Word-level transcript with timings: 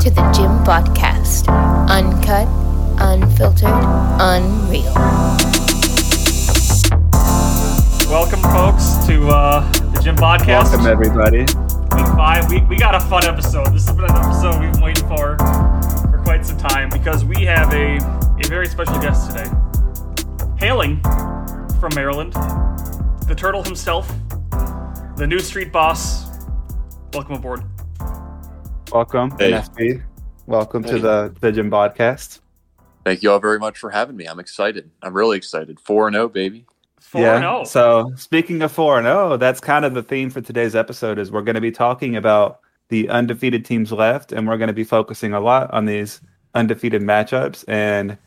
to 0.00 0.08
the 0.08 0.22
Jimbodcast. 0.32 1.46
Uncut, 1.90 2.48
unfiltered, 3.02 3.68
unreal. 4.18 4.94
Welcome, 8.08 8.40
folks, 8.40 9.06
to 9.06 9.28
uh, 9.28 9.70
the 9.92 10.00
Jimbodcast. 10.00 10.72
Welcome, 10.72 10.86
everybody. 10.86 11.40
Week 11.40 12.16
five. 12.16 12.50
We, 12.50 12.62
we 12.62 12.78
got 12.78 12.94
a 12.94 13.00
fun 13.00 13.26
episode. 13.26 13.74
This 13.74 13.88
has 13.88 13.94
been 13.94 14.06
an 14.06 14.16
episode 14.16 14.58
we've 14.62 14.72
been 14.72 14.80
waiting 14.80 15.06
for 15.06 15.36
for 16.10 16.22
quite 16.24 16.46
some 16.46 16.56
time 16.56 16.88
because 16.88 17.22
we 17.22 17.44
have 17.44 17.70
a, 17.74 17.98
a 18.42 18.48
very 18.48 18.68
special 18.68 18.98
guest 19.00 19.30
today. 19.30 19.50
Hailing 20.58 21.02
from 21.78 21.94
Maryland, 21.94 22.32
the 23.28 23.34
turtle 23.36 23.62
himself, 23.62 24.10
the 25.16 25.26
new 25.28 25.40
street 25.40 25.70
boss. 25.70 26.24
Welcome 27.12 27.34
aboard. 27.34 27.64
Welcome, 28.92 29.30
Hey. 29.38 29.52
NSB. 29.52 30.02
Welcome 30.46 30.82
to 30.84 30.94
Hey. 30.94 30.98
the 30.98 31.34
the 31.40 31.52
Jimbodcast. 31.52 32.40
Thank 33.04 33.22
you 33.22 33.30
all 33.30 33.38
very 33.38 33.58
much 33.58 33.78
for 33.78 33.90
having 33.90 34.16
me. 34.16 34.26
I'm 34.26 34.40
excited. 34.40 34.90
I'm 35.02 35.14
really 35.14 35.36
excited. 35.36 35.78
4 35.80 36.08
and 36.08 36.14
0, 36.14 36.28
baby. 36.28 36.66
4 36.98 37.20
yeah. 37.20 37.36
and 37.36 37.44
oh. 37.44 37.64
0. 37.64 37.64
So 37.64 38.12
speaking 38.16 38.62
of 38.62 38.72
four 38.72 38.98
and 38.98 39.06
zero, 39.06 39.36
that's 39.36 39.60
kind 39.60 39.84
of 39.84 39.94
the 39.94 40.02
theme 40.02 40.30
for 40.30 40.40
today's 40.40 40.74
episode. 40.74 41.18
Is 41.18 41.30
we're 41.30 41.42
going 41.42 41.54
to 41.54 41.60
be 41.60 41.70
talking 41.72 42.16
about 42.16 42.60
the 42.88 43.08
undefeated 43.08 43.64
teams 43.64 43.92
left, 43.92 44.32
and 44.32 44.46
we're 44.46 44.58
going 44.58 44.68
to 44.68 44.74
be 44.74 44.84
focusing 44.84 45.32
a 45.32 45.40
lot 45.40 45.72
on 45.72 45.86
these 45.86 46.20
undefeated 46.54 47.02
matchups. 47.02 47.64
And 47.68 48.18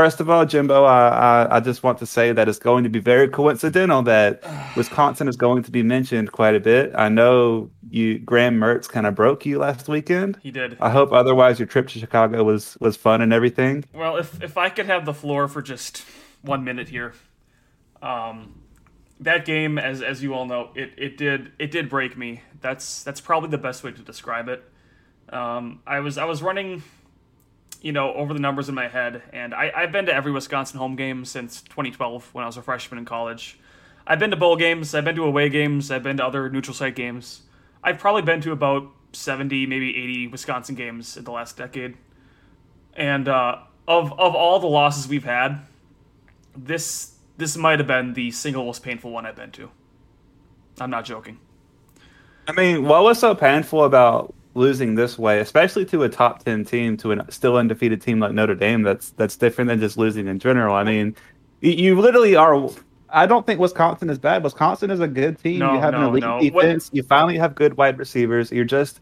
first 0.00 0.18
of 0.18 0.30
all, 0.30 0.46
Jimbo, 0.46 0.84
I, 0.84 1.08
I, 1.08 1.56
I 1.56 1.60
just 1.60 1.82
want 1.82 1.98
to 1.98 2.06
say 2.06 2.32
that 2.32 2.48
it's 2.48 2.58
going 2.58 2.84
to 2.84 2.88
be 2.88 3.00
very 3.00 3.28
coincidental 3.28 4.00
that 4.04 4.42
Wisconsin 4.74 5.28
is 5.28 5.36
going 5.36 5.62
to 5.64 5.70
be 5.70 5.82
mentioned 5.82 6.32
quite 6.32 6.54
a 6.54 6.60
bit. 6.60 6.90
I 6.94 7.10
know 7.10 7.68
you, 7.90 8.18
Graham 8.18 8.58
Mertz, 8.58 8.88
kind 8.88 9.06
of 9.06 9.14
broke 9.14 9.44
you 9.44 9.58
last 9.58 9.88
weekend. 9.88 10.38
he 10.42 10.50
did. 10.50 10.78
I 10.80 10.88
hope 10.88 11.12
otherwise 11.12 11.58
your 11.58 11.66
trip 11.66 11.88
to 11.88 11.98
Chicago 11.98 12.42
was 12.44 12.78
was 12.80 12.96
fun 12.96 13.20
and 13.20 13.30
everything. 13.30 13.84
Well, 13.92 14.16
if 14.16 14.42
if 14.42 14.56
I 14.56 14.70
could 14.70 14.86
have 14.86 15.04
the 15.04 15.12
floor 15.12 15.48
for 15.48 15.60
just 15.60 16.02
one 16.40 16.64
minute 16.64 16.88
here, 16.88 17.12
um, 18.00 18.62
that 19.20 19.44
game, 19.44 19.78
as 19.78 20.00
as 20.00 20.22
you 20.22 20.32
all 20.32 20.46
know, 20.46 20.70
it, 20.74 20.92
it 20.96 21.18
did 21.18 21.52
it 21.58 21.70
did 21.70 21.90
break 21.90 22.16
me. 22.16 22.40
That's 22.62 23.02
that's 23.02 23.20
probably 23.20 23.50
the 23.50 23.58
best 23.58 23.84
way 23.84 23.92
to 23.92 24.00
describe 24.00 24.48
it. 24.48 24.64
Um, 25.28 25.80
I 25.86 26.00
was 26.00 26.16
I 26.16 26.24
was 26.24 26.42
running, 26.42 26.82
you 27.80 27.92
know, 27.92 28.12
over 28.14 28.34
the 28.34 28.40
numbers 28.40 28.68
in 28.68 28.74
my 28.74 28.88
head, 28.88 29.22
and 29.32 29.54
I 29.54 29.72
I've 29.74 29.92
been 29.92 30.06
to 30.06 30.14
every 30.14 30.32
Wisconsin 30.32 30.78
home 30.78 30.96
game 30.96 31.24
since 31.24 31.62
2012 31.62 32.34
when 32.34 32.44
I 32.44 32.46
was 32.46 32.56
a 32.56 32.62
freshman 32.62 32.98
in 32.98 33.04
college. 33.04 33.58
I've 34.06 34.18
been 34.18 34.30
to 34.30 34.36
bowl 34.36 34.56
games, 34.56 34.94
I've 34.94 35.04
been 35.04 35.16
to 35.16 35.24
away 35.24 35.48
games, 35.48 35.90
I've 35.90 36.02
been 36.02 36.16
to 36.18 36.24
other 36.24 36.48
neutral 36.50 36.74
site 36.74 36.96
games. 36.96 37.42
I've 37.82 37.98
probably 37.98 38.22
been 38.22 38.40
to 38.42 38.52
about 38.52 38.90
70, 39.12 39.66
maybe 39.66 39.96
80 39.96 40.26
Wisconsin 40.28 40.74
games 40.74 41.16
in 41.16 41.24
the 41.24 41.30
last 41.30 41.56
decade. 41.56 41.96
And 42.94 43.28
uh, 43.28 43.60
of 43.86 44.12
of 44.12 44.34
all 44.34 44.58
the 44.58 44.66
losses 44.66 45.08
we've 45.08 45.24
had, 45.24 45.60
this 46.56 47.16
this 47.36 47.56
might 47.56 47.78
have 47.78 47.86
been 47.88 48.14
the 48.14 48.30
single 48.30 48.64
most 48.64 48.82
painful 48.82 49.10
one 49.10 49.26
I've 49.26 49.36
been 49.36 49.52
to. 49.52 49.70
I'm 50.78 50.90
not 50.90 51.04
joking. 51.04 51.38
I 52.46 52.52
mean, 52.52 52.84
what 52.84 53.02
was 53.02 53.18
so 53.18 53.34
painful 53.34 53.84
about 53.84 54.34
losing 54.54 54.94
this 54.94 55.18
way, 55.18 55.40
especially 55.40 55.84
to 55.86 56.02
a 56.02 56.08
top 56.08 56.44
ten 56.44 56.64
team, 56.64 56.96
to 56.98 57.12
a 57.12 57.32
still 57.32 57.56
undefeated 57.56 58.00
team 58.02 58.20
like 58.20 58.32
Notre 58.32 58.54
Dame? 58.54 58.82
That's 58.82 59.10
that's 59.10 59.36
different 59.36 59.68
than 59.68 59.80
just 59.80 59.96
losing 59.96 60.26
in 60.28 60.38
general. 60.38 60.74
I 60.74 60.84
mean, 60.84 61.14
you 61.60 62.00
literally 62.00 62.36
are. 62.36 62.68
I 63.12 63.26
don't 63.26 63.44
think 63.44 63.58
Wisconsin 63.60 64.08
is 64.08 64.18
bad. 64.18 64.44
Wisconsin 64.44 64.90
is 64.90 65.00
a 65.00 65.08
good 65.08 65.38
team. 65.38 65.58
No, 65.60 65.74
you 65.74 65.80
have 65.80 65.94
an 65.94 66.02
elite 66.02 66.22
no. 66.22 66.36
What- 66.50 66.62
defense. 66.62 66.90
You 66.92 67.02
finally 67.02 67.36
have 67.38 67.54
good 67.54 67.76
wide 67.76 67.98
receivers. 67.98 68.52
You're 68.52 68.64
just 68.64 69.00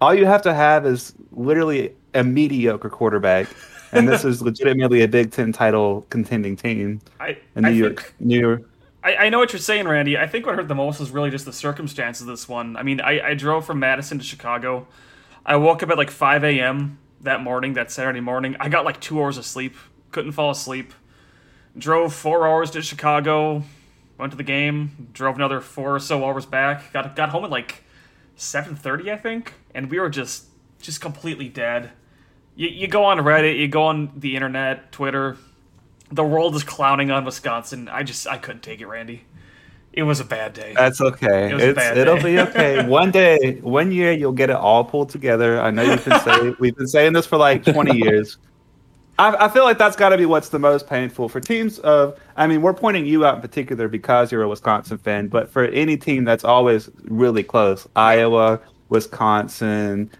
all 0.00 0.14
you 0.14 0.24
have 0.26 0.42
to 0.42 0.54
have 0.54 0.86
is 0.86 1.14
literally 1.32 1.92
a 2.14 2.24
mediocre 2.24 2.88
quarterback, 2.88 3.48
and 3.92 4.08
this 4.08 4.24
is 4.24 4.40
legitimately 4.50 5.02
a 5.02 5.08
Big 5.08 5.30
Ten 5.32 5.52
title 5.52 6.06
contending 6.10 6.56
team 6.56 7.00
I 7.20 7.36
in 7.56 7.62
New 7.64 7.68
I 7.68 7.72
York. 7.72 8.00
think 8.02 8.14
New 8.20 8.40
York. 8.40 8.62
I, 9.02 9.16
I 9.16 9.28
know 9.30 9.38
what 9.38 9.52
you're 9.52 9.60
saying, 9.60 9.88
Randy. 9.88 10.18
I 10.18 10.26
think 10.26 10.46
what 10.46 10.56
hurt 10.56 10.68
the 10.68 10.74
most 10.74 11.00
was 11.00 11.10
really 11.10 11.30
just 11.30 11.44
the 11.44 11.52
circumstances 11.52 12.22
of 12.22 12.28
this 12.28 12.48
one. 12.48 12.76
I 12.76 12.82
mean, 12.82 13.00
I, 13.00 13.28
I 13.28 13.34
drove 13.34 13.64
from 13.64 13.78
Madison 13.80 14.18
to 14.18 14.24
Chicago. 14.24 14.86
I 15.44 15.56
woke 15.56 15.82
up 15.82 15.90
at 15.90 15.96
like 15.98 16.10
5 16.10 16.44
a.m. 16.44 16.98
that 17.22 17.42
morning, 17.42 17.74
that 17.74 17.90
Saturday 17.90 18.20
morning. 18.20 18.56
I 18.60 18.68
got 18.68 18.84
like 18.84 19.00
two 19.00 19.20
hours 19.20 19.38
of 19.38 19.46
sleep. 19.46 19.76
Couldn't 20.10 20.32
fall 20.32 20.50
asleep. 20.50 20.92
Drove 21.78 22.12
four 22.12 22.46
hours 22.46 22.70
to 22.72 22.82
Chicago. 22.82 23.62
Went 24.18 24.32
to 24.32 24.36
the 24.36 24.42
game. 24.42 25.08
Drove 25.12 25.36
another 25.36 25.60
four 25.60 25.94
or 25.94 26.00
so 26.00 26.24
hours 26.24 26.44
back. 26.44 26.92
Got 26.92 27.16
got 27.16 27.30
home 27.30 27.44
at 27.44 27.50
like 27.50 27.84
7:30, 28.36 29.12
I 29.12 29.16
think, 29.16 29.54
and 29.74 29.90
we 29.90 29.98
were 29.98 30.10
just 30.10 30.46
just 30.80 31.00
completely 31.00 31.48
dead. 31.48 31.90
You, 32.56 32.68
you 32.68 32.88
go 32.88 33.04
on 33.04 33.18
Reddit, 33.18 33.58
you 33.58 33.68
go 33.68 33.84
on 33.84 34.12
the 34.16 34.34
internet, 34.34 34.92
Twitter, 34.92 35.36
the 36.10 36.24
world 36.24 36.54
is 36.56 36.64
clowning 36.64 37.10
on 37.10 37.24
Wisconsin. 37.24 37.88
I 37.88 38.02
just 38.02 38.26
I 38.26 38.38
couldn't 38.38 38.62
take 38.62 38.80
it, 38.80 38.86
Randy. 38.86 39.24
It 39.92 40.04
was 40.04 40.20
a 40.20 40.24
bad 40.24 40.52
day. 40.52 40.72
That's 40.76 41.00
okay. 41.00 41.50
It 41.50 41.54
was 41.54 41.62
a 41.62 41.68
It's, 41.70 41.76
bad 41.76 41.98
it'll 41.98 42.22
be 42.22 42.38
okay. 42.38 42.86
One 42.88 43.10
day, 43.10 43.54
one 43.60 43.90
year, 43.90 44.12
you'll 44.12 44.32
get 44.32 44.48
it 44.48 44.56
all 44.56 44.84
pulled 44.84 45.08
together. 45.08 45.60
I 45.60 45.70
know 45.70 45.82
you've 45.82 46.04
been 46.04 46.20
saying 46.20 46.56
we've 46.60 46.76
been 46.76 46.86
saying 46.86 47.12
this 47.12 47.26
for 47.26 47.36
like 47.36 47.64
twenty 47.64 47.98
years. 47.98 48.38
I, 49.18 49.46
I 49.46 49.48
feel 49.48 49.64
like 49.64 49.78
that's 49.78 49.96
got 49.96 50.10
to 50.10 50.16
be 50.16 50.26
what's 50.26 50.48
the 50.48 50.58
most 50.58 50.86
painful 50.88 51.28
for 51.28 51.40
teams 51.40 51.78
of. 51.80 52.18
I 52.36 52.46
mean, 52.46 52.62
we're 52.62 52.72
pointing 52.72 53.04
you 53.04 53.26
out 53.26 53.34
in 53.34 53.40
particular 53.40 53.88
because 53.88 54.32
you're 54.32 54.42
a 54.42 54.48
Wisconsin 54.48 54.98
fan, 54.98 55.28
but 55.28 55.50
for 55.50 55.64
any 55.66 55.96
team 55.96 56.24
that's 56.24 56.44
always 56.44 56.88
really 57.02 57.42
close, 57.42 57.86
Iowa, 57.96 58.60
Wisconsin, 58.88 60.10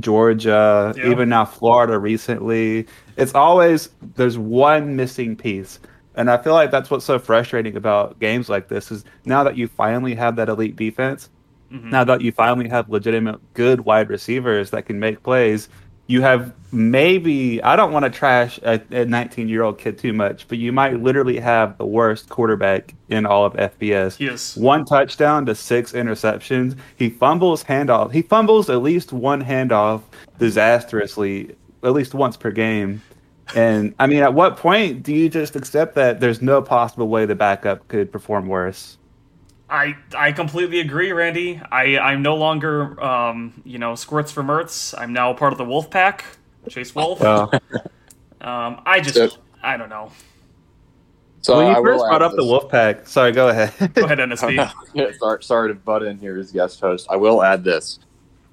Georgia, 0.00 0.94
Yeah. 0.96 1.10
even 1.10 1.28
now 1.28 1.44
Florida 1.44 1.98
recently, 1.98 2.86
it's 3.16 3.34
always 3.34 3.90
there's 4.16 4.38
one 4.38 4.96
missing 4.96 5.36
piece. 5.36 5.80
And 6.14 6.30
I 6.30 6.36
feel 6.36 6.52
like 6.54 6.70
that's 6.70 6.90
what's 6.90 7.04
so 7.04 7.18
frustrating 7.18 7.76
about 7.76 8.18
games 8.18 8.48
like 8.48 8.68
this 8.68 8.90
is 8.90 9.04
now 9.24 9.44
that 9.44 9.56
you 9.56 9.68
finally 9.68 10.14
have 10.16 10.36
that 10.36 10.48
elite 10.48 10.74
defense, 10.76 11.30
Mhm. 11.72 11.90
now 11.92 12.02
that 12.04 12.22
you 12.22 12.32
finally 12.32 12.68
have 12.68 12.88
legitimate 12.88 13.38
good 13.54 13.82
wide 13.84 14.08
receivers 14.10 14.70
that 14.70 14.86
can 14.86 14.98
make 14.98 15.22
plays, 15.22 15.68
you 16.08 16.22
have 16.22 16.52
maybe 16.72 17.62
I 17.62 17.76
don't 17.76 17.92
want 17.92 18.04
to 18.04 18.10
trash 18.10 18.58
a 18.62 18.78
19 19.04 19.48
year 19.48 19.62
old 19.62 19.78
kid 19.78 19.98
too 19.98 20.12
much, 20.12 20.48
but 20.48 20.58
you 20.58 20.72
might 20.72 21.00
literally 21.00 21.38
have 21.38 21.78
the 21.78 21.86
worst 21.86 22.30
quarterback 22.30 22.94
in 23.08 23.26
all 23.26 23.44
of 23.44 23.52
FBS. 23.52 24.18
Yes. 24.18 24.56
One 24.56 24.84
touchdown 24.84 25.46
to 25.46 25.54
six 25.54 25.92
interceptions. 25.92 26.76
He 26.96 27.10
fumbles 27.10 27.62
handoff. 27.62 28.12
He 28.12 28.22
fumbles 28.22 28.68
at 28.70 28.82
least 28.82 29.12
one 29.12 29.44
handoff 29.44 30.02
disastrously, 30.38 31.54
at 31.82 31.92
least 31.92 32.14
once 32.14 32.36
per 32.36 32.50
game. 32.50 33.02
And 33.54 33.94
I 33.98 34.06
mean, 34.06 34.22
at 34.22 34.32
what 34.32 34.56
point 34.56 35.02
do 35.02 35.14
you 35.14 35.28
just 35.28 35.56
accept 35.56 35.94
that 35.94 36.20
there's 36.20 36.42
no 36.42 36.62
possible 36.62 37.08
way 37.08 37.26
the 37.26 37.34
backup 37.34 37.86
could 37.88 38.10
perform 38.10 38.46
worse? 38.48 38.96
I 39.70 39.96
I 40.16 40.32
completely 40.32 40.80
agree, 40.80 41.12
Randy. 41.12 41.60
I 41.70 41.98
I'm 41.98 42.22
no 42.22 42.36
longer 42.36 43.02
um 43.02 43.60
you 43.64 43.78
know 43.78 43.94
squirts 43.94 44.32
for 44.32 44.42
Mertz. 44.42 44.94
I'm 44.98 45.12
now 45.12 45.32
part 45.34 45.52
of 45.52 45.58
the 45.58 45.64
Wolf 45.64 45.90
Pack, 45.90 46.24
Chase 46.68 46.94
Wolf. 46.94 47.20
Well, 47.20 47.52
Um, 48.40 48.80
I 48.86 49.00
just 49.00 49.14
So- 49.14 49.28
I 49.62 49.76
don't 49.76 49.88
know. 49.90 50.12
So 51.40 51.56
when 51.56 51.66
you 51.68 51.74
will 51.76 51.84
first 51.84 52.04
brought 52.04 52.14
add 52.16 52.22
up 52.22 52.32
the 52.36 52.44
Wolf 52.44 52.68
Pack, 52.68 53.06
sorry, 53.06 53.32
go 53.32 53.48
ahead. 53.48 53.72
Go 53.94 54.04
ahead, 54.04 54.18
NSB. 54.18 54.72
Yeah, 54.94 55.10
sorry, 55.18 55.42
sorry 55.42 55.68
to 55.68 55.74
butt 55.74 56.02
in 56.02 56.18
here 56.18 56.36
as 56.38 56.50
guest 56.52 56.80
host. 56.80 57.06
I 57.10 57.16
will 57.16 57.42
add 57.42 57.62
this. 57.64 57.98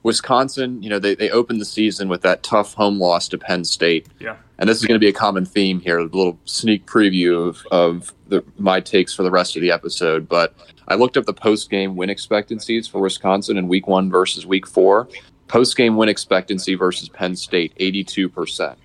Wisconsin, 0.04 0.82
you 0.84 0.90
know, 0.90 1.00
they, 1.00 1.16
they 1.16 1.32
opened 1.32 1.60
the 1.60 1.66
season 1.66 2.08
with 2.10 2.22
that 2.22 2.44
tough 2.44 2.74
home 2.76 3.00
loss 3.00 3.28
to 3.30 3.38
Penn 3.40 3.64
State. 3.66 4.08
Yeah. 4.20 4.36
And 4.58 4.70
this 4.70 4.78
is 4.78 4.86
going 4.86 4.96
to 4.96 5.04
be 5.04 5.10
a 5.10 5.14
common 5.14 5.46
theme 5.46 5.80
here, 5.80 6.00
a 6.00 6.04
little 6.04 6.40
sneak 6.46 6.86
preview 6.86 7.48
of, 7.50 7.66
of 7.72 8.14
the, 8.28 8.44
my 8.58 8.80
takes 8.80 9.14
for 9.14 9.24
the 9.24 9.32
rest 9.32 9.56
of 9.56 9.62
the 9.62 9.72
episode. 9.72 10.30
But 10.30 10.56
I 10.88 10.96
looked 10.96 11.18
up 11.18 11.26
the 11.26 11.34
post 11.34 11.70
game 11.70 11.96
win 11.96 12.10
expectancies 12.10 12.88
for 12.88 13.02
Wisconsin 13.02 13.58
in 13.58 13.68
week 13.68 13.88
one 13.88 14.10
versus 14.10 14.46
week 14.46 14.66
four. 14.66 15.10
Post 15.48 15.76
game 15.76 15.98
win 15.98 16.10
expectancy 16.10 16.76
versus 16.76 17.10
Penn 17.10 17.36
State, 17.36 17.76
82%. 17.78 18.76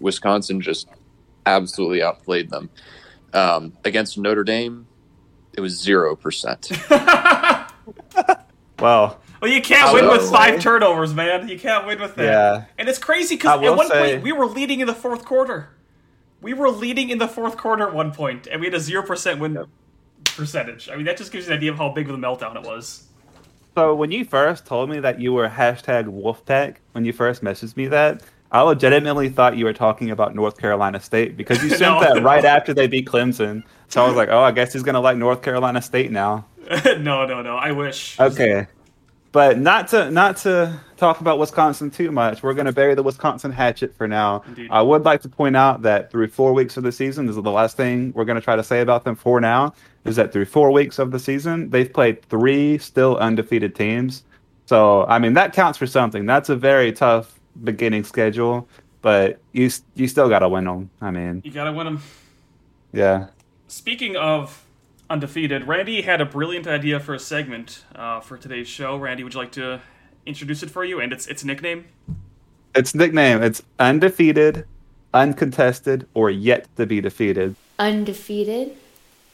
Wisconsin 0.00 0.60
just 0.60 0.88
absolutely 1.46 2.02
outplayed 2.02 2.50
them. 2.50 2.70
Um, 3.34 3.72
against 3.84 4.16
Notre 4.18 4.44
Dame, 4.44 4.86
it 5.54 5.60
was 5.60 5.84
0%. 5.84 7.72
well, 8.80 9.20
Well, 9.40 9.50
you 9.50 9.62
can't 9.62 9.88
I 9.88 9.92
win 9.94 10.08
with 10.08 10.30
five 10.30 10.54
say- 10.56 10.60
turnovers, 10.60 11.14
man. 11.14 11.48
You 11.48 11.58
can't 11.58 11.86
win 11.86 12.00
with 12.00 12.14
that. 12.16 12.24
yeah. 12.24 12.64
And 12.78 12.88
it's 12.88 12.98
crazy 12.98 13.36
because 13.36 13.62
at 13.62 13.76
one 13.76 13.88
say- 13.88 14.12
point 14.14 14.22
we 14.22 14.32
were 14.32 14.46
leading 14.46 14.80
in 14.80 14.86
the 14.86 14.94
fourth 14.94 15.24
quarter. 15.24 15.70
We 16.40 16.54
were 16.54 16.70
leading 16.70 17.10
in 17.10 17.18
the 17.18 17.28
fourth 17.28 17.56
quarter 17.56 17.86
at 17.88 17.94
one 17.94 18.12
point, 18.12 18.46
and 18.46 18.60
we 18.60 18.66
had 18.66 18.74
a 18.74 18.80
zero 18.80 19.02
percent 19.04 19.40
win 19.40 19.64
percentage. 20.24 20.88
I 20.88 20.96
mean, 20.96 21.04
that 21.06 21.16
just 21.16 21.32
gives 21.32 21.46
you 21.46 21.52
an 21.52 21.58
idea 21.58 21.72
of 21.72 21.78
how 21.78 21.88
big 21.90 22.08
of 22.08 22.14
a 22.14 22.18
meltdown 22.18 22.56
it 22.56 22.62
was. 22.62 23.04
So 23.74 23.94
when 23.94 24.10
you 24.10 24.24
first 24.24 24.66
told 24.66 24.90
me 24.90 24.98
that 25.00 25.20
you 25.20 25.32
were 25.32 25.48
hashtag 25.48 26.06
Wolfpack, 26.06 26.76
when 26.92 27.04
you 27.04 27.12
first 27.12 27.42
messaged 27.42 27.76
me 27.76 27.86
that, 27.88 28.22
I 28.50 28.62
legitimately 28.62 29.28
thought 29.28 29.56
you 29.56 29.64
were 29.66 29.72
talking 29.72 30.10
about 30.10 30.34
North 30.34 30.58
Carolina 30.58 31.00
State 31.00 31.36
because 31.36 31.62
you 31.62 31.68
sent 31.70 31.80
No. 31.80 32.00
that 32.00 32.22
right 32.22 32.44
after 32.56 32.72
they 32.74 32.86
beat 32.86 33.06
Clemson. 33.06 33.62
So 33.88 34.02
I 34.02 34.06
was 34.08 34.16
like, 34.16 34.28
oh, 34.30 34.40
I 34.40 34.50
guess 34.52 34.72
he's 34.72 34.82
gonna 34.82 35.00
like 35.00 35.16
North 35.16 35.42
Carolina 35.42 35.80
State 35.82 36.10
now. 36.10 36.46
no, 36.84 37.26
no, 37.26 37.42
no. 37.42 37.56
I 37.56 37.72
wish. 37.72 38.18
Okay. 38.18 38.66
But 39.32 39.58
not 39.58 39.88
to 39.88 40.10
not 40.10 40.36
to 40.38 40.78
talk 40.96 41.20
about 41.20 41.38
Wisconsin 41.38 41.90
too 41.90 42.10
much. 42.10 42.42
We're 42.42 42.54
going 42.54 42.66
to 42.66 42.72
bury 42.72 42.94
the 42.94 43.02
Wisconsin 43.02 43.52
hatchet 43.52 43.94
for 43.94 44.08
now. 44.08 44.42
Indeed. 44.48 44.68
I 44.70 44.82
would 44.82 45.04
like 45.04 45.22
to 45.22 45.28
point 45.28 45.56
out 45.56 45.82
that 45.82 46.10
through 46.10 46.28
four 46.28 46.52
weeks 46.52 46.76
of 46.76 46.82
the 46.82 46.90
season, 46.92 47.26
this 47.26 47.36
is 47.36 47.42
the 47.42 47.50
last 47.50 47.76
thing 47.76 48.12
we're 48.14 48.24
going 48.24 48.36
to 48.36 48.42
try 48.42 48.56
to 48.56 48.64
say 48.64 48.80
about 48.80 49.04
them 49.04 49.14
for 49.16 49.40
now. 49.40 49.74
Is 50.04 50.16
that 50.16 50.32
through 50.32 50.46
four 50.46 50.70
weeks 50.72 50.98
of 50.98 51.10
the 51.10 51.18
season, 51.18 51.70
they've 51.70 51.92
played 51.92 52.22
three 52.28 52.78
still 52.78 53.16
undefeated 53.18 53.74
teams. 53.74 54.24
So 54.66 55.04
I 55.06 55.18
mean 55.18 55.34
that 55.34 55.52
counts 55.52 55.78
for 55.78 55.86
something. 55.86 56.26
That's 56.26 56.48
a 56.48 56.56
very 56.56 56.92
tough 56.92 57.38
beginning 57.64 58.04
schedule, 58.04 58.68
but 59.02 59.38
you 59.52 59.70
you 59.94 60.08
still 60.08 60.28
got 60.28 60.40
to 60.40 60.48
win 60.48 60.64
them. 60.64 60.90
I 61.00 61.10
mean, 61.10 61.42
You 61.44 61.50
gotta 61.50 61.72
win 61.72 61.84
them. 61.86 62.02
yeah. 62.92 63.26
Speaking 63.68 64.16
of 64.16 64.64
undefeated, 65.10 65.66
Randy 65.66 66.02
had 66.02 66.20
a 66.20 66.26
brilliant 66.26 66.66
idea 66.66 67.00
for 67.00 67.14
a 67.14 67.18
segment 67.18 67.84
uh, 67.94 68.20
for 68.20 68.36
today's 68.36 68.68
show. 68.68 68.96
Randy, 68.96 69.24
would 69.24 69.34
you 69.34 69.40
like 69.40 69.52
to 69.52 69.80
introduce 70.26 70.62
it 70.62 70.70
for 70.70 70.84
you 70.84 71.00
and 71.00 71.12
its 71.12 71.26
its 71.26 71.44
nickname? 71.44 71.86
Its 72.74 72.94
nickname 72.94 73.42
it's 73.42 73.62
undefeated, 73.78 74.66
uncontested, 75.14 76.06
or 76.14 76.30
yet 76.30 76.68
to 76.76 76.86
be 76.86 77.00
defeated. 77.00 77.56
Undefeated, 77.78 78.76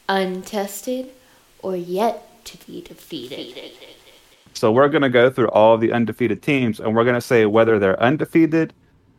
untested, 0.07 1.11
or 1.59 1.75
yet 1.75 2.43
to 2.45 2.57
be 2.65 2.81
defeated. 2.81 3.71
So 4.53 4.71
we're 4.71 4.87
going 4.87 5.01
to 5.01 5.09
go 5.09 5.29
through 5.29 5.49
all 5.49 5.77
the 5.77 5.91
undefeated 5.91 6.41
teams 6.41 6.79
and 6.79 6.95
we're 6.95 7.03
going 7.03 7.15
to 7.15 7.21
say 7.21 7.45
whether 7.45 7.77
they're 7.77 8.01
undefeated, 8.01 8.73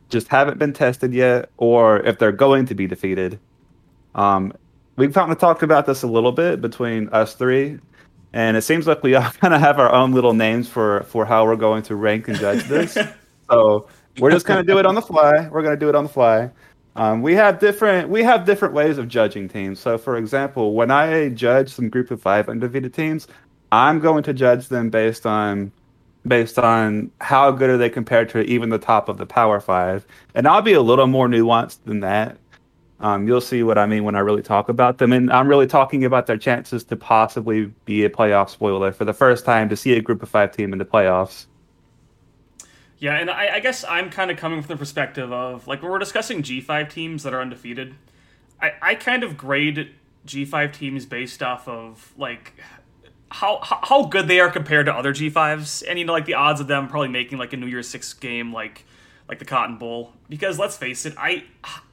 just 0.09 0.29
haven't 0.29 0.57
been 0.57 0.73
tested 0.73 1.13
yet, 1.13 1.49
or 1.57 1.99
if 1.99 2.17
they're 2.17 2.31
going 2.31 2.65
to 2.65 2.73
be 2.73 2.87
defeated. 2.87 3.39
Um, 4.15 4.53
we've 4.97 5.13
kind 5.13 5.31
of 5.31 5.37
talked 5.37 5.63
about 5.63 5.85
this 5.85 6.03
a 6.03 6.07
little 6.07 6.33
bit 6.33 6.59
between 6.59 7.07
us 7.09 7.33
three, 7.35 7.79
and 8.33 8.57
it 8.57 8.63
seems 8.63 8.85
like 8.85 9.01
we 9.03 9.15
all 9.15 9.31
kind 9.41 9.53
of 9.53 9.61
have 9.61 9.79
our 9.79 9.91
own 9.91 10.11
little 10.11 10.33
names 10.33 10.67
for 10.67 11.03
for 11.03 11.25
how 11.25 11.45
we're 11.45 11.55
going 11.55 11.83
to 11.83 11.95
rank 11.95 12.27
and 12.27 12.37
judge 12.37 12.63
this. 12.65 12.93
so 13.49 13.87
we're 14.19 14.31
just 14.31 14.45
going 14.45 14.63
to 14.65 14.69
do 14.69 14.77
it 14.79 14.85
on 14.85 14.95
the 14.95 15.01
fly. 15.01 15.47
We're 15.47 15.61
going 15.61 15.75
to 15.75 15.79
do 15.79 15.89
it 15.89 15.95
on 15.95 16.03
the 16.03 16.09
fly. 16.09 16.51
Um, 16.95 17.21
we 17.21 17.35
have 17.35 17.59
different 17.59 18.09
we 18.09 18.23
have 18.23 18.45
different 18.45 18.73
ways 18.73 18.97
of 18.97 19.07
judging 19.07 19.47
teams. 19.47 19.79
So, 19.79 19.97
for 19.97 20.17
example, 20.17 20.73
when 20.73 20.91
I 20.91 21.29
judge 21.29 21.69
some 21.69 21.89
group 21.89 22.11
of 22.11 22.21
five 22.21 22.49
undefeated 22.49 22.93
teams, 22.93 23.27
I'm 23.71 23.99
going 23.99 24.23
to 24.23 24.33
judge 24.33 24.67
them 24.67 24.89
based 24.89 25.25
on 25.25 25.71
based 26.27 26.57
on 26.59 27.11
how 27.21 27.51
good 27.51 27.69
are 27.69 27.77
they 27.77 27.89
compared 27.89 28.29
to 28.29 28.41
even 28.41 28.69
the 28.69 28.79
top 28.79 29.09
of 29.09 29.17
the 29.17 29.27
Power 29.27 29.59
Five, 29.59 30.07
and 30.33 30.47
I'll 30.47 30.63
be 30.63 30.73
a 30.73 30.81
little 30.81 31.07
more 31.07 31.27
nuanced 31.27 31.77
than 31.85 31.99
that. 32.01 32.37
Um, 32.99 33.27
you'll 33.27 33.41
see 33.41 33.61
what 33.61 33.77
I 33.77 33.85
mean 33.85 34.03
when 34.03 34.15
I 34.15 34.19
really 34.19 34.41
talk 34.41 34.69
about 34.69 34.97
them, 34.97 35.13
and 35.13 35.31
I'm 35.31 35.47
really 35.47 35.67
talking 35.67 36.03
about 36.03 36.25
their 36.25 36.37
chances 36.37 36.83
to 36.85 36.95
possibly 36.95 37.65
be 37.85 38.03
a 38.05 38.09
playoff 38.09 38.49
spoiler 38.49 38.91
for 38.91 39.05
the 39.05 39.13
first 39.13 39.45
time 39.45 39.69
to 39.69 39.77
see 39.77 39.93
a 39.93 40.01
group 40.01 40.23
of 40.23 40.29
five 40.29 40.51
team 40.51 40.73
in 40.73 40.79
the 40.79 40.85
playoffs. 40.85 41.45
Yeah, 42.99 43.13
and 43.13 43.29
I, 43.29 43.55
I 43.55 43.59
guess 43.59 43.85
I'm 43.87 44.09
kind 44.09 44.31
of 44.31 44.37
coming 44.37 44.61
from 44.61 44.69
the 44.69 44.77
perspective 44.77 45.31
of 45.31 45.67
like 45.67 45.83
when 45.83 45.91
we're 45.91 45.99
discussing 45.99 46.41
G5 46.41 46.89
teams 46.89 47.23
that 47.23 47.33
are 47.33 47.41
undefeated. 47.41 47.93
I, 48.59 48.73
I 48.81 48.95
kind 48.95 49.23
of 49.23 49.37
grade 49.37 49.91
G5 50.25 50.73
teams 50.73 51.05
based 51.05 51.43
off 51.43 51.67
of 51.67 52.13
like 52.17 52.53
how, 53.29 53.59
how 53.61 53.79
how 53.83 54.05
good 54.05 54.27
they 54.27 54.39
are 54.39 54.49
compared 54.49 54.87
to 54.87 54.93
other 54.93 55.13
G5s, 55.13 55.83
and 55.87 55.99
you 55.99 56.05
know 56.05 56.13
like 56.13 56.25
the 56.25 56.33
odds 56.33 56.59
of 56.59 56.65
them 56.67 56.87
probably 56.87 57.09
making 57.09 57.37
like 57.37 57.53
a 57.53 57.57
New 57.57 57.67
Year's 57.67 57.87
Six 57.87 58.13
game 58.13 58.51
like 58.51 58.83
like 59.29 59.39
the 59.39 59.45
Cotton 59.45 59.77
Bowl. 59.77 60.13
Because 60.29 60.57
let's 60.59 60.77
face 60.77 61.05
it, 61.05 61.13
I 61.17 61.43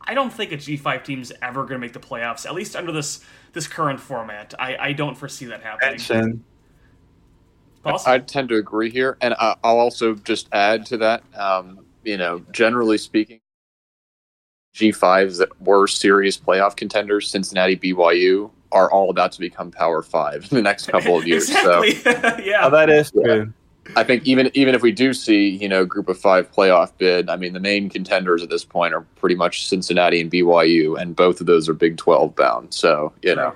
I 0.01 0.15
don't 0.15 0.33
think 0.33 0.53
a 0.53 0.57
G5 0.57 1.05
team's 1.05 1.33
ever 1.43 1.63
going 1.63 1.75
to 1.75 1.79
make 1.79 1.93
the 1.93 2.01
playoffs. 2.01 2.47
At 2.47 2.55
least 2.55 2.77
under 2.77 2.93
this 2.93 3.25
this 3.53 3.67
current 3.67 4.01
format, 4.01 4.55
I 4.59 4.77
I 4.77 4.93
don't 4.93 5.15
foresee 5.17 5.47
that 5.47 5.63
happening. 5.63 5.91
Mention 5.93 6.45
Paulson? 7.83 8.13
I 8.13 8.19
tend 8.19 8.49
to 8.49 8.57
agree 8.57 8.91
here, 8.91 9.17
and 9.21 9.35
I- 9.35 9.57
I'll 9.63 9.79
also 9.79 10.15
just 10.15 10.49
add 10.53 10.87
to 10.87 10.97
that. 10.99 11.23
Um, 11.37 11.85
you 12.03 12.17
know, 12.17 12.41
generally 12.53 12.99
speaking, 12.99 13.41
G5s 14.75 15.39
that 15.39 15.49
were 15.61 15.87
serious 15.87 16.37
playoff 16.39 16.77
contenders, 16.77 17.31
Cincinnati, 17.31 17.77
BYU, 17.77 18.51
are 18.73 18.91
all 18.91 19.11
about 19.11 19.33
to 19.33 19.41
become 19.41 19.71
Power 19.71 20.03
Five 20.03 20.49
in 20.51 20.57
the 20.57 20.63
next 20.63 20.87
couple 20.89 21.17
of 21.19 21.27
years. 21.29 21.49
exactly. 21.51 22.01
oh, 22.07 22.39
yeah. 22.45 22.69
that 22.69 22.91
is 22.91 23.13
Yeah. 23.15 23.45
I 23.97 24.05
think 24.05 24.25
even 24.27 24.51
even 24.55 24.75
if 24.75 24.83
we 24.83 24.93
do 24.93 25.13
see 25.13 25.49
you 25.49 25.69
know 25.69 25.85
Group 25.85 26.09
of 26.09 26.19
Five 26.19 26.51
playoff 26.51 26.93
bid, 26.99 27.29
I 27.29 27.37
mean 27.37 27.53
the 27.53 27.61
main 27.61 27.89
contenders 27.89 28.43
at 28.43 28.51
this 28.51 28.65
point 28.65 28.95
are 28.95 29.03
pretty 29.17 29.35
much 29.35 29.69
Cincinnati 29.69 30.21
and 30.21 30.31
BYU, 30.31 31.01
and 31.01 31.15
both 31.15 31.41
of 31.41 31.47
those 31.47 31.69
are 31.69 31.75
Big 31.75 31.97
Twelve 31.97 32.35
bound. 32.35 32.73
So 32.73 33.13
you 33.23 33.35
know, 33.35 33.55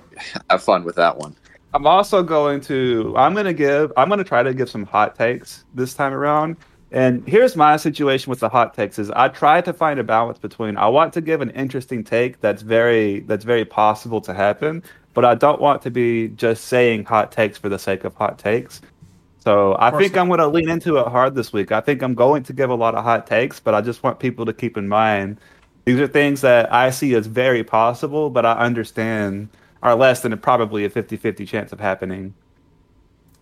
have 0.50 0.62
fun 0.62 0.84
with 0.84 0.96
that 0.96 1.19
one. 1.19 1.34
I'm 1.75 1.86
also 1.86 2.22
going 2.22 2.60
to 2.62 3.14
I'm 3.16 3.34
going 3.34 3.46
to 3.46 3.54
give 3.54 3.92
I'm 3.96 4.08
going 4.08 4.19
to 4.19 4.25
try 4.25 4.42
to 4.42 4.54
give 4.54 4.70
some 4.70 4.84
hot 4.84 5.14
takes 5.14 5.64
this 5.75 5.94
time 5.94 6.12
around. 6.12 6.56
And 6.90 7.26
here's 7.28 7.54
my 7.54 7.76
situation 7.76 8.30
with 8.30 8.40
the 8.40 8.48
hot 8.48 8.72
takes 8.72 8.98
is 8.98 9.10
I 9.10 9.28
try 9.28 9.60
to 9.60 9.75
find 9.75 10.00
a 10.00 10.04
balance 10.04 10.38
between 10.38 10.78
I 10.78 10.88
want 10.88 11.12
to 11.14 11.20
give 11.20 11.42
an 11.42 11.50
interesting 11.50 12.02
take 12.02 12.40
that's 12.40 12.62
very 12.62 13.20
that's 13.20 13.44
very 13.44 13.66
possible 13.66 14.20
to 14.22 14.32
happen, 14.32 14.82
but 15.12 15.25
I 15.25 15.34
don't 15.34 15.60
want 15.60 15.82
to 15.82 15.90
be 15.90 16.28
just 16.28 16.64
saying 16.64 17.04
hot 17.04 17.30
takes 17.30 17.58
for 17.58 17.69
the 17.69 17.78
sake 17.78 18.04
of 18.04 18.14
hot 18.14 18.38
takes. 18.38 18.80
So 19.48 19.76
I 19.78 19.90
think. 19.92 20.14
I'm 20.14 20.28
going 20.28 20.40
to 20.40 20.46
lean 20.46 20.68
into 20.68 20.98
it 20.98 21.06
hard 21.06 21.34
this 21.34 21.54
week. 21.54 21.72
I 21.72 21.80
think 21.80 22.02
I'm 22.02 22.14
going 22.14 22.42
to 22.42 22.52
give 22.52 22.68
a 22.68 22.74
lot 22.74 22.94
of 22.94 23.02
hot 23.02 23.26
takes, 23.26 23.58
but 23.58 23.74
I 23.74 23.80
just 23.80 24.02
want 24.02 24.18
people 24.18 24.44
to 24.44 24.52
keep 24.52 24.76
in 24.76 24.88
mind 24.88 25.40
these 25.86 25.98
are 25.98 26.06
things 26.06 26.42
that 26.42 26.70
I 26.70 26.90
see 26.90 27.14
as 27.14 27.26
very 27.26 27.64
possible, 27.64 28.28
but 28.28 28.44
I 28.44 28.52
understand 28.52 29.48
are 29.82 29.94
less 29.94 30.20
than 30.20 30.34
a, 30.34 30.36
probably 30.36 30.84
a 30.84 30.90
50-50 30.90 31.48
chance 31.48 31.72
of 31.72 31.80
happening. 31.80 32.34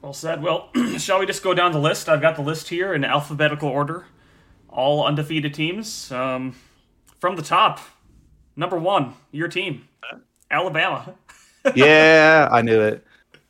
Well 0.01 0.13
said. 0.13 0.45
Well, 0.45 0.69
shall 0.99 1.19
we 1.19 1.27
just 1.27 1.43
go 1.43 1.55
down 1.55 1.73
the 1.73 1.81
list? 1.81 2.09
I've 2.09 2.21
got 2.21 2.37
the 2.37 2.43
list 2.43 2.69
here 2.69 2.95
in 2.95 3.03
alphabetical 3.03 3.69
order. 3.69 4.05
All 4.69 5.05
undefeated 5.05 5.55
teams. 5.55 6.13
Um, 6.13 6.55
from 7.19 7.35
the 7.35 7.43
top, 7.43 7.81
number 8.55 8.79
one, 8.79 9.15
your 9.33 9.49
team, 9.49 9.89
Alabama. 10.53 11.15
yeah, 11.75 12.49
I 12.53 12.63
knew 12.63 12.81
it. 12.81 13.05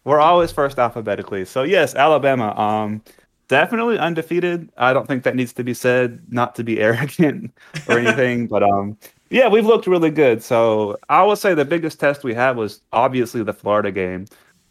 We're 0.06 0.20
always 0.20 0.53
first 0.53 0.79
alphabetically. 0.79 1.44
So 1.44 1.64
yes, 1.64 1.97
Alabama. 1.97 2.56
Um, 2.56 3.03
definitely 3.49 3.99
undefeated. 3.99 4.70
I 4.76 4.93
don't 4.93 5.08
think 5.08 5.25
that 5.25 5.35
needs 5.35 5.53
to 5.55 5.64
be 5.64 5.75
said, 5.75 6.23
not 6.29 6.55
to 6.55 6.64
be 6.64 6.81
arrogant 6.81 7.53
or 7.88 7.99
anything, 7.99 8.47
but 8.47 8.62
um, 8.62 8.97
yeah, 9.31 9.49
we've 9.49 9.67
looked 9.67 9.88
really 9.88 10.11
good. 10.11 10.44
So 10.44 10.97
I 11.08 11.25
would 11.25 11.38
say 11.38 11.55
the 11.55 11.64
biggest 11.64 11.99
test 11.99 12.23
we 12.23 12.35
had 12.35 12.56
was 12.56 12.82
obviously 12.93 13.43
the 13.43 13.53
Florida 13.53 13.91
game. 13.91 14.26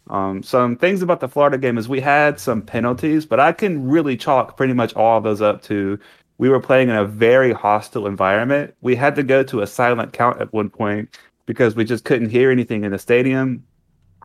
Um, 0.08 0.42
some 0.42 0.74
things 0.74 1.02
about 1.02 1.20
the 1.20 1.28
Florida 1.28 1.58
game 1.58 1.76
is 1.76 1.86
we 1.86 2.00
had 2.00 2.40
some 2.40 2.62
penalties, 2.62 3.26
but 3.26 3.38
I 3.38 3.52
can 3.52 3.86
really 3.86 4.16
chalk 4.16 4.56
pretty 4.56 4.72
much 4.72 4.94
all 4.94 5.18
of 5.18 5.24
those 5.24 5.42
up 5.42 5.60
to 5.64 5.98
we 6.38 6.48
were 6.48 6.60
playing 6.60 6.88
in 6.88 6.96
a 6.96 7.04
very 7.04 7.52
hostile 7.52 8.06
environment. 8.06 8.74
We 8.80 8.96
had 8.96 9.14
to 9.16 9.22
go 9.22 9.42
to 9.42 9.60
a 9.60 9.66
silent 9.66 10.14
count 10.14 10.40
at 10.40 10.50
one 10.54 10.70
point 10.70 11.18
because 11.44 11.76
we 11.76 11.84
just 11.84 12.04
couldn't 12.04 12.30
hear 12.30 12.50
anything 12.50 12.84
in 12.84 12.92
the 12.92 12.98
stadium. 12.98 13.64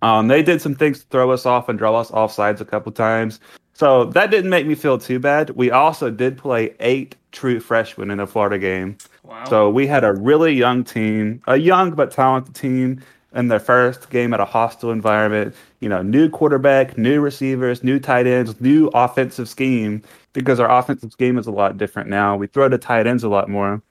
Um, 0.01 0.27
they 0.27 0.41
did 0.41 0.61
some 0.61 0.75
things 0.75 0.99
to 0.99 1.05
throw 1.07 1.31
us 1.31 1.45
off 1.45 1.69
and 1.69 1.77
draw 1.77 1.99
us 1.99 2.11
off 2.11 2.31
sides 2.31 2.61
a 2.61 2.65
couple 2.65 2.91
times. 2.91 3.39
So 3.73 4.05
that 4.05 4.31
didn't 4.31 4.49
make 4.49 4.67
me 4.67 4.75
feel 4.75 4.97
too 4.97 5.19
bad. 5.19 5.51
We 5.51 5.71
also 5.71 6.09
did 6.09 6.37
play 6.37 6.75
eight 6.79 7.15
true 7.31 7.59
freshmen 7.59 8.11
in 8.11 8.19
a 8.19 8.27
Florida 8.27 8.59
game. 8.59 8.97
Wow. 9.23 9.45
So 9.45 9.69
we 9.69 9.87
had 9.87 10.03
a 10.03 10.13
really 10.13 10.53
young 10.53 10.83
team, 10.83 11.41
a 11.47 11.57
young 11.57 11.91
but 11.91 12.11
talented 12.11 12.53
team 12.53 13.01
in 13.33 13.47
their 13.47 13.59
first 13.59 14.09
game 14.09 14.33
at 14.33 14.39
a 14.39 14.45
hostile 14.45 14.91
environment. 14.91 15.55
You 15.79 15.89
know, 15.89 16.01
new 16.01 16.29
quarterback, 16.29 16.97
new 16.97 17.21
receivers, 17.21 17.83
new 17.83 17.99
tight 17.99 18.27
ends, 18.27 18.59
new 18.59 18.87
offensive 18.93 19.47
scheme 19.47 20.03
because 20.33 20.59
our 20.59 20.69
offensive 20.69 21.11
scheme 21.11 21.37
is 21.37 21.47
a 21.47 21.51
lot 21.51 21.77
different 21.77 22.09
now. 22.09 22.35
We 22.35 22.47
throw 22.47 22.69
to 22.69 22.77
tight 22.77 23.07
ends 23.07 23.23
a 23.23 23.29
lot 23.29 23.49
more. 23.49 23.81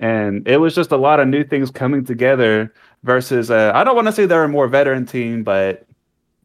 And 0.00 0.46
it 0.48 0.56
was 0.56 0.74
just 0.74 0.92
a 0.92 0.96
lot 0.96 1.20
of 1.20 1.28
new 1.28 1.44
things 1.44 1.70
coming 1.70 2.04
together 2.04 2.72
versus, 3.02 3.50
uh, 3.50 3.72
I 3.74 3.84
don't 3.84 3.94
want 3.96 4.08
to 4.08 4.12
say 4.12 4.26
they're 4.26 4.44
a 4.44 4.48
more 4.48 4.68
veteran 4.68 5.06
team, 5.06 5.42
but 5.42 5.86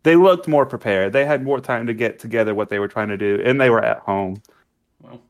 they 0.03 0.15
looked 0.15 0.47
more 0.47 0.65
prepared. 0.65 1.13
They 1.13 1.25
had 1.25 1.43
more 1.43 1.59
time 1.59 1.88
to 1.88 1.93
get 1.93 2.19
together 2.19 2.53
what 2.53 2.69
they 2.69 2.79
were 2.79 2.88
trying 2.88 3.09
to 3.09 3.17
do, 3.17 3.41
and 3.43 3.59
they 3.59 3.69
were 3.69 3.83
at 3.83 4.00
home. 4.00 4.41
well. 5.01 5.21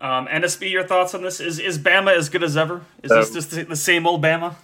Um, 0.00 0.26
NSB, 0.28 0.70
your 0.70 0.84
thoughts 0.84 1.14
on 1.14 1.22
this? 1.22 1.40
Is 1.40 1.58
is 1.58 1.76
Bama 1.78 2.14
as 2.16 2.28
good 2.28 2.44
as 2.44 2.56
ever? 2.56 2.82
Is 3.02 3.10
Um, 3.10 3.18
this 3.18 3.32
just 3.32 3.50
the, 3.50 3.64
the 3.64 3.74
same 3.76 4.06
old 4.06 4.22
Bama? 4.22 4.54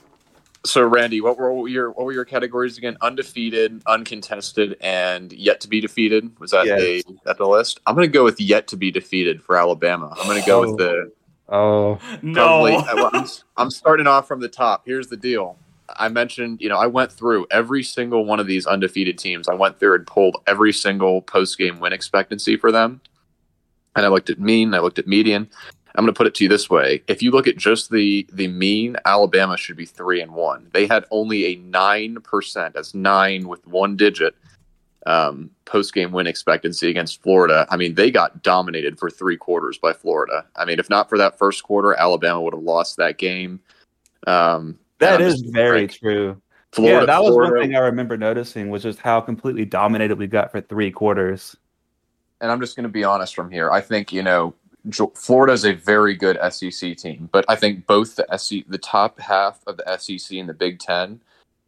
So, 0.64 0.82
Randy, 0.86 1.20
what 1.20 1.36
were 1.36 1.68
your 1.68 1.90
what 1.90 2.06
were 2.06 2.12
your 2.12 2.24
categories 2.24 2.78
again? 2.78 2.96
Undefeated, 3.02 3.82
uncontested, 3.86 4.76
and 4.80 5.32
yet 5.32 5.60
to 5.62 5.68
be 5.68 5.80
defeated. 5.80 6.30
Was 6.38 6.52
that 6.52 6.66
Yes. 6.66 7.02
a 7.24 7.28
at 7.28 7.36
the 7.38 7.46
list? 7.48 7.80
I'm 7.86 7.94
going 7.96 8.08
to 8.08 8.12
go 8.12 8.22
with 8.24 8.40
yet 8.40 8.68
to 8.68 8.76
be 8.76 8.90
defeated 8.92 9.42
for 9.42 9.56
Alabama. 9.56 10.14
I'm 10.18 10.26
going 10.26 10.40
to 10.40 10.46
go 10.46 10.60
with 10.60 10.78
the 10.78 11.12
Oh, 11.48 11.98
No. 12.22 12.32
Probably- 12.62 12.76
I- 12.76 13.10
I'm, 13.12 13.26
I'm 13.58 13.70
starting 13.70 14.06
off 14.06 14.26
from 14.26 14.40
the 14.40 14.48
top. 14.48 14.84
Here's 14.86 15.08
the 15.08 15.16
deal. 15.18 15.58
I 15.88 16.08
mentioned, 16.08 16.60
you 16.60 16.68
know, 16.68 16.78
I 16.78 16.86
went 16.86 17.12
through 17.12 17.46
every 17.50 17.82
single 17.82 18.24
one 18.24 18.40
of 18.40 18.46
these 18.46 18.66
undefeated 18.66 19.18
teams. 19.18 19.48
I 19.48 19.54
went 19.54 19.78
through 19.78 19.96
and 19.96 20.06
pulled 20.06 20.36
every 20.46 20.72
single 20.72 21.22
post 21.22 21.58
game 21.58 21.80
win 21.80 21.92
expectancy 21.92 22.56
for 22.56 22.72
them. 22.72 23.00
And 23.96 24.04
I 24.04 24.08
looked 24.08 24.30
at 24.30 24.40
mean, 24.40 24.74
I 24.74 24.78
looked 24.78 24.98
at 24.98 25.06
median. 25.06 25.48
I'm 25.96 26.04
going 26.04 26.12
to 26.12 26.18
put 26.18 26.26
it 26.26 26.34
to 26.36 26.44
you 26.44 26.48
this 26.48 26.68
way: 26.68 27.02
if 27.06 27.22
you 27.22 27.30
look 27.30 27.46
at 27.46 27.56
just 27.56 27.90
the 27.90 28.26
the 28.32 28.48
mean, 28.48 28.96
Alabama 29.04 29.56
should 29.56 29.76
be 29.76 29.86
three 29.86 30.20
and 30.20 30.32
one. 30.32 30.68
They 30.72 30.86
had 30.86 31.04
only 31.12 31.46
a 31.46 31.56
nine 31.56 32.16
percent, 32.16 32.74
that's 32.74 32.94
nine 32.94 33.46
with 33.46 33.64
one 33.66 33.96
digit, 33.96 34.34
um, 35.06 35.50
post 35.66 35.94
game 35.94 36.10
win 36.10 36.26
expectancy 36.26 36.90
against 36.90 37.22
Florida. 37.22 37.66
I 37.70 37.76
mean, 37.76 37.94
they 37.94 38.10
got 38.10 38.42
dominated 38.42 38.98
for 38.98 39.08
three 39.08 39.36
quarters 39.36 39.78
by 39.78 39.92
Florida. 39.92 40.44
I 40.56 40.64
mean, 40.64 40.80
if 40.80 40.90
not 40.90 41.08
for 41.08 41.18
that 41.18 41.38
first 41.38 41.62
quarter, 41.62 41.94
Alabama 41.94 42.40
would 42.40 42.54
have 42.54 42.62
lost 42.62 42.96
that 42.96 43.18
game. 43.18 43.60
Um, 44.26 44.78
that 44.98 45.20
is 45.20 45.40
very 45.40 45.82
like, 45.82 45.92
true. 45.92 46.40
Florida, 46.72 47.00
yeah, 47.00 47.06
that 47.06 47.22
was 47.22 47.34
Florida, 47.34 47.52
one 47.52 47.62
thing 47.62 47.76
I 47.76 47.80
remember 47.80 48.16
noticing 48.16 48.68
was 48.68 48.82
just 48.82 48.98
how 48.98 49.20
completely 49.20 49.64
dominated 49.64 50.18
we 50.18 50.26
got 50.26 50.50
for 50.50 50.60
three 50.60 50.90
quarters. 50.90 51.56
and 52.40 52.50
I'm 52.50 52.60
just 52.60 52.74
going 52.74 52.84
to 52.84 52.88
be 52.90 53.04
honest 53.04 53.34
from 53.34 53.50
here. 53.50 53.70
I 53.70 53.80
think 53.80 54.12
you 54.12 54.22
know 54.22 54.54
Florida 55.14 55.52
is 55.52 55.64
a 55.64 55.72
very 55.72 56.14
good 56.14 56.38
SEC 56.52 56.96
team, 56.96 57.28
but 57.32 57.44
I 57.48 57.56
think 57.56 57.86
both 57.86 58.16
the 58.16 58.26
SEC, 58.36 58.64
the 58.68 58.78
top 58.78 59.18
half 59.18 59.60
of 59.66 59.78
the 59.78 59.96
SEC 59.96 60.36
and 60.36 60.48
the 60.48 60.54
Big 60.54 60.78
Ten, 60.78 61.20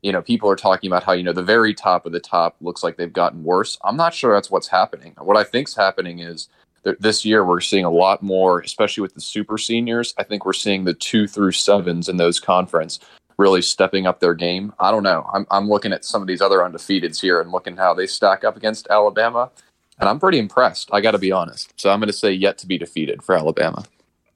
you 0.02 0.12
know, 0.12 0.20
people 0.20 0.50
are 0.50 0.56
talking 0.56 0.88
about 0.88 1.02
how 1.02 1.12
you 1.12 1.22
know 1.22 1.32
the 1.32 1.42
very 1.42 1.72
top 1.72 2.04
of 2.04 2.12
the 2.12 2.20
top 2.20 2.56
looks 2.60 2.82
like 2.82 2.96
they've 2.96 3.12
gotten 3.12 3.42
worse. 3.42 3.78
I'm 3.84 3.96
not 3.96 4.12
sure 4.12 4.34
that's 4.34 4.50
what's 4.50 4.68
happening. 4.68 5.14
What 5.18 5.36
I 5.36 5.44
think's 5.44 5.74
happening 5.74 6.18
is 6.18 6.48
that 6.86 7.02
this 7.02 7.24
year 7.24 7.44
we're 7.44 7.60
seeing 7.60 7.84
a 7.84 7.90
lot 7.90 8.22
more, 8.22 8.60
especially 8.60 9.02
with 9.02 9.14
the 9.14 9.20
super 9.20 9.58
seniors. 9.58 10.14
I 10.18 10.22
think 10.22 10.46
we're 10.46 10.52
seeing 10.52 10.84
the 10.84 10.94
two 10.94 11.26
through 11.26 11.52
sevens 11.52 12.08
in 12.08 12.16
those 12.16 12.38
conference 12.40 13.00
really 13.38 13.60
stepping 13.60 14.06
up 14.06 14.20
their 14.20 14.34
game. 14.34 14.72
I 14.78 14.90
don't 14.92 15.02
know. 15.02 15.28
I'm 15.34 15.46
I'm 15.50 15.68
looking 15.68 15.92
at 15.92 16.04
some 16.04 16.22
of 16.22 16.28
these 16.28 16.40
other 16.40 16.58
undefeateds 16.60 17.20
here 17.20 17.40
and 17.40 17.50
looking 17.50 17.76
how 17.76 17.92
they 17.92 18.06
stack 18.06 18.44
up 18.44 18.56
against 18.56 18.86
Alabama 18.88 19.50
and 19.98 20.08
I'm 20.08 20.20
pretty 20.20 20.38
impressed. 20.38 20.90
I 20.92 21.00
got 21.00 21.12
to 21.12 21.18
be 21.18 21.32
honest. 21.32 21.72
So 21.80 21.90
I'm 21.90 22.00
going 22.00 22.08
to 22.08 22.12
say 22.12 22.32
yet 22.32 22.58
to 22.58 22.66
be 22.66 22.78
defeated 22.78 23.22
for 23.22 23.36
Alabama. 23.36 23.84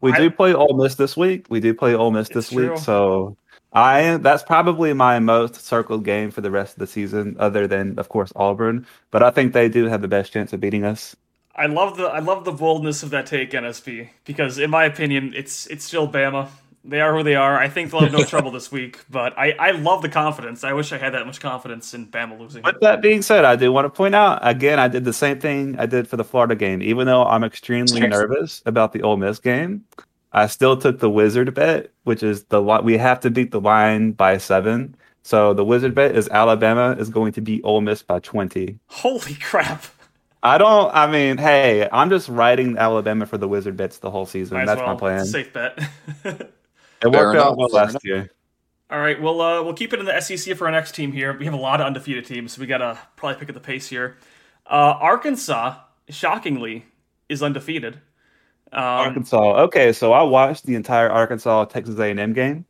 We 0.00 0.12
I- 0.12 0.19
do 0.19 0.30
play 0.30 0.54
Ole 0.54 0.75
Miss 0.75 0.95
this 0.97 1.16
week. 1.16 1.47
We 1.50 1.61
do 1.61 1.75
play 1.75 1.95
Ole 1.95 2.11
Miss 2.11 2.28
It's 2.28 2.35
this 2.35 2.49
true. 2.50 2.71
week, 2.73 2.78
so 2.78 3.37
I 3.73 4.16
that's 4.16 4.42
probably 4.42 4.92
my 4.92 5.19
most 5.19 5.57
circled 5.57 6.04
game 6.04 6.30
for 6.30 6.40
the 6.40 6.50
rest 6.50 6.75
of 6.75 6.78
the 6.80 6.87
season, 6.87 7.37
other 7.38 7.66
than 7.66 7.99
of 7.99 8.09
course 8.09 8.33
Auburn. 8.35 8.87
But 9.11 9.23
I 9.23 9.30
think 9.30 9.52
they 9.52 9.69
do 9.69 9.85
have 9.87 10.02
the 10.02 10.09
best 10.09 10.33
chance 10.33 10.52
of 10.52 10.61
beating 10.61 10.85
us. 10.85 11.14
I 11.61 11.67
love 11.67 11.99
the 11.99 12.07
I 12.07 12.21
love 12.21 12.47
the 12.47 12.52
boldness 12.52 13.02
of 13.02 13.11
that 13.11 13.26
take, 13.26 13.50
NSB, 13.50 14.09
because 14.25 14.59
in 14.59 14.71
my 14.71 14.85
opinion, 14.85 15.35
it's 15.37 15.67
it's 15.67 15.85
still 15.85 16.09
Bama. 16.09 16.49
They 16.83 17.02
are 17.02 17.14
who 17.14 17.23
they 17.23 17.35
are. 17.35 17.59
I 17.59 17.69
think 17.69 17.90
they'll 17.90 18.00
have 18.00 18.12
no 18.12 18.25
trouble 18.35 18.50
this 18.50 18.73
week, 18.73 19.00
but 19.11 19.38
I, 19.38 19.52
I 19.59 19.71
love 19.73 20.00
the 20.00 20.09
confidence. 20.09 20.64
I 20.64 20.73
wish 20.73 20.90
I 20.93 20.97
had 20.97 21.12
that 21.12 21.26
much 21.26 21.38
confidence 21.38 21.93
in 21.93 22.07
Bama 22.07 22.38
losing. 22.40 22.62
With 22.62 22.81
that 22.81 23.02
being 23.02 23.21
said, 23.21 23.45
I 23.45 23.57
do 23.57 23.71
want 23.71 23.85
to 23.85 23.90
point 23.90 24.14
out 24.14 24.38
again, 24.40 24.79
I 24.79 24.88
did 24.88 25.05
the 25.05 25.12
same 25.12 25.38
thing 25.38 25.79
I 25.79 25.85
did 25.85 26.09
for 26.09 26.17
the 26.17 26.25
Florida 26.25 26.55
game. 26.57 26.81
Even 26.83 27.07
though 27.07 27.25
I'm 27.26 27.45
extremely 27.45 28.00
Yes. 28.00 28.11
nervous 28.11 28.62
about 28.64 28.95
the 28.95 29.02
Ole 29.02 29.19
Miss 29.19 29.38
game, 29.38 29.85
I 30.33 30.47
still 30.47 30.79
took 30.79 31.00
the 31.00 31.11
Wizard 31.11 31.52
bet, 31.52 31.90
which 32.05 32.23
is 32.23 32.45
the 32.45 32.62
we 32.62 32.97
have 32.97 33.21
to 33.21 33.31
beat 33.31 33.50
the 33.50 33.61
line 33.61 34.12
by 34.12 34.38
seven. 34.38 34.97
So 35.23 35.52
the 35.52 35.64
Wizard 35.67 35.95
bet 35.95 36.17
is 36.17 36.26
Alabama 36.31 36.97
is 36.99 37.11
going 37.11 37.33
to 37.35 37.43
beat 37.43 37.61
Ole 37.62 37.83
Miss 37.83 38.02
by 38.02 38.21
twenty. 38.21 38.79
Holy 38.87 39.35
crap! 39.35 39.85
I 40.42 40.59
don't. 40.59 40.94
I 40.94 41.11
mean, 41.11 41.37
hey, 41.37 41.88
I'm 41.92 42.09
just 42.11 42.28
riding 42.28 42.78
Alabama 42.78 43.26
for 43.26 43.37
the 43.38 43.47
Wizard 43.49 43.76
bets 43.76 43.99
the 43.99 44.11
whole 44.11 44.26
season. 44.26 44.56
Might 44.56 44.66
That's 44.66 44.78
well. 44.80 44.94
my 44.94 44.99
plan. 44.99 45.25
Safe 45.26 45.52
bet. 45.52 45.78
It 47.02 47.11
Fair 47.11 47.28
worked 47.28 47.38
out 47.40 47.56
well 47.56 47.68
fair 47.70 47.80
last 47.80 47.90
enough. 47.92 48.04
year. 48.04 48.30
All 48.90 48.99
right, 49.00 49.18
we'll 49.23 49.40
uh, 49.40 49.62
we'll 49.62 49.73
keep 49.73 49.94
it 49.94 50.00
in 50.00 50.04
the 50.04 50.20
SEC 50.20 50.54
for 50.54 50.66
our 50.66 50.70
next 50.70 50.94
team 50.94 51.12
here. 51.12 51.35
We 51.38 51.47
have 51.47 51.54
a 51.54 51.56
lot 51.56 51.80
of 51.80 51.87
undefeated 51.87 52.26
teams, 52.26 52.52
so 52.52 52.61
we 52.61 52.66
gotta 52.66 52.99
probably 53.16 53.38
pick 53.38 53.49
up 53.49 53.54
the 53.54 53.61
pace 53.61 53.88
here. 53.88 54.18
Uh, 54.66 54.99
Arkansas, 55.00 55.76
shockingly, 56.11 56.85
is 57.30 57.42
undefeated. 57.42 57.94
Um, 58.73 58.82
Arkansas. 58.82 59.62
Okay, 59.62 59.92
so 59.94 60.12
I 60.12 60.23
watched 60.25 60.66
the 60.66 60.75
entire 60.75 61.09
Arkansas 61.09 61.64
Texas 61.66 61.99
A&M 61.99 62.35
game. 62.35 62.66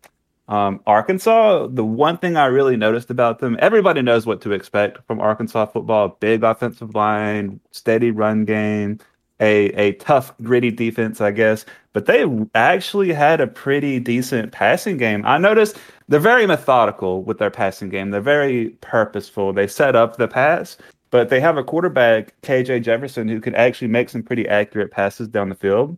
Um, 0.51 0.81
Arkansas. 0.85 1.69
The 1.69 1.85
one 1.85 2.19
thing 2.19 2.37
I 2.37 2.47
really 2.47 2.77
noticed 2.77 3.09
about 3.09 3.39
them, 3.39 3.57
everybody 3.61 4.03
knows 4.03 4.27
what 4.27 4.41
to 4.43 4.53
expect 4.53 4.99
from 5.07 5.21
Arkansas 5.21 5.67
football: 5.67 6.17
big 6.21 6.43
offensive 6.43 6.95
line, 6.95 7.61
steady 7.71 8.11
run 8.11 8.45
game, 8.45 8.99
a 9.39 9.67
a 9.69 9.93
tough, 9.95 10.37
gritty 10.43 10.73
defense, 10.73 11.21
I 11.21 11.31
guess. 11.31 11.65
But 11.93 12.07
they 12.07 12.27
actually 12.57 13.13
had 13.13 13.41
a 13.41 13.47
pretty 13.47 14.01
decent 14.01 14.51
passing 14.51 14.97
game. 14.97 15.25
I 15.25 15.39
noticed 15.39 15.79
they're 16.09 16.19
very 16.19 16.47
methodical 16.47 17.23
with 17.23 17.39
their 17.39 17.51
passing 17.51 17.89
game. 17.89 18.11
They're 18.11 18.21
very 18.21 18.71
purposeful. 18.81 19.53
They 19.53 19.69
set 19.69 19.95
up 19.95 20.17
the 20.17 20.27
pass, 20.27 20.77
but 21.11 21.29
they 21.29 21.39
have 21.39 21.59
a 21.59 21.65
quarterback, 21.65 22.35
KJ 22.43 22.83
Jefferson, 22.83 23.29
who 23.29 23.41
can 23.41 23.55
actually 23.55 23.89
make 23.89 24.09
some 24.09 24.25
pretty 24.25 24.49
accurate 24.49 24.91
passes 24.91 25.29
down 25.29 25.49
the 25.49 25.55
field. 25.55 25.97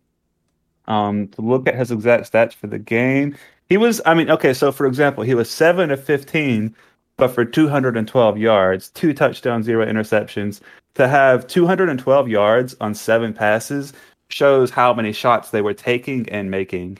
Um, 0.85 1.29
to 1.29 1.41
look 1.41 1.67
at 1.67 1.75
his 1.75 1.91
exact 1.91 2.29
stats 2.31 2.53
for 2.53 2.67
the 2.67 2.77
game, 2.77 3.37
he 3.73 3.77
was, 3.77 3.99
I 4.05 4.13
mean, 4.13 4.29
okay, 4.29 4.53
so 4.53 4.71
for 4.71 4.85
example, 4.85 5.23
he 5.23 5.33
was 5.33 5.49
7 5.49 5.89
of 5.89 6.03
15, 6.03 6.75
but 7.17 7.29
for 7.29 7.43
212 7.43 8.37
yards, 8.37 8.89
two 8.91 9.15
touchdowns, 9.15 9.65
zero 9.65 9.83
interceptions. 9.83 10.61
To 10.93 11.07
have 11.07 11.47
212 11.47 12.27
yards 12.27 12.75
on 12.79 12.93
seven 12.93 13.33
passes 13.33 13.93
shows 14.29 14.69
how 14.69 14.93
many 14.93 15.11
shots 15.11 15.49
they 15.49 15.63
were 15.63 15.73
taking 15.73 16.29
and 16.29 16.51
making 16.51 16.99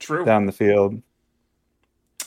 true. 0.00 0.22
down 0.22 0.44
the 0.44 0.52
field. 0.52 1.00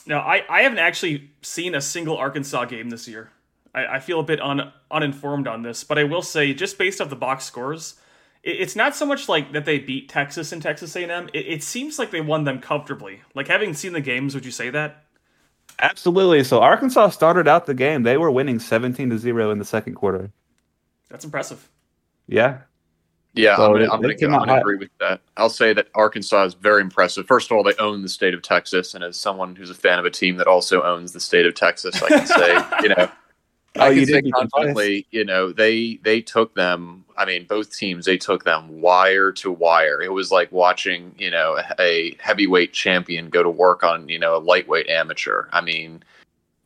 Now, 0.04 0.22
I, 0.22 0.42
I 0.50 0.62
haven't 0.62 0.80
actually 0.80 1.30
seen 1.42 1.76
a 1.76 1.80
single 1.80 2.16
Arkansas 2.16 2.64
game 2.64 2.90
this 2.90 3.06
year. 3.06 3.30
I, 3.72 3.86
I 3.86 4.00
feel 4.00 4.18
a 4.18 4.24
bit 4.24 4.40
un, 4.40 4.72
uninformed 4.90 5.46
on 5.46 5.62
this, 5.62 5.84
but 5.84 5.96
I 5.96 6.02
will 6.02 6.22
say, 6.22 6.52
just 6.54 6.76
based 6.76 7.00
off 7.00 7.08
the 7.08 7.14
box 7.14 7.44
scores, 7.44 8.00
it's 8.42 8.74
not 8.74 8.96
so 8.96 9.06
much 9.06 9.28
like 9.28 9.52
that 9.52 9.64
they 9.64 9.78
beat 9.78 10.08
Texas 10.08 10.52
and 10.52 10.60
Texas 10.60 10.96
A&M. 10.96 11.28
It, 11.32 11.46
it 11.46 11.62
seems 11.62 11.98
like 11.98 12.10
they 12.10 12.20
won 12.20 12.44
them 12.44 12.60
comfortably. 12.60 13.20
Like 13.34 13.48
having 13.48 13.74
seen 13.74 13.92
the 13.92 14.00
games, 14.00 14.34
would 14.34 14.44
you 14.44 14.50
say 14.50 14.70
that? 14.70 15.04
Absolutely. 15.78 16.44
So 16.44 16.60
Arkansas 16.60 17.10
started 17.10 17.48
out 17.48 17.66
the 17.66 17.74
game. 17.74 18.02
They 18.02 18.16
were 18.16 18.30
winning 18.30 18.58
17 18.58 19.10
to 19.10 19.18
0 19.18 19.50
in 19.50 19.58
the 19.58 19.64
second 19.64 19.94
quarter. 19.94 20.30
That's 21.08 21.24
impressive. 21.24 21.68
Yeah. 22.26 22.58
Yeah, 23.34 23.56
So 23.56 23.64
I'm 23.64 23.72
gonna, 23.72 23.84
I'm 23.84 24.02
gonna, 24.02 24.14
I'm 24.14 24.46
gonna 24.46 24.60
agree 24.60 24.76
with 24.76 24.90
that. 25.00 25.22
I'll 25.38 25.48
say 25.48 25.72
that 25.72 25.88
Arkansas 25.94 26.44
is 26.44 26.54
very 26.54 26.82
impressive. 26.82 27.26
First 27.26 27.50
of 27.50 27.56
all, 27.56 27.62
they 27.62 27.74
own 27.76 28.02
the 28.02 28.08
state 28.08 28.34
of 28.34 28.42
Texas, 28.42 28.94
and 28.94 29.02
as 29.02 29.18
someone 29.18 29.56
who's 29.56 29.70
a 29.70 29.74
fan 29.74 29.98
of 29.98 30.04
a 30.04 30.10
team 30.10 30.36
that 30.36 30.46
also 30.46 30.82
owns 30.82 31.12
the 31.12 31.20
state 31.20 31.46
of 31.46 31.54
Texas, 31.54 32.02
I 32.02 32.08
can 32.08 32.26
say, 32.26 32.62
you 32.82 32.90
know, 32.90 33.10
I 33.78 33.90
you 33.90 34.06
can 34.06 34.24
say 34.24 34.30
confidently, 34.30 35.06
you 35.10 35.24
know, 35.24 35.52
they 35.52 35.98
they 36.02 36.20
took 36.20 36.54
them. 36.54 37.04
I 37.16 37.24
mean, 37.24 37.46
both 37.46 37.74
teams 37.74 38.04
they 38.04 38.18
took 38.18 38.44
them 38.44 38.80
wire 38.80 39.32
to 39.32 39.50
wire. 39.50 40.02
It 40.02 40.12
was 40.12 40.30
like 40.30 40.52
watching, 40.52 41.14
you 41.18 41.30
know, 41.30 41.58
a 41.78 42.16
heavyweight 42.20 42.72
champion 42.72 43.30
go 43.30 43.42
to 43.42 43.50
work 43.50 43.82
on, 43.82 44.08
you 44.08 44.18
know, 44.18 44.36
a 44.36 44.38
lightweight 44.38 44.88
amateur. 44.88 45.46
I 45.52 45.62
mean, 45.62 46.02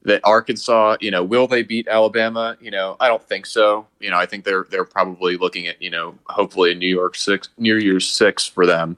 that 0.02 0.20
Arkansas, 0.24 0.96
you 1.00 1.10
know, 1.10 1.22
will 1.22 1.46
they 1.46 1.62
beat 1.62 1.86
Alabama? 1.86 2.56
You 2.60 2.72
know, 2.72 2.96
I 2.98 3.08
don't 3.08 3.22
think 3.22 3.46
so. 3.46 3.86
You 4.00 4.10
know, 4.10 4.18
I 4.18 4.26
think 4.26 4.44
they're 4.44 4.66
they're 4.70 4.84
probably 4.84 5.36
looking 5.36 5.68
at, 5.68 5.80
you 5.80 5.90
know, 5.90 6.14
hopefully 6.26 6.72
a 6.72 6.74
New 6.74 6.88
York 6.88 7.14
six, 7.14 7.50
New 7.56 7.76
Year's 7.76 8.08
six 8.08 8.46
for 8.46 8.66
them. 8.66 8.96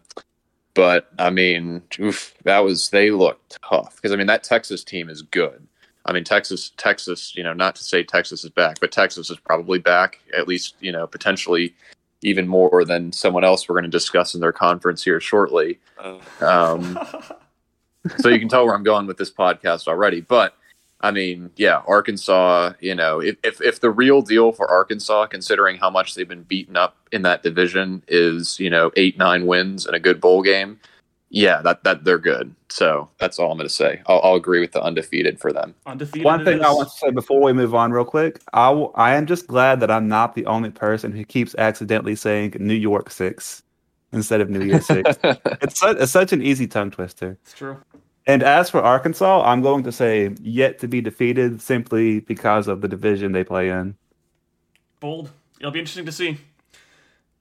But 0.73 1.11
I 1.19 1.29
mean, 1.29 1.83
oof, 2.00 2.35
that 2.45 2.61
was 2.61 2.88
they 2.88 3.11
looked 3.11 3.59
tough 3.69 3.97
because 3.97 4.12
I 4.12 4.17
mean 4.17 4.29
that 4.29 4.45
Texas 4.45 4.83
team 4.83 5.11
is 5.11 5.21
good. 5.21 5.68
I 6.09 6.12
mean 6.12 6.25
Texas, 6.25 6.73
Texas, 6.79 7.37
you 7.37 7.45
know, 7.45 7.53
not 7.53 7.77
to 7.77 7.85
say 7.85 8.03
Texas 8.03 8.43
is 8.43 8.50
back, 8.50 8.81
but 8.81 8.91
Texas 8.91 9.29
is 9.31 9.38
probably 9.38 9.79
back 9.79 10.21
at 10.37 10.49
least, 10.49 10.75
you 10.81 10.91
know, 10.91 11.07
potentially 11.07 11.75
even 12.23 12.49
more 12.49 12.85
than 12.87 13.12
someone 13.12 13.45
else 13.45 13.69
we're 13.69 13.75
going 13.75 13.85
to 13.85 13.91
discuss 13.91 14.35
in 14.35 14.41
their 14.41 14.53
conference 14.53 15.05
here 15.05 15.21
shortly. 15.21 15.79
Um, 16.41 16.99
so 18.19 18.31
you 18.31 18.38
can 18.38 18.49
tell 18.49 18.65
where 18.65 18.75
I'm 18.75 18.83
going 18.83 19.07
with 19.07 19.19
this 19.19 19.31
podcast 19.31 19.87
already. 19.87 20.23
But 20.23 20.57
I 21.03 21.11
mean, 21.11 21.50
yeah, 21.57 21.83
Arkansas, 21.87 22.73
you 22.81 22.95
know, 22.95 23.21
if, 23.21 23.37
if, 23.45 23.61
if 23.61 23.81
the 23.81 23.91
real 23.91 24.23
deal 24.23 24.50
for 24.50 24.69
Arkansas, 24.69 25.27
considering 25.27 25.77
how 25.77 25.91
much 25.91 26.15
they've 26.15 26.27
been 26.27 26.43
beaten 26.43 26.77
up 26.77 26.97
in 27.12 27.21
that 27.23 27.43
division, 27.43 28.03
is, 28.09 28.59
you 28.59 28.71
know, 28.71 28.91
eight, 28.97 29.19
nine 29.19 29.47
wins 29.47 29.87
and 29.87 29.95
a 29.95 30.00
good 30.00 30.21
bowl 30.23 30.43
game, 30.43 30.81
yeah, 31.31 31.61
that, 31.63 31.85
that 31.85 32.05
they're 32.05 32.19
good. 32.19 32.55
So 32.71 33.09
that's 33.19 33.39
all 33.39 33.51
I'm 33.51 33.59
going 33.59 33.69
to 33.69 33.75
say. 33.75 34.01
I'll, 34.07 34.21
I'll 34.23 34.35
agree 34.35 34.61
with 34.61 34.73
the 34.73 34.83
undefeated 34.83 35.39
for 35.39 35.53
them. 35.53 35.75
Undefeated. 35.87 36.25
One 36.25 36.41
it 36.41 36.45
thing 36.45 36.63
I 36.63 36.71
want 36.71 36.89
to 36.89 36.95
say 36.95 37.11
before 37.11 37.41
we 37.41 37.53
move 37.53 37.75
on, 37.75 37.93
real 37.93 38.05
quick, 38.05 38.41
I, 38.53 38.69
w- 38.69 38.93
I 38.95 39.15
am 39.15 39.27
just 39.27 39.47
glad 39.47 39.81
that 39.81 39.91
I'm 39.91 40.09
not 40.09 40.35
the 40.35 40.47
only 40.47 40.71
person 40.71 41.13
who 41.13 41.25
keeps 41.25 41.55
accidentally 41.57 42.15
saying 42.15 42.57
New 42.59 42.75
York 42.75 43.11
Six 43.11 43.63
instead 44.13 44.41
of 44.41 44.49
New 44.49 44.65
Year 44.65 44.81
Six. 44.81 45.19
it's, 45.23 45.81
su- 45.81 45.97
it's 45.99 46.13
such 46.13 46.33
an 46.33 46.43
easy 46.43 46.67
tongue 46.67 46.91
twister. 46.91 47.39
It's 47.43 47.53
true. 47.53 47.79
And 48.27 48.43
as 48.43 48.69
for 48.69 48.83
Arkansas, 48.83 49.43
I'm 49.43 49.63
going 49.63 49.85
to 49.85 49.93
say 49.93 50.35
yet 50.41 50.79
to 50.81 50.89
be 50.89 51.01
defeated 51.01 51.63
simply 51.63 52.21
because 52.21 52.69
of 52.69 52.83
the 52.83 52.89
division 52.89 53.33
they 53.33 53.45
play 53.45 53.71
in. 53.71 53.97
Bold. 55.01 55.31
It'll 55.59 55.73
be 55.73 55.79
interesting 55.79 56.07
to 56.07 56.13
see. 56.13 56.39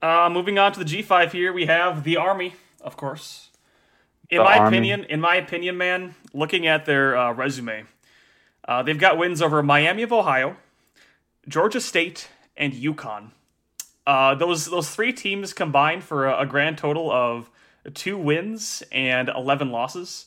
Uh, 0.00 0.30
moving 0.32 0.58
on 0.58 0.72
to 0.72 0.82
the 0.82 0.84
G5 0.84 1.32
here, 1.32 1.52
we 1.52 1.66
have 1.66 2.04
the 2.04 2.16
Army, 2.16 2.54
of 2.80 2.96
course. 2.96 3.47
In 4.30 4.38
my 4.38 4.58
Army. 4.58 4.76
opinion, 4.76 5.04
in 5.04 5.20
my 5.20 5.36
opinion, 5.36 5.76
man, 5.76 6.14
looking 6.34 6.66
at 6.66 6.84
their 6.84 7.16
uh, 7.16 7.32
resume, 7.32 7.84
uh, 8.66 8.82
they've 8.82 8.98
got 8.98 9.16
wins 9.16 9.40
over 9.40 9.62
Miami 9.62 10.02
of 10.02 10.12
Ohio, 10.12 10.56
Georgia 11.48 11.80
State, 11.80 12.28
and 12.56 12.74
UConn. 12.74 13.30
Uh, 14.06 14.34
those 14.34 14.66
those 14.66 14.90
three 14.90 15.12
teams 15.12 15.52
combined 15.52 16.04
for 16.04 16.26
a, 16.26 16.40
a 16.40 16.46
grand 16.46 16.78
total 16.78 17.10
of 17.10 17.50
two 17.94 18.18
wins 18.18 18.82
and 18.92 19.28
eleven 19.30 19.70
losses, 19.70 20.26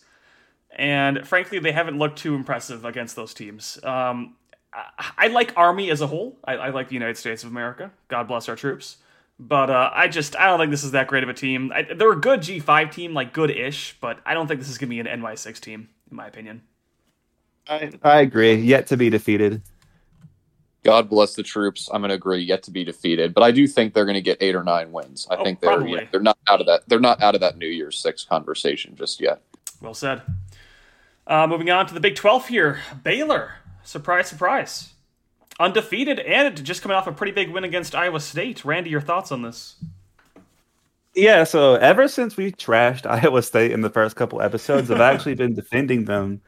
and 0.75 1.27
frankly, 1.27 1.60
they 1.60 1.72
haven't 1.72 1.98
looked 1.98 2.17
too 2.17 2.34
impressive 2.34 2.86
against 2.86 3.15
those 3.15 3.34
teams. 3.34 3.79
Um, 3.84 4.36
I, 4.74 5.12
I 5.17 5.27
like 5.27 5.53
Army 5.55 5.91
as 5.91 6.01
a 6.01 6.08
whole. 6.08 6.38
I, 6.43 6.53
I, 6.53 6.70
like 6.70 6.88
the 6.88 6.93
United 6.93 7.17
States 7.17 7.43
of 7.43 7.51
America. 7.51 7.91
God 8.08 8.27
bless 8.27 8.48
our 8.50 8.55
troops. 8.55 8.98
But 9.43 9.71
uh, 9.71 9.89
I 9.91 10.07
just 10.07 10.36
I 10.36 10.45
don't 10.45 10.60
think 10.60 10.69
this 10.69 10.83
is 10.83 10.91
that 10.91 11.07
great 11.07 11.24
of 11.24 11.29
a 11.29 11.33
team. 11.33 11.71
I, 11.74 11.81
they're 11.81 12.12
a 12.12 12.19
good 12.19 12.41
G5 12.41 12.91
team, 12.91 13.15
like 13.15 13.33
good-ish, 13.33 13.98
but 14.00 14.19
I 14.24 14.36
don't 14.36 14.48
think 14.48 14.60
this 14.60 14.69
is 14.69 14.77
gonna 14.77 14.91
be 14.91 15.00
an 15.00 15.07
NY6 15.07 15.60
team, 15.60 15.89
in 16.12 16.15
my 16.15 16.27
opinion. 16.27 16.62
I, 17.67 17.91
I 18.03 18.19
agree. 18.21 18.53
Yet 18.53 18.86
to 18.88 18.98
be 18.98 19.10
defeated. 19.10 19.63
God 20.83 21.10
bless 21.10 21.36
the 21.36 21.43
troops. 21.43 21.89
I'm 21.93 22.01
going 22.01 22.10
to 22.10 22.15
agree. 22.15 22.41
Yet 22.41 22.63
to 22.63 22.71
be 22.71 22.83
defeated, 22.83 23.36
but 23.36 23.43
I 23.43 23.51
do 23.51 23.67
think 23.67 23.93
they're 23.93 24.05
going 24.05 24.15
to 24.15 24.21
get 24.21 24.38
eight 24.41 24.55
or 24.55 24.63
nine 24.63 24.91
wins. 24.91 25.27
I 25.29 25.36
Oh, 25.36 25.43
think 25.43 25.60
they're 25.60 25.86
you 25.88 25.95
know, 25.98 26.07
they're 26.12 26.21
not 26.21 26.39
out 26.50 26.60
of 26.60 26.65
that. 26.65 26.81
They're 26.88 27.00
not 27.00 27.21
out 27.21 27.36
of 27.36 27.41
that 27.41 27.57
New 27.57 27.67
Year's 27.67 28.00
Six 28.00 28.24
conversation 28.24 28.95
just 28.95 29.21
yet. 29.21 29.41
Well 29.79 29.93
said. 29.93 30.24
Uh, 31.27 31.45
moving 31.45 31.69
on 31.69 31.86
to 31.86 31.93
the 31.93 32.00
Big 32.00 32.15
12 32.15 32.48
here. 32.48 32.79
Baylor. 33.03 33.55
Surprise, 33.83 34.27
surprise. 34.27 34.90
Undefeated 35.62 36.20
and 36.20 36.63
just 36.63 36.82
coming 36.82 36.98
off 36.98 37.08
a 37.08 37.12
pretty 37.12 37.32
big 37.32 37.51
win 37.51 37.63
against 37.63 37.94
Iowa 37.94 38.20
State. 38.20 38.65
Randy, 38.65 38.89
your 38.89 39.00
thoughts 39.00 39.32
on 39.32 39.44
this? 39.44 39.75
Yeah, 41.13 41.44
so 41.44 41.75
ever 41.75 42.08
since 42.08 42.36
we 42.36 42.51
trashed 42.51 43.06
Iowa 43.06 43.41
State 43.44 43.72
in 43.72 43.82
the 43.82 43.89
first 43.89 44.15
couple 44.15 44.41
episodes, 44.41 44.89
I've 44.89 45.01
actually 45.01 45.36
been 45.36 45.53
defending 45.53 46.06
them. 46.06 46.41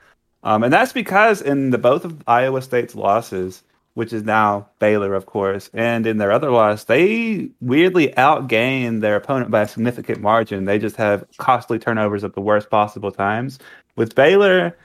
Um, 0.43 0.63
and 0.63 0.74
that's 0.74 0.93
because 0.93 1.41
in 1.41 1.70
the 1.70 1.77
both 1.77 2.05
of 2.05 2.24
Iowa 2.27 2.62
State's 2.62 2.96
losses, 2.96 3.63
which 3.93 4.12
is 4.12 4.24
now 4.24 4.67
Baylor, 4.79 5.13
of 5.13 5.25
course, 5.25 5.70
and 5.74 6.08
in 6.08 6.17
their 6.17 6.32
other 6.32 6.50
loss, 6.50 6.86
they 6.86 7.50
weirdly 7.62 8.10
outgained 8.17 9.01
their 9.01 9.15
opponent 9.15 9.51
by 9.51 9.62
a 9.62 9.67
significant 9.67 10.22
margin. 10.22 10.65
They 10.65 10.79
just 10.79 10.96
have 10.96 11.25
costly 11.38 11.77
turnovers 11.77 12.24
at 12.24 12.34
the 12.34 12.41
worst 12.41 12.70
possible 12.70 13.12
times. 13.12 13.60
With 13.96 14.15
Baylor, 14.15 14.75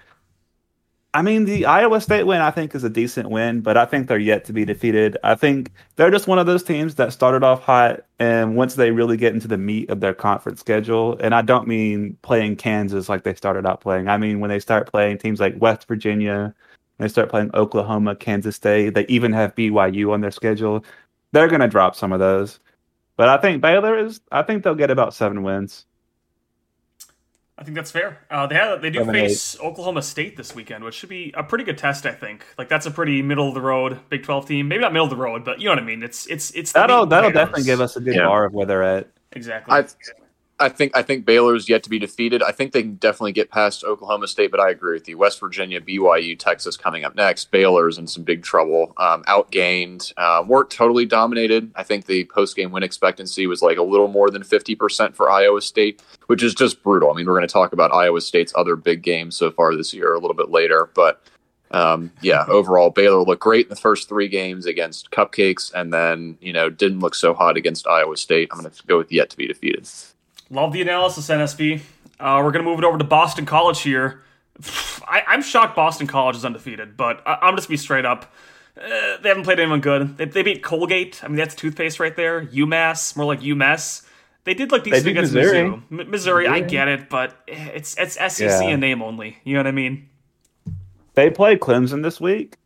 I 1.15 1.23
mean, 1.23 1.47
the 1.47 1.65
Iowa 1.65 2.03
State 2.03 2.25
win, 2.25 2.43
I 2.43 2.51
think, 2.51 2.75
is 2.75 2.85
a 2.85 2.91
decent 2.91 3.31
win, 3.31 3.63
but 3.63 3.79
I 3.79 3.87
think 3.87 4.09
they're 4.09 4.19
yet 4.19 4.45
to 4.45 4.53
be 4.53 4.67
defeated. 4.67 5.17
I 5.25 5.37
think 5.37 5.73
they're 5.97 6.11
just 6.11 6.27
one 6.27 6.39
of 6.39 6.47
those 6.47 6.63
teams 6.63 6.97
that 6.97 7.15
started 7.15 7.43
off 7.43 7.63
hot, 7.63 8.01
and 8.19 8.57
once 8.57 8.75
they 8.75 8.91
really 8.91 9.17
get 9.17 9.33
into 9.33 9.49
the 9.49 9.57
meat 9.57 9.89
of 9.89 10.01
their 10.01 10.13
conference 10.13 10.61
schedule, 10.61 11.17
and 11.21 11.35
I 11.35 11.41
don't 11.41 11.67
mean 11.67 12.19
playing 12.21 12.57
Kansas 12.57 13.09
like 13.09 13.23
they 13.23 13.35
started 13.35 13.65
out 13.65 13.81
playing. 13.81 14.09
I 14.09 14.19
mean 14.19 14.41
when 14.41 14.51
they 14.51 14.61
start 14.61 14.91
playing 14.91 15.17
teams 15.19 15.41
like 15.41 15.61
West 15.61 15.89
Virginia, 15.89 16.55
they 16.99 17.09
start 17.09 17.31
playing 17.31 17.51
Oklahoma, 17.55 18.15
Kansas 18.15 18.57
State. 18.57 18.91
They 18.95 19.07
even 19.07 19.33
have 19.33 19.55
BYU 19.55 20.13
on 20.13 20.21
their 20.21 20.31
schedule. 20.31 20.85
They're 21.33 21.49
going 21.49 21.61
to 21.61 21.69
drop 21.69 21.95
some 21.97 22.13
of 22.13 22.21
those, 22.21 22.61
but 23.17 23.29
I 23.31 23.39
think 23.39 23.63
Baylor 23.63 23.97
is. 23.97 24.21
I 24.31 24.43
think 24.43 24.63
they'll 24.63 24.75
get 24.75 24.91
about 24.91 25.15
seven 25.15 25.43
wins. 25.43 25.87
I 27.59 27.65
think 27.65 27.75
that's 27.75 27.91
fair. 27.91 28.19
Uh, 28.31 28.47
they 28.47 28.55
have, 28.55 28.81
they 28.81 28.91
do 28.91 29.01
Seven, 29.01 29.13
face 29.15 29.59
Oklahoma 29.61 30.01
State 30.03 30.37
this 30.37 30.55
weekend, 30.55 30.85
which 30.85 30.95
should 30.95 31.09
be 31.09 31.35
a 31.37 31.43
pretty 31.43 31.65
good 31.65 31.77
test. 31.77 32.07
I 32.07 32.13
think. 32.13 32.47
Like 32.57 32.69
that's 32.69 32.87
a 32.87 32.91
pretty 32.91 33.21
middle 33.21 33.49
of 33.49 33.55
the 33.55 33.61
road 33.61 33.99
Big 34.11 34.23
Twelve 34.23 34.47
team. 34.47 34.69
Maybe 34.69 34.81
not 34.81 34.93
middle 34.93 35.07
of 35.07 35.11
the 35.11 35.17
road, 35.17 35.45
but 35.45 35.59
you 35.59 35.65
know 35.65 35.73
what 35.73 35.81
I 35.83 35.85
mean. 35.87 36.03
It's 36.03 36.27
it's 36.29 36.53
it's 36.53 36.71
That'll 36.73 37.05
that'll 37.07 37.29
and 37.29 37.35
definitely 37.35 37.65
give 37.65 37.81
us 37.81 37.97
a 37.97 38.01
good 38.01 38.15
Yeah. 38.15 38.27
bar 38.27 38.45
of 38.45 38.53
where 38.55 38.65
they're 38.67 38.83
at. 38.85 39.09
exactly. 39.33 39.75
I 39.77 39.87
I 40.61 40.69
think 40.69 40.97
I 40.97 41.03
think 41.03 41.25
Baylor's 41.25 41.69
yet 41.69 41.85
to 41.85 41.91
be 41.91 42.01
defeated. 42.01 42.43
I 42.43 42.51
think 42.51 42.73
they 42.73 42.83
can 42.83 42.97
definitely 42.97 43.33
get 43.33 43.51
past 43.51 43.85
Oklahoma 43.85 44.27
State, 44.27 44.51
but 44.51 44.59
I 44.59 44.71
agree 44.71 44.95
with 44.95 45.09
you. 45.09 45.17
West 45.17 45.39
Virginia, 45.39 45.81
BYU, 45.81 46.37
Texas 46.37 46.77
coming 46.77 47.05
up 47.05 47.15
next. 47.15 47.53
Baylor's 47.53 47.97
in 47.97 48.09
some 48.09 48.25
big 48.25 48.43
trouble. 48.43 48.93
Um, 48.97 49.23
outgained, 49.25 50.13
uh, 50.17 50.43
weren't 50.45 50.71
totally 50.71 51.07
dominated. 51.07 51.71
I 51.77 51.85
think 51.85 52.07
the 52.07 52.25
post 52.25 52.57
game 52.57 52.73
win 52.73 52.83
expectancy 52.83 53.47
was 53.47 53.63
like 53.63 53.79
a 53.79 53.83
little 53.83 54.09
more 54.09 54.31
than 54.31 54.43
fifty 54.43 54.75
percent 54.75 55.15
for 55.15 55.31
Iowa 55.31 55.63
State, 55.63 56.03
which 56.27 56.43
is 56.43 56.55
just 56.55 56.83
brutal. 56.83 57.11
I 57.11 57.15
mean, 57.15 57.27
we're 57.27 57.37
going 57.37 57.47
to 57.47 57.53
talk 57.53 57.73
about 57.73 57.95
Iowa 57.95 58.21
State's 58.21 58.53
other 58.57 58.75
big 58.75 59.03
games 59.03 59.37
so 59.37 59.53
far 59.53 59.77
this 59.77 59.95
year 59.95 60.13
a 60.15 60.19
little 60.19 60.37
bit 60.37 60.51
later, 60.51 60.91
but. 60.95 61.23
Um, 61.71 62.11
yeah, 62.23 62.47
overall, 62.49 62.89
Baylor 62.89 63.23
looked 63.25 63.43
great 63.43 63.67
in 63.67 63.69
the 63.69 63.77
first 63.77 64.09
three 64.09 64.27
games 64.27 64.65
against 64.65 65.11
Cupcakes, 65.11 65.71
and 65.75 65.93
then 65.93 66.39
you 66.41 66.51
know 66.51 66.71
didn't 66.71 67.01
look 67.01 67.15
so 67.15 67.35
hot 67.35 67.59
against 67.59 67.87
Iowa 67.87 68.17
State. 68.17 68.49
I'm 68.51 68.61
going 68.61 68.73
to 68.73 68.87
go 68.87 68.97
with 68.97 69.13
yet 69.13 69.29
to 69.29 69.37
be 69.37 69.47
defeated. 69.47 69.87
Love 70.51 70.73
the 70.73 70.83
analysis, 70.83 71.29
NSB. 71.29 71.81
Uh, 72.19 72.41
we're 72.43 72.51
going 72.51 72.65
to 72.65 72.71
move 72.71 72.79
it 72.79 72.85
over 72.85 72.99
to 72.99 73.05
Boston 73.05 73.47
College 73.47 73.81
here. 73.83 74.23
I, 75.07 75.23
I'm 75.27 75.43
shocked 75.43 75.77
Boston 75.77 76.07
College 76.07 76.37
is 76.37 76.45
undefeated, 76.45 76.97
but 76.97 77.23
I, 77.27 77.39
I'm 77.43 77.57
just 77.57 77.69
be 77.69 77.77
straight 77.77 78.05
up. 78.05 78.33
Uh, 78.77 79.17
they 79.23 79.29
haven't 79.29 79.45
played 79.45 79.59
anyone 79.59 79.81
good. 79.81 80.17
They, 80.17 80.25
they 80.27 80.43
beat 80.43 80.63
Colgate. 80.63 81.23
I 81.25 81.29
mean, 81.29 81.37
that's 81.37 81.55
toothpaste 81.55 81.99
right 81.99 82.15
there. 82.15 82.47
UMass, 82.47 83.17
more 83.17 83.27
like 83.27 83.41
UMass. 83.41 84.05
They 84.45 84.55
did 84.55 84.71
look 84.71 84.85
decent 84.85 85.07
against 85.07 85.35
Missouri. 85.35 85.69
Mizzou. 85.69 85.83
M- 86.01 86.11
Missouri, 86.11 86.47
I 86.47 86.61
get 86.61 86.89
it, 86.89 87.11
but 87.11 87.35
it's 87.47 87.97
it's 87.99 88.15
SEC 88.15 88.63
Yeah. 88.63 88.69
in 88.69 88.81
name 88.81 89.03
only. 89.03 89.37
You 89.45 89.55
know 89.55 89.61
what 89.61 89.67
I 89.67 89.73
mean? 89.73 90.09
They 91.15 91.29
play 91.29 91.57
Clemson 91.57 92.03
this 92.03 92.21
week. 92.21 92.57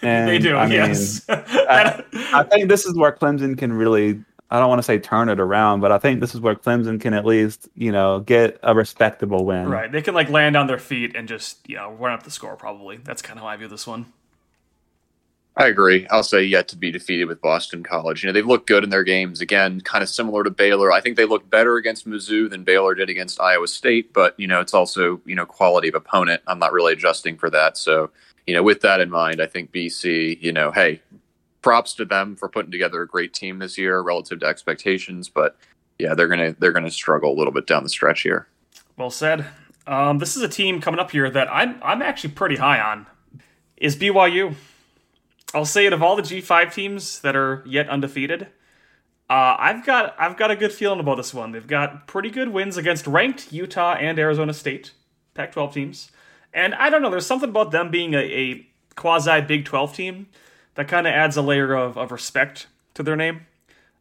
And, 0.00 0.28
they 0.30 0.38
do, 0.38 0.56
I 0.56 0.64
mean, 0.66 0.76
yes. 0.76 1.22
I, 1.28 2.02
I 2.32 2.44
think 2.44 2.68
this 2.68 2.86
is 2.86 2.96
where 2.96 3.12
Clemson 3.12 3.58
can 3.58 3.72
really 3.72 4.22
I 4.50 4.58
don't 4.58 4.68
want 4.68 4.78
to 4.78 4.84
say 4.84 4.98
turn 4.98 5.28
it 5.28 5.40
around, 5.40 5.80
but 5.80 5.92
I 5.92 5.98
think 5.98 6.20
this 6.20 6.34
is 6.34 6.40
where 6.40 6.54
Clemson 6.54 7.00
can 7.00 7.12
at 7.12 7.26
least, 7.26 7.68
you 7.74 7.92
know, 7.92 8.20
get 8.20 8.58
a 8.62 8.74
respectable 8.74 9.44
win. 9.44 9.68
right. 9.68 9.92
They 9.92 10.00
can 10.00 10.14
like 10.14 10.30
land 10.30 10.56
on 10.56 10.66
their 10.66 10.78
feet 10.78 11.14
and 11.14 11.28
just, 11.28 11.68
you 11.68 11.76
know, 11.76 11.92
run 11.92 12.14
up 12.14 12.22
the 12.22 12.30
score 12.30 12.56
probably. 12.56 12.96
That's 12.96 13.20
kind 13.20 13.38
of 13.38 13.42
how 13.42 13.48
I 13.48 13.56
view 13.56 13.68
this 13.68 13.86
one. 13.86 14.06
I 15.58 15.66
agree. 15.66 16.06
I'll 16.08 16.22
say 16.22 16.44
yet 16.44 16.68
to 16.68 16.76
be 16.76 16.92
defeated 16.92 17.24
with 17.24 17.40
Boston 17.40 17.82
College. 17.82 18.22
You 18.22 18.28
know, 18.28 18.32
they've 18.32 18.46
looked 18.46 18.68
good 18.68 18.84
in 18.84 18.90
their 18.90 19.02
games. 19.02 19.40
Again, 19.40 19.80
kind 19.80 20.04
of 20.04 20.08
similar 20.08 20.44
to 20.44 20.50
Baylor. 20.50 20.92
I 20.92 21.00
think 21.00 21.16
they 21.16 21.24
look 21.24 21.50
better 21.50 21.76
against 21.76 22.08
Mizzou 22.08 22.48
than 22.48 22.62
Baylor 22.62 22.94
did 22.94 23.10
against 23.10 23.40
Iowa 23.40 23.66
State, 23.66 24.12
but, 24.12 24.38
you 24.38 24.46
know, 24.46 24.60
it's 24.60 24.72
also, 24.72 25.20
you 25.26 25.34
know, 25.34 25.44
quality 25.44 25.88
of 25.88 25.96
opponent. 25.96 26.42
I'm 26.46 26.60
not 26.60 26.72
really 26.72 26.92
adjusting 26.92 27.36
for 27.36 27.50
that. 27.50 27.76
So, 27.76 28.10
you 28.46 28.54
know, 28.54 28.62
with 28.62 28.82
that 28.82 29.00
in 29.00 29.10
mind, 29.10 29.42
I 29.42 29.46
think 29.46 29.72
BC, 29.72 30.40
you 30.40 30.52
know, 30.52 30.70
hey, 30.70 31.02
props 31.62 31.94
to 31.94 32.04
them 32.04 32.36
for 32.36 32.48
putting 32.48 32.70
together 32.70 33.02
a 33.02 33.06
great 33.06 33.34
team 33.34 33.58
this 33.58 33.78
year 33.78 34.00
relative 34.00 34.40
to 34.40 34.46
expectations, 34.46 35.28
but 35.28 35.56
yeah, 35.98 36.14
they're 36.14 36.28
to 36.28 36.56
they're 36.58 36.72
to 36.72 36.90
struggle 36.90 37.32
a 37.32 37.36
little 37.36 37.52
bit 37.52 37.66
down 37.66 37.82
the 37.82 37.88
stretch 37.88 38.22
here. 38.22 38.46
Well 38.96 39.10
said. 39.10 39.46
Um, 39.86 40.18
this 40.18 40.36
is 40.36 40.42
a 40.42 40.48
team 40.48 40.80
coming 40.80 41.00
up 41.00 41.10
here 41.10 41.30
that 41.30 41.48
I'm 41.50 41.80
I'm 41.82 42.02
actually 42.02 42.30
pretty 42.30 42.56
high 42.56 42.80
on. 42.80 43.06
Is 43.76 43.96
BYU. 43.96 44.54
I'll 45.54 45.64
say 45.64 45.86
it 45.86 45.92
of 45.92 46.02
all 46.02 46.14
the 46.14 46.22
G5 46.22 46.74
teams 46.74 47.20
that 47.20 47.34
are 47.34 47.62
yet 47.66 47.88
undefeated. 47.88 48.48
Uh, 49.30 49.56
I've 49.58 49.84
got 49.84 50.14
I've 50.18 50.36
got 50.36 50.50
a 50.50 50.56
good 50.56 50.72
feeling 50.72 51.00
about 51.00 51.16
this 51.16 51.34
one. 51.34 51.52
They've 51.52 51.66
got 51.66 52.06
pretty 52.06 52.30
good 52.30 52.48
wins 52.48 52.76
against 52.76 53.06
ranked 53.06 53.52
Utah 53.52 53.94
and 53.94 54.18
Arizona 54.18 54.54
State, 54.54 54.92
Pac-12 55.34 55.72
teams, 55.72 56.10
and 56.52 56.74
I 56.74 56.90
don't 56.90 57.02
know. 57.02 57.10
There's 57.10 57.26
something 57.26 57.50
about 57.50 57.70
them 57.70 57.90
being 57.90 58.14
a, 58.14 58.18
a 58.18 58.66
quasi 58.94 59.40
Big 59.42 59.64
12 59.64 59.94
team 59.94 60.26
that 60.78 60.86
kind 60.86 61.08
of 61.08 61.12
adds 61.12 61.36
a 61.36 61.42
layer 61.42 61.74
of, 61.74 61.98
of 61.98 62.12
respect 62.12 62.68
to 62.94 63.02
their 63.02 63.16
name. 63.16 63.40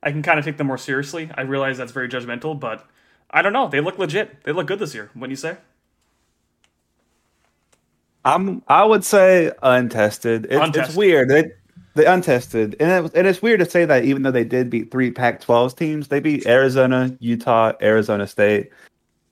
I 0.03 0.11
can 0.11 0.21
kind 0.21 0.37
of 0.37 0.45
take 0.45 0.57
them 0.57 0.67
more 0.67 0.77
seriously. 0.77 1.27
I 1.33 1.41
realize 1.41 1.75
that's 1.75 1.91
very 1.91 2.07
judgmental, 2.07 2.57
but 2.57 2.85
I 3.31 3.41
don't 3.41 3.51
know. 3.51 3.67
They 3.67 3.79
look 3.81 3.97
legit. 3.97 4.43
They 4.43 4.51
look 4.51 4.67
good 4.67 4.77
this 4.77 4.93
year. 4.93 5.09
What 5.15 5.25
do 5.25 5.31
you 5.31 5.37
say? 5.37 5.57
I'm 8.23 8.61
I 8.67 8.85
would 8.85 9.03
say 9.03 9.51
untested. 9.63 10.45
It's, 10.45 10.53
Untested. 10.53 10.83
it's 10.85 10.95
weird. 10.95 11.29
They 11.29 11.51
they 11.95 12.05
untested, 12.05 12.75
and 12.79 13.07
it, 13.07 13.11
and 13.15 13.25
it's 13.25 13.41
weird 13.41 13.59
to 13.61 13.67
say 13.67 13.83
that 13.85 14.05
even 14.05 14.21
though 14.21 14.29
they 14.29 14.43
did 14.43 14.69
beat 14.69 14.91
three 14.91 15.09
Pac-12 15.09 15.75
teams, 15.75 16.09
they 16.09 16.19
beat 16.19 16.45
Arizona, 16.45 17.17
Utah, 17.19 17.73
Arizona 17.81 18.27
State. 18.27 18.69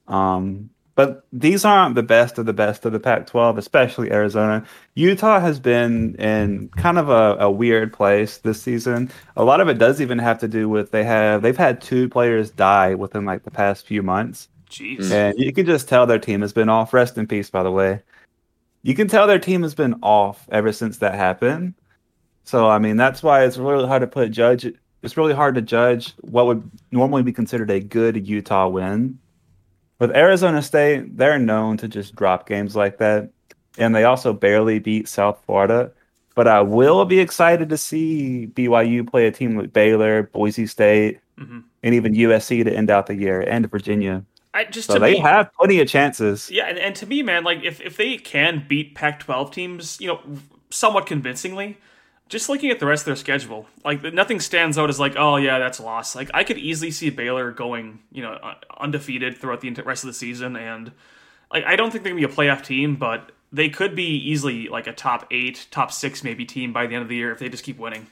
Um, 0.07 0.71
but 0.95 1.25
these 1.33 1.65
aren't 1.65 1.95
the 1.95 2.03
best 2.03 2.37
of 2.37 2.45
the 2.45 2.53
best 2.53 2.85
of 2.85 2.93
the 2.93 2.99
Pac-12, 2.99 3.57
especially 3.57 4.11
Arizona. 4.11 4.65
Utah 4.95 5.41
has 5.41 5.59
been 5.59 6.15
in 6.15 6.69
kind 6.77 6.97
of 6.97 7.09
a, 7.09 7.35
a 7.41 7.51
weird 7.51 7.91
place 7.91 8.37
this 8.37 8.61
season. 8.61 9.11
A 9.35 9.43
lot 9.43 9.59
of 9.59 9.67
it 9.67 9.77
does 9.77 9.99
even 9.99 10.17
have 10.19 10.39
to 10.39 10.47
do 10.47 10.69
with 10.69 10.91
they 10.91 11.03
have 11.03 11.41
they've 11.41 11.57
had 11.57 11.81
two 11.81 12.07
players 12.07 12.49
die 12.49 12.95
within 12.95 13.25
like 13.25 13.43
the 13.43 13.51
past 13.51 13.85
few 13.85 14.01
months. 14.01 14.47
Jeez. 14.69 15.11
And 15.11 15.37
you 15.37 15.51
can 15.51 15.65
just 15.65 15.89
tell 15.89 16.05
their 16.05 16.17
team 16.17 16.41
has 16.41 16.53
been 16.53 16.69
off. 16.69 16.93
Rest 16.93 17.17
in 17.17 17.27
peace, 17.27 17.49
by 17.49 17.61
the 17.61 17.71
way. 17.71 18.01
You 18.81 18.95
can 18.95 19.07
tell 19.07 19.27
their 19.27 19.39
team 19.39 19.63
has 19.63 19.75
been 19.75 19.95
off 20.01 20.47
ever 20.49 20.71
since 20.71 20.99
that 20.99 21.15
happened. 21.15 21.73
So 22.45 22.69
I 22.69 22.79
mean 22.79 22.95
that's 22.95 23.21
why 23.21 23.43
it's 23.43 23.57
really 23.57 23.85
hard 23.85 24.01
to 24.01 24.07
put 24.07 24.31
judge. 24.31 24.65
It's 25.01 25.17
really 25.17 25.33
hard 25.33 25.55
to 25.55 25.61
judge 25.61 26.13
what 26.21 26.45
would 26.47 26.71
normally 26.91 27.21
be 27.21 27.33
considered 27.33 27.69
a 27.69 27.81
good 27.81 28.25
Utah 28.25 28.69
win. 28.69 29.19
With 29.99 30.11
Arizona 30.15 30.61
State, 30.61 31.17
they're 31.17 31.39
known 31.39 31.77
to 31.77 31.87
just 31.87 32.15
drop 32.15 32.47
games 32.47 32.75
like 32.75 32.97
that, 32.97 33.29
and 33.77 33.95
they 33.95 34.03
also 34.03 34.33
barely 34.33 34.79
beat 34.79 35.07
South 35.07 35.41
Florida. 35.45 35.91
But 36.35 36.47
I 36.49 36.61
will 36.61 37.05
be 37.05 37.19
excited 37.19 37.69
to 37.69 37.77
see 37.77 38.47
BYU 38.47 39.03
play 39.09 39.27
a 39.27 39.31
team 39.31 39.57
like 39.57 39.71
Baylor, 39.71 40.23
Boise 40.23 40.67
State, 40.67 41.19
Mhm. 41.39 41.63
and 41.83 41.95
even 41.95 42.13
USC 42.13 42.63
to 42.63 42.73
end 42.73 42.89
out 42.89 43.07
the 43.07 43.15
year, 43.15 43.41
and 43.41 43.69
Virginia. 43.71 44.23
I 44.53 44.65
just 44.65 44.89
So 44.89 44.99
they 44.99 45.13
me, 45.13 45.19
have 45.19 45.53
plenty 45.53 45.79
of 45.79 45.87
chances. 45.87 46.49
yeah, 46.51 46.65
and, 46.67 46.77
and 46.77 46.95
to 46.95 47.05
me, 47.05 47.21
man, 47.23 47.43
like 47.43 47.63
if 47.63 47.79
if 47.81 47.95
they 47.97 48.17
can 48.17 48.65
beat 48.67 48.95
Pac-12 48.95 49.51
teams, 49.51 49.97
you 50.01 50.07
know, 50.07 50.19
somewhat 50.69 51.05
convincingly, 51.05 51.77
just 52.27 52.49
looking 52.49 52.71
at 52.71 52.79
the 52.79 52.85
rest 52.85 53.01
of 53.01 53.05
their 53.05 53.15
schedule, 53.15 53.67
like 53.83 54.01
nothing 54.13 54.39
stands 54.39 54.77
out 54.77 54.89
as 54.89 54.99
like, 54.99 55.15
oh 55.17 55.37
yeah, 55.37 55.59
that's 55.59 55.79
a 55.79 55.83
loss. 55.83 56.15
Like 56.15 56.29
I 56.33 56.43
could 56.43 56.57
easily 56.57 56.91
see 56.91 57.09
Baylor 57.09 57.51
going, 57.51 57.99
you 58.11 58.23
know, 58.23 58.33
uh, 58.33 58.55
undefeated 58.79 59.37
throughout 59.37 59.61
the 59.61 59.71
rest 59.83 60.03
of 60.03 60.07
the 60.07 60.13
season, 60.13 60.55
and 60.55 60.91
like 61.51 61.63
I 61.65 61.75
don't 61.75 61.91
think 61.91 62.03
they're 62.03 62.13
gonna 62.13 62.27
be 62.27 62.33
a 62.33 62.35
playoff 62.35 62.63
team, 62.63 62.95
but 62.95 63.31
they 63.51 63.69
could 63.69 63.95
be 63.95 64.17
easily 64.17 64.67
like 64.67 64.87
a 64.87 64.93
top 64.93 65.27
eight, 65.31 65.67
top 65.71 65.91
six 65.91 66.23
maybe 66.23 66.45
team 66.45 66.73
by 66.73 66.87
the 66.87 66.95
end 66.95 67.03
of 67.03 67.09
the 67.09 67.15
year 67.15 67.31
if 67.31 67.39
they 67.39 67.49
just 67.49 67.63
keep 67.63 67.77
winning. 67.77 68.07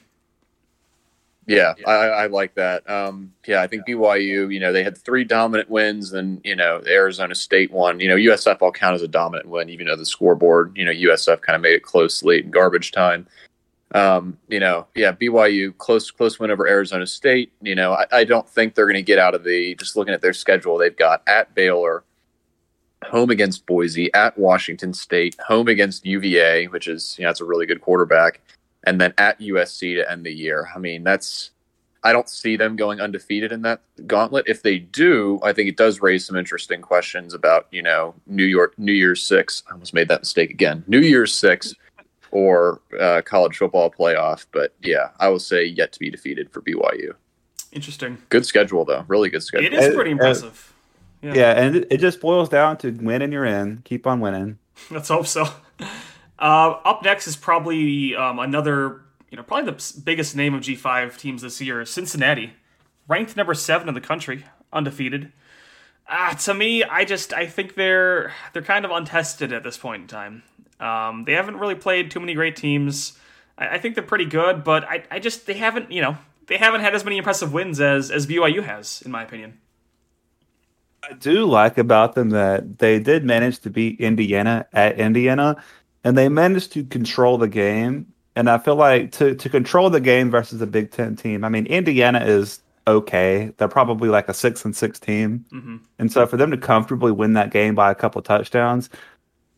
Yeah, 1.46 1.74
I, 1.86 1.92
I 1.92 2.26
like 2.28 2.54
that. 2.54 2.88
Um, 2.88 3.34
yeah, 3.46 3.60
I 3.60 3.66
think 3.66 3.86
BYU, 3.86 4.52
you 4.52 4.58
know, 4.58 4.72
they 4.72 4.82
had 4.82 4.96
three 4.96 5.24
dominant 5.24 5.68
wins, 5.68 6.14
and 6.14 6.40
you 6.42 6.56
know, 6.56 6.82
Arizona 6.86 7.34
State 7.34 7.70
won. 7.70 8.00
You 8.00 8.08
know, 8.08 8.16
USF 8.16 8.62
all 8.62 8.72
count 8.72 8.94
as 8.94 9.02
a 9.02 9.08
dominant 9.08 9.48
win, 9.48 9.68
even 9.68 9.86
though 9.86 9.96
the 9.96 10.06
scoreboard, 10.06 10.72
you 10.76 10.84
know, 10.84 10.92
USF 10.92 11.42
kind 11.42 11.56
of 11.56 11.62
made 11.62 11.74
it 11.74 11.82
close 11.82 12.22
late 12.22 12.44
in 12.44 12.50
garbage 12.50 12.92
time. 12.92 13.26
Um, 13.94 14.38
you 14.48 14.58
know, 14.58 14.88
yeah, 14.96 15.12
BYU 15.12 15.76
close 15.78 16.10
close 16.10 16.40
win 16.40 16.50
over 16.50 16.66
Arizona 16.66 17.06
State. 17.06 17.52
You 17.62 17.76
know, 17.76 17.92
I, 17.92 18.06
I 18.10 18.24
don't 18.24 18.48
think 18.48 18.74
they're 18.74 18.86
going 18.86 18.94
to 18.94 19.02
get 19.02 19.20
out 19.20 19.34
of 19.34 19.44
the. 19.44 19.76
Just 19.76 19.96
looking 19.96 20.12
at 20.12 20.20
their 20.20 20.32
schedule, 20.32 20.76
they've 20.76 20.96
got 20.96 21.22
at 21.28 21.54
Baylor, 21.54 22.02
home 23.04 23.30
against 23.30 23.66
Boise, 23.66 24.12
at 24.12 24.36
Washington 24.36 24.92
State, 24.92 25.36
home 25.46 25.68
against 25.68 26.04
UVA, 26.04 26.66
which 26.66 26.88
is 26.88 27.14
you 27.18 27.22
know 27.22 27.28
that's 27.28 27.40
a 27.40 27.44
really 27.44 27.66
good 27.66 27.80
quarterback, 27.80 28.40
and 28.82 29.00
then 29.00 29.14
at 29.16 29.38
USC 29.38 29.94
to 29.94 30.10
end 30.10 30.26
the 30.26 30.32
year. 30.32 30.68
I 30.74 30.80
mean, 30.80 31.04
that's 31.04 31.52
I 32.02 32.12
don't 32.12 32.28
see 32.28 32.56
them 32.56 32.74
going 32.74 33.00
undefeated 33.00 33.52
in 33.52 33.62
that 33.62 33.80
gauntlet. 34.08 34.48
If 34.48 34.62
they 34.62 34.80
do, 34.80 35.38
I 35.44 35.52
think 35.52 35.68
it 35.68 35.76
does 35.76 36.02
raise 36.02 36.26
some 36.26 36.36
interesting 36.36 36.82
questions 36.82 37.32
about 37.32 37.68
you 37.70 37.82
know 37.82 38.16
New 38.26 38.44
York 38.44 38.76
New 38.76 38.92
Year's 38.92 39.24
Six. 39.24 39.62
I 39.68 39.72
almost 39.74 39.94
made 39.94 40.08
that 40.08 40.22
mistake 40.22 40.50
again. 40.50 40.82
New 40.88 40.98
Year's 40.98 41.32
Six 41.32 41.76
or 42.34 42.80
uh, 43.00 43.22
college 43.24 43.56
football 43.56 43.90
playoff. 43.90 44.46
But 44.52 44.74
yeah, 44.82 45.10
I 45.20 45.28
will 45.28 45.38
say 45.38 45.64
yet 45.64 45.92
to 45.92 45.98
be 45.98 46.10
defeated 46.10 46.50
for 46.50 46.60
BYU. 46.60 47.14
Interesting. 47.72 48.18
Good 48.28 48.44
schedule 48.44 48.84
though. 48.84 49.04
Really 49.08 49.30
good 49.30 49.42
schedule. 49.42 49.66
It 49.66 49.74
is 49.74 49.94
pretty 49.94 50.10
impressive. 50.10 50.74
Yeah, 51.22 51.34
yeah 51.34 51.52
and 51.52 51.76
it, 51.76 51.86
it 51.90 52.00
just 52.00 52.20
boils 52.20 52.48
down 52.48 52.76
to 52.78 52.90
win 52.90 53.22
and 53.22 53.32
You're 53.32 53.44
in. 53.44 53.82
Keep 53.84 54.06
on 54.06 54.20
winning. 54.20 54.58
Let's 54.90 55.08
hope 55.08 55.26
so. 55.26 55.46
Uh, 56.36 56.76
up 56.84 57.02
next 57.04 57.28
is 57.28 57.36
probably 57.36 58.16
um, 58.16 58.40
another, 58.40 59.02
you 59.30 59.36
know, 59.36 59.42
probably 59.44 59.70
the 59.70 60.00
biggest 60.04 60.34
name 60.34 60.52
of 60.52 60.62
G5 60.62 61.16
teams 61.16 61.42
this 61.42 61.60
year, 61.60 61.84
Cincinnati, 61.84 62.54
ranked 63.06 63.36
number 63.36 63.54
seven 63.54 63.88
in 63.88 63.94
the 63.94 64.00
country, 64.00 64.44
undefeated. 64.72 65.32
Uh, 66.06 66.34
to 66.34 66.52
me, 66.52 66.82
I 66.82 67.04
just 67.04 67.32
I 67.32 67.46
think 67.46 67.76
they're 67.76 68.32
they're 68.52 68.62
kind 68.62 68.84
of 68.84 68.90
untested 68.90 69.52
at 69.52 69.62
this 69.62 69.78
point 69.78 70.02
in 70.02 70.08
time. 70.08 70.42
Um, 70.80 71.24
they 71.24 71.32
haven't 71.32 71.56
really 71.56 71.74
played 71.74 72.10
too 72.10 72.20
many 72.20 72.34
great 72.34 72.56
teams. 72.56 73.18
I, 73.56 73.74
I 73.74 73.78
think 73.78 73.94
they're 73.94 74.04
pretty 74.04 74.26
good, 74.26 74.64
but 74.64 74.84
I, 74.84 75.04
I 75.10 75.18
just 75.18 75.46
they 75.46 75.54
haven't 75.54 75.90
you 75.90 76.02
know 76.02 76.16
they 76.46 76.56
haven't 76.56 76.82
had 76.82 76.94
as 76.94 77.04
many 77.04 77.18
impressive 77.18 77.52
wins 77.52 77.80
as 77.80 78.10
as 78.10 78.26
BYU 78.26 78.62
has, 78.64 79.02
in 79.02 79.10
my 79.10 79.22
opinion. 79.22 79.58
I 81.08 81.14
do 81.14 81.44
like 81.44 81.76
about 81.76 82.14
them 82.14 82.30
that 82.30 82.78
they 82.78 82.98
did 82.98 83.24
manage 83.24 83.58
to 83.60 83.70
beat 83.70 84.00
Indiana 84.00 84.66
at 84.72 84.98
Indiana, 84.98 85.62
and 86.02 86.16
they 86.16 86.28
managed 86.28 86.72
to 86.72 86.84
control 86.84 87.38
the 87.38 87.48
game. 87.48 88.12
And 88.36 88.48
I 88.50 88.58
feel 88.58 88.76
like 88.76 89.12
to 89.12 89.34
to 89.34 89.48
control 89.48 89.90
the 89.90 90.00
game 90.00 90.30
versus 90.30 90.60
a 90.60 90.66
Big 90.66 90.90
Ten 90.90 91.16
team. 91.16 91.44
I 91.44 91.48
mean, 91.48 91.66
Indiana 91.66 92.20
is 92.24 92.60
okay. 92.86 93.52
They're 93.56 93.68
probably 93.68 94.08
like 94.08 94.28
a 94.28 94.34
six 94.34 94.64
and 94.64 94.74
six 94.74 94.98
team, 94.98 95.44
mm-hmm. 95.52 95.76
and 95.98 96.10
so 96.10 96.26
for 96.26 96.36
them 96.36 96.50
to 96.50 96.56
comfortably 96.56 97.12
win 97.12 97.34
that 97.34 97.50
game 97.50 97.74
by 97.74 97.90
a 97.90 97.94
couple 97.94 98.20
touchdowns, 98.22 98.90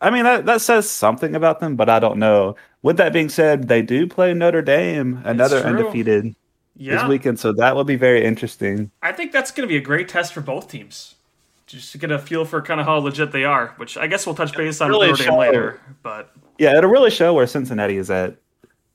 I 0.01 0.11
mean 0.11 0.25
that 0.25 0.47
that 0.47 0.61
says 0.61 0.89
something 0.89 1.35
about 1.35 1.61
them. 1.61 1.77
But 1.77 1.89
I 1.89 1.99
don't 1.99 2.19
know. 2.19 2.57
With 2.83 2.97
that 2.99 3.13
being 3.13 3.29
said, 3.29 3.69
they 3.69 3.83
do 3.83 4.07
play 4.07 4.33
Notre 4.35 4.63
Dame, 4.63 5.21
another 5.25 5.59
undefeated 5.59 6.37
yeah. 6.77 6.97
this 6.97 7.09
weekend, 7.09 7.41
so 7.41 7.53
that 7.53 7.75
will 7.75 7.85
be 7.85 7.97
very 7.97 8.25
interesting. 8.25 8.91
I 9.03 9.13
think 9.13 9.33
that's 9.33 9.51
going 9.51 9.67
to 9.67 9.73
be 9.73 9.77
a 9.77 9.81
great 9.81 10.09
test 10.09 10.33
for 10.33 10.41
both 10.41 10.69
teams 10.69 11.15
just 11.67 11.93
to 11.93 11.99
get 11.99 12.13
a 12.13 12.19
feel 12.19 12.45
for 12.45 12.63
kind 12.63 12.81
of 12.81 12.87
how 12.87 12.97
legit 12.99 13.33
they 13.33 13.45
are, 13.45 13.75
which 13.77 13.97
I 13.97 14.07
guess 14.07 14.25
we'll 14.25 14.37
touch 14.37 14.57
base 14.57 14.81
on 14.81 14.91
really 14.91 15.09
Notre 15.09 15.25
Dame 15.25 15.39
later. 15.39 15.81
But 16.03 16.31
yeah, 16.59 16.77
it'll 16.77 16.91
really 16.91 17.11
show 17.11 17.35
where 17.35 17.47
Cincinnati 17.47 17.97
is 17.97 18.11
at. 18.11 18.37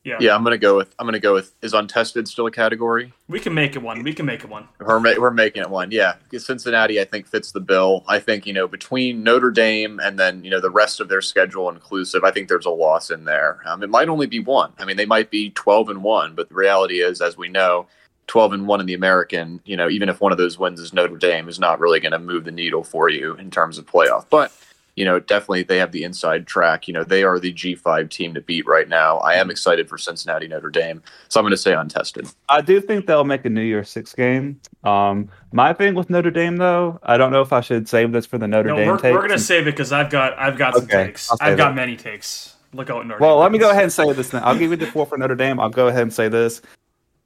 Yeah, 0.03 0.17
yeah. 0.19 0.35
I'm 0.35 0.43
gonna 0.43 0.57
go 0.57 0.75
with 0.75 0.95
I'm 0.97 1.05
gonna 1.05 1.19
go 1.19 1.33
with 1.33 1.53
is 1.61 1.73
untested 1.73 2.27
still 2.27 2.47
a 2.47 2.51
category? 2.51 3.13
We 3.27 3.39
can 3.39 3.53
make 3.53 3.75
it 3.75 3.83
one. 3.83 4.01
We 4.01 4.13
can 4.13 4.25
make 4.25 4.43
it 4.43 4.49
one. 4.49 4.67
We're 4.79 4.99
ma- 4.99 5.13
we're 5.17 5.29
making 5.31 5.61
it 5.61 5.69
one. 5.69 5.91
Yeah, 5.91 6.15
because 6.23 6.45
Cincinnati 6.45 6.99
I 6.99 7.05
think 7.05 7.27
fits 7.27 7.51
the 7.51 7.59
bill. 7.59 8.03
I 8.07 8.19
think 8.19 8.47
you 8.47 8.53
know 8.53 8.67
between 8.67 9.23
Notre 9.23 9.51
Dame 9.51 9.99
and 9.99 10.17
then 10.17 10.43
you 10.43 10.49
know 10.49 10.59
the 10.59 10.71
rest 10.71 10.99
of 10.99 11.07
their 11.07 11.21
schedule 11.21 11.69
inclusive, 11.69 12.23
I 12.23 12.31
think 12.31 12.47
there's 12.47 12.65
a 12.65 12.71
loss 12.71 13.11
in 13.11 13.25
there. 13.25 13.59
Um, 13.65 13.83
it 13.83 13.89
might 13.89 14.09
only 14.09 14.25
be 14.25 14.39
one. 14.39 14.73
I 14.79 14.85
mean, 14.85 14.97
they 14.97 15.05
might 15.05 15.29
be 15.29 15.51
12 15.51 15.89
and 15.89 16.03
one, 16.03 16.33
but 16.33 16.49
the 16.49 16.55
reality 16.55 17.01
is, 17.01 17.21
as 17.21 17.37
we 17.37 17.47
know, 17.47 17.87
12 18.27 18.53
and 18.53 18.67
1 18.67 18.79
in 18.79 18.85
the 18.85 18.93
American, 18.93 19.59
you 19.65 19.75
know, 19.75 19.89
even 19.89 20.07
if 20.09 20.21
one 20.21 20.31
of 20.31 20.37
those 20.37 20.57
wins 20.57 20.79
is 20.79 20.93
Notre 20.93 21.17
Dame, 21.17 21.49
is 21.49 21.59
not 21.59 21.79
really 21.79 21.99
going 21.99 22.13
to 22.13 22.19
move 22.19 22.45
the 22.45 22.51
needle 22.51 22.83
for 22.83 23.09
you 23.09 23.33
in 23.35 23.51
terms 23.51 23.77
of 23.77 23.85
playoff. 23.85 24.25
But, 24.29 24.53
you 24.95 25.05
know, 25.05 25.19
definitely 25.19 25.63
they 25.63 25.77
have 25.77 25.91
the 25.91 26.03
inside 26.03 26.47
track. 26.47 26.87
You 26.87 26.93
know, 26.93 27.03
they 27.03 27.23
are 27.23 27.39
the 27.39 27.53
G5 27.53 28.09
team 28.09 28.33
to 28.33 28.41
beat 28.41 28.67
right 28.67 28.89
now. 28.89 29.17
I 29.19 29.35
am 29.35 29.49
excited 29.49 29.87
for 29.87 29.97
Cincinnati 29.97 30.47
Notre 30.47 30.69
Dame. 30.69 31.01
So 31.29 31.39
I'm 31.39 31.43
going 31.43 31.51
to 31.51 31.57
say 31.57 31.73
untested. 31.73 32.27
I 32.49 32.61
do 32.61 32.81
think 32.81 33.07
they'll 33.07 33.23
make 33.23 33.45
a 33.45 33.49
New 33.49 33.61
Year's 33.61 33.89
Six 33.89 34.13
game. 34.13 34.59
Um, 34.83 35.29
my 35.53 35.73
thing 35.73 35.95
with 35.95 36.09
Notre 36.09 36.31
Dame, 36.31 36.57
though, 36.57 36.99
I 37.03 37.17
don't 37.17 37.31
know 37.31 37.41
if 37.41 37.53
I 37.53 37.61
should 37.61 37.87
save 37.87 38.11
this 38.11 38.25
for 38.25 38.37
the 38.37 38.47
Notre 38.47 38.69
no, 38.69 38.75
Dame 38.75 38.87
we're, 38.87 38.97
takes. 38.97 39.13
We're 39.13 39.27
going 39.27 39.31
to 39.31 39.39
save 39.39 39.63
it 39.67 39.71
because 39.71 39.91
I've 39.91 40.09
got, 40.09 40.37
I've 40.37 40.57
got 40.57 40.75
some 40.75 40.83
Okay, 40.83 41.05
takes. 41.05 41.31
I'll 41.31 41.37
save 41.37 41.47
I've 41.47 41.57
got 41.57 41.71
it. 41.71 41.75
many 41.75 41.95
takes. 41.95 42.55
Look 42.73 42.89
out, 42.89 43.05
Notre 43.05 43.19
Well, 43.19 43.35
Dame. 43.35 43.41
let 43.43 43.51
me 43.51 43.59
go 43.59 43.69
ahead 43.69 43.83
and 43.83 43.93
say 43.93 44.11
this 44.13 44.33
now. 44.33 44.43
I'll 44.43 44.57
give 44.57 44.71
you 44.71 44.77
the 44.77 44.87
four 44.87 45.05
for 45.05 45.17
Notre 45.17 45.35
Dame. 45.35 45.59
I'll 45.59 45.69
go 45.69 45.87
ahead 45.87 46.03
and 46.03 46.13
say 46.13 46.27
this. 46.27 46.61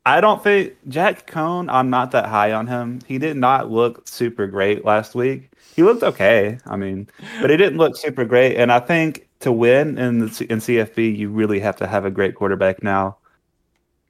I 0.08 0.22
don't 0.22 0.44
think 0.44 0.76
Jack 0.88 1.26
Coan, 1.26 1.68
I'm 1.72 1.90
not 1.90 2.12
that 2.12 2.28
high 2.28 2.52
on 2.52 2.68
him. 2.68 3.00
He 3.08 3.18
did 3.18 3.38
not 3.38 3.72
look 3.72 4.08
super 4.08 4.46
great 4.46 4.86
last 4.86 5.16
week. 5.16 5.50
He 5.76 5.84
looked 5.84 6.04
okay, 6.04 6.58
I 6.66 6.78
mean, 6.78 7.10
but 7.42 7.50
he 7.50 7.58
didn't 7.58 7.78
look 7.78 7.98
super 7.98 8.24
great. 8.24 8.56
And 8.56 8.72
I 8.72 8.80
think 8.80 9.28
to 9.42 9.52
win 9.52 9.98
in 9.98 10.20
the 10.20 10.48
in 10.50 10.60
CFB, 10.60 11.18
you 11.18 11.30
really 11.30 11.60
have 11.60 11.76
to 11.78 11.88
have 11.88 12.06
a 12.06 12.10
great 12.10 12.34
quarterback 12.34 12.82
now. 12.82 13.18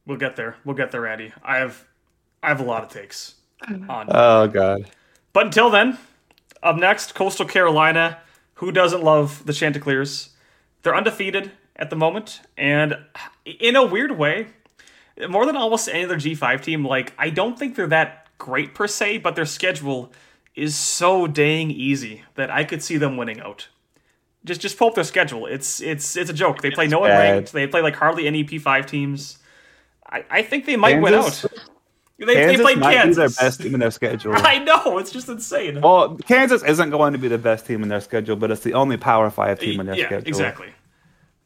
We'll 0.06 0.20
get 0.20 0.36
there. 0.36 0.58
We'll 0.64 0.76
get 0.76 0.92
there, 0.92 1.08
Andy. 1.08 1.34
I 1.44 1.58
have, 1.58 1.84
I 2.44 2.50
have 2.50 2.60
a 2.60 2.64
lot 2.64 2.84
of 2.84 2.90
takes 2.90 3.36
on. 3.90 4.08
Oh 4.10 4.48
God. 4.48 4.92
But 5.34 5.48
until 5.48 5.72
then, 5.72 5.98
up 6.62 6.76
next, 6.76 7.16
Coastal 7.16 7.48
Carolina. 7.48 8.20
Who 8.60 8.72
doesn't 8.72 9.04
love 9.04 9.44
the 9.46 9.52
Chanticleers? 9.52 10.30
They're 10.84 10.96
undefeated 10.96 11.52
at 11.78 11.90
the 11.90 11.96
moment, 11.96 12.42
and 12.58 12.96
in 13.44 13.76
a 13.76 13.84
weird 13.84 14.12
way, 14.20 14.48
more 15.28 15.48
than 15.48 15.56
almost 15.56 15.90
any 15.90 16.06
other 16.06 16.18
G5 16.18 16.62
team, 16.62 16.86
like 16.86 17.14
I 17.18 17.32
don't 17.32 17.58
think 17.58 17.76
they're 17.76 17.88
that 17.88 18.28
great 18.38 18.76
per 18.76 18.88
se, 18.88 19.18
but 19.18 19.36
their 19.36 19.46
schedule 19.46 20.14
is 20.56 20.76
so 20.76 21.28
dang 21.28 21.72
easy 21.72 22.24
that 22.36 22.50
I 22.50 22.64
could 22.64 22.82
see 22.82 22.98
them 22.98 23.18
winning 23.18 23.40
out. 23.40 23.68
Just 24.44 24.62
just 24.62 24.78
pull 24.78 24.90
up 24.90 24.96
their 24.96 25.04
schedule. 25.04 25.46
It's 25.48 25.82
it's 25.82 26.16
it's 26.16 26.30
a 26.30 26.34
joke. 26.34 26.62
They 26.62 26.72
play 26.72 26.88
no 26.88 27.00
one 27.00 27.10
ranked. 27.10 27.52
They 27.52 27.68
play 27.68 27.82
like 27.82 27.96
hardly 27.96 28.28
any 28.28 28.44
P5 28.44 28.86
teams. 28.86 29.40
I, 30.08 30.24
I 30.30 30.42
think 30.44 30.66
they 30.66 30.76
might 30.76 31.02
win 31.02 31.16
out. 31.16 31.44
They, 32.18 32.26
they 32.26 32.34
Kansas 32.36 32.62
played 32.62 32.78
might 32.78 32.94
Kansas. 32.94 33.16
be 33.16 33.20
their 33.20 33.50
best 33.50 33.62
team 33.62 33.74
in 33.74 33.80
their 33.80 33.92
schedule. 33.92 34.34
I 34.36 34.60
know 34.60 35.00
it's 35.00 35.12
just 35.12 35.28
insane. 35.28 35.82
Well, 35.82 36.16
Kansas 36.16 36.64
isn't 36.64 36.90
going 36.90 37.14
to 37.14 37.20
be 37.20 37.28
the 37.28 37.38
best 37.38 37.66
team 37.66 37.84
in 37.84 37.90
their 37.90 38.00
schedule, 38.00 38.36
but 38.36 38.52
it's 38.52 38.62
the 38.62 38.74
only 38.74 38.98
Power 38.98 39.30
Five 39.30 39.60
team 39.60 39.80
in 39.80 39.88
their 39.88 39.98
yeah, 39.98 40.06
schedule. 40.06 40.28
exactly. 40.28 40.68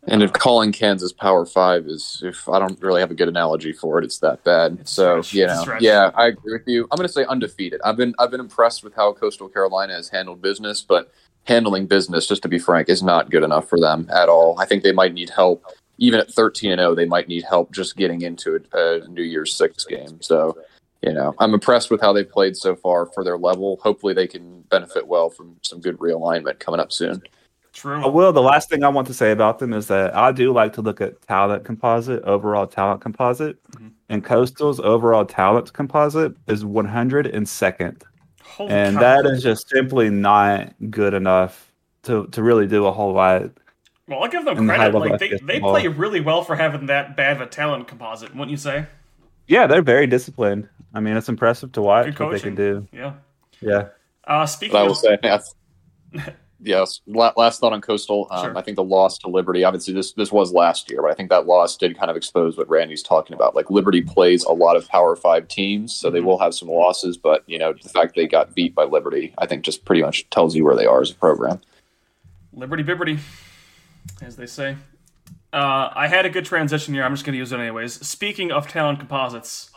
And 0.10 0.24
if 0.24 0.34
calling 0.34 0.72
Kansas 0.72 1.14
Power 1.14 1.46
Five 1.46 1.86
is, 1.86 2.22
if 2.26 2.50
I 2.50 2.60
don't 2.60 2.82
really 2.82 3.00
have 3.00 3.12
a 3.12 3.16
good 3.16 3.28
analogy 3.28 3.74
for 3.74 4.00
it, 4.00 4.06
it's 4.06 4.20
that 4.20 4.44
bad. 4.44 4.88
so 4.88 5.22
stretch. 5.22 5.34
you 5.34 5.48
know, 5.48 5.62
stretch. 5.62 5.82
yeah, 5.82 6.12
I 6.16 6.28
agree 6.28 6.54
with 6.54 6.68
you. 6.68 6.88
I'm 6.92 6.98
going 6.98 7.08
to 7.08 7.14
say 7.14 7.26
undefeated. 7.26 7.80
I've 7.84 7.98
been 7.98 8.16
I've 8.18 8.32
been 8.32 8.40
impressed 8.40 8.84
with 8.84 8.96
how 8.96 9.14
Coastal 9.14 9.50
Carolina 9.50 9.94
has 9.94 10.10
handled 10.10 10.42
business, 10.42 10.82
but 10.82 11.12
handling 11.46 11.88
business, 11.88 12.28
just 12.28 12.42
to 12.44 12.48
be 12.48 12.60
frank, 12.60 12.90
is 12.90 13.04
not 13.04 13.30
good 13.30 13.44
enough 13.44 13.68
for 13.70 13.80
them 13.80 14.08
at 14.12 14.30
all. 14.30 14.60
I 14.60 14.66
think 14.66 14.84
they 14.84 14.92
might 14.92 15.14
need 15.14 15.30
help. 15.30 15.64
Even 15.98 16.20
at 16.20 16.32
13 16.32 16.72
and 16.72 16.80
0, 16.80 16.96
they 16.96 17.06
might 17.06 17.28
need 17.28 17.44
help 17.44 17.74
just 17.74 17.98
getting 17.98 18.22
into 18.22 18.56
a, 18.56 18.78
a 18.78 19.04
uh, 19.04 19.08
New 19.08 19.24
Year's 19.24 19.54
Six 19.54 19.84
game. 19.84 20.22
So, 20.22 20.58
you 21.02 21.12
know, 21.12 21.36
I'm 21.40 21.54
impressed 21.54 21.92
with 21.92 22.00
how 22.00 22.14
they've 22.14 22.30
played 22.30 22.56
so 22.56 22.76
far 22.76 23.06
for 23.08 23.24
their 23.24 23.38
level. 23.38 23.80
Hopefully, 23.84 24.14
they 24.14 24.28
can 24.28 24.62
benefit 24.70 25.08
well 25.08 25.30
from 25.30 25.58
some 25.62 25.82
good 25.82 25.98
realignment 25.98 26.60
coming 26.60 26.80
up 26.80 26.94
soon. 26.94 27.22
True. 27.74 28.04
I 28.04 28.08
will. 28.08 28.34
The 28.34 28.42
last 28.42 28.70
thing 28.70 28.84
I 28.84 28.90
want 28.90 29.08
to 29.08 29.14
say 29.14 29.32
about 29.32 29.60
them 29.60 29.74
is 29.74 29.88
that 29.88 30.16
I 30.16 30.32
do 30.32 30.52
like 30.52 30.74
to 30.74 30.82
look 30.82 31.02
at 31.02 31.22
talent 31.22 31.64
composite, 31.66 32.24
overall 32.24 32.66
talent 32.68 33.02
composite, 33.02 33.58
Mhm. 33.72 33.92
and 34.10 34.24
Coastal's 34.24 34.80
overall 34.80 35.24
talent 35.26 35.72
composite 35.74 36.34
is 36.48 36.66
102nd, 36.66 38.04
Holy 38.44 38.72
and 38.72 38.96
cow. 38.96 39.02
that 39.02 39.26
is 39.26 39.44
just 39.44 39.70
simply 39.70 40.10
not 40.10 40.74
good 40.90 41.14
enough 41.14 41.72
to 42.04 42.26
to 42.28 42.42
really 42.44 42.66
do 42.68 42.86
a 42.86 42.92
whole 42.92 43.14
lot. 43.14 43.44
Well, 44.08 44.24
I'll 44.24 44.30
give 44.30 44.46
them 44.46 44.58
in 44.58 44.66
the 44.68 44.74
credit. 44.74 44.98
Like 44.98 45.20
they, 45.20 45.38
they 45.44 45.60
play 45.60 45.88
really 45.88 46.20
well 46.22 46.44
for 46.44 46.56
having 46.56 46.88
that 46.88 47.16
bad 47.16 47.36
of 47.36 47.42
a 47.42 47.46
talent 47.46 47.88
composite, 47.88 48.32
wouldn't 48.32 48.50
you 48.50 48.58
say? 48.58 48.88
Yeah, 49.48 49.68
they're 49.68 49.84
very 49.84 50.08
disciplined. 50.08 50.68
I 50.96 51.00
mean, 51.00 51.16
it's 51.16 51.30
impressive 51.30 51.72
to 51.74 51.82
watch 51.84 52.20
what 52.20 52.32
they 52.32 52.40
can 52.40 52.56
do. 52.56 52.88
Yeah. 52.92 53.14
Yeah. 53.62 53.90
Uh, 54.26 54.48
speaking 54.48 54.74
But 54.74 54.80
I 54.80 54.84
will 54.84 54.92
of, 54.92 54.98
say, 54.98 55.18
I- 55.24 56.34
yes. 56.62 57.02
Last 57.08 57.60
thought 57.60 57.74
on 57.74 57.82
Coastal. 57.82 58.28
Um, 58.32 58.44
Sure. 58.46 58.58
I 58.58 58.62
think 58.62 58.76
the 58.76 58.84
loss 58.84 59.18
to 59.20 59.30
Liberty. 59.30 59.64
Obviously, 59.64 59.94
this 59.94 60.14
this 60.14 60.32
was 60.32 60.52
last 60.52 60.90
year, 60.90 61.02
but 61.02 61.12
I 61.12 61.14
think 61.14 61.30
that 61.30 61.46
loss 61.48 61.78
did 61.78 61.98
kind 61.98 62.12
of 62.12 62.18
expose 62.18 62.58
what 62.58 62.70
Randy's 62.70 63.04
talking 63.04 63.34
about. 63.34 63.56
Like 63.56 63.70
Liberty 63.70 64.02
plays 64.02 64.44
a 64.44 64.52
lot 64.52 64.76
of 64.76 64.88
Power 64.90 65.16
Five 65.16 65.48
teams, 65.48 65.94
so 65.96 66.10
they 66.10 66.20
Mhm. 66.20 66.26
will 66.26 66.40
have 66.40 66.54
some 66.54 66.68
losses. 66.70 67.18
But 67.18 67.44
you 67.48 67.58
know, 67.60 67.74
the 67.74 67.90
fact 67.90 68.16
they 68.16 68.28
got 68.28 68.54
beat 68.56 68.74
by 68.76 68.84
Liberty, 68.86 69.34
I 69.38 69.46
think, 69.46 69.64
just 69.64 69.86
pretty 69.86 70.02
much 70.02 70.30
tells 70.30 70.56
you 70.56 70.64
where 70.66 70.76
they 70.76 70.86
are 70.86 71.02
as 71.02 71.12
a 71.12 71.16
program. 71.16 71.62
Liberty 72.54 72.84
Bibberty. 72.84 73.20
as 74.22 74.36
they 74.36 74.46
say. 74.48 74.76
Uh, 75.54 75.90
I 75.96 76.08
had 76.08 76.26
a 76.26 76.30
good 76.30 76.46
transition 76.46 76.94
here. 76.94 77.04
I'm 77.04 77.14
just 77.14 77.26
going 77.26 77.34
to 77.34 77.38
use 77.40 77.52
it 77.52 77.60
anyways. 77.60 78.06
Speaking 78.08 78.52
of 78.52 78.68
talent 78.68 79.00
composites, 79.00 79.72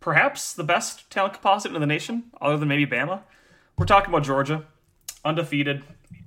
perhaps 0.00 0.52
the 0.52 0.64
best 0.64 1.08
talent 1.10 1.34
composite 1.34 1.72
in 1.74 1.80
the 1.80 1.86
nation, 1.86 2.24
other 2.40 2.56
than 2.56 2.68
maybe 2.68 2.86
Bama. 2.86 3.20
We're 3.78 3.86
talking 3.86 4.10
about 4.12 4.22
Georgia, 4.24 4.64
undefeated, 5.24 5.82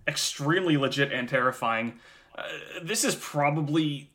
extremely 0.10 0.76
legit 0.76 1.14
and 1.14 1.30
terrifying. 1.30 2.00
Uh, 2.38 2.44
this 2.84 3.06
is 3.06 3.16
probably 3.16 4.10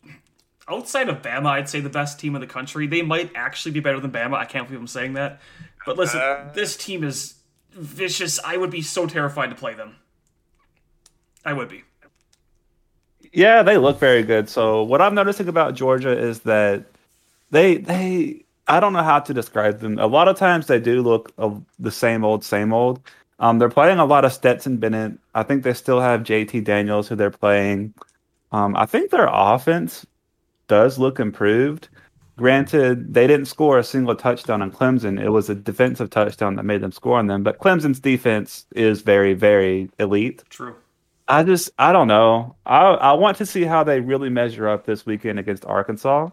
outside 0.68 1.09
of 1.09 1.22
Bama, 1.22 1.46
I'd 1.46 1.68
say 1.68 1.80
the 1.80 1.88
best 1.88 2.18
team 2.18 2.35
in 2.35 2.40
the 2.40 2.46
country. 2.46 2.87
They 2.87 3.02
might 3.02 3.30
actually 3.35 3.72
be 3.72 3.80
better 3.80 4.00
than 4.00 4.11
Bama. 4.11 4.35
I 4.35 4.44
can't 4.44 4.66
believe 4.66 4.80
I'm 4.80 4.87
saying 4.87 5.14
that. 5.14 5.40
But 5.87 5.96
listen, 5.96 6.20
uh, 6.20 6.50
this 6.54 6.76
team 6.76 7.04
is 7.04 7.35
vicious. 7.70 8.40
I 8.44 8.57
would 8.57 8.70
be 8.70 8.83
so 8.83 9.07
terrified 9.07 9.50
to 9.50 9.54
play 9.54 9.74
them. 9.74 9.96
I 11.44 11.52
would 11.52 11.68
be. 11.68 11.85
Yeah, 13.33 13.62
they 13.62 13.78
look 13.78 13.98
very 13.98 14.22
good. 14.22 14.48
So 14.48 14.83
what 14.83 15.00
I'm 15.00 15.14
noticing 15.14 15.48
about 15.48 15.74
Georgia 15.74 16.16
is 16.16 16.40
that 16.40 16.85
they 17.50 17.76
they 17.76 18.44
I 18.66 18.80
don't 18.80 18.92
know 18.92 19.02
how 19.02 19.20
to 19.20 19.35
describe 19.35 19.80
them. 19.80 19.98
A 19.98 20.07
lot 20.07 20.28
of 20.28 20.38
times 20.38 20.66
they 20.66 20.80
do 20.80 21.02
look 21.02 21.33
uh, 21.37 21.50
the 21.78 21.90
same 21.90 22.24
old, 22.24 22.44
same 22.44 22.72
old. 22.72 23.00
Um, 23.38 23.59
they're 23.59 23.68
playing 23.68 23.99
a 23.99 24.05
lot 24.05 24.25
of 24.25 24.33
Stetson 24.33 24.77
Bennett. 24.77 25.18
I 25.35 25.42
think 25.42 25.62
they 25.62 25.75
still 25.75 26.01
have 26.01 26.23
JT 26.23 26.64
Daniels 26.64 27.09
who 27.09 27.16
they're 27.16 27.31
playing. 27.31 27.94
Um, 28.53 28.77
I 28.77 28.87
think 28.87 29.11
their 29.11 29.29
offense 29.31 30.07
does 30.68 30.99
look 30.99 31.18
improved. 31.18 31.88
Granted, 32.37 33.14
they 33.14 33.27
didn't 33.27 33.47
score 33.47 33.79
a 33.79 33.85
single 33.85 34.16
touchdown 34.16 34.61
on 34.61 34.73
Clemson. 34.73 35.23
It 35.23 35.31
was 35.31 35.49
a 35.49 35.55
defensive 35.55 36.11
touchdown 36.11 36.57
that 36.57 36.64
made 36.64 36.81
them 36.81 36.90
score 36.90 37.18
on 37.18 37.29
them. 37.29 37.42
But 37.44 37.59
Clemson's 37.59 38.01
defense 38.01 38.66
is 38.75 39.03
very, 39.03 39.35
very 39.35 39.88
elite. 39.99 40.42
True. 40.51 40.75
I 41.29 41.42
just, 41.42 41.70
I 41.79 41.92
don't 41.92 42.09
know. 42.09 42.57
I 42.66 42.81
I 42.81 43.12
want 43.12 43.38
to 43.38 43.47
see 43.47 43.62
how 43.62 43.83
they 43.85 44.01
really 44.01 44.29
measure 44.29 44.68
up 44.68 44.85
this 44.85 45.07
weekend 45.07 45.38
against 45.38 45.64
Arkansas, 45.64 46.29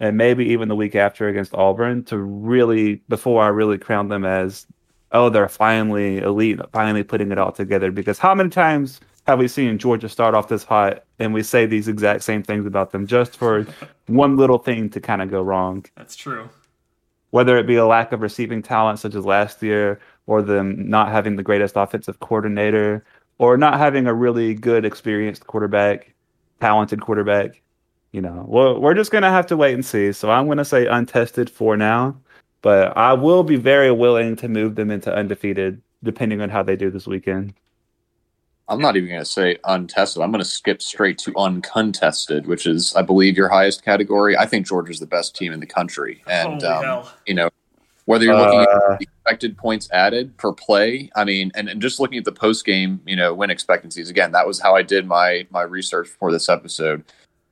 and 0.00 0.16
maybe 0.16 0.46
even 0.46 0.68
the 0.68 0.76
week 0.76 0.94
after 0.94 1.28
against 1.28 1.54
Auburn 1.54 2.04
to 2.04 2.18
really 2.18 3.02
before 3.08 3.42
I 3.42 3.48
really 3.48 3.78
crown 3.78 4.08
them 4.08 4.24
as, 4.24 4.66
oh, 5.12 5.28
they're 5.28 5.48
finally 5.48 6.18
elite, 6.18 6.58
finally 6.72 7.02
putting 7.02 7.30
it 7.32 7.38
all 7.38 7.52
together. 7.52 7.90
Because 7.90 8.18
how 8.18 8.34
many 8.34 8.50
times 8.50 9.00
have 9.26 9.38
we 9.38 9.48
seen 9.48 9.78
Georgia 9.78 10.08
start 10.08 10.34
off 10.34 10.48
this 10.48 10.64
hot 10.64 11.04
and 11.18 11.32
we 11.32 11.42
say 11.42 11.66
these 11.66 11.88
exact 11.88 12.24
same 12.24 12.42
things 12.42 12.66
about 12.66 12.90
them 12.90 13.06
just 13.06 13.36
for 13.36 13.66
one 14.06 14.36
little 14.36 14.58
thing 14.58 14.90
to 14.90 15.00
kind 15.00 15.22
of 15.22 15.30
go 15.30 15.42
wrong? 15.42 15.84
That's 15.96 16.16
true. 16.16 16.48
Whether 17.30 17.56
it 17.56 17.66
be 17.66 17.76
a 17.76 17.86
lack 17.86 18.12
of 18.12 18.20
receiving 18.20 18.62
talent, 18.62 18.98
such 18.98 19.14
as 19.14 19.24
last 19.24 19.62
year, 19.62 20.00
or 20.26 20.42
them 20.42 20.88
not 20.88 21.08
having 21.10 21.36
the 21.36 21.42
greatest 21.42 21.76
offensive 21.76 22.20
coordinator, 22.20 23.04
or 23.38 23.56
not 23.56 23.78
having 23.78 24.06
a 24.06 24.14
really 24.14 24.54
good, 24.54 24.84
experienced 24.84 25.46
quarterback, 25.46 26.14
talented 26.60 27.00
quarterback. 27.00 27.62
You 28.12 28.20
know, 28.20 28.44
well, 28.46 28.78
we're 28.78 28.94
just 28.94 29.10
going 29.10 29.22
to 29.22 29.30
have 29.30 29.46
to 29.46 29.56
wait 29.56 29.72
and 29.72 29.84
see. 29.84 30.12
So 30.12 30.30
I'm 30.30 30.44
going 30.44 30.58
to 30.58 30.64
say 30.66 30.86
untested 30.86 31.48
for 31.48 31.78
now, 31.78 32.14
but 32.62 32.96
I 32.96 33.12
will 33.12 33.42
be 33.42 33.56
very 33.56 33.90
willing 33.90 34.36
to 34.36 34.48
move 34.48 34.76
them 34.76 34.90
into 34.90 35.14
undefeated 35.14 35.82
depending 36.02 36.40
on 36.40 36.48
how 36.48 36.62
they 36.62 36.76
do 36.76 36.90
this 36.90 37.06
weekend. 37.06 37.54
I'm 38.68 38.80
not 38.80 38.96
even 38.96 39.08
going 39.08 39.20
to 39.20 39.26
say 39.26 39.58
untested. 39.64 40.22
I'm 40.22 40.30
going 40.30 40.42
to 40.42 40.48
skip 40.48 40.80
straight 40.80 41.18
to 41.18 41.32
uncontested, 41.36 42.46
which 42.46 42.66
is, 42.66 42.94
I 42.94 43.02
believe, 43.02 43.36
your 43.36 43.48
highest 43.48 43.84
category. 43.84 44.36
I 44.36 44.46
think 44.46 44.66
Georgia's 44.66 45.00
the 45.00 45.06
best 45.06 45.36
team 45.36 45.52
in 45.52 45.60
the 45.60 45.66
country, 45.66 46.22
and 46.26 46.62
um, 46.64 47.04
you 47.26 47.34
know, 47.34 47.50
whether 48.06 48.24
you're 48.24 48.36
looking 48.36 48.60
uh, 48.60 48.94
at 48.94 49.02
expected 49.02 49.58
points 49.58 49.90
added 49.92 50.36
per 50.38 50.52
play, 50.52 51.10
I 51.14 51.24
mean, 51.24 51.52
and, 51.54 51.68
and 51.68 51.82
just 51.82 52.00
looking 52.00 52.18
at 52.18 52.24
the 52.24 52.32
post 52.32 52.64
game, 52.64 53.00
you 53.04 53.16
know, 53.16 53.34
win 53.34 53.50
expectancies. 53.50 54.08
Again, 54.08 54.32
that 54.32 54.46
was 54.46 54.60
how 54.60 54.74
I 54.74 54.82
did 54.82 55.06
my 55.06 55.46
my 55.50 55.62
research 55.62 56.08
for 56.08 56.32
this 56.32 56.48
episode. 56.48 57.04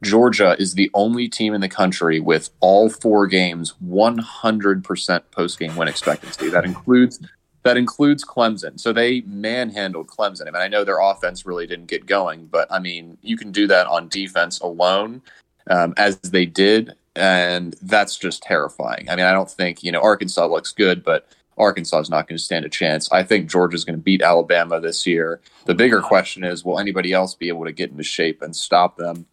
Georgia 0.02 0.56
is 0.58 0.74
the 0.74 0.90
only 0.94 1.28
team 1.28 1.52
in 1.52 1.60
the 1.60 1.68
country 1.68 2.20
with 2.20 2.50
all 2.60 2.88
four 2.88 3.26
games 3.26 3.74
100% 3.86 5.22
post 5.30 5.58
game 5.58 5.76
win 5.76 5.88
expectancy. 5.88 6.48
That 6.48 6.64
includes 6.64 7.20
that 7.62 7.76
includes 7.76 8.24
Clemson. 8.24 8.80
So 8.80 8.92
they 8.92 9.20
manhandled 9.22 10.06
Clemson. 10.06 10.48
I 10.48 10.50
mean, 10.50 10.62
I 10.62 10.68
know 10.68 10.82
their 10.82 11.00
offense 11.00 11.44
really 11.44 11.66
didn't 11.66 11.86
get 11.86 12.06
going, 12.06 12.46
but 12.46 12.72
I 12.72 12.78
mean, 12.78 13.18
you 13.20 13.36
can 13.36 13.52
do 13.52 13.66
that 13.66 13.86
on 13.86 14.08
defense 14.08 14.60
alone, 14.60 15.20
um, 15.68 15.92
as 15.98 16.18
they 16.20 16.46
did, 16.46 16.94
and 17.14 17.76
that's 17.82 18.16
just 18.16 18.42
terrifying. 18.42 19.10
I 19.10 19.16
mean, 19.16 19.26
I 19.26 19.32
don't 19.32 19.50
think 19.50 19.82
you 19.82 19.92
know 19.92 20.00
Arkansas 20.00 20.46
looks 20.46 20.72
good, 20.72 21.04
but 21.04 21.28
Arkansas 21.58 21.98
is 21.98 22.08
not 22.08 22.26
going 22.26 22.38
to 22.38 22.42
stand 22.42 22.64
a 22.64 22.70
chance. 22.70 23.12
I 23.12 23.22
think 23.22 23.50
Georgia's 23.50 23.84
going 23.84 23.98
to 23.98 24.02
beat 24.02 24.22
Alabama 24.22 24.80
this 24.80 25.06
year. 25.06 25.42
The 25.66 25.74
bigger 25.74 26.00
question 26.00 26.42
is, 26.42 26.64
will 26.64 26.78
anybody 26.78 27.12
else 27.12 27.34
be 27.34 27.48
able 27.48 27.66
to 27.66 27.72
get 27.72 27.90
into 27.90 28.02
shape 28.02 28.40
and 28.40 28.56
stop 28.56 28.96
them 28.96 29.26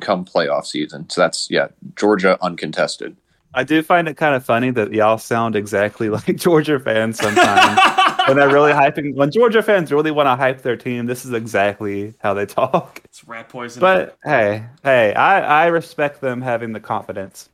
come 0.00 0.24
playoff 0.24 0.66
season? 0.66 1.08
So 1.10 1.20
that's 1.20 1.50
yeah, 1.50 1.68
Georgia 1.96 2.38
uncontested. 2.42 3.16
I 3.54 3.64
do 3.64 3.82
find 3.82 4.06
it 4.06 4.18
kind 4.18 4.34
of 4.34 4.44
funny 4.44 4.70
that 4.72 4.92
y'all 4.92 5.16
sound 5.16 5.56
exactly 5.56 6.08
like 6.10 6.36
Georgia 6.36 6.78
fans 6.78 7.18
sometimes. 7.18 7.80
when 8.28 8.36
they're 8.36 8.52
really 8.52 8.72
hyping, 8.72 9.14
when 9.14 9.30
Georgia 9.30 9.62
fans 9.62 9.90
really 9.90 10.10
want 10.10 10.26
to 10.26 10.36
hype 10.36 10.62
their 10.62 10.76
team, 10.76 11.06
this 11.06 11.24
is 11.24 11.32
exactly 11.32 12.12
how 12.18 12.34
they 12.34 12.44
talk. 12.44 13.00
It's 13.04 13.26
rat 13.26 13.48
poison. 13.48 13.80
But 13.80 14.18
hey, 14.24 14.66
hey, 14.82 15.14
I, 15.14 15.64
I 15.64 15.66
respect 15.68 16.20
them 16.20 16.42
having 16.42 16.72
the 16.72 16.80
confidence. 16.80 17.48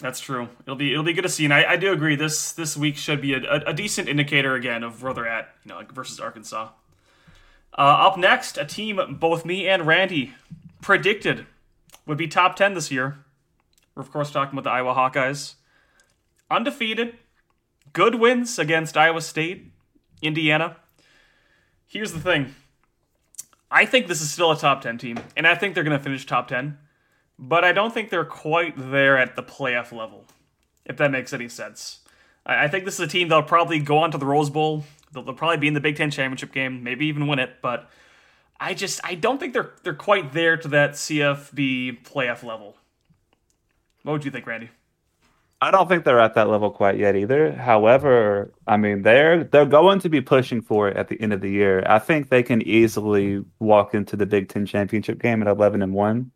That's 0.00 0.20
true. 0.20 0.48
It'll 0.62 0.76
be 0.76 0.92
it'll 0.92 1.04
be 1.04 1.12
good 1.12 1.22
to 1.22 1.28
see, 1.28 1.44
and 1.44 1.54
I, 1.54 1.72
I 1.72 1.76
do 1.76 1.92
agree. 1.92 2.16
This 2.16 2.52
this 2.52 2.76
week 2.76 2.96
should 2.96 3.20
be 3.20 3.34
a, 3.34 3.38
a, 3.38 3.60
a 3.68 3.74
decent 3.74 4.08
indicator 4.08 4.54
again 4.54 4.82
of 4.82 5.02
where 5.02 5.14
they're 5.14 5.28
at, 5.28 5.54
you 5.64 5.68
know, 5.68 5.76
like 5.76 5.92
versus 5.92 6.18
Arkansas. 6.18 6.70
Uh, 7.76 7.80
up 7.80 8.16
next, 8.16 8.58
a 8.58 8.64
team 8.64 9.00
both 9.20 9.44
me 9.44 9.68
and 9.68 9.86
Randy 9.86 10.34
predicted 10.80 11.46
would 12.06 12.18
be 12.18 12.28
top 12.28 12.56
ten 12.56 12.74
this 12.74 12.90
year. 12.90 13.18
We're, 13.94 14.02
of 14.02 14.12
course, 14.12 14.30
talking 14.30 14.58
about 14.58 14.64
the 14.64 14.70
Iowa 14.70 14.94
Hawkeyes. 14.94 15.54
Undefeated, 16.50 17.16
good 17.92 18.16
wins 18.16 18.58
against 18.58 18.96
Iowa 18.96 19.20
State, 19.20 19.72
Indiana. 20.20 20.76
Here's 21.86 22.12
the 22.12 22.20
thing 22.20 22.54
I 23.70 23.86
think 23.86 24.06
this 24.06 24.20
is 24.20 24.30
still 24.30 24.50
a 24.50 24.56
top 24.56 24.82
10 24.82 24.98
team, 24.98 25.18
and 25.36 25.46
I 25.46 25.54
think 25.54 25.74
they're 25.74 25.84
going 25.84 25.96
to 25.96 26.02
finish 26.02 26.26
top 26.26 26.48
10, 26.48 26.78
but 27.38 27.64
I 27.64 27.72
don't 27.72 27.92
think 27.92 28.10
they're 28.10 28.24
quite 28.24 28.74
there 28.76 29.18
at 29.18 29.36
the 29.36 29.42
playoff 29.42 29.92
level, 29.92 30.26
if 30.84 30.96
that 30.98 31.10
makes 31.10 31.32
any 31.32 31.48
sense. 31.48 32.00
I 32.46 32.68
think 32.68 32.84
this 32.84 32.94
is 32.94 33.00
a 33.00 33.06
team 33.06 33.28
that'll 33.28 33.44
probably 33.44 33.78
go 33.78 33.98
on 33.98 34.10
to 34.10 34.18
the 34.18 34.26
Rose 34.26 34.50
Bowl. 34.50 34.84
They'll, 35.12 35.22
they'll 35.22 35.34
probably 35.34 35.56
be 35.56 35.68
in 35.68 35.74
the 35.74 35.80
Big 35.80 35.96
Ten 35.96 36.10
championship 36.10 36.52
game, 36.52 36.82
maybe 36.82 37.06
even 37.06 37.26
win 37.26 37.38
it, 37.38 37.56
but 37.62 37.88
I 38.64 38.72
just 38.72 38.98
I 39.04 39.14
don't 39.14 39.38
think 39.38 39.52
they're 39.52 39.72
they're 39.82 39.92
quite 39.92 40.32
there 40.32 40.56
to 40.56 40.68
that 40.68 40.92
CFB 40.92 42.02
playoff 42.02 42.42
level. 42.42 42.76
What 44.04 44.14
would 44.14 44.24
you 44.24 44.30
think, 44.30 44.46
Randy? 44.46 44.70
I 45.60 45.70
don't 45.70 45.86
think 45.86 46.04
they're 46.04 46.18
at 46.18 46.34
that 46.34 46.48
level 46.48 46.70
quite 46.70 46.98
yet 46.98 47.14
either. 47.14 47.52
However, 47.52 48.50
I 48.66 48.78
mean 48.78 49.02
they're 49.02 49.44
they're 49.44 49.66
going 49.66 49.98
to 50.00 50.08
be 50.08 50.22
pushing 50.22 50.62
for 50.62 50.88
it 50.88 50.96
at 50.96 51.08
the 51.08 51.20
end 51.20 51.34
of 51.34 51.42
the 51.42 51.50
year. 51.50 51.82
I 51.86 51.98
think 51.98 52.30
they 52.30 52.42
can 52.42 52.62
easily 52.62 53.44
walk 53.58 53.94
into 53.94 54.16
the 54.16 54.24
Big 54.24 54.48
Ten 54.48 54.64
championship 54.64 55.20
game 55.20 55.42
at 55.42 55.48
eleven 55.48 55.82
and 55.82 55.92
one. 55.92 56.30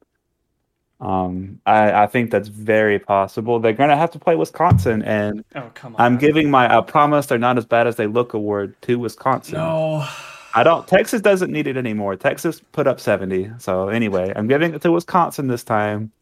Um, 1.00 1.60
I, 1.64 2.02
I 2.02 2.06
think 2.08 2.30
that's 2.30 2.48
very 2.48 2.98
possible. 2.98 3.58
They're 3.58 3.72
going 3.72 3.90
to 3.90 3.96
have 3.96 4.10
to 4.10 4.18
play 4.18 4.34
Wisconsin, 4.36 5.00
and 5.02 5.44
oh, 5.54 5.70
come 5.72 5.94
on. 5.94 6.00
I'm 6.00 6.18
giving 6.18 6.50
my 6.50 6.76
I 6.76 6.82
promise 6.82 7.24
they're 7.24 7.38
not 7.38 7.56
as 7.56 7.64
bad 7.64 7.86
as 7.86 7.96
they 7.96 8.06
look 8.06 8.34
award 8.34 8.76
to 8.82 8.98
Wisconsin. 8.98 9.54
No, 9.54 10.06
I 10.54 10.62
don't. 10.62 10.86
Texas 10.88 11.20
doesn't 11.20 11.52
need 11.52 11.66
it 11.66 11.76
anymore. 11.76 12.16
Texas 12.16 12.60
put 12.72 12.86
up 12.86 13.00
seventy. 13.00 13.50
So 13.58 13.88
anyway, 13.88 14.32
I'm 14.34 14.48
giving 14.48 14.74
it 14.74 14.82
to 14.82 14.92
Wisconsin 14.92 15.48
this 15.48 15.64
time 15.64 16.12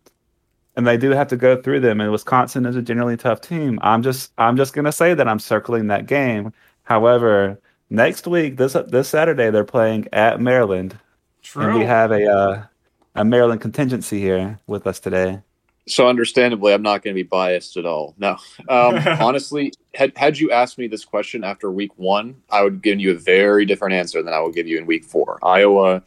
and 0.76 0.86
they 0.86 0.96
do 0.96 1.10
have 1.10 1.28
to 1.28 1.36
go 1.36 1.60
through 1.60 1.80
them. 1.80 2.00
And 2.00 2.12
Wisconsin 2.12 2.66
is 2.66 2.76
a 2.76 2.82
generally 2.82 3.16
tough 3.16 3.40
team. 3.40 3.78
I'm 3.82 4.02
just 4.02 4.32
I'm 4.38 4.56
just 4.56 4.74
gonna 4.74 4.92
say 4.92 5.14
that 5.14 5.26
I'm 5.26 5.38
circling 5.38 5.88
that 5.88 6.06
game. 6.06 6.52
However, 6.84 7.58
next 7.90 8.26
week 8.26 8.56
this 8.56 8.74
this 8.88 9.08
Saturday 9.08 9.50
they're 9.50 9.64
playing 9.64 10.06
at 10.12 10.40
Maryland, 10.40 10.98
True. 11.42 11.64
and 11.64 11.78
we 11.78 11.84
have 11.84 12.12
a 12.12 12.30
uh, 12.30 12.62
a 13.14 13.24
Maryland 13.24 13.62
contingency 13.62 14.20
here 14.20 14.58
with 14.66 14.86
us 14.86 15.00
today. 15.00 15.40
So 15.88 16.08
understandably, 16.08 16.74
I'm 16.74 16.82
not 16.82 17.02
going 17.02 17.14
to 17.14 17.18
be 17.18 17.26
biased 17.26 17.76
at 17.76 17.86
all. 17.86 18.14
No, 18.18 18.36
um, 18.68 18.96
honestly, 19.20 19.72
had 19.96 20.12
had 20.16 20.38
you 20.38 20.50
asked 20.50 20.78
me 20.78 20.86
this 20.86 21.04
question 21.04 21.42
after 21.42 21.70
week 21.70 21.92
one, 21.96 22.42
I 22.50 22.62
would 22.62 22.82
give 22.82 23.00
you 23.00 23.12
a 23.12 23.18
very 23.18 23.64
different 23.64 23.94
answer 23.94 24.22
than 24.22 24.34
I 24.34 24.40
will 24.40 24.52
give 24.52 24.68
you 24.68 24.78
in 24.78 24.86
week 24.86 25.04
four. 25.04 25.38
Iowa 25.42 26.02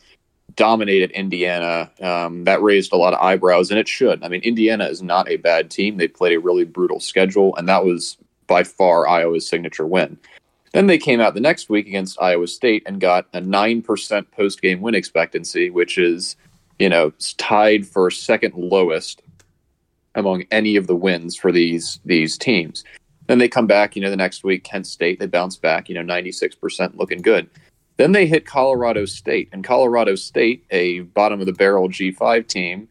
dominated 0.56 1.12
Indiana. 1.12 1.90
Um, 2.02 2.44
that 2.44 2.62
raised 2.62 2.94
a 2.94 2.98
lot 2.98 3.14
of 3.14 3.20
eyebrows, 3.20 3.72
and 3.72 3.80
it 3.80 3.88
should. 3.88 4.24
I 4.24 4.28
mean, 4.28 4.42
Indiana 4.42 4.86
is 4.86 5.02
not 5.02 5.30
a 5.30 5.38
bad 5.38 5.72
team. 5.72 5.98
They 5.98 6.08
played 6.08 6.34
a 6.34 6.40
really 6.40 6.66
brutal 6.66 7.00
schedule, 7.00 7.56
and 7.56 7.68
that 7.68 7.84
was 7.84 8.18
by 8.48 8.64
far 8.64 9.08
Iowa's 9.08 9.48
signature 9.48 9.88
win. 9.88 10.18
Then 10.74 10.88
they 10.88 11.00
came 11.00 11.20
out 11.20 11.34
the 11.34 11.40
next 11.40 11.70
week 11.70 11.88
against 11.88 12.22
Iowa 12.22 12.48
State 12.48 12.84
and 12.86 13.02
got 13.02 13.26
a 13.34 13.42
9% 13.42 14.32
post 14.32 14.62
game 14.62 14.82
win 14.82 14.94
expectancy, 14.94 15.72
which 15.72 15.98
is, 15.98 16.36
you 16.78 16.90
know, 16.90 17.12
tied 17.38 17.88
for 17.88 18.12
second 18.12 18.54
lowest 18.54 19.24
among 20.14 20.44
any 20.52 20.76
of 20.76 20.86
the 20.86 20.96
wins 20.96 21.36
for 21.36 21.52
these 21.52 22.00
these 22.06 22.38
teams. 22.38 22.84
Then 23.30 23.38
they 23.38 23.48
come 23.48 23.68
back, 23.68 23.96
you 23.96 24.02
know, 24.02 24.10
the 24.10 24.18
next 24.18 24.44
week, 24.44 24.64
Kent 24.64 24.88
State, 24.88 25.20
they 25.20 25.28
bounce 25.28 25.56
back, 25.56 25.88
you 25.88 25.94
know, 25.94 26.02
96% 26.02 26.98
looking 26.98 27.22
good. 27.22 27.48
Then 27.98 28.12
they 28.12 28.26
hit 28.26 28.48
Colorado 28.48 29.06
State, 29.06 29.50
and 29.52 29.64
Colorado 29.64 30.16
State, 30.16 30.66
a 30.72 31.02
bottom 31.02 31.40
of 31.40 31.46
the 31.46 31.54
barrel 31.54 31.90
G5 31.90 32.48
team, 32.48 32.90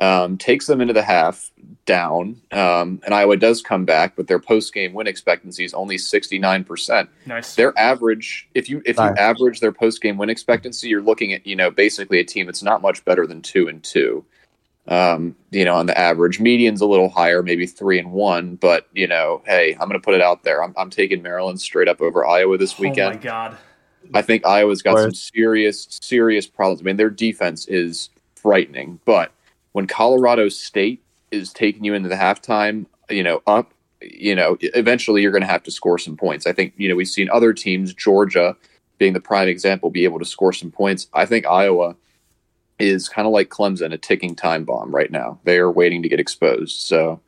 um, 0.00 0.38
takes 0.38 0.66
them 0.66 0.80
into 0.80 0.92
the 0.92 1.04
half 1.04 1.52
down. 1.84 2.36
Um, 2.50 3.00
and 3.04 3.14
Iowa 3.14 3.36
does 3.36 3.62
come 3.62 3.84
back, 3.84 4.16
but 4.16 4.26
their 4.26 4.40
post 4.40 4.74
game 4.74 4.92
win 4.92 5.06
expectancy 5.06 5.64
is 5.64 5.72
only 5.72 5.98
69%. 5.98 7.08
Nice. 7.26 7.54
Their 7.54 7.78
average, 7.78 8.48
if 8.56 8.68
you 8.68 8.82
if 8.84 8.96
you 8.96 9.04
average 9.04 9.60
their 9.60 9.70
post 9.70 10.02
game 10.02 10.18
win 10.18 10.30
expectancy, 10.30 10.88
you're 10.88 11.00
looking 11.00 11.32
at 11.32 11.46
you 11.46 11.54
know 11.54 11.70
basically 11.70 12.18
a 12.18 12.24
team 12.24 12.46
that's 12.46 12.62
not 12.62 12.82
much 12.82 13.04
better 13.04 13.24
than 13.24 13.40
two 13.40 13.68
and 13.68 13.84
two. 13.84 14.24
Um, 14.88 15.34
you 15.50 15.64
know, 15.64 15.74
on 15.74 15.86
the 15.86 15.98
average, 15.98 16.38
median's 16.38 16.80
a 16.80 16.86
little 16.86 17.08
higher, 17.08 17.42
maybe 17.42 17.66
three 17.66 17.98
and 17.98 18.12
one. 18.12 18.56
But 18.56 18.86
you 18.92 19.06
know, 19.06 19.42
hey, 19.46 19.72
I'm 19.74 19.88
going 19.88 20.00
to 20.00 20.04
put 20.04 20.14
it 20.14 20.22
out 20.22 20.44
there. 20.44 20.62
I'm, 20.62 20.74
I'm 20.76 20.90
taking 20.90 21.22
Maryland 21.22 21.60
straight 21.60 21.88
up 21.88 22.00
over 22.00 22.26
Iowa 22.26 22.56
this 22.58 22.74
Oh 22.78 22.82
my 22.82 22.88
weekend. 22.90 23.20
god. 23.22 23.56
I 24.14 24.22
think 24.22 24.46
Iowa's 24.46 24.82
got 24.82 24.98
some 24.98 25.14
serious, 25.14 25.88
serious 26.00 26.46
problems. 26.46 26.80
I 26.80 26.84
mean, 26.84 26.96
their 26.96 27.10
defense 27.10 27.66
is 27.66 28.10
frightening, 28.36 29.00
but 29.04 29.32
when 29.72 29.88
Colorado 29.88 30.48
State 30.48 31.02
is 31.32 31.52
taking 31.52 31.84
you 31.84 31.92
into 31.94 32.08
the 32.08 32.14
halftime, 32.14 32.86
you 33.10 33.24
know, 33.24 33.42
up, 33.48 33.72
you 34.00 34.34
know, 34.36 34.56
eventually 34.60 35.22
you're 35.22 35.32
going 35.32 35.42
to 35.42 35.48
have 35.48 35.64
to 35.64 35.72
score 35.72 35.98
some 35.98 36.16
points. 36.16 36.46
I 36.46 36.52
think, 36.52 36.72
you 36.76 36.88
know, 36.88 36.94
we've 36.94 37.08
seen 37.08 37.28
other 37.30 37.52
teams, 37.52 37.92
Georgia 37.92 38.56
being 38.98 39.12
the 39.12 39.20
prime 39.20 39.48
example, 39.48 39.90
be 39.90 40.04
able 40.04 40.20
to 40.20 40.24
score 40.24 40.52
some 40.52 40.70
points. 40.70 41.08
I 41.12 41.26
think 41.26 41.44
Iowa 41.46 41.96
is 42.78 43.08
kind 43.08 43.26
of 43.26 43.32
like 43.32 43.48
Clemson, 43.48 43.92
a 43.92 43.98
ticking 43.98 44.34
time 44.34 44.64
bomb 44.64 44.94
right 44.94 45.10
now. 45.10 45.38
They 45.44 45.58
are 45.58 45.70
waiting 45.70 46.02
to 46.02 46.08
get 46.08 46.20
exposed. 46.20 46.80
So, 46.80 47.20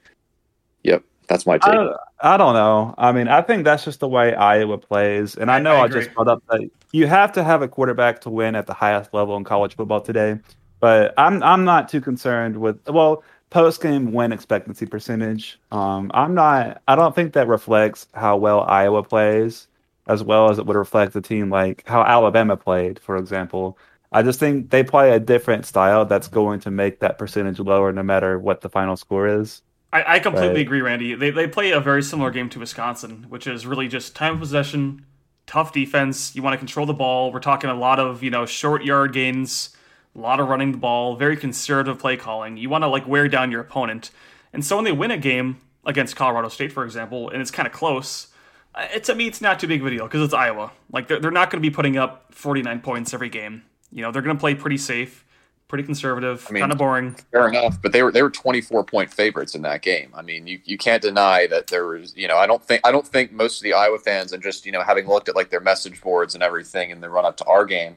yep, 0.83 1.03
that's 1.29 1.47
my 1.47 1.59
take. 1.59 1.75
I, 1.75 1.95
I 2.21 2.37
don't 2.37 2.55
know. 2.55 2.95
I 2.99 3.13
mean, 3.13 3.29
I 3.29 3.43
think 3.43 3.65
that's 3.65 3.85
just 3.85 4.01
the 4.01 4.09
way 4.09 4.35
Iowa 4.35 4.79
plays. 4.79 5.37
And 5.37 5.51
I 5.51 5.57
I- 5.57 5.61
know 5.61 5.77
I 5.77 5.85
I, 5.85 5.89
just 5.89 6.13
brought 6.15 6.29
up 6.29 6.43
that 6.51 6.69
you 6.93 7.07
have 7.07 7.33
to 7.33 7.45
have 7.45 7.63
a 7.63 7.69
quarterback 7.69 8.21
to 8.23 8.31
win 8.31 8.55
at 8.55 8.67
the 8.67 8.75
highest 8.75 9.13
level 9.15 9.37
in 9.37 9.45
college 9.45 9.77
football 9.77 10.01
today. 10.01 10.39
But 10.81 11.13
I'm 11.19 11.43
I'm 11.43 11.65
not 11.65 11.89
too 11.89 12.01
concerned 12.01 12.57
with 12.57 12.79
well 12.89 13.25
post 13.51 13.83
game 13.83 14.13
win 14.13 14.33
expectancy 14.33 14.87
percentage. 14.87 15.59
Um, 15.73 16.11
I'm 16.15 16.35
not. 16.35 16.83
I 16.87 16.95
don't 16.97 17.15
think 17.15 17.33
that 17.33 17.49
reflects 17.49 18.07
how 18.15 18.37
well 18.37 18.61
Iowa 18.63 19.03
plays, 19.03 19.67
as 20.07 20.23
well 20.23 20.51
as 20.51 20.59
it 20.59 20.67
would 20.67 20.77
reflect 20.77 21.17
a 21.17 21.21
team 21.21 21.51
like 21.51 21.83
how 21.87 22.03
Alabama 22.03 22.57
played, 22.57 22.99
for 23.01 23.17
example. 23.17 23.79
I 24.13 24.23
just 24.23 24.41
think 24.41 24.71
they 24.71 24.83
play 24.85 25.13
a 25.13 25.21
different 25.21 25.67
style 25.67 26.05
that's 26.07 26.29
going 26.29 26.61
to 26.61 26.71
make 26.71 27.01
that 27.01 27.19
percentage 27.19 27.59
lower, 27.59 27.93
no 27.93 28.03
matter 28.03 28.39
what 28.39 28.61
the 28.63 28.69
final 28.71 28.97
score 28.97 29.29
is. 29.29 29.63
I, 29.93 30.17
I 30.17 30.19
completely 30.19 30.61
Right. 30.61 30.63
agree, 30.63 30.81
Randy. 30.83 31.15
They, 31.15 31.31
they 31.31 31.47
play 31.47 31.71
a 31.71 31.81
very 31.81 32.03
similar 32.03 32.31
game 32.31 32.49
to 32.51 32.59
Wisconsin, 32.59 33.27
which 33.29 33.47
is 33.47 33.67
really 33.67 33.89
just 33.89 34.15
time 34.15 34.35
of 34.35 34.41
possession, 34.41 35.07
tough 35.47 35.73
defense. 35.73 36.35
You 36.37 36.43
want 36.43 36.55
to 36.55 36.59
control 36.59 36.85
the 36.87 36.93
ball. 36.95 37.33
We're 37.33 37.41
talking 37.41 37.71
a 37.71 37.75
lot 37.75 37.99
of 37.99 38.23
you 38.23 38.31
know 38.31 38.45
short 38.45 38.85
yard 38.85 39.13
gains, 39.13 39.75
a 40.15 40.19
lot 40.19 40.41
of 40.41 40.49
running 40.49 40.73
the 40.73 40.79
ball, 40.79 41.17
very 41.17 41.37
conservative 41.37 41.99
play 41.99 42.17
calling. 42.17 42.57
You 42.59 42.69
want 42.69 42.83
to 42.85 42.89
like 42.89 43.07
wear 43.09 43.29
down 43.29 43.51
your 43.51 43.63
opponent, 43.63 44.11
and 44.53 44.65
so 44.65 44.77
when 44.77 44.85
they 44.85 44.93
win 44.93 45.11
a 45.11 45.19
game 45.19 45.59
against 45.87 46.17
Colorado 46.17 46.49
State, 46.49 46.73
for 46.73 46.85
example, 46.85 47.31
and 47.31 47.41
it's 47.41 47.51
kind 47.51 47.67
of 47.67 47.73
close, 47.73 48.29
it's 48.77 49.09
I 49.09 49.15
mean 49.15 49.29
it's 49.29 49.41
not 49.41 49.59
too 49.59 49.67
big 49.67 49.81
of 49.81 49.87
a 49.87 49.91
deal 49.91 50.05
because 50.05 50.23
it's 50.23 50.35
Iowa. 50.35 50.73
Like 50.93 51.09
they're, 51.09 51.19
they're 51.21 51.31
not 51.31 51.51
going 51.51 51.63
to 51.63 51.67
be 51.67 51.75
putting 51.75 51.97
up 51.97 52.27
49 52.35 52.81
points 52.81 53.15
every 53.15 53.31
game. 53.31 53.63
You 53.93 54.03
know 54.03 54.13
they're 54.13 54.23
going 54.23 54.37
to 54.37 54.41
play 54.41 54.55
pretty 54.55 54.77
safe, 54.79 55.25
pretty 55.69 55.85
conservative, 55.85 56.47
I 56.49 56.53
mean- 56.53 56.61
kind 56.63 56.73
of 56.73 56.79
boring. 56.79 57.17
Fair 57.33 57.49
enough, 57.49 57.81
but 57.81 57.93
they 57.93 58.03
were 58.03 58.13
they 58.13 58.23
were 58.23 58.31
24 58.31 58.85
point 58.85 59.13
favorites 59.13 59.55
in 59.55 59.63
that 59.63 59.83
game. 59.83 60.11
I 60.15 60.23
mean, 60.23 60.47
you, 60.47 60.61
you 60.65 60.77
can't 60.79 61.03
deny 61.03 61.47
that 61.49 61.67
there 61.69 61.87
was, 61.87 62.15
you 62.17 62.29
know, 62.29 62.37
I 62.37 62.47
don't 62.47 62.63
think 62.65 62.83
I 62.87 62.91
don't 62.93 63.07
think 63.07 63.33
most 63.33 63.59
of 63.61 63.65
the 63.65 63.73
Iowa 63.73 63.99
fans 63.99 64.33
and 64.33 64.43
just, 64.43 64.67
you 64.67 64.73
know, 64.73 64.83
having 64.83 65.07
looked 65.07 65.29
at 65.29 65.37
like 65.37 65.51
their 65.51 65.61
message 65.61 66.01
boards 66.03 66.35
and 66.35 66.43
everything 66.43 66.91
in 66.91 67.01
the 67.01 67.09
run 67.09 67.25
up 67.25 67.37
to 67.39 67.45
our 67.47 67.65
game, 67.65 67.97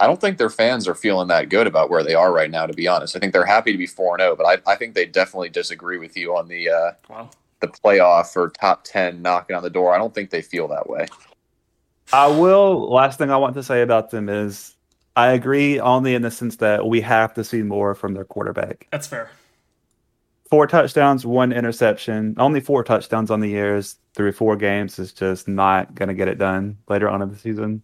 I 0.00 0.06
don't 0.06 0.20
think 0.20 0.38
their 0.38 0.50
fans 0.50 0.86
are 0.88 0.94
feeling 0.94 1.28
that 1.28 1.48
good 1.48 1.66
about 1.66 1.90
where 1.90 2.02
they 2.04 2.14
are 2.14 2.32
right 2.32 2.50
now 2.50 2.66
to 2.66 2.72
be 2.72 2.86
honest. 2.88 3.16
I 3.16 3.18
think 3.18 3.32
they're 3.32 3.44
happy 3.44 3.72
to 3.72 3.78
be 3.78 3.86
4 3.86 4.18
0, 4.18 4.36
but 4.36 4.46
I, 4.46 4.72
I 4.72 4.76
think 4.76 4.94
they 4.94 5.06
definitely 5.06 5.48
disagree 5.48 5.98
with 5.98 6.16
you 6.16 6.36
on 6.36 6.46
the 6.48 6.68
uh 6.70 6.90
Wow. 7.08 7.30
the 7.60 7.68
playoff 7.68 8.36
or 8.36 8.48
top 8.50 8.84
10 8.84 9.20
knocking 9.22 9.54
on 9.56 9.62
the 9.64 9.70
door. 9.70 9.92
I 9.94 9.98
don't 9.98 10.14
think 10.14 10.30
they 10.30 10.42
feel 10.42 10.68
that 10.68 10.88
way. 10.88 11.06
I 12.12 12.26
will. 12.26 12.90
Last 12.92 13.18
thing 13.18 13.30
I 13.30 13.36
want 13.36 13.54
to 13.54 13.62
say 13.62 13.82
about 13.82 14.10
them 14.10 14.28
is 14.28 14.76
I 15.14 15.32
agree 15.32 15.78
only 15.78 16.14
in 16.14 16.22
the 16.22 16.30
sense 16.30 16.56
that 16.56 16.86
we 16.86 17.00
have 17.02 17.34
to 17.34 17.44
see 17.44 17.62
more 17.62 17.94
from 17.94 18.14
their 18.14 18.24
quarterback. 18.24 18.88
That's 18.90 19.06
fair. 19.06 19.30
Four 20.48 20.66
touchdowns, 20.66 21.24
one 21.24 21.52
interception, 21.52 22.34
only 22.38 22.60
four 22.60 22.84
touchdowns 22.84 23.30
on 23.30 23.40
the 23.40 23.48
years 23.48 23.96
through 24.14 24.32
four 24.32 24.56
games 24.56 24.98
is 24.98 25.12
just 25.12 25.48
not 25.48 25.94
going 25.94 26.08
to 26.08 26.14
get 26.14 26.28
it 26.28 26.38
done 26.38 26.78
later 26.88 27.08
on 27.08 27.22
in 27.22 27.30
the 27.30 27.36
season. 27.36 27.82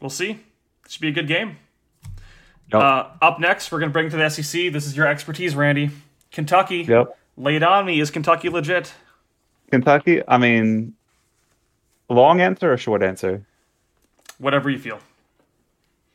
We'll 0.00 0.10
see. 0.10 0.30
It 0.30 0.90
should 0.90 1.00
be 1.00 1.08
a 1.08 1.12
good 1.12 1.28
game. 1.28 1.56
Yep. 2.72 2.82
Uh, 2.82 3.04
up 3.20 3.40
next, 3.40 3.72
we're 3.72 3.80
going 3.80 3.90
to 3.90 3.92
bring 3.92 4.10
to 4.10 4.16
the 4.16 4.28
SEC. 4.28 4.72
This 4.72 4.86
is 4.86 4.96
your 4.96 5.06
expertise, 5.06 5.54
Randy. 5.54 5.90
Kentucky. 6.30 6.82
Yep. 6.82 7.16
Lay 7.36 7.56
it 7.56 7.62
on 7.62 7.86
me. 7.86 8.00
Is 8.00 8.10
Kentucky 8.10 8.48
legit? 8.48 8.92
Kentucky, 9.70 10.22
I 10.26 10.38
mean, 10.38 10.94
long 12.08 12.40
answer 12.40 12.72
or 12.72 12.76
short 12.76 13.02
answer? 13.02 13.46
Whatever 14.38 14.70
you 14.70 14.78
feel. 14.78 15.00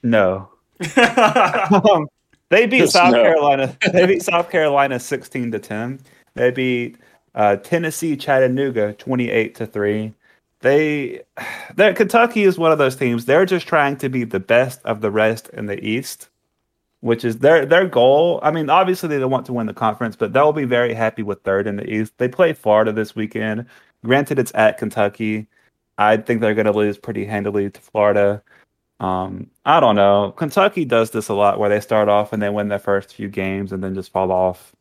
No. 0.06 0.50
Um, 0.98 2.08
they 2.50 2.68
beat 2.68 2.80
Just 2.82 2.94
South 2.94 3.12
no. 3.12 3.24
Carolina. 3.24 3.76
They 3.92 4.06
beat 4.06 4.22
South 4.22 4.52
Carolina 4.52 5.00
sixteen 5.00 5.52
to 5.52 5.60
ten. 5.60 6.00
They 6.36 6.52
beat 6.52 6.98
uh, 7.34 7.56
Tennessee 7.58 8.16
Chattanooga 8.16 8.94
twenty 8.94 9.32
eight 9.32 9.56
to 9.56 9.66
three. 9.66 10.14
They, 10.62 11.24
that 11.76 11.96
Kentucky 11.96 12.44
is 12.44 12.60
one 12.60 12.72
of 12.72 12.78
those 12.78 12.96
teams. 12.96 13.26
They're 13.26 13.48
just 13.48 13.68
trying 13.68 13.98
to 13.98 14.10
be 14.10 14.24
the 14.24 14.40
best 14.40 14.80
of 14.86 15.02
the 15.02 15.10
rest 15.10 15.50
in 15.50 15.66
the 15.66 15.84
East, 15.84 16.30
which 17.02 17.26
is 17.26 17.40
their 17.40 17.66
their 17.66 17.88
goal. 17.88 18.40
I 18.44 18.52
mean, 18.52 18.70
obviously 18.70 19.10
they 19.10 19.18
don't 19.18 19.32
want 19.32 19.48
to 19.48 19.54
win 19.54 19.66
the 19.66 19.74
conference, 19.74 20.16
but 20.16 20.34
they'll 20.34 20.54
be 20.54 20.66
very 20.66 20.94
happy 20.94 21.24
with 21.24 21.42
third 21.42 21.66
in 21.66 21.78
the 21.78 21.92
East. 21.92 22.14
They 22.20 22.28
play 22.28 22.54
Florida 22.54 22.92
this 22.92 23.16
weekend. 23.16 23.66
Granted, 24.04 24.38
it's 24.38 24.52
at 24.54 24.78
Kentucky. 24.78 25.48
I 25.98 26.18
think 26.18 26.42
they're 26.42 26.54
going 26.54 26.66
to 26.66 26.74
lose 26.74 27.00
pretty 27.00 27.26
handily 27.26 27.72
to 27.72 27.82
Florida. 27.82 28.44
Um, 29.00 29.52
I 29.66 29.80
don't 29.80 29.96
know. 29.96 30.32
Kentucky 30.32 30.86
does 30.86 31.12
this 31.12 31.30
a 31.30 31.34
lot 31.34 31.60
where 31.60 31.70
they 31.70 31.82
start 31.82 32.10
off 32.10 32.34
and 32.34 32.42
they 32.42 32.50
win 32.50 32.70
their 32.70 32.80
first 32.80 33.14
few 33.14 33.28
games 33.30 33.72
and 33.72 33.84
then 33.84 33.94
just 33.96 34.12
fall 34.12 34.32
off. 34.32 34.76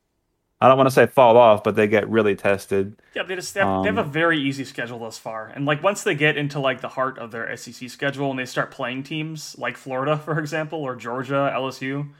I 0.60 0.68
don't 0.68 0.78
want 0.78 0.88
to 0.88 0.94
say 0.94 1.06
fall 1.06 1.36
off, 1.36 1.64
but 1.64 1.76
they 1.76 1.88
get 1.88 2.08
really 2.10 2.36
tested. 2.36 2.96
Yeah, 3.14 3.22
they 3.22 3.36
just 3.36 3.54
they 3.54 3.60
have, 3.60 3.80
they 3.80 3.88
have 3.88 3.98
a 3.98 4.02
Um, 4.02 4.10
very 4.10 4.40
easy 4.40 4.64
schedule 4.64 4.98
thus 4.98 5.18
far, 5.18 5.46
and 5.46 5.64
like 5.66 5.82
once 5.82 6.02
they 6.02 6.14
get 6.16 6.36
into 6.36 6.58
like 6.58 6.80
the 6.80 6.88
heart 6.88 7.16
of 7.18 7.30
their 7.30 7.48
SEC 7.56 7.88
schedule 7.88 8.30
and 8.30 8.38
they 8.38 8.44
start 8.44 8.70
playing 8.72 9.04
teams 9.04 9.56
like 9.58 9.76
Florida, 9.76 10.18
for 10.24 10.38
example, 10.38 10.80
or 10.82 10.96
Georgia, 10.96 11.52
LSU, 11.54 12.12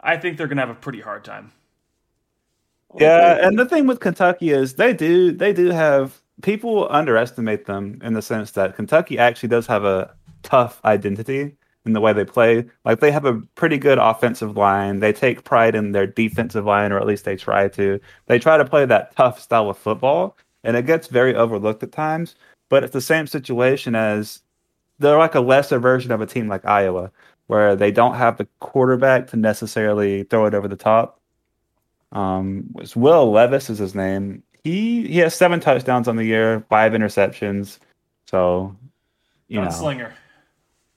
I 0.00 0.16
think 0.16 0.38
they're 0.38 0.48
gonna 0.48 0.62
have 0.62 0.70
a 0.70 0.74
pretty 0.74 1.00
hard 1.00 1.24
time. 1.24 1.52
Yeah, 2.98 3.46
and 3.46 3.58
the 3.58 3.66
thing 3.66 3.86
with 3.86 4.00
Kentucky 4.00 4.50
is 4.50 4.74
they 4.74 4.92
do 4.94 5.32
they 5.32 5.52
do 5.52 5.70
have 5.70 6.20
people 6.42 6.88
underestimate 6.90 7.66
them 7.66 8.00
in 8.02 8.14
the 8.14 8.22
sense 8.22 8.52
that 8.52 8.76
Kentucky 8.76 9.18
actually 9.18 9.50
does 9.50 9.66
have 9.66 9.84
a 9.84 10.16
tough 10.42 10.80
identity 10.84 11.56
in 11.84 11.92
the 11.92 12.00
way 12.00 12.12
they 12.12 12.24
play. 12.24 12.66
Like 12.84 13.00
they 13.00 13.10
have 13.10 13.24
a 13.24 13.40
pretty 13.56 13.78
good 13.78 13.98
offensive 13.98 14.56
line. 14.56 15.00
They 15.00 15.12
take 15.12 15.44
pride 15.44 15.74
in 15.74 15.92
their 15.92 16.06
defensive 16.06 16.64
line, 16.64 16.92
or 16.92 16.98
at 17.00 17.06
least 17.06 17.24
they 17.24 17.36
try 17.36 17.68
to. 17.68 17.98
They 18.26 18.38
try 18.38 18.56
to 18.56 18.64
play 18.64 18.84
that 18.86 19.16
tough 19.16 19.40
style 19.40 19.70
of 19.70 19.78
football, 19.78 20.36
and 20.62 20.76
it 20.76 20.86
gets 20.86 21.08
very 21.08 21.34
overlooked 21.34 21.82
at 21.82 21.92
times. 21.92 22.36
But 22.68 22.84
it's 22.84 22.92
the 22.92 23.00
same 23.00 23.26
situation 23.26 23.94
as 23.94 24.42
they're 24.98 25.18
like 25.18 25.34
a 25.34 25.40
lesser 25.40 25.78
version 25.78 26.12
of 26.12 26.20
a 26.20 26.26
team 26.26 26.48
like 26.48 26.64
Iowa, 26.66 27.10
where 27.46 27.74
they 27.74 27.90
don't 27.90 28.14
have 28.14 28.36
the 28.36 28.46
quarterback 28.60 29.28
to 29.28 29.36
necessarily 29.36 30.24
throw 30.24 30.46
it 30.46 30.54
over 30.54 30.68
the 30.68 30.76
top. 30.76 31.20
Um, 32.12 32.70
it's 32.78 32.96
Will 32.96 33.30
Levis 33.32 33.70
is 33.70 33.78
his 33.78 33.94
name. 33.94 34.42
He 34.64 35.06
he 35.06 35.18
has 35.18 35.34
seven 35.34 35.60
touchdowns 35.60 36.08
on 36.08 36.16
the 36.16 36.24
year, 36.24 36.64
five 36.68 36.92
interceptions. 36.92 37.78
So, 38.26 38.76
you 39.48 39.60
know, 39.60 39.70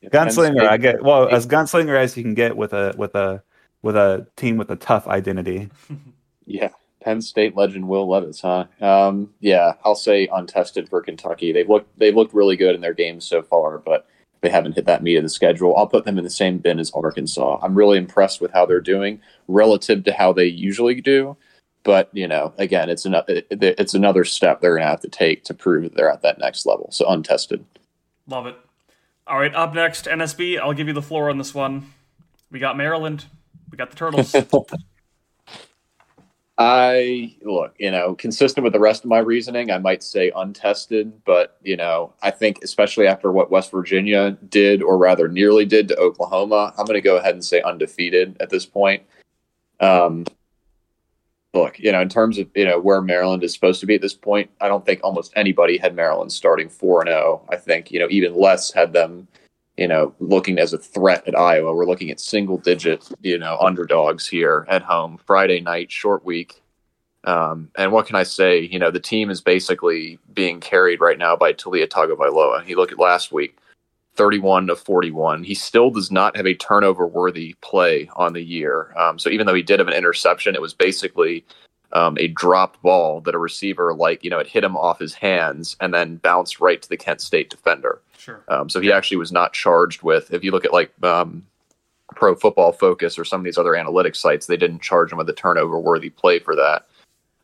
Gunslinger. 0.03 0.55
gunslinger. 0.55 0.67
I 0.67 0.77
get 0.77 1.03
well 1.03 1.29
as 1.29 1.45
gunslinger 1.45 1.95
as 1.95 2.17
you 2.17 2.23
can 2.23 2.33
get 2.33 2.58
with 2.58 2.73
a 2.73 2.93
with 2.97 3.15
a 3.15 3.43
with 3.81 3.95
a 3.95 4.27
team 4.35 4.58
with 4.58 4.71
a 4.71 4.75
tough 4.75 5.08
identity. 5.08 5.69
Yeah, 6.47 6.69
Penn 7.02 7.21
State 7.21 7.56
legend 7.56 7.87
Will 7.87 8.10
Levis, 8.10 8.41
huh? 8.41 8.65
Um, 8.81 9.29
yeah, 9.39 9.73
I'll 9.85 9.95
say 9.95 10.27
untested 10.33 10.89
for 10.89 11.02
Kentucky. 11.02 11.52
They've 11.52 11.69
looked 11.69 11.97
they've 11.97 12.15
looked 12.15 12.33
really 12.33 12.58
good 12.58 12.75
in 12.75 12.81
their 12.81 12.93
games 12.93 13.25
so 13.25 13.41
far, 13.41 13.77
but 13.77 14.08
they 14.41 14.49
haven't 14.49 14.73
hit 14.73 14.85
that 14.85 15.04
meat 15.04 15.17
of 15.17 15.23
the 15.23 15.29
schedule. 15.29 15.75
I'll 15.77 15.87
put 15.87 16.04
them 16.04 16.17
in 16.17 16.23
the 16.23 16.29
same 16.29 16.58
bin 16.58 16.79
as 16.79 16.91
Arkansas. 16.91 17.60
I'm 17.62 17.75
really 17.75 17.97
impressed 17.97 18.41
with 18.41 18.52
how 18.52 18.65
they're 18.65 18.81
doing 18.81 19.21
relative 19.47 20.04
to 20.06 20.13
how 20.13 20.33
they 20.33 20.45
usually 20.45 20.99
do. 20.99 21.37
But 21.83 22.10
you 22.13 22.27
know, 22.27 22.54
again, 22.58 22.89
it's 22.89 23.06
another 23.06 23.43
it's 23.49 23.93
another 23.93 24.25
step 24.25 24.62
they're 24.62 24.75
going 24.75 24.83
to 24.83 24.89
have 24.89 25.02
to 25.02 25.10
take 25.10 25.43
to 25.45 25.54
prove 25.54 25.83
that 25.83 25.95
they're 25.95 26.12
at 26.12 26.21
that 26.23 26.39
next 26.39 26.65
level. 26.65 26.89
So 26.91 27.08
untested. 27.10 27.63
Love 28.27 28.47
it. 28.47 28.58
All 29.28 29.40
right, 29.40 29.54
up 29.54 29.74
next, 29.74 30.06
NSB. 30.06 30.60
I'll 30.60 30.74
give 30.74 30.88
you 30.88 30.94
the 30.94 31.02
floor 31.02 31.30
on 31.30 31.38
this 31.38 31.54
one. 31.54 31.94
We 32.50 32.60
got 32.60 32.76
Maryland. 32.76 33.26
We 33.69 33.78
got 33.78 33.90
the 33.90 33.96
Turtles. 33.96 34.36
I 36.58 37.36
look, 37.42 37.74
you 37.80 37.90
know, 37.90 38.13
consistent 38.13 38.63
with 38.63 38.74
the 38.74 38.80
rest 38.80 39.04
of 39.04 39.10
my 39.10 39.17
reasoning, 39.17 39.72
I 39.72 39.80
might 39.80 40.04
say 40.04 40.32
untested, 40.36 41.24
but 41.26 41.58
you 41.63 41.76
know, 41.76 42.13
I 42.22 42.30
think 42.30 42.63
especially 42.63 43.08
after 43.08 43.32
what 43.32 43.50
West 43.50 43.72
Virginia 43.72 44.38
did, 44.50 44.84
or 44.84 44.98
rather 44.98 45.28
nearly 45.28 45.65
did 45.65 45.88
to 45.88 45.98
Oklahoma, 45.98 46.74
I'm 46.78 46.86
going 46.86 46.98
to 46.98 47.02
go 47.02 47.17
ahead 47.17 47.34
and 47.34 47.44
say 47.44 47.62
undefeated 47.62 48.38
at 48.40 48.52
this 48.52 48.65
point. 48.65 49.02
Um, 49.80 50.26
look, 51.54 51.79
you 51.79 51.91
know, 51.91 52.02
in 52.02 52.10
terms 52.10 52.37
of 52.37 52.47
you 52.56 52.65
know 52.65 52.79
where 52.79 53.02
Maryland 53.02 53.43
is 53.43 53.54
supposed 53.54 53.79
to 53.81 53.85
be 53.85 53.95
at 53.95 54.02
this 54.02 54.13
point, 54.13 54.49
I 54.62 54.67
don't 54.67 54.85
think 54.85 55.02
almost 55.04 55.33
anybody 55.35 55.77
had 55.77 55.95
Maryland 55.95 56.31
starting 56.31 56.69
four 56.69 57.02
and 57.02 57.10
zero. 57.10 57.41
I 57.49 57.58
think 57.58 57.91
you 57.91 57.99
know 57.99 58.08
even 58.10 58.35
less 58.35 58.71
had 58.71 58.93
them, 58.93 59.27
you 59.77 59.87
know, 59.87 60.13
looking 60.19 60.60
as 60.60 60.73
a 60.73 60.77
threat 60.77 61.27
at 61.27 61.37
Iowa. 61.37 61.73
We're 61.73 61.85
looking 61.85 62.12
at 62.12 62.19
single 62.19 62.58
digit, 62.58 63.10
you 63.21 63.37
know, 63.37 63.58
underdogs 63.60 64.27
here 64.27 64.65
at 64.69 64.81
home. 64.81 65.19
Friday 65.25 65.62
night, 65.62 65.91
short 65.91 66.25
week. 66.25 66.62
Um, 67.23 67.69
and 67.77 67.91
what 67.91 68.08
can 68.08 68.15
I 68.15 68.23
say? 68.23 68.62
You 68.62 68.79
know, 68.79 68.89
the 68.89 68.99
team 68.99 69.29
is 69.29 69.41
basically 69.41 70.17
being 70.33 70.60
carried 70.60 71.02
right 71.02 71.19
now 71.19 71.35
by 71.35 71.54
Taulia 71.54 71.87
Tagovailoa. 71.87 72.67
You 72.67 72.77
look 72.77 72.91
at 72.91 72.97
last 72.97 73.31
week, 73.31 73.58
31 74.15 74.67
to 74.67 74.75
41. 74.75 75.43
He 75.43 75.55
still 75.55 75.89
does 75.89 76.12
not 76.12 76.35
have 76.35 76.45
a 76.45 76.53
turnover 76.53 77.07
worthy 77.07 77.55
play 77.62 78.09
on 78.15 78.33
the 78.33 78.43
year. 78.43 78.93
Um, 78.97 79.17
so 79.17 79.29
even 79.29 79.47
though 79.47 79.53
he 79.53 79.62
did 79.62 79.79
have 79.79 79.87
an 79.87 79.93
interception, 79.93 80.55
it 80.55 80.62
was 80.62 80.73
basically 80.73 81.45
um, 81.93 82.17
a 82.19 82.27
dropped 82.27 82.81
ball 82.81 83.21
that 83.21 83.35
a 83.35 83.39
receiver, 83.39 83.93
like, 83.93 84.23
you 84.23 84.29
know, 84.29 84.39
it 84.39 84.47
hit 84.47 84.63
him 84.63 84.75
off 84.75 84.99
his 84.99 85.13
hands 85.13 85.75
and 85.79 85.93
then 85.93 86.17
bounced 86.17 86.59
right 86.59 86.81
to 86.81 86.89
the 86.89 86.97
Kent 86.97 87.21
State 87.21 87.49
defender. 87.49 88.01
Sure. 88.17 88.43
Um, 88.49 88.69
so 88.69 88.79
he 88.79 88.91
actually 88.91 89.17
was 89.17 89.31
not 89.31 89.53
charged 89.53 90.03
with, 90.03 90.33
if 90.33 90.43
you 90.43 90.51
look 90.51 90.65
at 90.65 90.73
like 90.73 90.91
um, 91.03 91.45
Pro 92.15 92.35
Football 92.35 92.73
Focus 92.73 93.17
or 93.17 93.25
some 93.25 93.41
of 93.41 93.45
these 93.45 93.57
other 93.57 93.71
analytics 93.71 94.17
sites, 94.17 94.45
they 94.45 94.57
didn't 94.57 94.81
charge 94.81 95.12
him 95.12 95.17
with 95.17 95.29
a 95.29 95.33
turnover 95.33 95.79
worthy 95.79 96.09
play 96.09 96.39
for 96.39 96.55
that. 96.55 96.87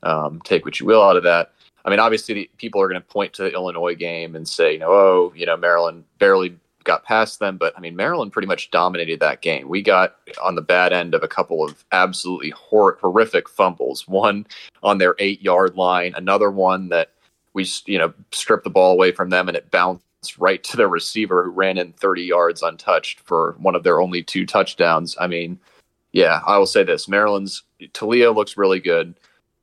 Um, 0.04 0.42
take 0.42 0.66
what 0.66 0.80
you 0.80 0.86
will 0.86 1.02
out 1.02 1.18
of 1.18 1.24
that. 1.24 1.54
I 1.88 1.90
mean, 1.90 2.02
obviously, 2.02 2.50
people 2.58 2.82
are 2.82 2.90
going 2.90 3.02
to 3.02 3.08
point 3.08 3.32
to 3.36 3.44
the 3.44 3.54
Illinois 3.54 3.96
game 3.96 4.36
and 4.36 4.46
say, 4.46 4.74
you 4.74 4.80
know, 4.80 4.92
oh, 4.92 5.34
you 5.34 5.46
know, 5.46 5.56
Maryland 5.56 6.04
barely 6.20 6.58
got 6.84 7.06
past 7.06 7.40
them, 7.40 7.56
but 7.56 7.74
I 7.78 7.80
mean, 7.80 7.96
Maryland 7.96 8.34
pretty 8.34 8.48
much 8.48 8.72
dominated 8.72 9.22
that 9.22 9.42
game. 9.42 9.70
We 9.70 9.82
got 9.82 10.18
on 10.44 10.56
the 10.56 10.62
bad 10.62 10.92
end 10.92 11.16
of 11.16 11.24
a 11.24 11.30
couple 11.30 11.64
of 11.64 11.86
absolutely 11.94 12.50
hor- 12.50 12.98
horrific 13.00 13.48
fumbles. 13.48 14.06
One 14.06 14.46
on 14.84 14.98
their 14.98 15.16
eight 15.20 15.42
yard 15.42 15.78
line, 15.78 16.14
another 16.18 16.52
one 16.52 16.90
that 16.90 17.12
we, 17.54 17.66
you 17.86 17.98
know, 17.98 18.14
stripped 18.34 18.66
the 18.66 18.70
ball 18.70 18.92
away 18.92 19.14
from 19.14 19.30
them 19.30 19.48
and 19.48 19.56
it 19.56 19.72
bounced 19.72 20.04
right 20.38 20.62
to 20.66 20.76
their 20.76 20.90
receiver 20.90 21.46
who 21.46 21.52
ran 21.52 21.78
in 21.78 21.94
30 21.94 22.22
yards 22.22 22.64
untouched 22.64 23.22
for 23.22 23.56
one 23.60 23.76
of 23.76 23.84
their 23.84 24.02
only 24.02 24.24
two 24.24 24.46
touchdowns. 24.46 25.16
I 25.22 25.28
mean, 25.28 25.58
yeah, 26.12 26.42
I 26.46 26.58
will 26.58 26.66
say 26.66 26.84
this 26.84 27.08
Maryland's 27.08 27.64
Taulia 27.94 28.36
looks 28.36 28.58
really 28.58 28.82
good 28.82 29.16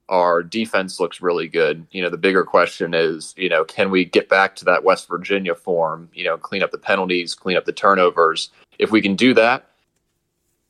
our 0.09 0.43
defense 0.43 0.99
looks 0.99 1.21
really 1.21 1.47
good. 1.47 1.85
You 1.91 2.03
know, 2.03 2.09
the 2.09 2.17
bigger 2.17 2.43
question 2.43 2.93
is, 2.93 3.33
you 3.37 3.49
know, 3.49 3.63
can 3.63 3.89
we 3.89 4.05
get 4.05 4.29
back 4.29 4.55
to 4.57 4.65
that 4.65 4.83
West 4.83 5.07
Virginia 5.07 5.55
form? 5.55 6.09
You 6.13 6.25
know, 6.25 6.37
clean 6.37 6.61
up 6.61 6.71
the 6.71 6.77
penalties, 6.77 7.33
clean 7.33 7.57
up 7.57 7.65
the 7.65 7.73
turnovers. 7.73 8.51
If 8.77 8.91
we 8.91 9.01
can 9.01 9.15
do 9.15 9.33
that, 9.33 9.67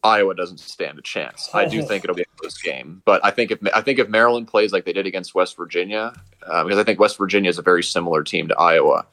Iowa 0.04 0.36
doesn't 0.36 0.60
stand 0.60 1.00
a 1.00 1.02
chance. 1.02 1.50
I 1.54 1.66
do 1.66 1.82
think 1.82 2.04
it'll 2.04 2.16
be 2.16 2.22
a 2.22 2.38
close 2.38 2.62
game, 2.62 3.02
but 3.06 3.26
I 3.26 3.32
think 3.32 3.52
if 3.52 3.60
I 3.74 3.82
think 3.82 3.98
if 3.98 4.08
Maryland 4.08 4.48
plays 4.48 4.72
like 4.72 4.86
they 4.86 4.94
did 4.94 5.08
against 5.08 5.34
West 5.34 5.58
Virginia, 5.58 6.14
uh, 6.46 6.64
because 6.64 6.78
I 6.78 6.84
think 6.84 7.00
West 7.00 7.18
Virginia 7.18 7.50
is 7.50 7.58
a 7.58 7.64
very 7.64 7.84
similar 7.84 8.24
team 8.24 8.48
to 8.48 8.58
Iowa, 8.58 9.06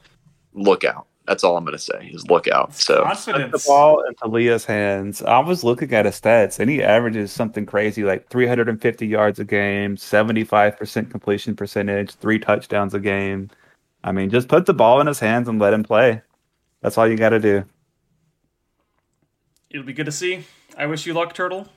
look 0.53 0.83
out. 0.83 1.07
That's 1.25 1.43
all 1.43 1.55
I'm 1.55 1.63
going 1.63 1.77
to 1.77 1.81
say 1.81 2.09
is 2.13 2.27
look 2.29 2.47
out. 2.49 2.73
So 2.73 2.97
Put 2.97 3.03
Confidence. 3.05 3.63
the 3.63 3.69
ball 3.69 4.01
into 4.01 4.23
Taulia's 4.25 4.65
hands. 4.65 5.21
I 5.21 5.39
was 5.39 5.63
looking 5.63 5.93
at 5.93 6.05
his 6.05 6.19
stats, 6.19 6.59
and 6.59 6.69
he 6.69 6.83
averages 6.83 7.31
something 7.31 7.65
crazy 7.65 8.03
like 8.03 8.27
350 8.29 9.07
yards 9.07 9.39
a 9.39 9.45
game, 9.45 9.95
75% 9.95 11.09
completion 11.09 11.55
percentage, 11.55 12.11
three 12.15 12.39
touchdowns 12.39 12.93
a 12.93 12.99
game. 12.99 13.49
I 14.03 14.11
mean, 14.11 14.29
just 14.29 14.49
put 14.49 14.65
the 14.65 14.73
ball 14.73 14.99
in 14.99 15.07
his 15.07 15.19
hands 15.19 15.47
and 15.47 15.59
let 15.59 15.73
him 15.73 15.83
play. 15.83 16.21
That's 16.81 16.97
all 16.97 17.07
you 17.07 17.15
got 17.15 17.29
to 17.29 17.39
do. 17.39 17.63
It'll 19.69 19.85
be 19.85 19.93
good 19.93 20.05
to 20.07 20.11
see. 20.11 20.43
I 20.77 20.85
wish 20.87 21.05
you 21.05 21.13
luck, 21.13 21.33
Turtle. 21.33 21.67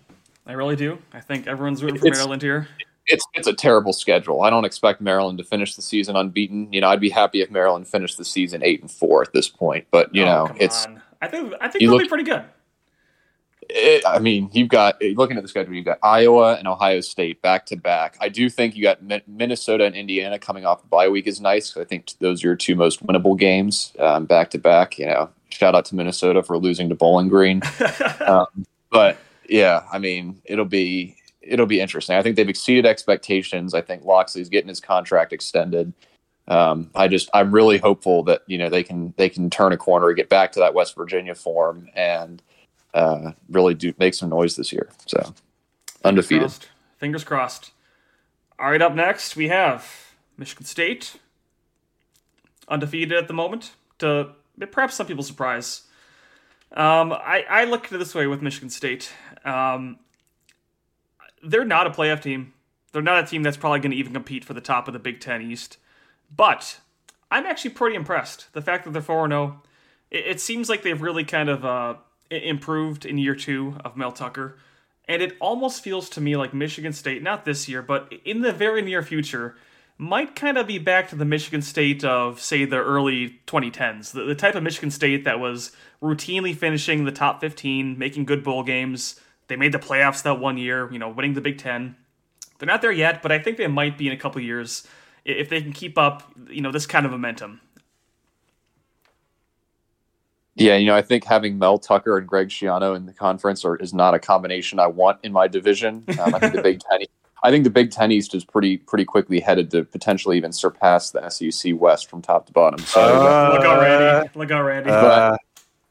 I 0.44 0.53
really 0.55 0.76
do. 0.76 0.99
I 1.12 1.20
think 1.20 1.47
everyone's 1.47 1.82
rooting 1.82 2.01
for 2.01 2.07
It's- 2.09 2.18
Maryland 2.18 2.42
here. 2.42 2.68
It's 3.07 3.25
it's 3.35 3.47
a 3.47 3.53
terrible 3.53 3.93
schedule. 3.93 4.43
I 4.43 4.51
don't 4.51 4.65
expect 4.65 5.01
Maryland 5.01 5.39
to 5.39 5.45
finish 5.45 5.75
the 5.77 5.83
season 5.83 6.17
unbeaten. 6.17 6.73
You 6.73 6.81
know, 6.81 6.89
I'd 6.89 7.01
be 7.01 7.11
happy 7.11 7.41
if 7.41 7.51
Maryland 7.51 7.87
finished 7.89 8.19
the 8.19 8.25
season 8.25 8.63
eight 8.65 8.81
and 8.81 8.91
four 8.91 9.23
at 9.23 9.33
this 9.33 9.49
point. 9.49 9.87
But 9.91 10.15
you 10.15 10.23
Oh, 10.25 10.27
know, 10.47 10.55
it's 10.59 10.87
on. 10.87 11.03
I 11.23 11.29
think 11.29 11.53
I 11.61 11.69
think 11.69 11.81
they'll 11.83 11.93
look- 11.93 12.03
be 12.03 12.09
pretty 12.09 12.25
good. 12.25 12.45
it, 13.69 14.03
I 14.07 14.19
mean, 14.21 14.49
you've 14.53 14.69
got 14.69 15.01
looking 15.15 15.37
at 15.37 15.43
the 15.43 15.49
schedule, 15.49 15.75
you've 15.75 15.85
got 15.85 15.99
Iowa 16.03 16.55
and 16.55 16.69
Ohio 16.69 17.01
State 17.01 17.43
back 17.43 17.67
to 17.67 17.77
back. 17.77 18.17
I 18.21 18.29
do 18.29 18.49
think 18.49 18.77
you 18.77 18.83
got 18.83 19.01
Minnesota 19.27 19.85
and 19.85 19.95
Indiana 19.97 20.39
coming 20.39 20.65
off 20.65 20.83
the 20.83 20.89
bye 20.89 21.09
week 21.09 21.27
is 21.27 21.41
nice. 21.41 21.77
I 21.77 21.85
think 21.85 22.11
those 22.21 22.45
are 22.45 22.49
your 22.49 22.57
two 22.57 22.77
most 22.77 23.05
winnable 23.07 23.37
games 23.39 23.93
um, 23.99 24.25
back 24.27 24.51
to 24.51 24.59
back. 24.59 24.99
You 24.99 25.07
know, 25.07 25.31
shout 25.49 25.75
out 25.75 25.85
to 25.87 25.97
Minnesota 25.97 26.43
for 26.45 26.59
losing 26.59 26.89
to 26.91 26.95
Bowling 26.95 27.29
Green. 27.29 27.61
um, 28.27 28.47
but 28.91 29.17
yeah, 29.49 29.83
I 29.93 29.99
mean, 29.99 30.41
it'll 30.45 30.65
be 30.65 31.17
it'll 31.49 31.66
be 31.66 31.80
interesting. 31.80 32.16
I 32.16 32.22
think 32.22 32.36
they've 32.36 32.49
exceeded 32.49 32.86
expectations. 32.86 33.74
I 33.74 33.80
think 33.80 34.05
Locksley's 34.05 34.49
getting 34.49 34.68
his 34.68 34.80
contract 34.80 35.32
extended. 35.32 35.92
Um, 36.49 36.90
I 36.94 37.09
just 37.09 37.28
I'm 37.34 37.53
really 37.53 37.78
hopeful 37.78 38.22
that 38.24 38.42
you 38.47 38.59
know 38.59 38.70
they 38.70 38.82
can 38.82 39.14
they 39.16 39.28
can 39.28 39.51
turn 39.51 39.72
a 39.72 39.76
corner, 39.76 40.12
get 40.12 40.28
back 40.28 40.53
to 40.53 40.61
that 40.61 40.74
West 40.74 40.94
Virginia 40.97 41.34
form, 41.34 41.88
and 41.94 42.42
uh, 42.94 43.32
really 43.49 43.74
do 43.74 43.92
make 43.99 44.14
some 44.14 44.28
noise 44.28 44.57
this 44.57 44.72
year. 44.72 44.88
So 45.07 45.34
undefeated. 46.05 46.42
Crossed. 46.42 46.68
Fingers 46.99 47.24
crossed. 47.24 47.72
All 48.59 48.70
right, 48.70 48.80
up 48.80 48.94
next 48.94 49.36
we 49.36 49.49
have 49.49 50.14
Michigan 50.38 50.64
State, 50.64 51.16
undefeated 52.68 53.12
at 53.12 53.28
the 53.28 53.34
moment. 53.34 53.72
To 53.99 54.30
perhaps 54.70 54.94
some 54.94 55.07
people's 55.07 55.26
surprise, 55.26 55.82
um, 56.72 57.12
I 57.12 57.44
I 57.49 57.64
look 57.64 57.86
at 57.86 57.92
it 57.92 57.99
this 57.99 58.14
way 58.14 58.26
with 58.26 58.40
Michigan 58.40 58.70
State. 58.70 59.12
Um, 59.44 59.99
they're 61.43 61.64
not 61.64 61.87
a 61.87 61.91
playoff 61.91 62.22
team. 62.22 62.53
They're 62.93 63.03
not 63.03 63.22
a 63.22 63.26
team 63.26 63.43
that's 63.43 63.57
probably 63.57 63.80
going 63.80 63.91
to 63.91 63.97
even 63.97 64.12
compete 64.12 64.45
for 64.45 64.55
the 64.55 64.61
top 64.61 64.89
of 64.89 64.93
the 64.93 64.99
Big 64.99 65.20
Ten 65.20 65.43
East. 65.43 65.78
But 66.34 66.80
I'm 67.30 67.47
actually 67.47 67.70
pretty 67.70 67.97
impressed. 67.97 68.53
The 68.53 68.62
fact 68.62 68.84
that 68.84 68.93
they're 68.93 69.03
four 69.03 69.28
zero, 69.28 69.62
it, 70.11 70.26
it 70.26 70.41
seems 70.41 70.68
like 70.68 70.82
they've 70.82 71.01
really 71.01 71.24
kind 71.24 71.49
of 71.49 71.64
uh, 71.64 71.95
improved 72.30 73.05
in 73.05 73.18
year 73.18 73.34
two 73.34 73.76
of 73.84 73.97
Mel 73.97 74.12
Tucker. 74.12 74.57
And 75.09 75.22
it 75.22 75.37
almost 75.41 75.82
feels 75.82 76.09
to 76.11 76.20
me 76.20 76.37
like 76.37 76.53
Michigan 76.53 76.93
State, 76.93 77.22
not 77.22 77.45
this 77.45 77.68
year, 77.68 77.80
but 77.82 78.12
in 78.24 78.43
the 78.43 78.53
very 78.53 78.82
near 78.82 79.03
future, 79.03 79.57
might 79.99 80.34
kind 80.34 80.59
of 80.59 80.66
be 80.66 80.78
back 80.78 81.09
to 81.09 81.16
the 81.16 81.24
Michigan 81.24 81.62
State 81.62 82.05
of, 82.05 82.41
say, 82.41 82.64
the 82.64 82.76
early 82.76 83.41
2010s. 83.47 84.12
The, 84.12 84.24
the 84.24 84.34
type 84.34 84.55
of 84.55 84.62
Michigan 84.62 84.91
State 84.91 85.24
that 85.24 85.41
was 85.41 85.72
routinely 86.03 86.55
finishing 86.55 87.05
the 87.05 87.12
top 87.12 87.41
15, 87.41 87.99
making 87.99 88.24
good 88.24 88.45
bowl 88.45 88.62
games. 88.62 89.18
They 89.49 89.57
made 89.57 89.72
the 89.72 89.78
playoffs 89.78 90.22
that 90.22 90.40
one 90.40 90.59
year, 90.59 90.90
you 90.92 90.99
know, 90.99 91.09
winning 91.09 91.34
the 91.34 91.40
Big 91.40 91.59
Ten. 91.59 91.97
They're 92.59 92.66
not 92.66 92.82
there 92.82 92.92
yet, 92.92 93.22
but 93.22 93.32
I 93.32 93.38
think 93.38 93.59
they 93.59 93.66
might 93.66 93.99
be 93.99 94.07
in 94.07 94.12
a 94.12 94.16
couple 94.16 94.40
years 94.40 94.86
if 95.24 95.49
they 95.49 95.61
can 95.61 95.72
keep 95.72 95.99
up, 95.99 96.22
you 96.49 96.61
know, 96.61 96.72
this 96.72 96.86
kind 96.86 97.05
of 97.05 97.12
momentum. 97.12 97.61
Yeah, 100.55 100.76
you 100.76 100.86
know, 100.86 100.97
I 100.97 101.03
think 101.03 101.24
having 101.24 101.59
Mel 101.59 101.78
Tucker 101.78 102.16
and 102.16 102.26
Greg 102.26 102.49
Schiano 102.49 102.97
in 102.97 103.05
the 103.05 103.12
conference 103.12 103.62
are, 103.64 103.76
is 103.76 103.92
not 103.92 104.14
a 104.14 104.18
combination 104.18 104.78
I 104.78 104.86
want 104.86 105.18
in 105.22 105.30
my 105.30 105.49
division. 105.49 106.05
Um, 106.18 106.34
I 106.34 106.38
think 106.38 106.55
the 106.55 106.62
Big 106.62 106.80
Ten, 106.80 107.01
I 107.42 107.51
think 107.51 107.64
the 107.64 107.70
Big 107.70 107.90
Ten 107.90 108.11
East 108.11 108.34
is 108.34 108.42
pretty 108.42 108.78
pretty 108.78 109.05
quickly 109.05 109.38
headed 109.38 109.70
to 109.72 109.84
potentially 109.84 110.38
even 110.38 110.53
surpass 110.53 111.11
the 111.11 111.28
SEC 111.28 111.74
West 111.76 112.09
from 112.09 112.22
top 112.22 112.47
to 112.47 112.53
bottom. 112.53 112.78
So. 112.80 113.01
Uh, 113.01 113.51
Look 113.53 113.66
already. 113.66 114.30
Look 114.34 114.51
already. 114.51 114.88
Uh, 114.88 115.36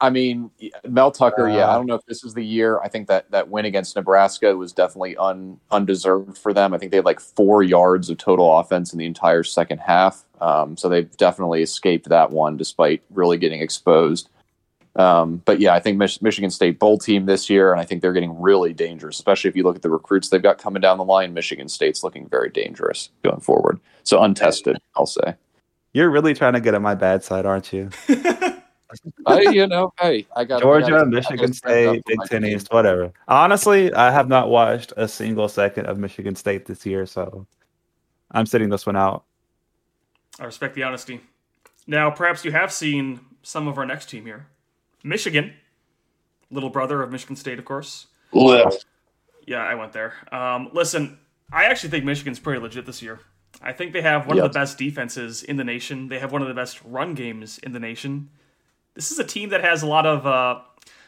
I 0.01 0.09
mean, 0.09 0.51
Mel 0.87 1.11
Tucker. 1.11 1.47
yeah, 1.47 1.69
I 1.69 1.75
don't 1.75 1.85
know 1.85 1.95
if 1.95 2.05
this 2.05 2.23
is 2.23 2.33
the 2.33 2.43
year. 2.43 2.79
I 2.81 2.89
think 2.89 3.07
that 3.07 3.31
that 3.31 3.49
win 3.49 3.63
against 3.63 3.95
Nebraska 3.95 4.55
was 4.55 4.73
definitely 4.73 5.15
un, 5.15 5.59
undeserved 5.71 6.37
for 6.37 6.53
them. 6.53 6.73
I 6.73 6.77
think 6.77 6.91
they 6.91 6.97
had 6.97 7.05
like 7.05 7.21
four 7.21 7.63
yards 7.63 8.09
of 8.09 8.17
total 8.17 8.59
offense 8.59 8.91
in 8.91 8.99
the 8.99 9.05
entire 9.05 9.43
second 9.43 9.79
half. 9.79 10.25
Um, 10.41 10.75
so 10.75 10.89
they've 10.89 11.15
definitely 11.15 11.61
escaped 11.61 12.09
that 12.09 12.31
one, 12.31 12.57
despite 12.57 13.03
really 13.09 13.37
getting 13.37 13.61
exposed. 13.61 14.29
Um, 14.97 15.41
but 15.45 15.59
yeah, 15.59 15.73
I 15.73 15.79
think 15.79 15.97
Mich- 15.97 16.21
Michigan 16.21 16.49
State 16.49 16.79
bowl 16.79 16.97
team 16.97 17.25
this 17.25 17.49
year, 17.49 17.71
and 17.71 17.81
I 17.81 17.85
think 17.85 18.01
they're 18.01 18.13
getting 18.13 18.39
really 18.39 18.73
dangerous, 18.73 19.17
especially 19.17 19.49
if 19.49 19.55
you 19.55 19.63
look 19.63 19.75
at 19.75 19.81
the 19.81 19.89
recruits 19.89 20.29
they've 20.29 20.41
got 20.41 20.57
coming 20.57 20.81
down 20.81 20.97
the 20.97 21.03
line. 21.05 21.33
Michigan 21.33 21.67
State's 21.67 22.03
looking 22.03 22.27
very 22.29 22.49
dangerous 22.49 23.09
going 23.23 23.41
forward. 23.41 23.79
So 24.03 24.21
untested, 24.21 24.77
I'll 24.95 25.05
say. 25.05 25.35
you're 25.93 26.09
really 26.09 26.33
trying 26.33 26.53
to 26.53 26.61
get 26.61 26.75
on 26.75 26.81
my 26.81 26.95
bad 26.95 27.23
side, 27.23 27.45
aren't 27.45 27.73
you? 27.73 27.89
I, 29.25 29.41
you 29.41 29.67
know, 29.67 29.93
hey, 29.99 30.27
I 30.35 30.43
got 30.45 30.57
I 30.57 30.61
Georgia, 30.61 30.89
gotta- 30.91 31.01
I 31.01 31.05
Michigan 31.05 31.37
gotta 31.37 31.53
stand 31.53 31.89
State, 31.95 32.05
Big 32.05 32.19
Ten 32.29 32.41
team. 32.43 32.55
East, 32.55 32.67
whatever. 32.71 33.11
Honestly, 33.27 33.93
I 33.93 34.11
have 34.11 34.27
not 34.27 34.49
watched 34.49 34.93
a 34.97 35.07
single 35.07 35.47
second 35.47 35.87
of 35.87 35.97
Michigan 35.97 36.35
State 36.35 36.65
this 36.65 36.85
year, 36.85 37.05
so 37.05 37.47
I'm 38.31 38.45
sitting 38.45 38.69
this 38.69 38.85
one 38.85 38.95
out. 38.95 39.23
I 40.39 40.45
respect 40.45 40.75
the 40.75 40.83
honesty. 40.83 41.21
Now, 41.87 42.09
perhaps 42.11 42.43
you 42.45 42.51
have 42.51 42.71
seen 42.71 43.19
some 43.43 43.67
of 43.67 43.77
our 43.77 43.85
next 43.85 44.09
team 44.09 44.25
here 44.25 44.47
Michigan, 45.03 45.53
little 46.51 46.69
brother 46.69 47.01
of 47.01 47.11
Michigan 47.11 47.35
State, 47.35 47.59
of 47.59 47.65
course. 47.65 48.07
Ugh. 48.33 48.73
Yeah, 49.47 49.63
I 49.63 49.75
went 49.75 49.93
there. 49.93 50.13
Um, 50.31 50.69
listen, 50.73 51.19
I 51.51 51.65
actually 51.65 51.89
think 51.89 52.05
Michigan's 52.05 52.39
pretty 52.39 52.59
legit 52.59 52.85
this 52.85 53.01
year. 53.01 53.19
I 53.61 53.71
think 53.71 53.93
they 53.93 54.01
have 54.01 54.27
one 54.27 54.37
Yep. 54.37 54.45
of 54.45 54.53
the 54.53 54.59
best 54.59 54.77
defenses 54.77 55.43
in 55.43 55.57
the 55.57 55.63
nation. 55.63 56.07
They 56.09 56.19
have 56.19 56.31
one 56.31 56.41
of 56.41 56.47
the 56.47 56.53
best 56.53 56.81
run 56.83 57.13
games 57.13 57.57
in 57.59 57.71
the 57.71 57.79
nation. 57.79 58.29
This 58.95 59.11
is 59.11 59.19
a 59.19 59.23
team 59.23 59.49
that 59.49 59.63
has 59.63 59.83
a 59.83 59.87
lot 59.87 60.05
of 60.05 60.25
uh, 60.25 60.61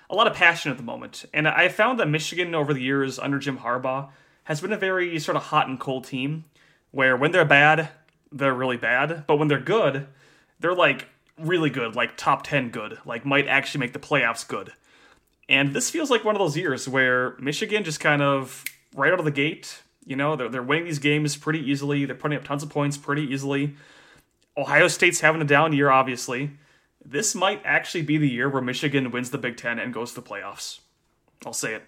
a 0.10 0.16
lot 0.16 0.28
of 0.28 0.34
passion 0.34 0.72
at 0.72 0.78
the 0.78 0.84
moment, 0.84 1.26
and 1.34 1.48
I 1.48 1.70
found 1.70 2.00
that 2.00 2.08
Michigan 2.08 2.54
over 2.54 2.74
the 2.74 2.82
years 2.82 3.18
under 3.18 3.40
Jim 3.40 3.58
Harbaugh 3.58 4.10
has 4.44 4.62
been 4.62 4.72
a 4.72 4.78
very 4.78 5.18
sort 5.20 5.36
of 5.36 5.44
hot 5.44 5.68
and 5.68 5.80
cold 5.80 6.06
team, 6.06 6.46
where 6.92 7.18
when 7.18 7.32
they're 7.32 7.46
bad, 7.46 7.90
they're 8.32 8.54
really 8.54 8.78
bad, 8.78 9.26
but 9.28 9.38
when 9.38 9.48
they're 9.48 9.60
good, 9.60 10.08
they're 10.60 10.76
like 10.76 11.08
really 11.40 11.70
good, 11.70 11.96
like 11.96 12.18
top 12.18 12.44
ten 12.44 12.70
good, 12.70 13.00
like 13.06 13.26
might 13.26 13.48
actually 13.48 13.80
make 13.80 13.94
the 13.94 14.00
playoffs 14.00 14.48
good. 14.48 14.74
And 15.50 15.74
this 15.74 15.90
feels 15.90 16.10
like 16.10 16.26
one 16.26 16.36
of 16.36 16.40
those 16.40 16.58
years 16.58 16.90
where 16.90 17.36
Michigan 17.40 17.86
just 17.86 18.02
kind 18.02 18.22
of 18.22 18.66
right 18.96 19.14
out 19.14 19.20
of 19.20 19.26
the 19.26 19.32
gate, 19.32 19.82
you 20.06 20.16
know, 20.16 20.36
they're, 20.36 20.50
they're 20.50 20.64
winning 20.64 20.86
these 20.86 21.00
games 21.00 21.38
pretty 21.38 21.60
easily. 21.60 22.06
They're 22.06 22.16
putting 22.16 22.38
up 22.38 22.44
tons 22.44 22.64
of 22.64 22.70
points 22.70 22.98
pretty 22.98 23.24
easily. 23.24 23.76
Ohio 24.58 24.88
State's 24.88 25.22
having 25.22 25.42
a 25.42 25.46
down 25.46 25.72
year, 25.72 25.90
obviously. 25.90 26.52
This 27.10 27.34
might 27.34 27.62
actually 27.64 28.02
be 28.02 28.18
the 28.18 28.28
year 28.28 28.50
where 28.50 28.62
Michigan 28.62 29.12
wins 29.12 29.32
the 29.32 29.38
Big 29.38 29.56
Ten 29.56 29.80
and 29.80 29.94
goes 29.94 30.14
to 30.14 30.22
the 30.22 30.28
playoffs. 30.28 30.82
I'll 31.46 31.54
say 31.54 31.74
it. 31.74 31.84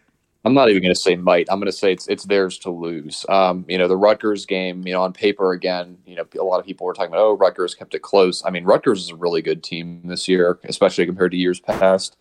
I'm 0.46 0.54
not 0.54 0.70
even 0.70 0.82
going 0.82 0.94
to 0.94 1.00
say 1.00 1.18
might. 1.18 1.48
I'm 1.52 1.60
going 1.60 1.66
to 1.66 1.78
say 1.78 1.92
it's 1.92 2.08
it's 2.08 2.24
theirs 2.24 2.58
to 2.60 2.72
lose. 2.72 3.26
Um, 3.28 3.66
you 3.68 3.78
know, 3.78 3.90
the 3.90 3.98
Rutgers 3.98 4.46
game. 4.46 4.88
You 4.88 4.94
know, 4.94 5.02
on 5.02 5.12
paper, 5.12 5.52
again, 5.52 5.98
you 6.06 6.16
know, 6.16 6.26
a 6.40 6.44
lot 6.44 6.62
of 6.62 6.66
people 6.66 6.88
were 6.88 6.94
talking 6.94 7.12
about, 7.12 7.20
oh, 7.20 7.34
Rutgers 7.34 7.76
kept 7.76 7.94
it 7.96 8.02
close. 8.02 8.42
I 8.46 8.50
mean, 8.50 8.64
Rutgers 8.64 9.02
is 9.02 9.10
a 9.10 9.18
really 9.18 9.42
good 9.42 9.62
team 9.62 10.02
this 10.06 10.30
year, 10.30 10.58
especially 10.64 11.06
compared 11.06 11.32
to 11.32 11.38
years 11.38 11.60
past. 11.60 12.16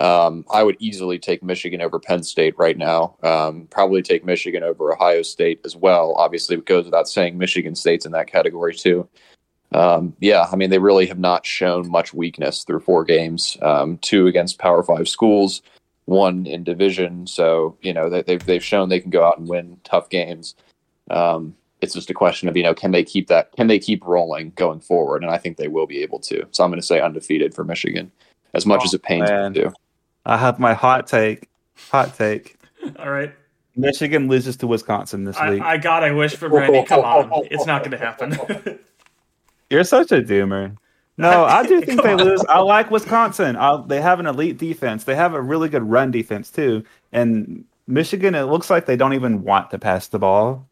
Um, 0.00 0.44
I 0.52 0.62
would 0.62 0.76
easily 0.78 1.18
take 1.18 1.42
Michigan 1.42 1.80
over 1.80 1.98
Penn 1.98 2.22
State 2.22 2.54
right 2.58 2.76
now. 2.76 3.16
Um, 3.22 3.66
probably 3.70 4.02
take 4.02 4.26
Michigan 4.26 4.62
over 4.62 4.92
Ohio 4.92 5.22
State 5.22 5.60
as 5.64 5.74
well. 5.74 6.14
Obviously, 6.16 6.56
it 6.56 6.66
goes 6.66 6.84
without 6.84 7.08
saying 7.08 7.38
Michigan 7.38 7.74
State's 7.74 8.04
in 8.04 8.12
that 8.12 8.26
category 8.26 8.74
too. 8.74 9.08
Um, 9.74 10.14
yeah, 10.20 10.46
I 10.52 10.56
mean, 10.56 10.70
they 10.70 10.78
really 10.78 11.06
have 11.06 11.18
not 11.18 11.46
shown 11.46 11.90
much 11.90 12.12
weakness 12.12 12.64
through 12.64 12.80
four 12.80 13.04
games. 13.04 13.56
Um, 13.62 13.98
two 13.98 14.26
against 14.26 14.58
Power 14.58 14.82
Five 14.82 15.08
schools, 15.08 15.62
one 16.04 16.46
in 16.46 16.64
division. 16.64 17.26
So 17.26 17.76
you 17.80 17.92
know 17.92 18.10
they, 18.10 18.22
they've 18.22 18.44
they've 18.44 18.64
shown 18.64 18.88
they 18.88 19.00
can 19.00 19.10
go 19.10 19.24
out 19.24 19.38
and 19.38 19.48
win 19.48 19.78
tough 19.84 20.10
games. 20.10 20.54
Um, 21.10 21.56
it's 21.80 21.94
just 21.94 22.10
a 22.10 22.14
question 22.14 22.48
of 22.48 22.56
you 22.56 22.62
know 22.62 22.74
can 22.74 22.90
they 22.90 23.04
keep 23.04 23.28
that 23.28 23.52
can 23.52 23.66
they 23.66 23.78
keep 23.78 24.04
rolling 24.04 24.52
going 24.56 24.80
forward, 24.80 25.22
and 25.22 25.30
I 25.30 25.38
think 25.38 25.56
they 25.56 25.68
will 25.68 25.86
be 25.86 26.02
able 26.02 26.20
to. 26.20 26.46
So 26.50 26.64
I'm 26.64 26.70
going 26.70 26.80
to 26.80 26.86
say 26.86 27.00
undefeated 27.00 27.54
for 27.54 27.64
Michigan, 27.64 28.12
as 28.54 28.66
much 28.66 28.80
Oh, 28.82 28.84
as 28.84 28.94
it 28.94 29.02
pains 29.02 29.30
man. 29.30 29.52
me 29.52 29.60
to. 29.62 29.72
I 30.26 30.36
have 30.36 30.58
my 30.58 30.74
hot 30.74 31.06
take. 31.06 31.48
Hot 31.90 32.14
take. 32.14 32.56
All 32.98 33.10
right. 33.10 33.32
Michigan 33.74 34.28
loses 34.28 34.58
to 34.58 34.66
Wisconsin 34.66 35.24
this 35.24 35.36
week. 35.40 35.62
I, 35.62 35.72
I 35.72 35.76
God, 35.78 36.02
I 36.02 36.12
wish 36.12 36.36
for 36.36 36.50
Brandy. 36.50 36.84
Come 36.84 37.00
on. 37.00 37.46
It's 37.50 37.64
not 37.64 37.80
going 37.80 37.92
to 37.92 37.98
happen. 37.98 38.78
You're 39.72 39.84
such 39.84 40.12
a 40.12 40.20
doomer. 40.22 40.76
No, 41.18 41.44
I 41.44 41.66
do 41.66 41.80
think 41.84 42.02
they 42.02 42.12
on. 42.12 42.18
lose. 42.24 42.44
I 42.48 42.58
like 42.60 42.90
Wisconsin. 42.90 43.56
I, 43.56 43.82
they 43.86 44.00
have 44.00 44.20
an 44.20 44.26
elite 44.26 44.58
defense. 44.58 45.04
They 45.04 45.14
have 45.14 45.34
a 45.34 45.40
really 45.40 45.68
good 45.68 45.82
run 45.82 46.10
defense 46.10 46.50
too. 46.50 46.84
And 47.10 47.64
Michigan, 47.86 48.34
it 48.34 48.42
looks 48.44 48.70
like 48.70 48.86
they 48.86 48.96
don't 48.96 49.14
even 49.14 49.42
want 49.42 49.70
to 49.70 49.78
pass 49.78 50.08
the 50.08 50.18
ball. 50.18 50.68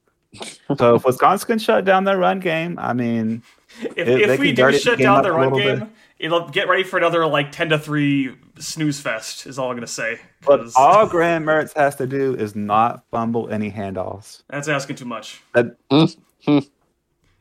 So 0.79 0.95
if 0.95 1.05
Wisconsin 1.05 1.47
can 1.47 1.59
shut 1.59 1.85
down 1.85 2.05
their 2.05 2.19
run 2.19 2.39
game, 2.41 2.79
I 2.79 2.93
mean, 2.93 3.43
if 3.81 3.97
If 3.97 4.07
they 4.07 4.35
if 4.35 4.39
we 4.41 4.51
do 4.53 4.63
dirty 4.63 4.77
the 4.77 4.83
shut 4.83 4.99
down 4.99 5.17
up 5.19 5.23
the 5.25 5.33
run 5.33 5.53
little 5.53 5.59
game, 5.79 5.91
it'll 6.19 6.49
get 6.49 6.69
ready 6.69 6.85
for 6.85 6.99
another 6.99 7.27
like 7.27 7.51
10 7.53 7.71
to 7.71 7.79
3 7.79 8.37
snooze 8.59 9.01
fest, 9.01 9.47
is 9.47 9.59
all 9.59 9.71
I'm 9.71 9.77
going 9.77 9.87
to 9.87 9.93
say. 9.93 10.21
but 10.47 10.59
'Cause 10.61 10.75
all 10.77 11.07
Graham 11.07 11.45
Mertz 11.45 11.75
has 11.75 11.97
to 11.97 12.07
do 12.07 12.35
is 12.37 12.55
not 12.55 13.03
fumble 13.11 13.49
any 13.51 13.71
handoffs. 13.73 14.43
that's 14.49 14.69
asking 14.69 14.97
too 14.97 15.05
much. 15.07 15.41
That- 15.55 15.77
hmm. 15.91 16.05
Hmm. 16.47 16.59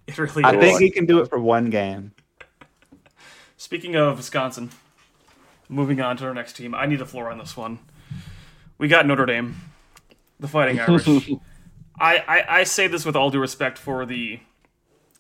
It 0.18 0.18
really 0.18 0.44
I 0.44 0.54
is. 0.56 0.60
think 0.60 0.82
he 0.82 0.90
can 0.90 1.06
do 1.06 1.20
it 1.20 1.30
for 1.30 1.40
one 1.40 1.70
game. 1.70 2.14
Speaking 3.58 3.96
of 3.96 4.18
Wisconsin, 4.18 4.72
moving 5.68 6.02
on 6.02 6.18
to 6.18 6.26
our 6.26 6.34
next 6.34 6.54
team. 6.56 6.74
I 6.74 6.86
need 6.86 7.02
a 7.02 7.06
floor 7.06 7.30
on 7.30 7.38
this 7.38 7.56
one. 7.56 7.80
We 8.78 8.88
got 8.88 9.06
Notre 9.06 9.26
Dame, 9.26 9.56
the 10.40 10.48
Fighting 10.48 10.80
Irish. 10.88 11.08
I, 12.00 12.18
I, 12.18 12.46
I 12.60 12.64
say 12.64 12.88
this 12.88 13.06
with 13.06 13.16
all 13.16 13.30
due 13.30 13.40
respect 13.40 13.78
for 13.78 14.06
the 14.06 14.40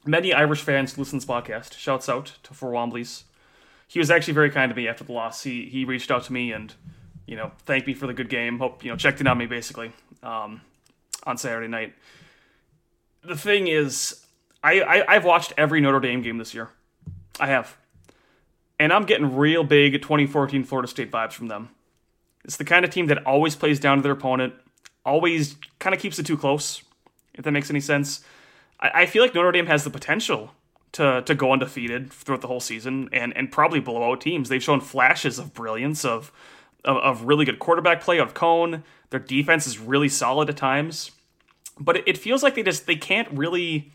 many 0.06 0.34
Irish 0.34 0.62
fans 0.62 0.94
who 0.94 1.02
listen 1.02 1.20
to 1.20 1.26
this 1.26 1.34
podcast. 1.34 1.74
Shouts 1.78 2.08
out 2.10 2.38
to 2.44 2.54
For 2.54 2.72
Wombleys. 2.72 3.24
He 3.88 4.00
was 4.00 4.10
actually 4.10 4.34
very 4.34 4.50
kind 4.50 4.70
to 4.70 4.76
me 4.76 4.88
after 4.88 5.04
the 5.04 5.12
loss. 5.12 5.44
He 5.44 5.66
he 5.66 5.84
reached 5.84 6.12
out 6.12 6.24
to 6.24 6.34
me 6.34 6.52
and 6.52 6.74
you 7.26 7.36
know 7.36 7.52
thanked 7.66 7.88
me 7.88 7.94
for 7.94 8.08
the 8.08 8.14
good 8.14 8.30
game. 8.30 8.60
Hope 8.60 8.84
you 8.84 8.92
know 8.92 8.96
checked 8.96 9.20
in 9.20 9.28
on 9.28 9.38
me 9.38 9.46
basically 9.46 9.92
um, 10.24 10.62
on 11.26 11.38
Saturday 11.38 11.68
night. 11.68 11.94
The 13.24 13.36
thing 13.36 13.68
is, 13.68 14.26
I, 14.64 14.82
I 14.82 15.16
I've 15.16 15.26
watched 15.26 15.54
every 15.58 15.82
Notre 15.82 16.00
Dame 16.00 16.22
game 16.22 16.38
this 16.38 16.54
year. 16.54 16.70
I 17.40 17.48
have 17.48 17.78
and 18.80 18.94
I'm 18.94 19.06
getting 19.06 19.36
real 19.36 19.64
big 19.64 19.94
2014 20.02 20.64
Florida 20.64 20.88
State 20.88 21.12
vibes 21.12 21.34
from 21.34 21.48
them. 21.48 21.70
It's 22.46 22.58
the 22.58 22.66
kind 22.66 22.86
of 22.86 22.92
team 22.92 23.08
that 23.08 23.26
always 23.26 23.56
plays 23.56 23.80
down 23.80 23.98
to 23.98 24.04
their 24.04 24.14
opponent, 24.14 24.54
always 25.06 25.58
kind 25.80 25.94
of 25.94 26.02
keeps 26.02 26.18
it 26.18 26.26
too 26.26 26.38
close, 26.38 26.82
if 27.34 27.44
that 27.44 27.52
makes 27.52 27.70
any 27.70 27.82
sense. 27.82 28.24
I, 28.80 29.02
I 29.02 29.06
feel 29.06 29.22
like 29.22 29.36
Notre 29.36 29.52
Dame 29.52 29.68
has 29.68 29.84
the 29.84 29.90
potential 29.90 30.54
to, 30.94 31.22
to 31.24 31.36
go 31.36 31.52
undefeated 31.52 32.12
throughout 32.12 32.42
the 32.42 32.48
whole 32.48 32.62
season 32.62 33.10
and, 33.12 33.36
and 33.36 33.52
probably 33.52 33.82
blow 33.82 34.10
out 34.10 34.22
teams. 34.22 34.48
They've 34.48 34.64
shown 34.64 34.80
flashes 34.80 35.38
of 35.38 35.54
brilliance, 35.54 36.06
of, 36.06 36.32
of, 36.86 36.98
of 36.98 37.24
really 37.24 37.46
good 37.46 37.60
quarterback 37.60 38.02
play, 38.02 38.18
of 38.18 38.34
Coan. 38.34 38.84
Their 39.10 39.20
defense 39.20 39.68
is 39.68 39.78
really 39.78 40.10
solid 40.10 40.50
at 40.50 40.58
times. 40.58 41.12
But 41.78 41.98
it, 41.98 42.04
it 42.08 42.18
feels 42.18 42.42
like 42.42 42.56
they 42.56 42.64
just 42.64 42.88
they 42.88 42.96
can't 42.96 43.28
really 43.32 43.92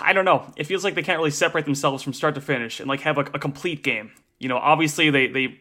I 0.00 0.12
don't 0.12 0.24
know. 0.24 0.52
It 0.56 0.64
feels 0.64 0.84
like 0.84 0.94
they 0.94 1.02
can't 1.02 1.18
really 1.18 1.30
separate 1.30 1.64
themselves 1.64 2.02
from 2.02 2.12
start 2.12 2.34
to 2.34 2.40
finish 2.40 2.80
and 2.80 2.88
like 2.88 3.00
have 3.00 3.18
a, 3.18 3.22
a 3.22 3.38
complete 3.38 3.82
game. 3.82 4.12
You 4.38 4.48
know, 4.48 4.58
obviously 4.58 5.10
they 5.10 5.28
they 5.28 5.60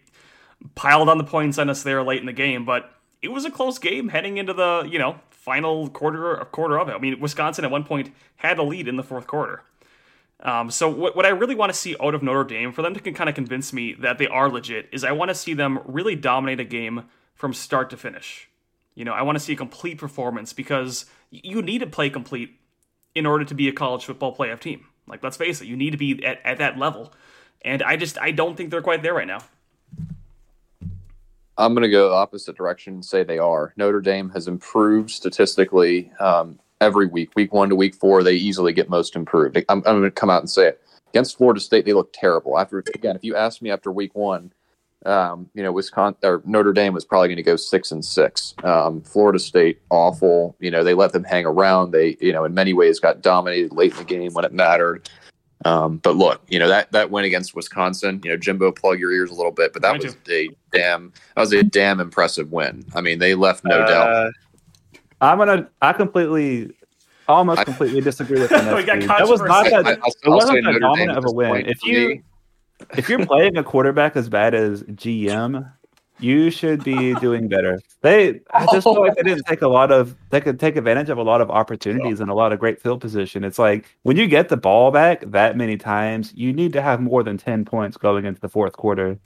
piled 0.75 1.09
on 1.09 1.17
the 1.17 1.23
points 1.23 1.57
on 1.57 1.69
us 1.69 1.84
there 1.84 2.03
late 2.03 2.19
in 2.19 2.25
the 2.25 2.34
game, 2.34 2.65
but 2.65 2.91
it 3.21 3.30
was 3.30 3.45
a 3.45 3.51
close 3.51 3.80
game 3.80 4.09
heading 4.09 4.38
into 4.38 4.53
the 4.53 4.88
you 4.89 4.99
know 4.99 5.19
final 5.30 5.89
quarter 5.89 6.36
quarter 6.51 6.78
of 6.80 6.89
it. 6.89 6.93
I 6.93 6.97
mean, 6.97 7.19
Wisconsin 7.19 7.65
at 7.65 7.71
one 7.71 7.84
point 7.84 8.13
had 8.36 8.57
a 8.57 8.63
lead 8.63 8.88
in 8.88 8.97
the 8.97 9.03
fourth 9.03 9.28
quarter. 9.28 9.63
Um, 10.39 10.69
so 10.69 10.88
what, 10.88 11.15
what 11.15 11.25
I 11.25 11.30
really 11.30 11.55
want 11.55 11.73
to 11.73 11.78
see 11.78 11.95
out 12.01 12.13
of 12.13 12.21
Notre 12.21 12.43
Dame 12.43 12.71
for 12.71 12.84
them 12.84 12.93
to 12.93 13.11
kind 13.11 13.28
of 13.30 13.36
convince 13.36 13.73
me 13.73 13.93
that 13.93 14.19
they 14.19 14.28
are 14.28 14.49
legit 14.49 14.88
is 14.91 15.03
I 15.03 15.11
want 15.11 15.30
to 15.30 15.36
see 15.36 15.53
them 15.55 15.80
really 15.86 16.15
dominate 16.15 16.59
a 16.59 16.63
game 16.63 17.05
from 17.34 17.53
start 17.53 17.89
to 17.89 17.97
finish. 17.97 18.49
You 18.93 19.05
know, 19.05 19.13
I 19.13 19.23
want 19.23 19.38
to 19.38 19.43
see 19.43 19.53
a 19.53 19.55
complete 19.55 19.97
performance 19.97 20.53
because 20.53 21.05
you 21.32 21.61
need 21.61 21.80
to 21.80 21.88
play 21.88 22.09
complete 22.09 22.59
in 23.18 23.26
order 23.26 23.43
to 23.43 23.55
be 23.55 23.68
a 23.68 23.72
college 23.74 24.05
football 24.05 24.36
playoff 24.36 24.59
team. 24.59 24.86
Like, 25.07 25.24
let's 25.24 25.38
face 25.38 25.61
it, 25.61 25.68
you 25.68 25.76
need 25.76 25.91
to 25.91 25.97
be 25.97 26.24
at, 26.24 26.39
at 26.45 26.57
that 26.59 26.78
level. 26.78 27.13
And 27.63 27.82
I 27.82 27.97
just, 27.97 28.18
I 28.20 28.32
don't 28.32 28.55
think 28.55 28.72
they're 28.72 28.82
quite 28.82 29.01
there 29.01 29.13
right 29.13 29.28
now. 29.28 29.39
I'm 31.57 31.74
going 31.74 31.84
to 31.84 31.89
go 31.89 32.09
the 32.09 32.15
opposite 32.15 32.55
direction 32.55 32.95
and 32.95 33.05
say 33.05 33.24
they 33.24 33.39
are. 33.39 33.74
Notre 33.78 34.01
Dame 34.01 34.30
has 34.30 34.47
improved 34.47 35.09
statistically 35.09 36.11
um, 36.20 36.59
every 36.80 37.07
week. 37.07 37.32
Week 37.36 37.51
one 37.51 37.70
to 37.70 37.76
week 37.76 37.95
four, 37.95 38.22
they 38.22 38.36
easily 38.36 38.74
get 38.74 38.89
most 38.89 39.15
improved. 39.15 39.57
I'm, 39.57 39.78
I'm 39.78 39.82
going 39.82 40.03
to 40.03 40.11
come 40.11 40.30
out 40.30 40.41
and 40.41 40.49
say 40.49 40.68
it. 40.68 40.82
Against 41.09 41.38
Florida 41.38 41.59
State, 41.59 41.86
they 41.86 41.93
look 41.93 42.13
terrible. 42.13 42.59
After 42.59 42.80
again, 42.93 43.15
if 43.15 43.24
you 43.24 43.36
asked 43.36 43.61
me 43.63 43.72
after 43.72 43.91
week 43.91 44.13
one, 44.13 44.51
um, 45.08 45.49
you 45.53 45.64
know, 45.64 45.72
Wisconsin 45.72 46.20
or 46.24 46.41
Notre 46.45 46.74
Dame 46.74 46.93
was 46.93 47.05
probably 47.05 47.30
going 47.30 47.38
to 47.38 47.43
go 47.43 47.55
six 47.55 47.91
and 47.91 48.03
six. 48.03 48.53
Um, 48.64 49.01
Florida 49.01 49.39
State, 49.39 49.80
awful. 49.89 50.55
You 50.60 50.70
know, 50.70 50.84
they 50.84 50.93
let 50.93 51.14
them 51.14 51.24
hang 51.24 51.45
around. 51.45 51.91
They, 51.91 52.18
you 52.20 52.34
know, 52.34 52.43
in 52.45 52.53
many 52.53 52.74
ways 52.74 52.99
got 52.99 53.22
dominated 53.22 53.72
late 53.72 53.91
in 53.93 53.97
the 53.97 54.03
game 54.03 54.34
when 54.34 54.45
it 54.45 54.53
mattered. 54.53 55.10
Um, 55.66 55.97
but 55.97 56.16
look, 56.16 56.41
you 56.47 56.60
know 56.60 56.68
that 56.68 56.91
that 56.91 57.10
win 57.10 57.26
against 57.26 57.55
Wisconsin. 57.55 58.22
You 58.24 58.32
know, 58.32 58.38
Jimbo, 58.38 58.72
plug 58.72 58.99
your 58.99 59.12
ears 59.12 59.32
a 59.32 59.34
little 59.34 59.51
bit, 59.51 59.74
but 59.74 59.82
that 59.82 59.97
was 59.97 60.16
a 60.30 60.49
damn 60.72 61.12
that 61.36 61.41
was 61.41 61.53
a 61.53 61.64
damn 61.64 61.99
impressive 61.99 62.51
win. 62.51 62.86
I 62.93 63.01
mean, 63.01 63.18
they 63.18 63.34
left 63.34 63.64
no 63.66 63.80
doubt. 63.80 64.10
Uh, 64.10 64.32
I'm 65.20 65.39
gonna. 65.39 65.68
I 65.82 65.93
completely, 65.93 66.76
almost 67.28 67.62
I- 67.62 67.64
completely 67.64 68.01
disagree 68.01 68.39
with 68.39 68.49
the 68.49 68.58
We 68.76 68.84
got 68.84 68.99
next 68.99 69.08
team. 69.08 69.08
That 69.08 69.28
was 69.28 69.41
not 69.41 69.64
that. 69.66 69.88
I- 69.88 69.91
I'll- 70.03 70.14
it 70.24 70.30
wasn't 70.30 70.58
that 70.58 70.62
Notre 70.64 70.80
Dame 70.80 71.08
dominant 71.08 71.18
of 71.18 71.26
a 71.26 71.32
win. 71.32 71.66
If 71.66 71.84
you 71.84 72.08
me. 72.10 72.22
If 72.97 73.09
you're 73.09 73.25
playing 73.25 73.57
a 73.57 73.63
quarterback 73.63 74.15
as 74.15 74.30
bad 74.30 74.53
as 74.53 74.84
GM, 74.84 75.71
you 76.19 76.49
should 76.49 76.84
be 76.84 77.13
doing 77.15 77.47
better. 77.47 77.80
They, 78.01 78.41
I 78.51 78.65
just 78.71 78.84
feel 78.84 78.99
like 78.99 79.15
they 79.15 79.23
didn't 79.23 79.45
take 79.45 79.61
a 79.61 79.67
lot 79.67 79.91
of, 79.91 80.15
they 80.30 80.41
could 80.41 80.59
take 80.59 80.75
advantage 80.75 81.09
of 81.09 81.17
a 81.17 81.23
lot 81.23 81.41
of 81.41 81.51
opportunities 81.51 82.19
and 82.19 82.30
a 82.30 82.34
lot 82.34 82.51
of 82.53 82.59
great 82.59 82.82
field 82.82 83.01
position. 83.01 83.43
It's 83.43 83.59
like 83.59 83.86
when 84.03 84.17
you 84.17 84.28
get 84.28 84.49
the 84.49 84.57
ball 84.57 84.91
back 84.91 85.23
that 85.28 85.57
many 85.57 85.78
times, 85.78 86.34
you 86.36 86.53
need 86.53 86.73
to 86.73 86.82
have 86.82 86.99
more 87.01 87.23
than 87.23 87.38
10 87.38 87.65
points 87.65 87.97
going 87.97 88.25
into 88.25 88.41
the 88.41 88.49
fourth 88.49 88.73
quarter. 88.73 89.19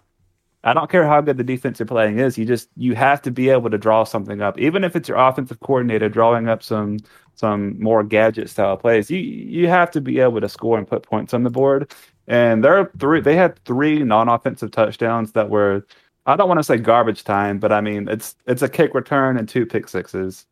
I 0.63 0.73
don't 0.73 0.91
care 0.91 1.07
how 1.07 1.21
good 1.21 1.37
the 1.37 1.43
defense 1.43 1.79
you're 1.79 1.87
playing 1.87 2.19
is. 2.19 2.37
You 2.37 2.45
just, 2.45 2.69
you 2.77 2.93
have 2.93 3.21
to 3.23 3.31
be 3.31 3.49
able 3.49 3.69
to 3.71 3.79
draw 3.79 4.03
something 4.03 4.41
up, 4.41 4.59
even 4.59 4.83
if 4.83 4.95
it's 4.95 5.09
your 5.09 5.17
offensive 5.17 5.59
coordinator 5.61 6.07
drawing 6.07 6.47
up 6.47 6.61
some, 6.61 6.97
some 7.33 7.81
more 7.81 8.03
gadget 8.03 8.49
style 8.49 8.77
plays. 8.77 9.09
You, 9.09 9.17
you 9.17 9.67
have 9.69 9.89
to 9.91 10.01
be 10.01 10.19
able 10.19 10.39
to 10.41 10.49
score 10.49 10.77
and 10.77 10.87
put 10.87 11.01
points 11.03 11.33
on 11.33 11.43
the 11.43 11.49
board. 11.49 11.91
And 12.28 12.63
there 12.63 12.78
are 12.78 12.91
three, 12.99 13.22
they 13.22 13.36
had 13.36 13.57
three 13.65 14.03
non 14.03 14.30
offensive 14.30 14.72
touchdowns 14.72 15.34
that 15.34 15.49
were, 15.49 15.86
I 16.26 16.36
don't 16.36 16.47
want 16.47 16.59
to 16.59 16.63
say 16.63 16.78
garbage 16.78 17.24
time, 17.24 17.59
but 17.59 17.72
I 17.72 17.82
mean 17.82 18.07
it's 18.07 18.36
it's 18.47 18.61
a 18.61 18.69
kick 18.69 18.93
return 18.93 19.38
and 19.38 19.47
two 19.49 19.65
pick 19.65 19.88
sixes. 19.89 20.45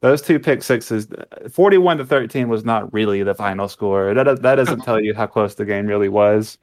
those 0.00 0.22
two 0.22 0.38
pick 0.40 0.62
sixes, 0.62 1.08
41 1.50 1.98
to 1.98 2.04
13 2.06 2.48
was 2.48 2.64
not 2.64 2.92
really 2.92 3.22
the 3.22 3.34
final 3.34 3.68
score. 3.68 4.14
That 4.14 4.42
that 4.42 4.56
doesn't 4.56 4.80
tell 4.84 5.00
you 5.00 5.14
how 5.14 5.26
close 5.26 5.54
the 5.56 5.64
game 5.66 5.86
really 5.86 6.08
was. 6.08 6.58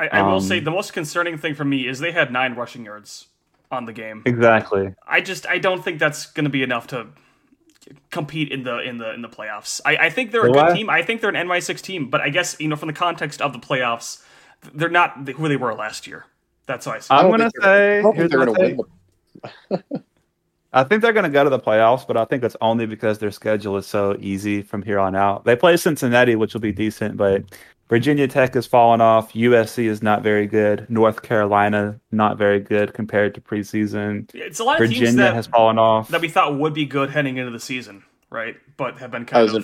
I, 0.00 0.08
I 0.08 0.22
will 0.22 0.38
Um, 0.38 0.40
say 0.40 0.60
the 0.60 0.70
most 0.70 0.92
concerning 0.92 1.38
thing 1.38 1.54
for 1.54 1.64
me 1.64 1.86
is 1.86 2.00
they 2.00 2.12
had 2.12 2.32
nine 2.32 2.54
rushing 2.54 2.84
yards 2.84 3.28
on 3.70 3.84
the 3.86 3.92
game. 3.92 4.26
Exactly. 4.26 4.94
I 5.06 5.20
just 5.20 5.46
I 5.46 5.58
don't 5.58 5.82
think 5.84 5.98
that's 5.98 6.26
going 6.32 6.44
to 6.44 6.50
be 6.50 6.62
enough 6.62 6.88
to 6.88 7.08
compete 8.10 8.50
in 8.50 8.62
the 8.62 8.78
in 8.78 8.98
the 8.98 9.12
in 9.12 9.22
the 9.22 9.28
playoffs. 9.28 9.80
I, 9.84 9.96
I 9.96 10.10
think 10.10 10.30
they're 10.30 10.46
a 10.46 10.52
good 10.52 10.74
team. 10.74 10.90
I 10.90 11.02
think 11.02 11.20
they're 11.20 11.30
an 11.30 11.48
NY6 11.48 11.80
team, 11.80 12.10
but 12.10 12.20
I 12.20 12.28
guess 12.28 12.56
you 12.60 12.68
know 12.68 12.76
from 12.76 12.88
the 12.88 12.92
context 12.92 13.40
of 13.40 13.52
the 13.52 13.58
playoffs, 13.58 14.22
they're 14.74 14.88
not 14.88 15.28
who 15.28 15.48
they 15.48 15.56
were 15.56 15.74
last 15.74 16.06
year. 16.06 16.26
That's 16.66 16.86
how 16.86 16.92
I 16.92 16.98
see. 17.00 17.08
I'm 17.14 17.30
gonna 17.30 17.50
say 17.60 17.98
I 17.98 18.02
don't 18.02 18.16
think 18.16 18.30
they're 18.30 18.44
going 18.44 18.54
to 18.54 18.60
take. 18.60 18.78
win. 19.90 20.04
The, 20.72 20.78
I 20.78 20.84
think 20.84 21.02
they're 21.02 21.12
going 21.12 21.24
to 21.24 21.30
go 21.30 21.44
to 21.44 21.50
the 21.50 21.58
playoffs, 21.58 22.06
but 22.06 22.16
I 22.16 22.24
think 22.24 22.42
it's 22.44 22.56
only 22.60 22.86
because 22.86 23.18
their 23.18 23.30
schedule 23.30 23.76
is 23.76 23.86
so 23.86 24.16
easy 24.20 24.62
from 24.62 24.82
here 24.82 24.98
on 24.98 25.14
out. 25.14 25.44
They 25.44 25.56
play 25.56 25.76
Cincinnati, 25.76 26.36
which 26.36 26.54
will 26.54 26.60
be 26.60 26.72
decent, 26.72 27.16
but 27.16 27.44
Virginia 27.88 28.26
Tech 28.26 28.54
has 28.54 28.66
fallen 28.66 29.02
off. 29.02 29.34
USC 29.34 29.84
is 29.84 30.02
not 30.02 30.22
very 30.22 30.46
good. 30.46 30.86
North 30.88 31.20
Carolina 31.22 32.00
not 32.10 32.38
very 32.38 32.58
good 32.60 32.94
compared 32.94 33.34
to 33.34 33.40
preseason. 33.40 34.30
It's 34.32 34.60
a 34.60 34.64
lot 34.64 34.80
of 34.80 34.88
teams 34.88 35.00
Virginia 35.00 35.24
that 35.24 35.34
has 35.34 35.46
fallen 35.46 35.78
off. 35.78 36.08
that 36.08 36.22
we 36.22 36.28
thought 36.28 36.58
would 36.58 36.72
be 36.72 36.86
good 36.86 37.10
heading 37.10 37.36
into 37.36 37.50
the 37.50 37.60
season, 37.60 38.02
right? 38.30 38.56
But 38.78 38.96
have 38.98 39.10
been 39.10 39.26
kind 39.26 39.48
of 39.48 39.56
in- 39.56 39.62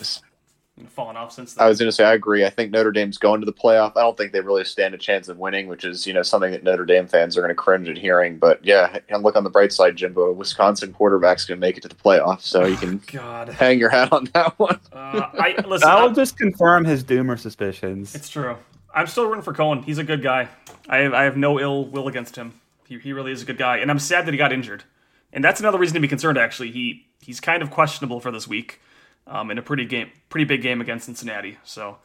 fallen 0.86 1.16
off 1.16 1.32
since 1.32 1.54
then. 1.54 1.64
I 1.64 1.68
was 1.68 1.78
going 1.78 1.88
to 1.88 1.92
say 1.92 2.04
I 2.04 2.14
agree. 2.14 2.44
I 2.44 2.50
think 2.50 2.70
Notre 2.70 2.92
Dame's 2.92 3.18
going 3.18 3.40
to 3.40 3.44
the 3.46 3.52
playoff. 3.52 3.92
I 3.96 4.00
don't 4.02 4.16
think 4.16 4.32
they 4.32 4.40
really 4.40 4.64
stand 4.64 4.94
a 4.94 4.98
chance 4.98 5.28
of 5.28 5.38
winning, 5.38 5.66
which 5.68 5.84
is 5.84 6.06
you 6.06 6.12
know 6.12 6.22
something 6.22 6.50
that 6.52 6.62
Notre 6.62 6.84
Dame 6.84 7.06
fans 7.06 7.36
are 7.36 7.40
going 7.40 7.50
to 7.50 7.54
cringe 7.54 7.88
at 7.88 7.98
hearing. 7.98 8.38
But 8.38 8.64
yeah, 8.64 8.98
and 9.08 9.22
look 9.22 9.36
on 9.36 9.44
the 9.44 9.50
bright 9.50 9.72
side, 9.72 9.96
Jimbo. 9.96 10.32
Wisconsin 10.32 10.92
quarterback's 10.92 11.44
going 11.44 11.60
to 11.60 11.66
make 11.66 11.76
it 11.76 11.82
to 11.82 11.88
the 11.88 11.94
playoff, 11.94 12.40
so 12.42 12.64
you 12.64 12.76
can 12.76 13.02
God, 13.12 13.48
hang 13.48 13.78
your 13.78 13.90
hat 13.90 14.12
on 14.12 14.24
that 14.34 14.58
one. 14.58 14.78
uh, 14.92 15.30
I 15.34 15.54
listen. 15.66 15.88
I'll 15.88 16.10
I- 16.10 16.14
just 16.14 16.36
confirm 16.38 16.84
his 16.84 17.02
doomer 17.02 17.38
suspicions. 17.38 18.14
It's 18.14 18.28
true. 18.28 18.56
I'm 18.94 19.06
still 19.06 19.26
rooting 19.26 19.42
for 19.42 19.52
Coan. 19.52 19.84
He's 19.84 19.98
a 19.98 20.04
good 20.04 20.22
guy. 20.22 20.48
I 20.88 20.98
have, 20.98 21.12
I 21.14 21.24
have 21.24 21.36
no 21.36 21.60
ill 21.60 21.84
will 21.86 22.08
against 22.08 22.36
him. 22.36 22.54
He, 22.86 22.98
he 22.98 23.12
really 23.12 23.32
is 23.32 23.42
a 23.42 23.44
good 23.44 23.58
guy, 23.58 23.76
and 23.78 23.90
I'm 23.90 23.98
sad 23.98 24.26
that 24.26 24.32
he 24.32 24.38
got 24.38 24.52
injured. 24.52 24.84
And 25.30 25.44
that's 25.44 25.60
another 25.60 25.78
reason 25.78 25.92
to 25.94 26.00
be 26.00 26.08
concerned. 26.08 26.38
Actually, 26.38 26.70
he 26.70 27.06
he's 27.20 27.38
kind 27.38 27.62
of 27.62 27.70
questionable 27.70 28.18
for 28.18 28.30
this 28.30 28.48
week, 28.48 28.80
um, 29.28 29.50
in 29.50 29.58
a 29.58 29.62
pretty 29.62 29.84
game, 29.84 30.10
pretty 30.28 30.44
big 30.44 30.62
game 30.62 30.80
against 30.80 31.06
Cincinnati. 31.06 31.58
So 31.64 31.98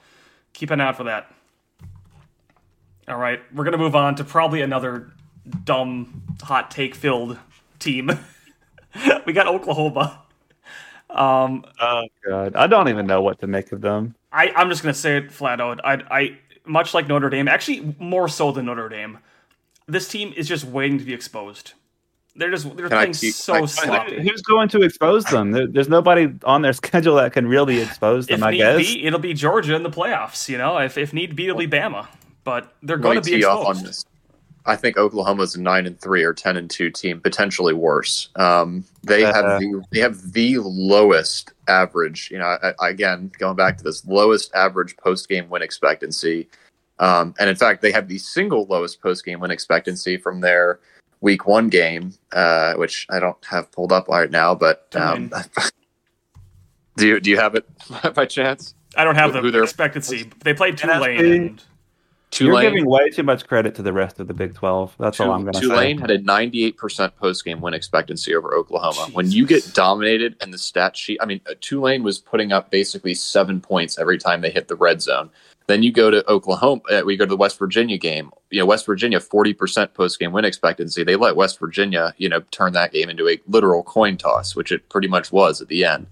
keep 0.54 0.70
an 0.70 0.82
eye 0.82 0.88
out 0.88 0.98
for 0.98 1.06
that. 1.06 1.34
All 3.08 3.18
right, 3.18 3.42
we're 3.54 3.64
gonna 3.64 3.78
move 3.78 3.96
on 3.96 4.16
to 4.16 4.24
probably 4.24 4.62
another 4.62 5.12
dumb 5.64 6.24
hot 6.42 6.72
take 6.72 6.96
filled 6.96 7.38
team. 7.80 8.12
we 9.26 9.34
got 9.34 9.48
Oklahoma. 9.48 10.22
Um, 11.10 11.66
Oh 11.80 12.08
god, 12.26 12.56
I 12.56 12.68
don't 12.68 12.90
even 12.90 13.06
know 13.06 13.22
what 13.22 13.40
to 13.40 13.48
make 13.48 13.72
of 13.72 13.82
them. 13.82 14.16
I, 14.32 14.52
I'm 14.56 14.70
just 14.70 14.82
gonna 14.82 14.94
say 14.94 15.18
it 15.18 15.32
flat 15.32 15.60
out. 15.60 15.84
I, 15.84 16.02
I 16.10 16.38
much 16.66 16.94
like 16.94 17.08
Notre 17.08 17.30
Dame, 17.30 17.48
actually 17.48 17.96
more 18.00 18.28
so 18.28 18.52
than 18.52 18.66
Notre 18.66 18.90
Dame. 18.90 19.20
This 19.86 20.08
team 20.08 20.34
is 20.36 20.48
just 20.48 20.64
waiting 20.64 20.98
to 20.98 21.04
be 21.04 21.14
exposed. 21.14 21.74
They're 22.36 22.50
just 22.50 22.66
they're 22.76 22.90
Can 22.90 22.98
playing 22.98 23.14
keep- 23.14 23.34
so 23.36 23.54
I- 23.54 23.60
I- 23.62 23.66
sloppy. 23.66 24.22
Who's 24.28 24.42
going 24.42 24.68
to 24.70 24.82
expose 24.82 25.24
them? 25.26 25.52
There, 25.52 25.68
there's 25.68 25.90
nobody 25.90 26.34
on 26.44 26.62
their 26.64 26.74
schedule 26.82 27.16
that 27.16 27.34
can 27.34 27.48
really 27.48 27.80
expose 27.80 28.26
them. 28.28 28.40
If 28.40 28.44
I 28.44 28.56
guess. 28.56 28.78
be, 28.78 29.06
it'll 29.06 29.20
be 29.20 29.34
Georgia 29.34 29.76
in 29.76 29.84
the 29.84 29.92
playoffs. 29.92 30.50
You 30.50 30.58
know, 30.58 30.78
if 30.80 30.98
if 30.98 31.14
need 31.14 31.36
be, 31.36 31.46
it'll 31.46 31.58
be 31.58 31.68
Bama. 31.68 32.08
But 32.44 32.74
they're 32.82 32.98
going 32.98 33.16
Let 33.16 33.24
to 33.26 33.30
be 33.32 33.38
tee 33.38 33.44
off 33.46 33.66
on 33.66 33.72
exposed. 33.72 33.86
this. 33.88 34.06
I 34.66 34.78
think 34.78 34.96
Oklahoma's 34.98 35.56
a 35.56 35.62
nine 35.62 35.86
and 35.86 36.00
three 36.00 36.24
or 36.24 36.34
ten 36.34 36.56
and 36.58 36.70
two 36.70 36.90
team, 36.90 37.20
potentially 37.20 37.74
worse. 37.74 38.30
Um, 38.38 38.84
they 39.04 39.26
Uh, 39.26 39.34
have 39.34 39.60
the 39.60 39.84
they 39.92 40.00
have 40.00 40.32
the 40.34 40.58
lowest 40.60 41.52
average. 41.68 42.30
You 42.32 42.40
know, 42.40 42.46
I, 42.46 42.74
I, 42.80 42.90
again 42.90 43.30
going 43.38 43.56
back 43.58 43.78
to 43.78 43.84
this 43.84 44.06
lowest 44.06 44.54
average 44.56 44.96
post 44.98 45.28
game 45.30 45.50
win 45.50 45.62
expectancy, 45.62 46.48
um, 47.00 47.36
and 47.40 47.50
in 47.50 47.56
fact 47.58 47.82
they 47.82 47.92
have 47.92 48.08
the 48.08 48.18
single 48.18 48.66
lowest 48.66 49.02
post 49.02 49.24
game 49.26 49.40
win 49.42 49.52
expectancy 49.52 50.18
from 50.18 50.40
their 50.42 50.80
week 51.24 51.48
one 51.48 51.70
game, 51.70 52.14
uh, 52.34 52.74
which 52.74 53.08
I 53.10 53.20
don't 53.20 53.44
have 53.46 53.72
pulled 53.72 53.92
up 53.92 54.08
right 54.10 54.30
now. 54.30 54.54
But 54.54 54.88
um, 54.96 55.32
do 56.98 57.08
you 57.08 57.20
do 57.20 57.32
you 57.32 57.38
have 57.38 57.56
it 57.56 57.66
by 58.14 58.26
chance? 58.26 58.76
I 58.96 59.04
don't 59.04 59.16
have 59.16 59.34
who 59.34 59.42
the 59.42 59.52
they're- 59.52 59.64
expectancy. 59.64 60.30
They 60.44 60.54
played 60.54 60.76
NSB. 60.78 60.90
Tulane. 60.92 61.20
And 61.20 61.64
You're 62.40 62.62
giving 62.62 62.86
way 62.90 63.10
too 63.12 63.22
much 63.22 63.48
credit 63.48 63.76
to 63.76 63.84
the 63.84 63.94
rest 63.94 64.20
of 64.20 64.28
the 64.28 64.34
Big 64.34 64.56
12. 64.56 64.96
That's 65.00 65.20
all 65.20 65.32
I'm 65.32 65.42
going 65.42 65.54
to 65.54 65.60
say. 65.60 65.66
Tulane 65.68 66.00
had 66.00 66.10
a 66.10 66.18
98% 66.18 67.16
post 67.16 67.46
game 67.46 67.62
win 67.62 67.76
expectancy 67.76 68.34
over 68.34 68.56
Oklahoma. 68.56 69.08
When 69.14 69.30
you 69.30 69.46
get 69.46 69.72
dominated 69.76 70.36
and 70.42 70.52
the 70.52 70.58
stat 70.58 70.98
sheet, 70.98 71.20
I 71.22 71.26
mean, 71.28 71.42
uh, 71.48 71.54
Tulane 71.62 72.02
was 72.02 72.18
putting 72.18 72.52
up 72.52 72.72
basically 72.72 73.14
seven 73.14 73.62
points 73.62 74.00
every 74.00 74.18
time 74.18 74.42
they 74.42 74.50
hit 74.50 74.68
the 74.68 74.76
red 74.76 75.00
zone. 75.04 75.30
Then 75.68 75.84
you 75.84 75.92
go 75.92 76.12
to 76.12 76.30
Oklahoma, 76.30 76.82
uh, 76.92 77.02
we 77.06 77.16
go 77.16 77.26
to 77.26 77.30
the 77.30 77.38
West 77.38 77.58
Virginia 77.58 77.98
game. 77.98 78.32
You 78.50 78.60
know, 78.60 78.66
West 78.66 78.86
Virginia, 78.86 79.20
40% 79.20 79.94
post 79.94 80.20
game 80.20 80.32
win 80.32 80.46
expectancy. 80.46 81.04
They 81.04 81.16
let 81.16 81.36
West 81.36 81.60
Virginia, 81.60 82.14
you 82.18 82.30
know, 82.30 82.42
turn 82.52 82.74
that 82.74 82.92
game 82.92 83.10
into 83.10 83.30
a 83.30 83.40
literal 83.48 83.84
coin 83.84 84.18
toss, 84.18 84.56
which 84.56 84.72
it 84.72 84.90
pretty 84.90 85.08
much 85.08 85.32
was 85.32 85.62
at 85.62 85.68
the 85.68 85.86
end. 85.86 86.08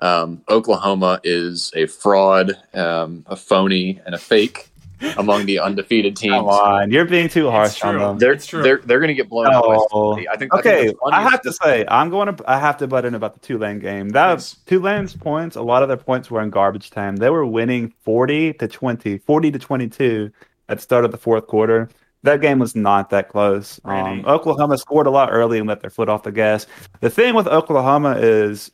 Um, 0.00 0.42
Oklahoma 0.48 1.20
is 1.22 1.70
a 1.76 1.86
fraud, 1.86 2.52
um, 2.74 3.24
a 3.28 3.36
phony, 3.36 4.00
and 4.04 4.14
a 4.14 4.18
fake 4.18 4.71
among 5.16 5.46
the 5.46 5.58
undefeated 5.58 6.16
teams. 6.16 6.34
Come 6.34 6.48
on, 6.48 6.90
you're 6.90 7.04
being 7.04 7.28
too 7.28 7.50
harsh 7.50 7.82
on 7.82 7.94
true. 7.94 8.00
them. 8.00 8.18
They're 8.18 8.32
It's 8.32 8.46
true. 8.46 8.62
they're 8.62 8.78
they're 8.78 8.98
going 9.00 9.08
to 9.08 9.14
get 9.14 9.28
blown 9.28 9.46
out. 9.46 9.64
Oh. 9.66 10.12
I 10.12 10.16
think. 10.16 10.28
I 10.30 10.36
think 10.36 10.54
Okay, 10.54 10.92
I 11.10 11.22
have 11.22 11.42
to 11.42 11.52
say, 11.52 11.84
I'm 11.88 12.10
going 12.10 12.34
to. 12.34 12.50
I 12.50 12.58
have 12.58 12.76
to 12.78 12.86
butt 12.86 13.04
in 13.04 13.14
about 13.14 13.34
the 13.34 13.40
Tulane 13.40 13.78
game. 13.78 14.10
That 14.10 14.38
Please. 14.38 14.56
Tulane's 14.66 15.14
points, 15.14 15.56
a 15.56 15.62
lot 15.62 15.82
of 15.82 15.88
their 15.88 15.96
points 15.96 16.30
were 16.30 16.40
in 16.42 16.50
garbage 16.50 16.90
time. 16.90 17.16
They 17.16 17.30
were 17.30 17.46
winning 17.46 17.92
40 18.02 18.54
to 18.54 18.68
20, 18.68 19.18
40 19.18 19.50
to 19.50 19.58
22 19.58 20.30
at 20.68 20.78
the 20.78 20.82
start 20.82 21.04
of 21.04 21.10
the 21.10 21.18
fourth 21.18 21.46
quarter. 21.46 21.88
That 22.24 22.40
game 22.40 22.60
was 22.60 22.76
not 22.76 23.10
that 23.10 23.28
close. 23.28 23.80
Um, 23.84 24.24
Oklahoma 24.26 24.78
scored 24.78 25.08
a 25.08 25.10
lot 25.10 25.30
early 25.32 25.58
and 25.58 25.66
let 25.66 25.80
their 25.80 25.90
foot 25.90 26.08
off 26.08 26.22
the 26.22 26.30
gas. 26.30 26.66
The 27.00 27.10
thing 27.10 27.34
with 27.34 27.48
Oklahoma 27.48 28.16
is 28.16 28.70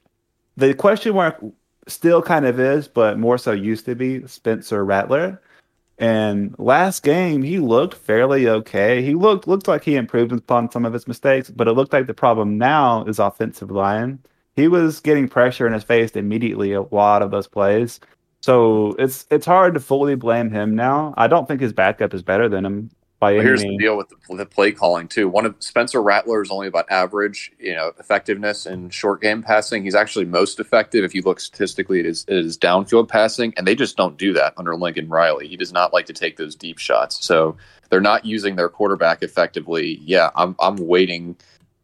the 0.59 0.75
question 0.75 1.15
mark 1.15 1.43
still 1.87 2.21
kind 2.21 2.45
of 2.45 2.61
is, 2.61 2.89
but 2.89 3.19
more 3.19 3.39
so 3.39 3.53
used 3.53 3.87
to 3.87 3.95
be 3.95 4.27
Spencer 4.27 4.85
Rattler. 4.85 5.41
And 5.99 6.55
last 6.59 7.03
game, 7.03 7.43
he 7.43 7.59
looked 7.59 7.95
fairly 7.95 8.49
okay. 8.49 9.03
He 9.03 9.15
looked 9.15 9.49
looked 9.49 9.67
like 9.69 9.83
he 9.85 9.97
improved 9.97 10.33
upon 10.33 10.71
some 10.71 10.85
of 10.85 10.93
his 10.93 11.09
mistakes, 11.09 11.51
but 11.51 11.67
it 11.69 11.73
looked 11.73 11.93
like 11.93 12.07
the 12.07 12.15
problem 12.15 12.57
now 12.59 13.05
is 13.05 13.19
offensive 13.19 13.71
line. 13.71 14.21
He 14.55 14.69
was 14.69 15.01
getting 15.01 15.29
pressure 15.29 15.67
in 15.67 15.73
his 15.73 15.85
face 15.85 16.13
immediately 16.13 16.73
a 16.73 16.83
lot 16.83 17.23
of 17.23 17.31
those 17.33 17.49
plays. 17.49 18.01
So 18.43 18.93
it's 18.99 19.27
it's 19.31 19.47
hard 19.47 19.75
to 19.75 19.81
fully 19.81 20.15
blame 20.15 20.51
him 20.51 20.77
now. 20.77 21.15
I 21.17 21.27
don't 21.27 21.49
think 21.49 21.61
his 21.61 21.73
backup 21.73 22.15
is 22.15 22.23
better 22.23 22.49
than 22.49 22.65
him 22.65 22.91
by 23.19 23.35
Well, 23.35 23.43
here's 23.43 23.63
the 23.63 23.77
deal 23.79 23.97
with 23.97 24.09
the, 24.09 24.37
the 24.37 24.47
play 24.47 24.71
calling 24.71 25.09
too. 25.09 25.29
One 25.29 25.45
of 25.45 25.57
Spencer 25.59 26.03
Rattler 26.03 26.43
is 26.43 26.51
only 26.51 26.69
about 26.69 26.91
average, 26.91 27.53
you 27.59 27.75
know, 27.75 27.93
effectiveness 27.99 28.67
in 28.67 28.91
short 28.91 29.21
game 29.21 29.43
passing. 29.43 29.83
He's 29.83 29.95
actually 29.95 30.25
most 30.25 30.61
effective 30.61 31.05
if 31.05 31.15
you 31.15 31.23
look 31.23 31.41
statistically 31.41 31.99
at 31.99 32.05
his, 32.05 32.25
at 32.29 32.37
his 32.37 32.57
downfield 32.57 33.09
passing, 33.09 33.53
and 33.57 33.67
they 33.67 33.75
just 33.75 33.97
don't 33.97 34.17
do 34.17 34.33
that 34.35 34.55
under 34.57 34.77
Lincoln 34.77 35.09
Riley. 35.09 35.49
He 35.49 35.57
does 35.57 35.73
not 35.73 35.93
like 35.93 36.07
to 36.07 36.13
take 36.13 36.37
those 36.37 36.55
deep 36.55 36.79
shots, 36.79 37.25
so 37.25 37.57
they're 37.91 38.01
not 38.01 38.25
using 38.25 38.57
their 38.57 38.69
quarterback 38.69 39.23
effectively. 39.23 40.01
Yeah, 40.05 40.31
I'm 40.37 40.55
I'm 40.61 40.77
waiting, 40.77 41.37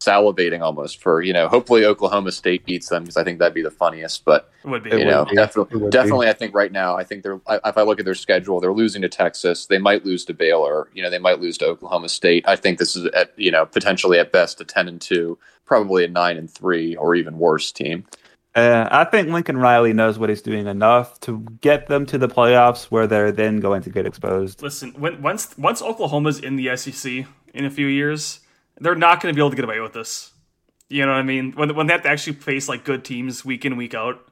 salivating 0.05 0.61
almost 0.61 1.01
for 1.01 1.21
you 1.21 1.33
know. 1.33 1.47
Hopefully 1.47 1.85
Oklahoma 1.85 2.31
State 2.31 2.65
beats 2.65 2.89
them 2.89 3.03
because 3.03 3.17
I 3.17 3.23
think 3.23 3.39
that'd 3.39 3.53
be 3.53 3.61
the 3.61 3.71
funniest. 3.71 4.25
But 4.25 4.51
it 4.63 4.69
would 4.69 4.83
be. 4.83 4.89
It 4.91 4.99
you 4.99 5.05
would 5.05 5.11
know, 5.11 5.25
be. 5.25 5.31
It 5.31 5.35
definitely, 5.35 5.79
be. 5.79 5.89
definitely. 5.89 6.29
I 6.29 6.33
think 6.33 6.53
right 6.53 6.71
now, 6.71 6.95
I 6.95 7.03
think 7.03 7.23
they're. 7.23 7.39
If 7.49 7.77
I 7.77 7.81
look 7.81 7.99
at 7.99 8.05
their 8.05 8.15
schedule, 8.15 8.59
they're 8.59 8.73
losing 8.73 9.01
to 9.01 9.09
Texas. 9.09 9.65
They 9.65 9.77
might 9.77 10.05
lose 10.05 10.25
to 10.25 10.33
Baylor. 10.33 10.89
You 10.93 11.03
know, 11.03 11.09
they 11.09 11.19
might 11.19 11.39
lose 11.39 11.57
to 11.59 11.65
Oklahoma 11.65 12.09
State. 12.09 12.47
I 12.47 12.55
think 12.55 12.79
this 12.79 12.95
is 12.95 13.05
at 13.07 13.37
you 13.37 13.51
know 13.51 13.65
potentially 13.65 14.19
at 14.19 14.31
best 14.31 14.61
a 14.61 14.65
ten 14.65 14.87
and 14.87 15.01
two, 15.01 15.37
probably 15.65 16.05
a 16.05 16.07
nine 16.07 16.37
and 16.37 16.49
three, 16.49 16.95
or 16.95 17.15
even 17.15 17.37
worse 17.37 17.71
team. 17.71 18.05
Uh, 18.55 18.87
I 18.89 19.03
think 19.03 19.27
Lincoln 19.27 19.57
Riley 19.57 19.91
knows 19.91 20.17
what 20.17 20.29
he's 20.29 20.41
doing 20.41 20.65
enough 20.65 21.19
to 21.21 21.39
get 21.59 21.87
them 21.87 22.05
to 22.05 22.17
the 22.17 22.29
playoffs 22.29 22.85
where 22.85 23.05
they're 23.05 23.33
then 23.33 23.59
going 23.59 23.81
to 23.81 23.89
get 23.89 24.05
exposed. 24.05 24.61
Listen, 24.61 24.93
when, 24.93 25.21
once 25.21 25.57
once 25.57 25.81
Oklahoma's 25.81 26.39
in 26.39 26.55
the 26.55 26.75
SEC 26.77 27.25
in 27.53 27.65
a 27.65 27.69
few 27.69 27.87
years, 27.87 28.39
they're 28.79 28.95
not 28.95 29.21
going 29.21 29.33
to 29.33 29.35
be 29.35 29.41
able 29.41 29.49
to 29.51 29.55
get 29.55 29.65
away 29.65 29.79
with 29.79 29.93
this. 29.93 30.31
You 30.89 31.05
know 31.05 31.11
what 31.13 31.19
I 31.19 31.23
mean? 31.23 31.53
When 31.53 31.75
when 31.75 31.87
they 31.87 31.93
have 31.93 32.03
to 32.03 32.09
actually 32.09 32.33
face 32.33 32.69
like 32.69 32.83
good 32.83 33.03
teams 33.03 33.43
week 33.43 33.65
in 33.65 33.75
week 33.77 33.93
out, 33.93 34.27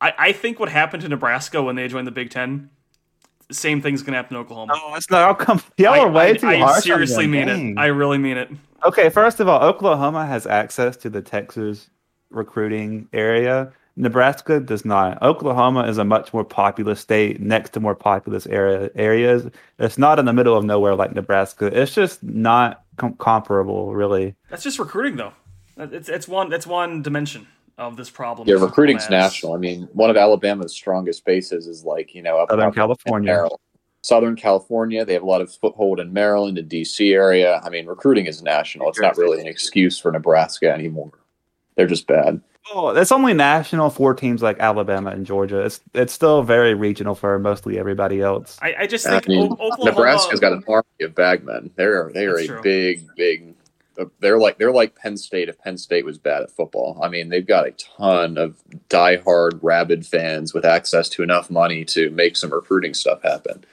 I, 0.00 0.12
I 0.18 0.32
think 0.32 0.58
what 0.58 0.68
happened 0.68 1.02
to 1.02 1.08
Nebraska 1.08 1.62
when 1.62 1.76
they 1.76 1.86
joined 1.88 2.06
the 2.06 2.12
Big 2.12 2.30
Ten, 2.30 2.70
the 3.48 3.54
same 3.54 3.80
thing's 3.80 4.02
going 4.02 4.12
to 4.12 4.16
happen 4.16 4.34
to 4.34 4.40
Oklahoma. 4.40 4.74
No, 4.74 4.94
it's 4.96 5.10
not. 5.10 5.22
I'll 5.22 5.34
come. 5.34 5.62
Y'all 5.78 6.00
are 6.00 6.10
way 6.10 6.30
I- 6.30 6.34
too 6.34 6.48
I 6.48 6.56
harsh. 6.58 6.76
on 6.76 6.82
seriously 6.82 7.26
mean 7.28 7.46
Dang. 7.46 7.70
it. 7.70 7.78
I 7.78 7.86
really 7.86 8.18
mean 8.18 8.36
it. 8.36 8.50
Okay, 8.84 9.08
first 9.10 9.40
of 9.40 9.48
all, 9.48 9.62
Oklahoma 9.62 10.26
has 10.26 10.46
access 10.46 10.96
to 10.98 11.08
the 11.10 11.22
Texas 11.22 11.88
recruiting 12.30 13.08
area. 13.12 13.72
Nebraska 13.96 14.60
does 14.60 14.84
not. 14.84 15.20
Oklahoma 15.22 15.88
is 15.88 15.96
a 15.96 16.04
much 16.04 16.32
more 16.34 16.44
populous 16.44 17.00
state 17.00 17.40
next 17.40 17.70
to 17.70 17.80
more 17.80 17.94
populous 17.94 18.46
area 18.46 18.90
areas. 18.94 19.50
It's 19.78 19.96
not 19.96 20.18
in 20.18 20.26
the 20.26 20.32
middle 20.34 20.56
of 20.56 20.64
nowhere 20.64 20.94
like 20.94 21.14
Nebraska. 21.14 21.66
It's 21.66 21.94
just 21.94 22.22
not 22.22 22.84
com- 22.96 23.14
comparable, 23.14 23.94
really. 23.94 24.34
That's 24.50 24.62
just 24.62 24.78
recruiting, 24.78 25.16
though. 25.16 25.32
It's 25.78 26.08
it's 26.08 26.28
one 26.28 26.50
that's 26.50 26.66
one 26.66 27.02
dimension. 27.02 27.46
of 27.78 27.96
this 27.96 28.10
problem. 28.10 28.48
Yeah, 28.48 28.56
recruiting's 28.56 29.02
has. 29.04 29.10
national. 29.10 29.54
I 29.54 29.58
mean, 29.58 29.88
one 29.92 30.10
of 30.10 30.16
Alabama's 30.16 30.72
strongest 30.72 31.24
bases 31.24 31.66
is 31.66 31.84
like 31.84 32.14
you 32.14 32.22
know 32.22 32.38
up 32.38 32.50
Southern 32.50 32.68
up 32.68 32.74
California. 32.74 33.32
Maryland. 33.32 33.60
Southern 34.02 34.36
California, 34.36 35.04
they 35.04 35.14
have 35.14 35.24
a 35.24 35.26
lot 35.26 35.40
of 35.40 35.52
foothold 35.52 35.98
in 35.98 36.12
Maryland 36.12 36.58
and 36.58 36.70
DC 36.70 37.12
area. 37.12 37.60
I 37.64 37.70
mean, 37.70 37.86
recruiting 37.86 38.26
is 38.26 38.40
national. 38.40 38.88
It's 38.88 39.00
not 39.00 39.16
really 39.16 39.40
an 39.40 39.48
excuse 39.48 39.98
for 39.98 40.12
Nebraska 40.12 40.70
anymore. 40.70 41.10
They're 41.74 41.88
just 41.88 42.06
bad. 42.06 42.40
Oh, 42.72 42.88
it's 42.88 43.12
only 43.12 43.32
national 43.32 43.90
for 43.90 44.12
teams 44.14 44.42
like 44.42 44.58
Alabama 44.58 45.10
and 45.10 45.24
Georgia. 45.24 45.60
It's 45.60 45.80
it's 45.94 46.12
still 46.12 46.42
very 46.42 46.74
regional 46.74 47.14
for 47.14 47.38
mostly 47.38 47.78
everybody 47.78 48.20
else. 48.20 48.58
I, 48.60 48.74
I 48.80 48.86
just 48.86 49.06
I 49.06 49.20
think 49.20 49.28
mean, 49.28 49.42
O- 49.42 49.52
Oklahoma. 49.52 49.84
Nebraska's 49.84 50.40
got 50.40 50.52
an 50.52 50.64
army 50.66 50.84
of 51.02 51.14
bagmen. 51.14 51.70
They're 51.76 52.10
they 52.12 52.26
are 52.26 52.36
a 52.36 52.46
true. 52.46 52.62
big, 52.62 53.06
big. 53.16 53.54
Uh, 53.98 54.06
they're 54.20 54.38
like 54.38 54.58
they're 54.58 54.72
like 54.72 54.96
Penn 54.96 55.16
State 55.16 55.48
if 55.48 55.58
Penn 55.60 55.78
State 55.78 56.04
was 56.04 56.18
bad 56.18 56.42
at 56.42 56.50
football. 56.50 56.98
I 57.02 57.08
mean, 57.08 57.28
they've 57.28 57.46
got 57.46 57.68
a 57.68 57.72
ton 57.72 58.36
of 58.36 58.56
diehard 58.88 59.60
rabid 59.62 60.04
fans 60.04 60.52
with 60.52 60.64
access 60.64 61.08
to 61.10 61.22
enough 61.22 61.50
money 61.50 61.84
to 61.86 62.10
make 62.10 62.36
some 62.36 62.52
recruiting 62.52 62.94
stuff 62.94 63.22
happen. 63.22 63.64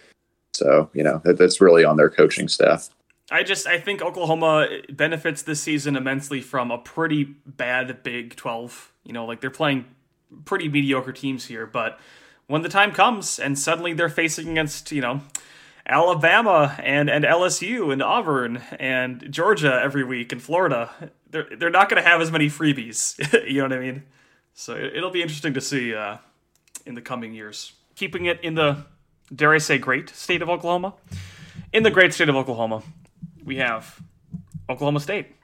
So 0.54 0.90
you 0.94 1.04
know 1.04 1.20
that, 1.24 1.40
that's 1.40 1.60
really 1.60 1.84
on 1.84 1.98
their 1.98 2.10
coaching 2.10 2.48
staff. 2.48 2.90
I 3.32 3.44
just 3.44 3.66
I 3.68 3.80
think 3.80 4.02
Oklahoma 4.02 4.68
benefits 4.90 5.44
this 5.44 5.62
season 5.62 5.96
immensely 5.96 6.42
from 6.42 6.72
a 6.72 6.78
pretty 6.78 7.24
bad 7.46 8.04
Big 8.04 8.36
12. 8.36 8.92
You 9.04 9.14
know, 9.14 9.26
like 9.26 9.42
they're 9.42 9.50
playing 9.50 9.86
pretty 10.46 10.68
mediocre 10.68 11.14
teams 11.14 11.46
here, 11.46 11.66
but 11.66 12.00
when 12.48 12.62
the 12.62 12.70
time 12.70 12.92
comes 12.92 13.40
and 13.40 13.58
suddenly 13.58 13.94
they're 13.94 14.10
facing 14.10 14.50
against, 14.50 14.92
you 14.92 15.02
know, 15.02 15.22
Alabama 15.86 16.76
and, 16.80 17.10
and 17.10 17.26
LSU 17.26 17.92
and 17.92 18.02
Auburn 18.02 18.62
and 18.80 19.26
Georgia 19.30 19.80
every 19.82 20.04
week 20.04 20.32
and 20.32 20.42
Florida, 20.42 21.12
they're 21.30 21.48
they're 21.58 21.70
not 21.70 21.90
going 21.90 22.02
to 22.02 22.08
have 22.08 22.22
as 22.22 22.32
many 22.32 22.48
freebies. 22.48 23.18
you 23.48 23.58
know 23.58 23.64
what 23.64 23.74
I 23.74 23.80
mean? 23.80 24.04
So 24.54 24.76
it, 24.76 24.98
it'll 24.98 25.12
be 25.12 25.22
interesting 25.22 25.54
to 25.54 25.62
see 25.62 25.94
uh, 25.94 26.18
in 26.86 26.96
the 26.96 27.02
coming 27.02 27.34
years. 27.34 27.74
Keeping 27.96 28.26
it 28.26 28.40
in 28.42 28.56
the 28.56 28.86
dare 29.34 29.54
I 29.54 29.58
say 29.58 29.78
great 29.78 30.10
state 30.10 30.42
of 30.42 30.50
Oklahoma. 30.50 30.94
In 31.72 31.84
the 31.84 31.92
great 31.92 32.14
state 32.14 32.30
of 32.30 32.36
Oklahoma, 32.36 32.84
we 33.44 33.58
have 33.58 34.02
Oklahoma 34.70 35.00
State 35.00 35.36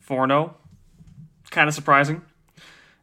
4 0.00 0.28
0. 0.28 0.54
Kind 1.50 1.68
of 1.68 1.74
surprising. 1.74 2.22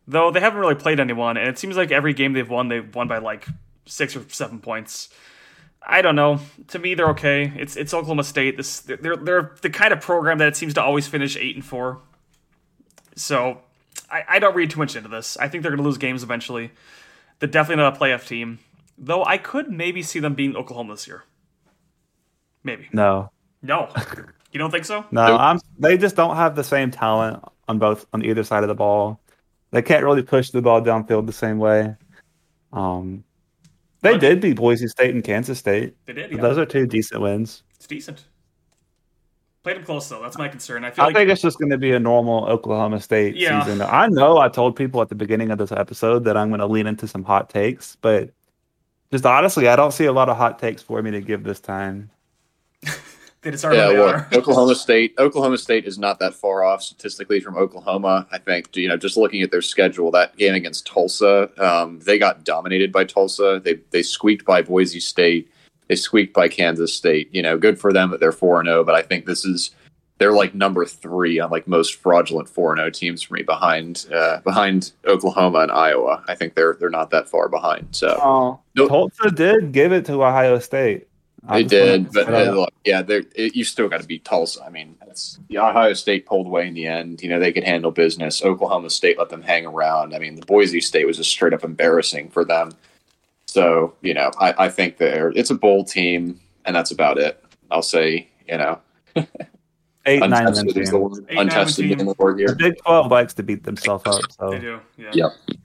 Though 0.08 0.32
they 0.32 0.39
haven't 0.39 0.60
really 0.60 0.76
played 0.76 0.99
anyone, 0.99 1.38
and 1.38 1.47
it 1.47 1.58
seems 1.58 1.78
like 1.78 1.91
every 1.91 2.14
game 2.14 2.34
they've 2.34 2.49
won, 2.49 2.68
they've 2.68 2.93
won 2.93 3.08
by 3.08 3.20
like 3.20 3.47
six 3.86 4.16
or 4.16 4.26
seven 4.30 4.60
points. 4.60 5.10
I 5.86 6.01
don't 6.01 6.16
know. 6.16 6.39
To 6.70 6.80
me, 6.80 6.93
they're 6.93 7.10
okay. 7.10 7.54
It's 7.56 7.76
it's 7.76 7.93
Oklahoma 7.93 8.24
State. 8.24 8.58
This 8.58 8.82
they're 8.82 9.16
they're 9.16 9.56
the 9.62 9.70
kind 9.70 9.93
of 9.93 10.01
program 10.01 10.38
that 10.39 10.49
it 10.49 10.58
seems 10.58 10.74
to 10.76 10.82
always 10.82 11.08
finish 11.08 11.38
eight 11.38 11.56
and 11.56 11.66
four. 11.66 11.99
So 13.16 13.62
I, 14.10 14.24
I 14.28 14.39
don't 14.39 14.56
read 14.56 14.72
too 14.72 14.80
much 14.80 14.95
into 14.95 15.10
this. 15.10 15.38
I 15.38 15.47
think 15.47 15.62
they're 15.64 15.72
going 15.72 15.84
to 15.84 15.88
lose 15.88 15.97
games 15.97 16.24
eventually. 16.24 16.72
They're 17.39 17.49
definitely 17.49 17.84
not 17.84 17.95
a 17.95 17.99
playoff 17.99 18.28
team. 18.28 18.60
Though 18.97 19.24
I 19.24 19.38
could 19.38 19.72
maybe 19.72 20.01
see 20.04 20.20
them 20.20 20.34
beating 20.34 20.56
Oklahoma 20.56 20.93
this 20.93 21.08
year. 21.08 21.24
Maybe. 22.64 22.88
No, 22.93 23.32
No. 23.62 23.89
You 24.54 24.60
don't 24.60 24.72
think 24.72 24.86
so? 24.86 25.04
no, 25.12 25.28
Nope. 25.28 25.39
I'm. 25.41 25.60
They 25.80 25.97
just 25.97 26.16
don't 26.16 26.36
have 26.36 26.56
the 26.56 26.64
same 26.64 26.91
talent 26.91 27.43
on 27.68 27.80
both 27.80 28.06
on 28.14 28.24
either 28.24 28.43
side 28.43 28.64
of 28.64 28.70
the 28.70 28.76
ball. 28.76 29.20
They 29.72 29.82
can't 29.82 30.04
really 30.04 30.22
push 30.22 30.51
the 30.51 30.62
ball 30.62 30.82
downfield 30.82 31.26
the 31.26 31.34
same 31.34 31.58
way. 31.58 31.95
Um, 32.72 33.24
they 34.01 34.12
What? 34.12 34.22
did 34.22 34.41
beat 34.41 34.58
Boise 34.58 34.88
State 34.88 35.14
and 35.16 35.24
Kansas 35.24 35.58
State. 35.60 35.95
They 36.06 36.14
did. 36.14 36.32
Yeah. 36.32 36.41
Those 36.41 36.58
are 36.60 36.66
two 36.66 36.86
decent 36.86 37.22
wins. 37.22 37.64
It's 37.76 37.88
decent. 37.88 38.26
Played 39.64 39.78
them 39.78 39.86
close 39.86 40.08
though. 40.10 40.22
That's 40.22 40.38
my 40.38 40.49
concern. 40.49 40.84
I 40.84 40.91
I 40.97 41.06
like 41.06 41.16
think 41.16 41.30
it's 41.30 41.41
just 41.41 41.58
going 41.58 41.72
to 41.72 41.78
be 41.78 41.93
a 41.93 41.99
normal 41.99 42.45
Oklahoma 42.45 42.99
State 42.99 43.36
Yeah. 43.38 43.64
season. 43.64 43.82
I 43.82 44.08
know 44.08 44.38
I 44.38 44.49
told 44.49 44.76
people 44.76 45.01
at 45.01 45.10
the 45.10 45.16
beginning 45.16 45.51
of 45.51 45.58
this 45.58 45.72
episode 45.72 46.26
that 46.26 46.36
I'm 46.38 46.49
going 46.49 46.60
to 46.60 46.68
lean 46.68 46.86
into 46.86 47.08
some 47.08 47.24
hot 47.24 47.49
takes, 47.49 47.95
but 48.01 48.30
just 49.12 49.26
honestly, 49.26 49.68
I 49.70 49.76
don't 49.78 49.91
see 49.93 50.06
a 50.06 50.12
lot 50.12 50.28
of 50.30 50.36
hot 50.38 50.60
takes 50.60 50.82
for 50.84 51.01
me 51.01 51.12
to 51.12 51.22
give 51.22 51.43
this 51.43 51.60
time. 51.62 52.10
They 53.44 53.52
just 53.52 53.64
are 53.66 53.74
Yeah, 53.74 53.88
who 53.88 53.94
they 53.94 54.00
look, 54.00 54.16
are. 54.16 54.28
Oklahoma 54.34 54.76
State. 54.76 55.14
Oklahoma 55.20 55.58
State 55.58 55.86
is 55.86 55.98
not 56.00 56.20
that 56.20 56.34
far 56.34 56.64
off 56.64 56.82
statistically 56.82 57.39
from 57.39 57.56
Oklahoma. 57.58 58.28
I 58.32 58.38
think 58.39 58.76
you 58.76 58.88
know, 58.88 58.98
just 58.98 59.18
looking 59.18 59.41
at 59.41 59.52
their 59.52 59.62
schedule, 59.62 60.10
that 60.12 60.36
game 60.38 60.56
against 60.56 60.88
Tulsa, 60.88 61.50
um, 61.64 62.00
they 62.00 62.18
got 62.18 62.44
dominated 62.44 62.91
by 62.91 63.04
Tulsa. 63.04 63.62
They 63.64 63.76
they 63.91 64.02
squeaked 64.04 64.46
by 64.46 64.62
Boise 64.62 65.00
State. 65.00 65.52
They 65.89 65.96
squeaked 65.96 66.34
by 66.34 66.48
Kansas 66.48 66.94
State. 66.96 67.30
You 67.34 67.41
know, 67.41 67.58
good 67.58 67.78
for 67.80 67.91
them 67.94 68.10
that 68.12 68.20
they're 68.20 68.32
four 68.32 68.60
and 68.60 68.68
zero. 68.68 68.84
But 68.84 68.96
I 68.96 69.02
think 69.02 69.26
this 69.26 69.44
is 69.46 69.72
they're 70.20 70.32
like 70.32 70.56
number 70.56 70.86
three 70.86 71.39
on 71.39 71.50
like 71.52 71.68
most 71.68 71.96
fraudulent 71.96 72.48
four 72.48 72.72
and 72.72 72.80
zero 72.80 72.89
teams 72.89 73.22
for 73.24 73.34
me, 73.34 73.44
behind 73.44 74.06
uh, 74.14 74.39
behind 74.41 74.94
Oklahoma 75.06 75.60
and 75.60 75.72
Iowa. 75.72 76.24
I 76.28 76.36
think 76.36 76.56
they're 76.56 76.78
they're 76.80 76.89
not 76.89 77.10
that 77.10 77.28
far 77.28 77.50
behind. 77.50 77.88
So 77.91 78.18
Oh, 78.22 78.60
Nope. 78.76 78.89
Tulsa 78.89 79.32
did 79.32 79.72
give 79.74 79.91
it 79.91 80.06
to 80.06 80.14
Ohio 80.24 80.60
State. 80.60 81.08
I 81.48 81.62
They 81.62 81.68
did, 81.68 82.12
but 82.14 82.34
uh, 82.34 82.52
look, 82.52 82.74
yeah, 82.86 83.04
it, 83.06 83.56
you 83.56 83.66
still 83.66 83.89
got 83.89 84.00
to 84.00 84.08
beat 84.08 84.24
Tulsa. 84.24 84.64
I 84.64 84.70
mean, 84.70 84.96
it's, 85.08 85.39
yeah, 85.50 85.70
Ohio 85.70 85.94
State 85.94 86.26
pulled 86.26 86.48
away 86.48 86.68
in 86.68 86.74
the 86.74 86.88
end. 86.88 87.22
You 87.22 87.30
know, 87.30 87.39
they 87.39 87.52
could 87.52 87.66
handle 87.66 87.91
business. 87.91 88.44
Oklahoma 88.44 88.89
State 88.89 89.18
let 89.18 89.30
them 89.30 89.41
hang 89.41 89.66
around. 89.66 90.16
I 90.16 90.20
mean, 90.20 90.36
the 90.36 90.46
Boise 90.46 90.80
State 90.80 91.06
was 91.06 91.18
just 91.18 91.32
straight 91.32 91.54
up 91.54 91.64
embarrassing 91.64 92.30
for 92.30 92.46
them. 92.46 92.72
So, 93.46 93.94
you 94.02 94.14
know, 94.14 94.32
I, 94.39 94.66
I 94.66 94.70
think 94.70 94.98
they're 94.98 95.32
it's 95.36 95.50
a 95.50 95.56
bowl 95.56 95.84
team, 95.84 96.39
and 96.66 96.76
that's 96.76 96.91
about 96.91 97.18
it. 97.18 97.44
I'll 97.70 97.82
say, 97.82 98.30
you 98.48 98.58
know, 98.58 98.80
eight, 100.06 100.20
nine, 100.22 100.48
untested 100.48 100.78
is 100.78 100.91
the 100.91 100.98
word. 100.98 101.26
Eight, 101.30 101.39
Untested 101.39 101.89
win 101.89 102.00
in 102.00 102.06
the 102.06 102.16
word 102.18 102.38
The 102.38 102.41
here. 102.44 102.56
Big 102.56 102.78
Twelve 102.86 103.12
likes 103.12 103.34
to 103.34 103.44
beat 103.44 103.64
themselves 103.64 104.06
up. 104.08 104.22
So 104.32 104.52
They 104.52 104.60
do. 104.60 104.80
Yeah. 104.98 105.12
Yep. 105.14 105.58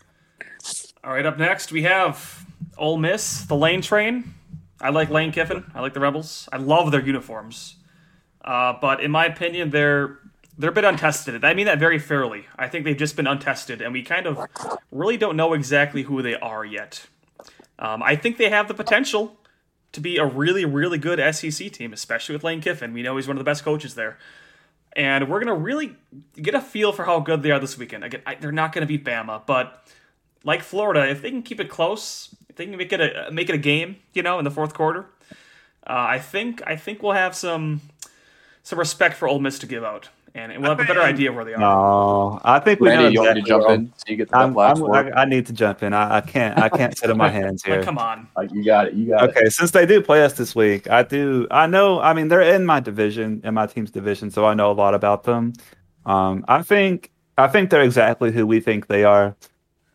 All 1.05 1.13
right. 1.13 1.25
Up 1.25 1.39
next, 1.39 1.71
we 1.71 1.83
have 1.85 2.45
Ole 2.77 2.99
Miss, 2.99 3.43
the 3.43 3.57
Lane 3.57 3.81
Train. 3.81 4.35
I 4.81 4.91
like 4.91 5.11
Lane 5.11 5.33
Kiffin. 5.33 5.71
I 5.75 5.81
like 5.81 5.95
the 5.95 6.01
Rebels. 6.01 6.49
I 6.53 6.57
love 6.57 6.91
their 6.93 7.05
uniforms. 7.05 7.77
Uh, 8.45 8.75
but 8.81 9.03
in 9.03 9.11
my 9.11 9.27
opinion, 9.27 9.71
they're 9.71 10.19
they're 10.57 10.71
a 10.71 10.73
bit 10.73 10.85
untested. 10.85 11.45
I 11.45 11.55
mean 11.55 11.67
that 11.67 11.79
very 11.79 11.99
fairly. 11.99 12.47
I 12.57 12.69
think 12.69 12.85
they've 12.85 12.97
just 12.97 13.17
been 13.17 13.27
untested, 13.27 13.81
and 13.81 13.93
we 13.93 14.03
kind 14.03 14.27
of 14.27 14.41
really 14.91 15.17
don't 15.17 15.37
know 15.37 15.53
exactly 15.53 16.03
who 16.03 16.23
they 16.23 16.35
are 16.35 16.65
yet. 16.65 17.07
Um, 17.79 18.03
I 18.03 18.17
think 18.17 18.39
they 18.39 18.51
have 18.51 18.67
the 18.67 18.75
potential 18.75 19.37
to 19.93 20.01
be 20.01 20.17
a 20.19 20.27
really, 20.27 20.65
really 20.65 20.99
good 20.99 21.19
SEC 21.35 21.71
team, 21.73 21.93
especially 21.93 22.35
with 22.35 22.45
Lane 22.45 22.61
Kiffin. 22.61 22.93
We 22.93 23.03
know 23.03 23.17
he's 23.17 23.29
one 23.29 23.37
of 23.37 23.41
the 23.41 23.49
best 23.49 23.65
coaches 23.65 23.95
there. 23.95 24.19
And 24.95 25.29
we're 25.29 25.43
going 25.43 25.55
to 25.55 25.63
really 25.63 25.97
get 26.41 26.55
a 26.55 26.61
feel 26.61 26.93
for 26.93 27.05
how 27.05 27.21
good 27.21 27.43
they 27.43 27.51
are 27.51 27.61
this 27.61 27.79
weekend. 27.79 28.05
Again, 28.05 28.23
I, 28.27 28.35
they're 28.35 28.53
not 28.53 28.73
going 28.73 28.83
to 28.83 28.87
beat 28.87 29.05
Bama, 29.05 29.43
but 29.47 29.87
like 30.45 30.63
Florida, 30.63 31.09
if 31.09 31.23
they 31.23 31.31
can 31.31 31.43
keep 31.43 31.61
it 31.61 31.69
close, 31.69 32.35
if 32.59 32.67
they 32.67 32.71
can 32.71 32.77
make 32.77 32.93
it 32.93 33.01
a 33.01 33.31
make 33.31 33.49
it 33.49 33.55
a 33.55 33.59
game, 33.59 33.97
you 34.13 34.23
know, 34.23 34.39
in 34.39 34.45
the 34.45 34.51
fourth 34.51 34.75
quarter, 34.75 35.07
uh, 35.87 36.07
I 36.09 36.19
think 36.19 36.61
I 36.67 36.77
think 36.77 37.03
we'll 37.03 37.13
have 37.13 37.35
some 37.35 37.81
some 38.63 38.79
respect 38.79 39.17
for 39.17 39.29
Ole 39.29 39.39
Miss 39.39 39.59
to 39.61 39.67
give 39.67 39.85
out, 39.85 40.09
and 40.35 40.53
we'll 40.61 40.71
have 40.71 40.81
a 40.81 40.85
better 40.85 41.03
idea 41.03 41.31
of 41.31 41.37
where 41.37 41.45
they 41.45 41.55
are. 41.55 41.61
no, 41.61 42.41
I 42.43 42.59
think 42.59 42.81
we 42.81 42.89
know 42.89 43.05
Randy, 43.05 43.13
you 43.15 43.23
want 43.23 43.35
me 43.37 43.43
to 43.43 43.47
jump 43.47 43.71
in? 43.71 43.93
So 43.97 44.05
you 44.09 44.17
get 44.17 44.29
the 44.29 44.37
I'm, 44.37 44.59
I'm. 44.59 44.91
I, 44.93 45.23
I 45.23 45.25
need 45.25 45.47
to 45.47 45.53
jump 45.53 45.83
in. 45.85 45.93
I, 45.93 46.17
I 46.17 46.21
can't. 46.21 46.59
I 46.59 46.69
can't 46.69 46.99
sit 46.99 47.11
on 47.11 47.17
my 47.17 47.29
hands 47.41 47.63
here. 47.63 47.77
Like, 47.77 47.85
come 47.85 47.99
on, 47.99 48.27
Like, 48.37 48.53
you 48.53 48.65
got 48.65 48.89
it. 48.89 48.95
You 48.95 49.09
got 49.09 49.25
it. 49.25 49.31
Okay, 49.31 49.49
since 49.51 49.71
they 49.71 49.87
do 49.87 50.03
play 50.03 50.25
us 50.25 50.33
this 50.33 50.57
week, 50.57 50.91
I 50.91 51.05
do. 51.05 51.47
I 51.51 51.69
know. 51.69 52.01
I 52.01 52.13
mean, 52.13 52.27
they're 52.27 52.43
in 52.43 52.67
my 52.67 52.81
division, 52.81 53.41
in 53.45 53.55
my 53.55 53.67
team's 53.67 53.93
division, 53.93 54.33
so 54.33 54.45
I 54.45 54.55
know 54.55 54.71
a 54.71 54.75
lot 54.75 54.95
about 54.95 55.25
them. 55.25 55.53
Um, 56.07 56.45
I 56.49 56.63
think. 56.63 57.13
I 57.37 57.47
think 57.47 57.71
they're 57.71 57.85
exactly 57.85 58.33
who 58.33 58.45
we 58.49 58.59
think 58.59 58.89
they 58.89 59.05
are, 59.05 59.37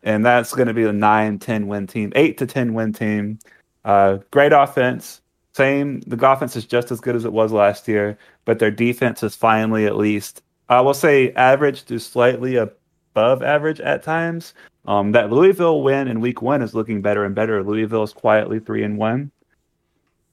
and 0.04 0.24
that's 0.24 0.54
going 0.54 0.68
to 0.68 0.74
be 0.74 0.84
a 0.84 0.92
9, 0.92 1.38
10 1.38 1.66
win 1.66 1.86
team, 1.86 2.12
eight 2.14 2.38
to 2.38 2.46
ten 2.46 2.74
win 2.74 2.92
team. 2.92 3.38
Uh, 3.84 4.18
great 4.30 4.52
offense. 4.52 5.22
Same. 5.54 6.00
The 6.00 6.30
offense 6.30 6.56
is 6.56 6.66
just 6.66 6.90
as 6.90 7.00
good 7.00 7.16
as 7.16 7.24
it 7.24 7.32
was 7.32 7.52
last 7.52 7.88
year, 7.88 8.18
but 8.44 8.58
their 8.58 8.70
defense 8.70 9.22
is 9.22 9.34
finally 9.34 9.86
at 9.86 9.96
least. 9.96 10.42
I 10.68 10.80
will 10.80 10.94
say 10.94 11.32
average 11.32 11.84
to 11.86 11.98
slightly 11.98 12.56
above 12.56 13.42
average 13.42 13.80
at 13.80 14.02
times. 14.02 14.54
Um, 14.86 15.12
that 15.12 15.30
Louisville 15.30 15.82
win 15.82 16.08
in 16.08 16.20
week 16.20 16.42
one 16.42 16.60
is 16.60 16.74
looking 16.74 17.00
better 17.00 17.24
and 17.24 17.34
better. 17.34 17.62
Louisville 17.62 18.02
is 18.02 18.12
quietly 18.12 18.58
three 18.58 18.82
and 18.82 18.98
one. 18.98 19.30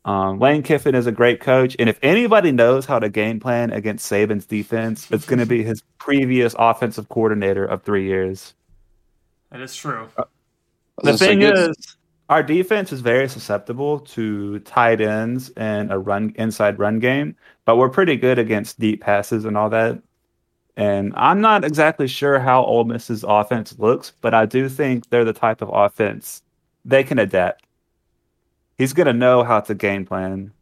Um, 0.03 0.39
Lane 0.39 0.63
Kiffin 0.63 0.95
is 0.95 1.05
a 1.05 1.11
great 1.11 1.39
coach, 1.39 1.75
and 1.77 1.87
if 1.87 1.99
anybody 2.01 2.51
knows 2.51 2.87
how 2.87 2.97
to 2.97 3.07
game 3.07 3.39
plan 3.39 3.69
against 3.69 4.11
Saban's 4.11 4.47
defense, 4.47 5.09
it's 5.11 5.27
going 5.27 5.37
to 5.39 5.45
be 5.45 5.63
his 5.63 5.83
previous 5.99 6.55
offensive 6.57 7.07
coordinator 7.09 7.63
of 7.63 7.83
three 7.83 8.07
years. 8.07 8.55
That 9.51 9.61
is 9.61 9.75
true. 9.75 10.07
I 10.17 10.23
was 11.03 11.19
The 11.19 11.25
thing 11.25 11.41
is, 11.41 11.97
our 12.29 12.41
defense 12.41 12.93
is 12.93 13.01
very 13.01 13.27
susceptible 13.27 13.99
to 13.99 14.59
tight 14.59 15.01
ends 15.01 15.51
and 15.57 15.91
a 15.91 15.99
run 15.99 16.33
inside 16.37 16.79
run 16.79 16.99
game, 16.99 17.35
but 17.65 17.75
we're 17.75 17.89
pretty 17.89 18.15
good 18.15 18.39
against 18.39 18.79
deep 18.79 19.01
passes 19.01 19.45
and 19.45 19.57
all 19.57 19.69
that. 19.69 20.01
And 20.77 21.13
I'm 21.15 21.41
not 21.41 21.65
exactly 21.65 22.07
sure 22.07 22.39
how 22.39 22.63
Ole 22.63 22.85
Miss's 22.85 23.25
offense 23.27 23.77
looks, 23.77 24.13
but 24.21 24.33
I 24.33 24.45
do 24.45 24.69
think 24.69 25.09
they're 25.09 25.25
the 25.25 25.33
type 25.33 25.61
of 25.61 25.69
offense 25.73 26.41
they 26.85 27.03
can 27.03 27.19
adapt. 27.19 27.65
He's 28.77 28.93
going 28.93 29.07
to 29.07 29.13
know 29.13 29.43
how 29.43 29.59
to 29.59 29.75
game 29.75 30.05
plan. 30.05 30.53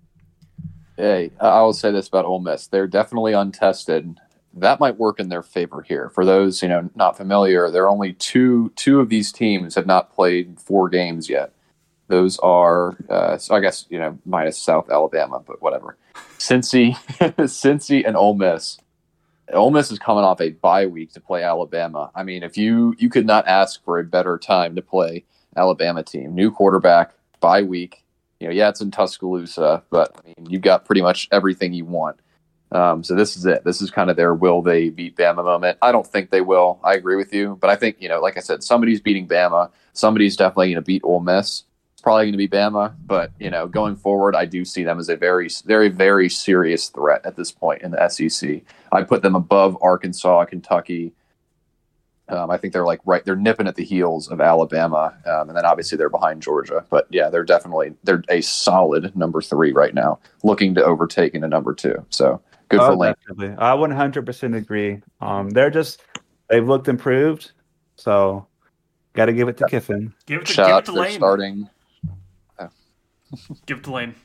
Hey, 0.97 1.31
I 1.39 1.47
I 1.47 1.61
will 1.61 1.73
say 1.73 1.91
this 1.91 2.07
about 2.07 2.25
Ole 2.25 2.41
Miss: 2.41 2.67
they're 2.67 2.87
definitely 2.87 3.33
untested. 3.33 4.19
That 4.59 4.79
might 4.79 4.97
work 4.97 5.19
in 5.19 5.29
their 5.29 5.43
favor 5.43 5.81
here. 5.81 6.09
For 6.09 6.25
those 6.25 6.61
you 6.61 6.67
know 6.67 6.89
not 6.95 7.17
familiar, 7.17 7.69
there 7.69 7.83
are 7.83 7.89
only 7.89 8.13
two 8.13 8.71
two 8.75 8.99
of 8.99 9.09
these 9.09 9.31
teams 9.31 9.75
have 9.75 9.87
not 9.87 10.13
played 10.13 10.59
four 10.59 10.89
games 10.89 11.29
yet. 11.29 11.53
Those 12.07 12.39
are, 12.39 12.97
uh, 13.07 13.37
so 13.37 13.53
I 13.53 13.59
guess 13.59 13.85
you 13.89 13.99
know, 13.99 14.17
minus 14.25 14.57
South 14.57 14.89
Alabama, 14.89 15.41
but 15.45 15.61
whatever. 15.61 15.95
Cincy, 16.39 16.95
Cincy, 17.19 18.05
and 18.05 18.17
Ole 18.17 18.33
Miss. 18.33 18.79
Ole 19.53 19.71
Miss 19.71 19.91
is 19.91 19.99
coming 19.99 20.23
off 20.23 20.41
a 20.41 20.51
bye 20.51 20.87
week 20.87 21.13
to 21.13 21.19
play 21.19 21.43
Alabama. 21.43 22.11
I 22.15 22.23
mean, 22.23 22.43
if 22.43 22.57
you 22.57 22.95
you 22.97 23.09
could 23.09 23.25
not 23.25 23.47
ask 23.47 23.83
for 23.83 23.99
a 23.99 24.03
better 24.03 24.37
time 24.37 24.75
to 24.75 24.81
play 24.81 25.23
Alabama 25.55 26.03
team, 26.03 26.33
new 26.33 26.51
quarterback, 26.51 27.13
bye 27.39 27.61
week. 27.61 28.03
You 28.39 28.47
know, 28.47 28.53
yeah, 28.53 28.69
it's 28.69 28.81
in 28.81 28.89
Tuscaloosa, 28.89 29.83
but 29.89 30.15
I 30.17 30.27
mean, 30.27 30.49
you've 30.49 30.61
got 30.61 30.85
pretty 30.85 31.01
much 31.01 31.27
everything 31.31 31.73
you 31.73 31.85
want. 31.85 32.19
Um, 32.71 33.03
so 33.03 33.15
this 33.15 33.35
is 33.35 33.45
it. 33.45 33.63
This 33.63 33.81
is 33.81 33.89
kind 33.89 34.09
of 34.09 34.15
their 34.15 34.33
will 34.33 34.61
they 34.61 34.89
beat 34.89 35.15
Bama 35.15 35.43
moment. 35.43 35.77
I 35.81 35.91
don't 35.91 36.05
think 36.05 36.29
they 36.29 36.41
will. 36.41 36.79
I 36.83 36.93
agree 36.93 37.15
with 37.15 37.33
you, 37.33 37.57
but 37.59 37.69
I 37.69 37.75
think 37.75 37.97
you 37.99 38.09
know, 38.09 38.21
like 38.21 38.37
I 38.37 38.41
said, 38.41 38.63
somebody's 38.63 39.01
beating 39.01 39.27
Bama. 39.27 39.71
Somebody's 39.93 40.37
definitely 40.37 40.67
going 40.67 40.75
to 40.75 40.81
beat 40.81 41.01
Ole 41.03 41.19
Miss. 41.19 41.63
It's 41.93 42.01
probably 42.01 42.25
going 42.25 42.33
to 42.33 42.37
be 42.37 42.47
Bama, 42.47 42.95
but 43.05 43.31
you 43.39 43.49
know, 43.49 43.67
going 43.67 43.95
forward, 43.95 44.35
I 44.35 44.45
do 44.45 44.63
see 44.63 44.83
them 44.83 44.99
as 44.99 45.09
a 45.09 45.17
very, 45.17 45.49
very, 45.65 45.89
very 45.89 46.29
serious 46.29 46.89
threat 46.89 47.25
at 47.25 47.35
this 47.35 47.51
point 47.51 47.81
in 47.81 47.91
the 47.91 48.07
SEC. 48.07 48.61
I 48.91 49.03
put 49.03 49.21
them 49.21 49.35
above 49.35 49.77
Arkansas, 49.81 50.45
Kentucky. 50.45 51.11
Um, 52.29 52.51
I 52.51 52.57
think 52.57 52.73
they're 52.73 52.85
like 52.85 53.01
right, 53.03 53.25
they're 53.25 53.35
nipping 53.35 53.67
at 53.67 53.75
the 53.75 53.83
heels 53.83 54.29
of 54.29 54.39
Alabama, 54.39 55.17
um, 55.25 55.49
and 55.49 55.57
then 55.57 55.65
obviously 55.65 55.97
they're 55.97 56.09
behind 56.09 56.43
Georgia. 56.43 56.85
But 56.89 57.07
yeah, 57.09 57.29
they're 57.29 57.43
definitely 57.43 57.95
they're 58.03 58.23
a 58.29 58.41
solid 58.41 59.15
number 59.15 59.41
three 59.41 59.71
right 59.71 59.95
now, 59.95 60.19
looking 60.43 60.75
to 60.75 60.83
overtake 60.83 61.33
into 61.33 61.47
number 61.47 61.73
two. 61.73 62.05
So 62.11 62.39
good 62.69 62.79
for 62.79 62.91
Oh, 62.91 62.95
Lane. 62.97 63.13
definitely. 63.27 63.55
I 63.57 63.71
100% 63.75 64.55
agree. 64.55 65.01
Um, 65.21 65.49
they're 65.49 65.69
just 65.69 66.01
they've 66.49 66.67
looked 66.67 66.87
improved, 66.87 67.51
so 67.95 68.47
got 69.13 69.25
to 69.25 69.33
give 69.33 69.47
it 69.49 69.57
to 69.57 69.65
Kiffin. 69.67 70.13
Give 70.25 70.41
it 70.41 70.47
to, 70.47 70.53
Shout 70.53 70.67
give 70.67 70.77
it 70.77 70.85
to 70.85 70.91
to 70.93 70.99
Lane. 71.01 71.11
starting. 71.17 71.69
Give 73.65 73.77
it 73.77 73.83
to 73.83 73.91
Lane. 73.91 74.15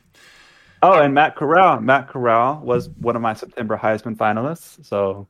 Oh, 0.81 0.99
and 1.01 1.13
Matt 1.13 1.35
Corral. 1.35 1.79
Matt 1.79 2.07
Corral 2.07 2.59
was 2.61 2.89
one 2.89 3.15
of 3.15 3.21
my 3.21 3.33
September 3.33 3.77
Heisman 3.77 4.15
finalists. 4.15 4.83
So 4.85 5.27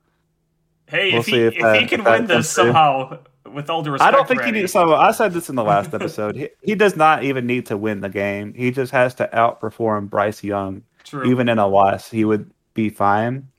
Hey, 0.88 1.12
We'll 1.12 1.22
if 1.22 1.26
he 1.28 1.42
if 1.42 1.54
if, 1.56 1.62
that- 1.62 1.82
he 1.82 1.88
can 1.88 2.00
if 2.02 2.06
that 2.06 2.20
win 2.20 2.28
this 2.28 2.36
comes 2.36 2.54
through. 2.54 2.64
somehow, 2.66 3.20
with 3.52 3.70
all 3.70 3.82
due 3.82 3.92
respect, 3.92 4.08
I 4.14 4.16
don't 4.16 4.28
think 4.28 4.44
he 4.44 4.52
needs. 4.52 4.72
So 4.72 4.94
I 4.96 5.12
said 5.12 5.34
this 5.34 5.50
in 5.50 5.56
the 5.56 5.64
last 5.64 5.94
episode. 5.94 6.36
He, 6.36 6.50
he 6.62 6.76
does 6.76 6.96
not 6.96 7.24
even 7.24 7.46
need 7.48 7.66
to 7.68 7.78
win 7.78 8.02
the 8.02 8.10
game. 8.10 8.54
He 8.54 8.72
just 8.72 8.92
has 8.92 9.14
to 9.16 9.30
outperform 9.34 10.10
Bryce 10.10 10.44
Young. 10.44 10.84
True. 11.04 11.30
Even 11.30 11.50
in 11.50 11.58
a 11.60 11.68
loss, 11.68 12.10
he 12.10 12.24
would 12.26 12.50
be 12.76 12.90
fine. 12.90 13.50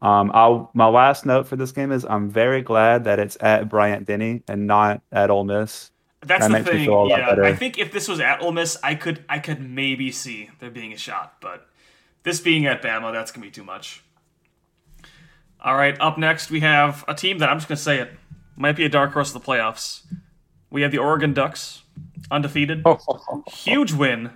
Um, 0.00 0.30
I'll 0.32 0.70
my 0.74 0.86
last 0.86 1.26
note 1.26 1.48
for 1.48 1.56
this 1.56 1.72
game 1.72 1.90
is 1.90 2.04
I'm 2.04 2.30
very 2.30 2.62
glad 2.62 3.04
that 3.04 3.18
it's 3.18 3.36
at 3.40 3.68
Bryant 3.68 4.06
Denny 4.06 4.42
and 4.46 4.68
not 4.68 5.02
at 5.10 5.30
Ole 5.30 5.42
Miss. 5.44 5.90
That's 6.20 6.46
that 6.46 6.64
the 6.64 6.70
thing. 6.70 6.84
feel 6.84 6.94
a 6.94 7.02
lot 7.06 7.18
Yeah, 7.18 7.30
better. 7.30 7.44
I 7.44 7.54
think 7.54 7.78
if 7.78 7.92
this 7.92 8.06
was 8.06 8.20
at 8.20 8.42
Ole 8.42 8.52
Miss, 8.52 8.76
I 8.84 8.94
could 8.94 9.24
I 9.28 9.40
could 9.40 9.60
maybe 9.60 10.12
see 10.12 10.50
there 10.60 10.70
being 10.70 10.92
a 10.92 10.96
shot, 10.96 11.36
but 11.40 11.66
this 12.22 12.40
being 12.40 12.66
at 12.66 12.82
Bama, 12.82 13.12
that's 13.12 13.32
gonna 13.32 13.46
be 13.46 13.50
too 13.50 13.64
much. 13.64 14.04
All 15.60 15.74
right, 15.74 15.98
up 16.00 16.18
next 16.18 16.50
we 16.50 16.60
have 16.60 17.04
a 17.08 17.14
team 17.14 17.38
that 17.38 17.48
I'm 17.48 17.58
just 17.58 17.68
gonna 17.68 17.76
say 17.76 17.98
it 17.98 18.12
might 18.54 18.76
be 18.76 18.84
a 18.84 18.88
dark 18.88 19.12
horse 19.12 19.34
of 19.34 19.42
the 19.42 19.46
playoffs. 19.46 20.02
We 20.70 20.82
have 20.82 20.90
the 20.90 20.98
Oregon 20.98 21.32
Ducks, 21.32 21.82
undefeated, 22.30 22.84
huge 23.48 23.92
win 23.92 24.30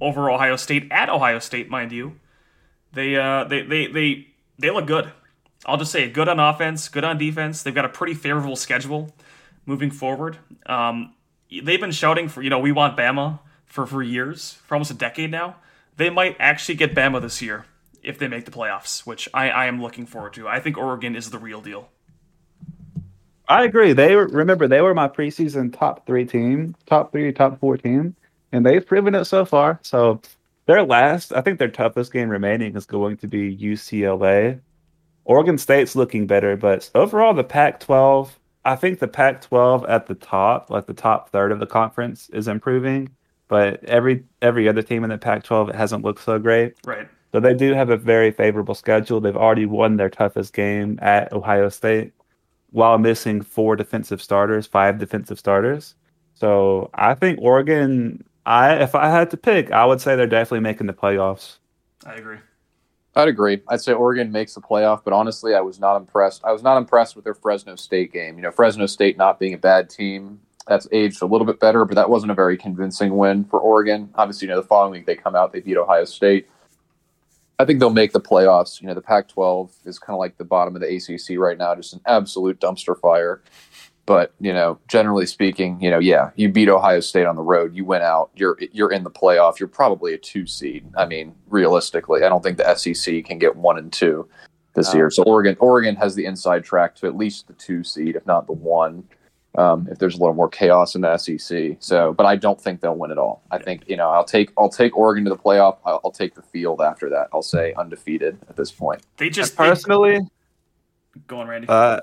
over 0.00 0.30
Ohio 0.30 0.56
State 0.56 0.88
at 0.90 1.08
Ohio 1.08 1.38
State, 1.38 1.70
mind 1.70 1.92
you. 1.92 2.18
They 2.94 3.16
uh 3.16 3.44
they 3.44 3.62
they 3.62 3.86
they 3.88 4.28
they 4.58 4.70
look 4.70 4.86
good. 4.86 5.10
I'll 5.66 5.76
just 5.78 5.92
say 5.92 6.08
good 6.10 6.28
on 6.28 6.38
offense, 6.38 6.88
good 6.88 7.04
on 7.04 7.18
defense. 7.18 7.62
They've 7.62 7.74
got 7.74 7.84
a 7.84 7.90
pretty 7.90 8.14
favorable 8.14 8.56
schedule 8.56 9.14
moving 9.66 9.90
forward. 9.90 10.38
Um, 10.66 11.14
they've 11.50 11.80
been 11.80 11.92
shouting 11.92 12.28
for 12.28 12.42
you 12.42 12.50
know 12.50 12.58
we 12.58 12.72
want 12.72 12.96
Bama 12.96 13.40
for 13.66 13.86
for 13.86 14.02
years, 14.02 14.54
for 14.66 14.74
almost 14.74 14.90
a 14.90 14.94
decade 14.94 15.30
now. 15.30 15.56
They 15.96 16.10
might 16.10 16.36
actually 16.38 16.74
get 16.74 16.94
Bama 16.94 17.20
this 17.22 17.40
year 17.40 17.66
if 18.02 18.18
they 18.18 18.28
make 18.28 18.44
the 18.44 18.50
playoffs, 18.50 19.06
which 19.06 19.28
I, 19.32 19.48
I 19.48 19.66
am 19.66 19.80
looking 19.80 20.06
forward 20.06 20.34
to. 20.34 20.46
I 20.46 20.60
think 20.60 20.76
Oregon 20.76 21.16
is 21.16 21.30
the 21.30 21.38
real 21.38 21.60
deal. 21.60 21.88
I 23.48 23.64
agree. 23.64 23.92
They 23.92 24.16
were 24.16 24.26
remember 24.26 24.68
they 24.68 24.80
were 24.80 24.94
my 24.94 25.08
preseason 25.08 25.76
top 25.76 26.06
three 26.06 26.24
team, 26.24 26.76
top 26.86 27.12
three, 27.12 27.32
top 27.32 27.60
four 27.60 27.76
team, 27.76 28.14
and 28.52 28.64
they've 28.64 28.84
proven 28.84 29.14
it 29.14 29.24
so 29.26 29.44
far. 29.44 29.80
So 29.82 30.20
their 30.66 30.82
last, 30.82 31.32
I 31.32 31.40
think 31.40 31.58
their 31.58 31.68
toughest 31.68 32.12
game 32.12 32.28
remaining 32.28 32.76
is 32.76 32.86
going 32.86 33.16
to 33.18 33.28
be 33.28 33.56
UCLA. 33.56 34.60
Oregon 35.24 35.58
State's 35.58 35.96
looking 35.96 36.26
better, 36.26 36.56
but 36.56 36.90
overall 36.94 37.34
the 37.34 37.44
Pac-12, 37.44 38.30
I 38.64 38.76
think 38.76 38.98
the 38.98 39.08
Pac-12 39.08 39.88
at 39.88 40.06
the 40.06 40.14
top, 40.14 40.70
like 40.70 40.86
the 40.86 40.94
top 40.94 41.30
third 41.30 41.52
of 41.52 41.60
the 41.60 41.66
conference, 41.66 42.28
is 42.30 42.48
improving. 42.48 43.10
But 43.48 43.84
every 43.84 44.24
every 44.40 44.68
other 44.68 44.82
team 44.82 45.04
in 45.04 45.10
the 45.10 45.18
Pac-12 45.18 45.68
it 45.68 45.74
hasn't 45.74 46.02
looked 46.02 46.22
so 46.22 46.38
great. 46.38 46.74
Right. 46.86 47.06
So 47.32 47.40
they 47.40 47.52
do 47.52 47.74
have 47.74 47.90
a 47.90 47.96
very 47.96 48.30
favorable 48.30 48.74
schedule. 48.74 49.20
They've 49.20 49.36
already 49.36 49.66
won 49.66 49.96
their 49.96 50.08
toughest 50.08 50.54
game 50.54 50.98
at 51.02 51.32
Ohio 51.32 51.68
State 51.68 52.12
while 52.70 52.96
missing 52.96 53.42
four 53.42 53.76
defensive 53.76 54.22
starters, 54.22 54.66
five 54.66 54.98
defensive 54.98 55.38
starters. 55.38 55.94
So 56.34 56.90
I 56.94 57.14
think 57.14 57.38
Oregon, 57.40 58.24
I 58.46 58.74
if 58.74 58.94
I 58.94 59.08
had 59.08 59.30
to 59.30 59.36
pick, 59.36 59.70
I 59.70 59.84
would 59.84 60.00
say 60.00 60.16
they're 60.16 60.26
definitely 60.26 60.60
making 60.60 60.86
the 60.86 60.92
playoffs. 60.92 61.56
I 62.06 62.14
agree. 62.14 62.38
I'd 63.16 63.28
agree. 63.28 63.60
I'd 63.68 63.80
say 63.80 63.92
Oregon 63.92 64.32
makes 64.32 64.54
the 64.54 64.60
playoff, 64.60 65.02
but 65.04 65.12
honestly, 65.12 65.54
I 65.54 65.60
was 65.60 65.78
not 65.78 65.96
impressed. 65.96 66.44
I 66.44 66.52
was 66.52 66.62
not 66.64 66.76
impressed 66.76 67.14
with 67.14 67.24
their 67.24 67.34
Fresno 67.34 67.76
State 67.76 68.12
game. 68.12 68.36
You 68.36 68.42
know, 68.42 68.50
Fresno 68.50 68.86
State 68.86 69.16
not 69.16 69.38
being 69.38 69.54
a 69.54 69.58
bad 69.58 69.88
team, 69.88 70.40
that's 70.66 70.88
aged 70.92 71.22
a 71.22 71.26
little 71.26 71.46
bit 71.46 71.60
better, 71.60 71.84
but 71.84 71.94
that 71.94 72.08
wasn't 72.08 72.32
a 72.32 72.34
very 72.34 72.56
convincing 72.56 73.16
win 73.16 73.44
for 73.44 73.60
Oregon. 73.60 74.10
Obviously, 74.14 74.46
you 74.46 74.54
know, 74.54 74.60
the 74.60 74.66
following 74.66 74.92
week 74.92 75.06
they 75.06 75.14
come 75.14 75.34
out, 75.34 75.52
they 75.52 75.60
beat 75.60 75.76
Ohio 75.76 76.04
State. 76.04 76.48
I 77.58 77.64
think 77.64 77.78
they'll 77.78 77.90
make 77.90 78.12
the 78.12 78.20
playoffs. 78.20 78.80
You 78.80 78.88
know, 78.88 78.94
the 78.94 79.02
Pac 79.02 79.28
12 79.28 79.72
is 79.84 79.98
kind 79.98 80.14
of 80.14 80.18
like 80.18 80.36
the 80.38 80.44
bottom 80.44 80.74
of 80.74 80.82
the 80.82 80.96
ACC 80.96 81.38
right 81.38 81.56
now, 81.56 81.74
just 81.74 81.92
an 81.92 82.00
absolute 82.06 82.58
dumpster 82.60 82.98
fire. 82.98 83.42
But, 84.06 84.34
you 84.38 84.52
know, 84.52 84.78
generally 84.86 85.24
speaking, 85.24 85.80
you 85.80 85.90
know, 85.90 85.98
yeah, 85.98 86.30
you 86.36 86.50
beat 86.50 86.68
Ohio 86.68 87.00
State 87.00 87.24
on 87.26 87.36
the 87.36 87.42
road, 87.42 87.74
you 87.74 87.86
went 87.86 88.02
out, 88.04 88.30
you're 88.36 88.58
you're 88.72 88.92
in 88.92 89.02
the 89.02 89.10
playoff, 89.10 89.58
you're 89.58 89.68
probably 89.68 90.12
a 90.12 90.18
two 90.18 90.46
seed. 90.46 90.84
I 90.96 91.06
mean, 91.06 91.34
realistically, 91.48 92.22
I 92.22 92.28
don't 92.28 92.42
think 92.42 92.58
the 92.58 92.74
SEC 92.74 93.24
can 93.24 93.38
get 93.38 93.56
one 93.56 93.78
and 93.78 93.90
two 93.92 94.28
this 94.74 94.92
No. 94.92 94.98
year. 94.98 95.10
So 95.10 95.22
Oregon 95.22 95.56
Oregon 95.58 95.96
has 95.96 96.14
the 96.14 96.26
inside 96.26 96.64
track 96.64 96.94
to 96.96 97.06
at 97.06 97.16
least 97.16 97.46
the 97.46 97.54
two 97.54 97.82
seed, 97.82 98.14
if 98.16 98.26
not 98.26 98.46
the 98.46 98.52
one. 98.52 99.04
Um, 99.56 99.86
if 99.88 99.98
there's 99.98 100.16
a 100.16 100.18
little 100.18 100.34
more 100.34 100.48
chaos 100.48 100.96
in 100.96 101.00
the 101.02 101.16
SEC, 101.16 101.76
so 101.78 102.12
but 102.12 102.26
I 102.26 102.34
don't 102.34 102.60
think 102.60 102.80
they'll 102.80 102.96
win 102.96 103.12
it 103.12 103.18
all. 103.18 103.40
I 103.52 103.58
think 103.58 103.84
you 103.86 103.96
know 103.96 104.10
I'll 104.10 104.24
take 104.24 104.50
I'll 104.58 104.68
take 104.68 104.96
Oregon 104.98 105.22
to 105.24 105.30
the 105.30 105.36
playoff. 105.38 105.78
I'll, 105.86 106.00
I'll 106.04 106.10
take 106.10 106.34
the 106.34 106.42
field 106.42 106.82
after 106.82 107.08
that. 107.10 107.28
I'll 107.32 107.40
say 107.40 107.72
undefeated 107.78 108.36
at 108.50 108.56
this 108.56 108.70
point. 108.72 109.02
They 109.16 109.30
just 109.30 109.56
they, 109.56 109.64
Personally, 109.68 110.18
go 111.28 111.38
on, 111.38 111.46
Randy. 111.46 111.68
uh, 111.68 112.00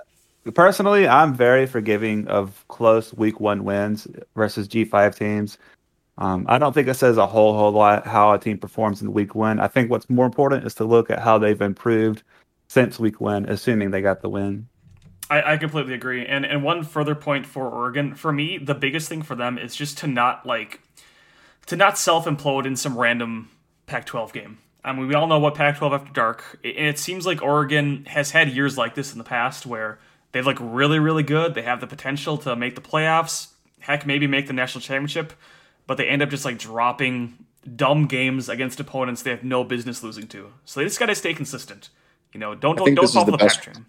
personally, 0.53 1.07
I'm 1.07 1.33
very 1.33 1.65
forgiving 1.65 2.27
of 2.27 2.65
close 2.67 3.13
week 3.13 3.39
one 3.39 3.63
wins 3.63 4.07
versus 4.35 4.67
G5 4.67 5.15
teams. 5.15 5.57
Um, 6.17 6.45
I 6.49 6.57
don't 6.57 6.73
think 6.73 6.87
it 6.87 6.95
says 6.95 7.17
a 7.17 7.25
whole 7.25 7.53
whole 7.53 7.71
lot 7.71 8.05
how 8.05 8.33
a 8.33 8.39
team 8.39 8.57
performs 8.57 9.01
in 9.01 9.13
week 9.13 9.33
one. 9.33 9.59
I 9.59 9.67
think 9.67 9.89
what's 9.89 10.09
more 10.09 10.25
important 10.25 10.65
is 10.65 10.75
to 10.75 10.83
look 10.83 11.09
at 11.09 11.19
how 11.19 11.37
they've 11.37 11.61
improved 11.61 12.23
since 12.67 12.99
week 12.99 13.19
one, 13.19 13.45
assuming 13.45 13.91
they 13.91 14.01
got 14.01 14.21
the 14.21 14.29
win. 14.29 14.67
I, 15.29 15.53
I 15.53 15.57
completely 15.57 15.93
agree. 15.93 16.25
And 16.25 16.45
and 16.45 16.63
one 16.63 16.83
further 16.83 17.15
point 17.15 17.45
for 17.45 17.69
Oregon, 17.69 18.15
for 18.15 18.33
me, 18.33 18.57
the 18.57 18.75
biggest 18.75 19.07
thing 19.07 19.21
for 19.21 19.35
them 19.35 19.57
is 19.57 19.75
just 19.75 19.97
to 19.99 20.07
not 20.07 20.45
like 20.45 20.81
to 21.67 21.75
not 21.75 21.97
self 21.97 22.25
implode 22.25 22.65
in 22.65 22.75
some 22.75 22.97
random 22.97 23.49
Pac 23.85 24.05
twelve 24.05 24.33
game. 24.33 24.57
I 24.83 24.93
mean 24.93 25.07
we 25.07 25.15
all 25.15 25.27
know 25.27 25.39
what 25.39 25.55
Pac 25.55 25.77
twelve 25.77 25.93
after 25.93 26.11
dark 26.11 26.59
and 26.63 26.87
it 26.87 26.99
seems 26.99 27.25
like 27.25 27.41
Oregon 27.41 28.05
has 28.05 28.31
had 28.31 28.49
years 28.49 28.77
like 28.77 28.95
this 28.95 29.11
in 29.11 29.17
the 29.17 29.23
past 29.23 29.65
where 29.65 29.99
they 30.31 30.41
look 30.41 30.57
really, 30.59 30.99
really 30.99 31.23
good. 31.23 31.53
They 31.55 31.63
have 31.63 31.81
the 31.81 31.87
potential 31.87 32.37
to 32.39 32.55
make 32.55 32.75
the 32.75 32.81
playoffs, 32.81 33.49
heck 33.79 34.05
maybe 34.05 34.27
make 34.27 34.47
the 34.47 34.53
national 34.53 34.81
championship, 34.81 35.33
but 35.87 35.97
they 35.97 36.07
end 36.07 36.21
up 36.21 36.29
just 36.29 36.45
like 36.45 36.57
dropping 36.57 37.45
dumb 37.75 38.07
games 38.07 38.49
against 38.49 38.79
opponents 38.79 39.21
they 39.21 39.29
have 39.29 39.43
no 39.43 39.63
business 39.63 40.01
losing 40.01 40.27
to. 40.27 40.51
So 40.65 40.79
they 40.79 40.85
just 40.85 40.99
gotta 40.99 41.15
stay 41.15 41.33
consistent. 41.33 41.89
You 42.33 42.39
know, 42.39 42.55
don't 42.55 42.79
I 42.79 42.85
don't, 42.85 42.95
don't 42.95 43.05
this 43.05 43.13
fall 43.13 43.25
for 43.25 43.31
the 43.31 43.37
the 43.37 43.43
best- 43.43 43.61
pack 43.61 43.73
train. 43.73 43.85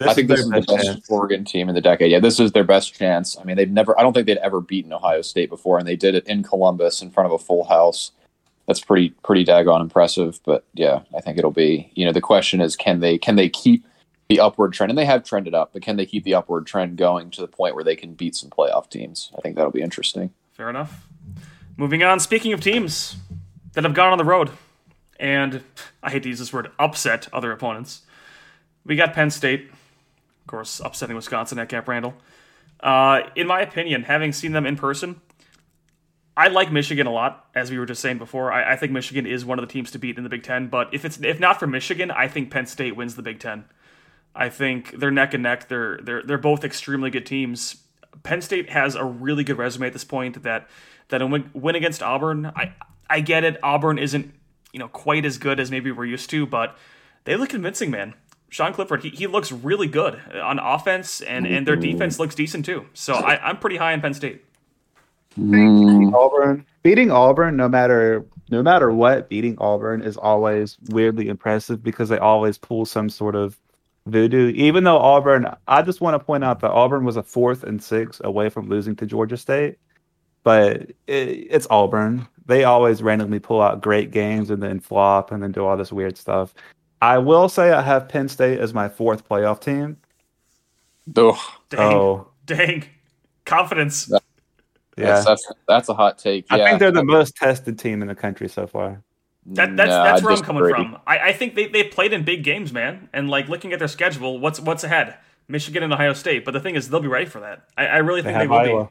I 0.00 0.14
think 0.14 0.28
this 0.28 0.44
their 0.48 0.58
is 0.58 0.66
the 0.66 0.74
best 0.74 0.86
chance. 0.86 1.10
Oregon 1.10 1.44
team 1.44 1.68
in 1.68 1.74
the 1.74 1.80
decade. 1.80 2.10
Yeah, 2.10 2.20
this 2.20 2.40
is 2.40 2.52
their 2.52 2.64
best 2.64 2.94
chance. 2.94 3.36
I 3.38 3.44
mean, 3.44 3.56
they've 3.56 3.70
never. 3.70 3.98
I 3.98 4.02
don't 4.02 4.12
think 4.12 4.26
they'd 4.26 4.38
ever 4.38 4.60
beaten 4.60 4.92
Ohio 4.92 5.22
State 5.22 5.48
before, 5.48 5.78
and 5.78 5.86
they 5.86 5.94
did 5.94 6.14
it 6.14 6.26
in 6.26 6.42
Columbus 6.42 7.02
in 7.02 7.10
front 7.10 7.26
of 7.26 7.32
a 7.32 7.38
full 7.38 7.64
house. 7.64 8.10
That's 8.66 8.80
pretty 8.80 9.10
pretty 9.22 9.44
daggone 9.44 9.80
impressive. 9.80 10.40
But 10.44 10.64
yeah, 10.74 11.02
I 11.16 11.20
think 11.20 11.38
it'll 11.38 11.50
be. 11.52 11.90
You 11.94 12.04
know, 12.04 12.12
the 12.12 12.20
question 12.20 12.60
is, 12.60 12.74
can 12.74 13.00
they 13.00 13.18
can 13.18 13.36
they 13.36 13.48
keep 13.48 13.86
the 14.28 14.40
upward 14.40 14.72
trend? 14.72 14.90
And 14.90 14.98
they 14.98 15.04
have 15.04 15.24
trended 15.24 15.54
up, 15.54 15.72
but 15.72 15.82
can 15.82 15.96
they 15.96 16.06
keep 16.06 16.24
the 16.24 16.34
upward 16.34 16.66
trend 16.66 16.96
going 16.96 17.30
to 17.32 17.40
the 17.40 17.48
point 17.48 17.74
where 17.74 17.84
they 17.84 17.96
can 17.96 18.14
beat 18.14 18.34
some 18.34 18.50
playoff 18.50 18.88
teams? 18.90 19.30
I 19.36 19.40
think 19.40 19.56
that'll 19.56 19.72
be 19.72 19.82
interesting. 19.82 20.32
Fair 20.52 20.70
enough. 20.70 21.08
Moving 21.76 22.02
on, 22.02 22.20
speaking 22.20 22.52
of 22.52 22.60
teams 22.60 23.16
that 23.72 23.84
have 23.84 23.94
gone 23.94 24.12
on 24.12 24.18
the 24.18 24.24
road, 24.24 24.50
and 25.18 25.62
I 26.02 26.10
hate 26.10 26.22
to 26.24 26.28
use 26.28 26.38
this 26.38 26.52
word, 26.52 26.70
upset 26.78 27.28
other 27.32 27.52
opponents. 27.52 28.02
We 28.84 28.96
got 28.96 29.14
Penn 29.14 29.30
State, 29.30 29.70
of 29.70 30.46
course, 30.46 30.80
upsetting 30.84 31.16
Wisconsin 31.16 31.58
at 31.58 31.68
Camp 31.68 31.88
Randall. 31.88 32.14
Uh, 32.80 33.22
in 33.36 33.46
my 33.46 33.60
opinion, 33.60 34.02
having 34.02 34.32
seen 34.32 34.52
them 34.52 34.66
in 34.66 34.76
person, 34.76 35.20
I 36.36 36.48
like 36.48 36.72
Michigan 36.72 37.06
a 37.06 37.12
lot, 37.12 37.46
as 37.54 37.70
we 37.70 37.78
were 37.78 37.86
just 37.86 38.00
saying 38.00 38.18
before. 38.18 38.50
I, 38.50 38.72
I, 38.72 38.76
think 38.76 38.90
Michigan 38.90 39.26
is 39.26 39.44
one 39.44 39.58
of 39.58 39.66
the 39.66 39.72
teams 39.72 39.90
to 39.92 39.98
beat 39.98 40.16
in 40.16 40.24
the 40.24 40.30
Big 40.30 40.42
Ten. 40.42 40.68
But 40.68 40.92
if 40.92 41.04
it's 41.04 41.20
if 41.20 41.38
not 41.38 41.60
for 41.60 41.66
Michigan, 41.66 42.10
I 42.10 42.26
think 42.26 42.50
Penn 42.50 42.66
State 42.66 42.96
wins 42.96 43.16
the 43.16 43.22
Big 43.22 43.38
Ten. 43.38 43.64
I 44.34 44.48
think 44.48 44.98
they're 44.98 45.10
neck 45.10 45.34
and 45.34 45.42
neck. 45.42 45.68
They're 45.68 45.98
they're 46.02 46.22
they're 46.22 46.38
both 46.38 46.64
extremely 46.64 47.10
good 47.10 47.26
teams. 47.26 47.76
Penn 48.22 48.40
State 48.40 48.70
has 48.70 48.94
a 48.94 49.04
really 49.04 49.44
good 49.44 49.58
resume 49.58 49.86
at 49.86 49.92
this 49.92 50.04
point. 50.04 50.42
That 50.42 50.68
that 51.08 51.22
a 51.22 51.26
win, 51.26 51.50
win 51.52 51.74
against 51.74 52.02
Auburn, 52.02 52.46
I 52.46 52.74
I 53.08 53.20
get 53.20 53.44
it. 53.44 53.58
Auburn 53.62 53.98
isn't 53.98 54.32
you 54.72 54.78
know 54.78 54.88
quite 54.88 55.24
as 55.24 55.38
good 55.38 55.60
as 55.60 55.70
maybe 55.70 55.92
we're 55.92 56.06
used 56.06 56.30
to, 56.30 56.46
but 56.46 56.76
they 57.24 57.36
look 57.36 57.50
convincing, 57.50 57.90
man. 57.90 58.14
Sean 58.48 58.74
Clifford, 58.74 59.02
he, 59.02 59.08
he 59.08 59.26
looks 59.26 59.50
really 59.50 59.86
good 59.86 60.20
on 60.34 60.58
offense, 60.58 61.22
and, 61.22 61.46
and 61.46 61.66
their 61.66 61.74
defense 61.74 62.18
looks 62.18 62.34
decent 62.34 62.66
too. 62.66 62.84
So 62.92 63.14
I, 63.14 63.42
I'm 63.48 63.56
pretty 63.56 63.78
high 63.78 63.94
on 63.94 64.02
Penn 64.02 64.12
State. 64.12 64.44
Beating 65.36 66.10
mm. 66.10 66.12
Auburn, 66.12 66.66
beating 66.82 67.10
Auburn, 67.10 67.56
no 67.56 67.66
matter 67.66 68.26
no 68.50 68.62
matter 68.62 68.92
what, 68.92 69.30
beating 69.30 69.56
Auburn 69.58 70.02
is 70.02 70.18
always 70.18 70.76
weirdly 70.90 71.28
impressive 71.28 71.82
because 71.82 72.10
they 72.10 72.18
always 72.18 72.58
pull 72.58 72.84
some 72.84 73.08
sort 73.08 73.34
of 73.34 73.58
voodoo. 74.06 74.48
Even 74.48 74.84
though 74.84 74.98
Auburn, 74.98 75.46
I 75.68 75.82
just 75.82 76.00
want 76.00 76.14
to 76.14 76.24
point 76.24 76.44
out 76.44 76.60
that 76.60 76.70
Auburn 76.70 77.04
was 77.04 77.16
a 77.16 77.22
fourth 77.22 77.64
and 77.64 77.82
six 77.82 78.20
away 78.24 78.48
from 78.48 78.68
losing 78.68 78.96
to 78.96 79.06
Georgia 79.06 79.36
State, 79.36 79.78
but 80.42 80.90
it, 81.06 81.46
it's 81.50 81.66
Auburn. 81.70 82.26
They 82.46 82.64
always 82.64 83.02
randomly 83.02 83.38
pull 83.38 83.62
out 83.62 83.80
great 83.80 84.10
games 84.10 84.50
and 84.50 84.62
then 84.62 84.80
flop 84.80 85.30
and 85.30 85.42
then 85.42 85.52
do 85.52 85.64
all 85.64 85.76
this 85.76 85.92
weird 85.92 86.16
stuff. 86.16 86.54
I 87.00 87.18
will 87.18 87.48
say 87.48 87.72
I 87.72 87.82
have 87.82 88.08
Penn 88.08 88.28
State 88.28 88.58
as 88.58 88.74
my 88.74 88.88
fourth 88.88 89.28
playoff 89.28 89.60
team. 89.60 89.96
Oh, 91.16 91.54
Dang. 91.68 91.80
Oh, 91.80 92.28
Dang. 92.46 92.84
Confidence. 93.44 94.08
yeah. 94.08 95.06
that's, 95.06 95.24
that's 95.24 95.52
that's 95.66 95.88
a 95.88 95.94
hot 95.94 96.18
take. 96.18 96.46
I 96.50 96.58
yeah. 96.58 96.68
think 96.68 96.78
they're 96.78 96.92
the 96.92 97.04
most 97.04 97.34
tested 97.36 97.78
team 97.78 98.02
in 98.02 98.08
the 98.08 98.14
country 98.14 98.48
so 98.48 98.66
far. 98.66 99.02
That, 99.46 99.76
that's 99.76 99.88
No, 99.90 100.04
that's 100.04 100.22
where 100.22 100.32
I'm 100.32 100.42
coming 100.42 100.68
from. 100.68 100.98
I, 101.06 101.18
I 101.18 101.32
think 101.32 101.54
they, 101.54 101.66
they 101.66 101.84
played 101.84 102.12
in 102.12 102.24
big 102.24 102.44
games, 102.44 102.72
man. 102.72 103.08
And 103.12 103.28
like 103.28 103.48
looking 103.48 103.72
at 103.72 103.78
their 103.78 103.88
schedule, 103.88 104.38
what's 104.38 104.60
what's 104.60 104.84
ahead? 104.84 105.16
Michigan 105.48 105.82
and 105.82 105.92
Ohio 105.92 106.12
State. 106.12 106.44
But 106.44 106.52
the 106.52 106.60
thing 106.60 106.76
is, 106.76 106.88
they'll 106.88 107.00
be 107.00 107.08
ready 107.08 107.26
for 107.26 107.40
that. 107.40 107.64
I, 107.76 107.86
I 107.86 107.96
really 107.98 108.20
They 108.20 108.32
think 108.32 108.36
they, 108.38 108.42
have 108.42 108.50
will 108.50 108.56
Iowa. 108.56 108.84
be. 108.84 108.90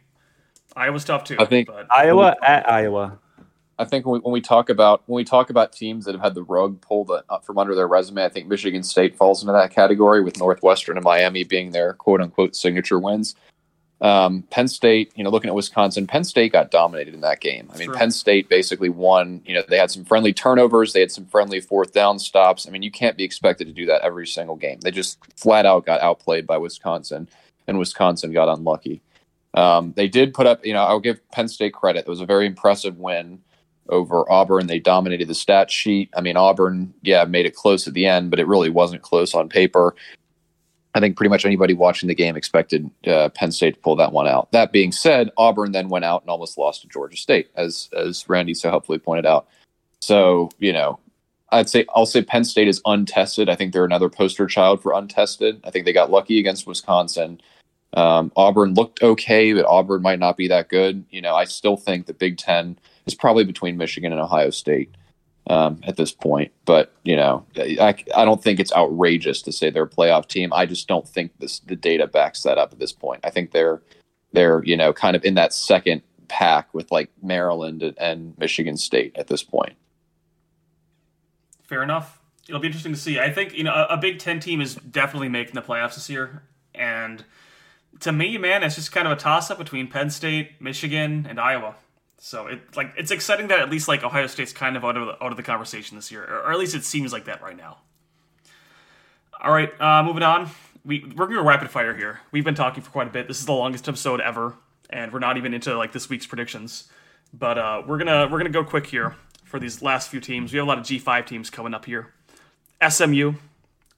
Iowa's 0.76 1.06
tough 1.06 1.24
too. 1.24 1.38
I 1.39 1.45
think- 1.45 1.68
But 1.68 1.88
Iowa 1.91 2.36
at 2.43 2.70
Iowa. 2.70 3.18
I 3.80 3.86
think 3.86 4.06
when 4.06 4.16
we, 4.16 4.20
when 4.20 4.34
we 4.34 4.41
talk 4.41 4.70
about 4.70 5.02
when 5.08 5.16
we 5.16 5.24
talk 5.24 5.49
about 5.49 5.72
teams 5.72 6.06
that 6.06 6.12
have 6.14 6.22
had 6.22 6.36
the 6.36 6.43
rug 6.43 6.80
pulled 6.82 7.10
up 7.10 7.43
from 7.43 7.58
under 7.58 7.74
their 7.74 7.88
resume, 7.88 8.24
I 8.24 8.30
think 8.30 8.47
Michigan 8.47 8.84
State 8.84 9.16
falls 9.16 9.41
into 9.41 9.54
that 9.54 9.72
category 9.72 10.22
with 10.22 10.38
Northwestern 10.38 10.97
and 10.97 11.04
Miami 11.04 11.43
being 11.43 11.72
their 11.72 11.93
quote 11.93 12.22
unquote 12.22 12.56
signature 12.56 12.99
wins. 12.99 13.34
Um, 14.02 14.43
Penn 14.49 14.68
State, 14.68 15.12
you 15.16 15.24
know, 15.24 15.30
looking 15.30 15.49
at 15.49 15.56
Wisconsin, 15.56 16.08
Penn 16.08 16.24
State 16.24 16.52
got 16.52 16.72
dominated 16.72 17.14
in 17.14 17.22
that 17.22 17.39
game. 17.39 17.70
I 17.72 17.78
mean, 17.78 17.89
True. 17.89 17.97
Penn 17.97 18.10
State 18.10 18.49
basically 18.49 18.89
won. 18.89 19.41
You 19.45 19.54
know, 19.54 19.64
they 19.68 19.78
had 19.78 19.91
some 19.91 20.06
friendly 20.06 20.34
turnovers, 20.34 20.93
they 20.93 21.02
had 21.02 21.12
some 21.12 21.28
friendly 21.28 21.62
fourth 21.62 21.93
down 21.93 22.18
stops. 22.18 22.68
I 22.68 22.72
mean, 22.72 22.82
you 22.82 22.89
can't 22.89 23.16
be 23.16 23.24
expected 23.24 23.68
to 23.68 23.74
do 23.74 23.86
that 23.86 24.02
every 24.02 24.26
single 24.26 24.56
game. 24.56 24.80
They 24.80 24.89
just 24.89 25.20
flat 25.38 25.68
out 25.68 25.86
got 25.86 26.02
outplayed 26.02 26.47
by 26.47 26.58
Wisconsin, 26.58 27.30
and 27.68 27.78
Wisconsin 27.78 28.34
got 28.34 28.49
unlucky. 28.49 29.02
Um, 29.54 29.93
they 29.95 30.08
did 30.08 30.34
put 30.34 30.47
up, 30.47 30.66
you 30.66 30.74
know, 30.74 30.84
I'll 30.84 30.99
give 30.99 31.20
Penn 31.32 31.47
State 31.47 31.74
credit. 31.74 31.99
It 31.99 32.08
was 32.08 32.22
a 32.22 32.26
very 32.26 32.47
impressive 32.47 32.97
win 32.97 33.39
over 33.89 34.30
Auburn. 34.32 34.68
They 34.68 34.80
dominated 34.80 35.28
the 35.28 35.36
stat 35.36 35.70
sheet. 35.70 36.10
I 36.16 36.22
mean, 36.22 36.38
Auburn, 36.38 36.93
yeah, 37.02 37.26
made 37.26 37.45
it 37.45 37.56
close 37.56 37.88
at 37.88 37.93
the 37.93 38.06
end, 38.06 38.32
but 38.32 38.39
it 38.39 38.47
really 38.47 38.70
wasn't 38.70 39.02
close 39.02 39.36
on 39.36 39.49
paper. 39.49 39.93
I 40.94 41.00
think 41.00 41.16
pretty 41.16 41.30
much 41.30 41.46
anybody 41.46 41.74
watching 41.74 42.08
the 42.08 42.16
game 42.16 42.36
expected 42.36 42.89
uh, 43.08 43.30
Penn 43.30 43.52
State 43.52 43.76
to 43.76 43.80
pull 43.80 43.96
that 43.96 44.12
one 44.12 44.28
out. 44.28 44.52
That 44.52 44.72
being 44.72 44.92
said, 44.92 45.32
Auburn 45.38 45.72
then 45.72 45.88
went 45.88 46.06
out 46.06 46.22
and 46.22 46.30
almost 46.30 46.58
lost 46.58 46.82
to 46.82 46.88
Georgia 46.88 47.18
State, 47.18 47.50
as 47.56 47.89
as 47.96 48.28
Randy 48.28 48.54
so 48.54 48.70
helpfully 48.70 49.00
pointed 49.00 49.26
out. 49.26 49.48
So 50.02 50.50
you 50.60 50.74
know, 50.74 51.00
I'd 51.52 51.70
say 51.70 51.86
I'll 51.96 52.06
say 52.06 52.24
Penn 52.24 52.44
State 52.44 52.68
is 52.68 52.82
untested. 52.86 53.50
I 53.50 53.56
think 53.56 53.72
they're 53.72 53.86
another 53.86 54.10
poster 54.10 54.48
child 54.48 54.82
for 54.82 54.94
untested. 54.94 55.62
I 55.64 55.72
think 55.72 55.86
they 55.86 55.94
got 55.94 56.12
lucky 56.12 56.39
against 56.39 56.68
Wisconsin. 56.68 57.39
Um, 57.94 58.32
Auburn 58.36 58.74
looked 58.74 59.04
okay, 59.04 59.54
but 59.54 59.66
Auburn 59.66 60.02
might 60.02 60.20
not 60.20 60.38
be 60.38 60.48
that 60.48 60.70
good. 60.70 61.06
You 61.10 61.22
know, 61.22 61.36
I 61.36 61.46
still 61.46 61.78
think 61.78 62.06
the 62.06 62.14
Big 62.14 62.38
Ten 62.38 62.78
is 63.06 63.16
probably 63.16 63.44
between 63.44 63.78
Michigan 63.78 64.12
and 64.12 64.22
Ohio 64.22 64.50
State 64.50 64.94
um, 65.48 65.80
at 65.84 65.98
this 65.98 66.12
point. 66.12 66.52
But 66.66 66.94
you 67.04 67.16
know, 67.16 67.46
I, 67.58 67.96
I 68.16 68.26
don't 68.26 68.44
think 68.44 68.60
it's 68.60 68.74
outrageous 68.74 69.42
to 69.44 69.52
say 69.52 69.70
they're 69.70 69.84
a 69.84 69.89
playoff 69.89 70.28
team. 70.28 70.54
I 70.54 70.66
just 70.66 70.88
don't 70.88 71.08
think 71.08 71.32
this 71.39 71.60
the 71.60 71.76
data 71.76 72.08
backs 72.08 72.44
that 72.44 72.58
up 72.58 72.74
at 72.74 72.80
this 72.80 72.92
point. 72.94 73.22
I 73.24 73.30
think 73.30 73.52
they're 73.52 73.82
they're 74.34 74.64
you 74.64 74.78
know 74.78 74.94
kind 74.94 75.16
of 75.16 75.24
in 75.26 75.36
that 75.36 75.54
second 75.54 76.02
pack 76.28 76.74
with 76.74 76.92
like 76.92 77.10
Maryland 77.22 77.84
and, 77.84 77.98
and 78.00 78.38
Michigan 78.38 78.78
State 78.78 79.16
at 79.18 79.28
this 79.28 79.44
point. 79.44 79.74
fair 81.64 81.84
enough. 81.84 82.20
It'll 82.48 82.62
be 82.62 82.68
interesting 82.68 82.94
to 82.94 83.00
see. 83.00 83.20
I 83.20 83.32
think 83.32 83.54
you 83.54 83.64
know 83.64 83.74
a, 83.74 83.94
a 83.94 83.98
Big 83.98 84.20
Ten 84.20 84.39
team 84.39 84.62
is 84.62 84.76
definitely 84.76 85.30
making 85.30 85.56
the 85.56 85.62
playoffs 85.62 85.96
this 85.96 86.10
year, 86.10 86.44
and 86.74 87.24
to 88.02 88.12
me, 88.12 88.38
man, 88.38 88.64
it's 88.64 88.76
just 88.76 88.92
kind 88.92 89.08
of 89.08 89.14
a 89.14 89.16
toss 89.16 89.52
up 89.52 89.58
between 89.58 89.88
Penn 89.88 90.10
State, 90.10 90.60
Michigan, 90.60 91.26
and 91.30 91.39
Iowa. 91.39 91.76
So 92.24 92.46
it 92.46 92.78
like 92.78 92.94
it's 92.98 93.10
exciting 93.10 93.48
that 93.48 93.60
at 93.62 93.72
least 93.72 93.88
like 93.88 94.04
Ohio 94.04 94.28
State's 94.28 94.54
kind 94.54 94.78
of 94.78 94.86
out 94.86 94.96
of 94.96 95.08
the, 95.08 95.24
out 95.24 95.32
of 95.32 95.38
the 95.38 95.44
conversation 95.44 95.98
this 95.98 96.12
year, 96.12 96.24
or, 96.24 96.52
at 96.52 96.60
least 96.60 96.76
it 96.76 96.86
seems 96.86 97.12
like 97.12 97.26
that 97.26 97.42
right 97.42 97.58
now. 97.58 97.80
All 99.42 99.52
right, 99.52 99.72
uh, 99.82 100.04
moving 100.04 100.22
on. 100.22 100.48
We 100.86 101.04
we're 101.18 101.26
gonna 101.26 101.42
rapid 101.42 101.72
fire 101.72 101.96
here. 101.96 102.20
We've 102.32 102.46
been 102.46 102.54
talking 102.54 102.84
for 102.84 102.92
quite 102.92 103.08
a 103.08 103.10
bit. 103.10 103.28
This 103.28 103.40
is 103.40 103.48
the 103.48 103.54
longest 103.54 103.90
episode 103.90 104.22
ever, 104.22 104.54
and 104.92 105.12
we're 105.12 105.18
not 105.18 105.38
even 105.38 105.56
into 105.56 105.76
like 105.76 105.94
this 105.94 106.10
week's 106.10 106.28
predictions. 106.28 106.90
But 107.34 107.58
uh, 107.58 107.82
we're 107.88 107.98
gonna 107.98 108.28
we're 108.32 108.38
gonna 108.38 108.52
go 108.52 108.64
quick 108.64 108.86
here 108.86 109.16
for 109.44 109.60
these 109.60 109.82
last 109.82 110.10
few 110.10 110.20
teams. 110.20 110.54
We 110.54 110.60
have 110.60 110.68
a 110.68 110.70
lot 110.70 110.78
of 110.78 110.86
G 110.86 111.00
five 111.00 111.26
teams 111.26 111.50
coming 111.50 111.74
up 111.74 111.86
here. 111.86 112.14
SMU, 112.88 113.34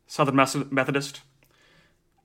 Southern 0.07 0.37
Methodist. 0.71 1.19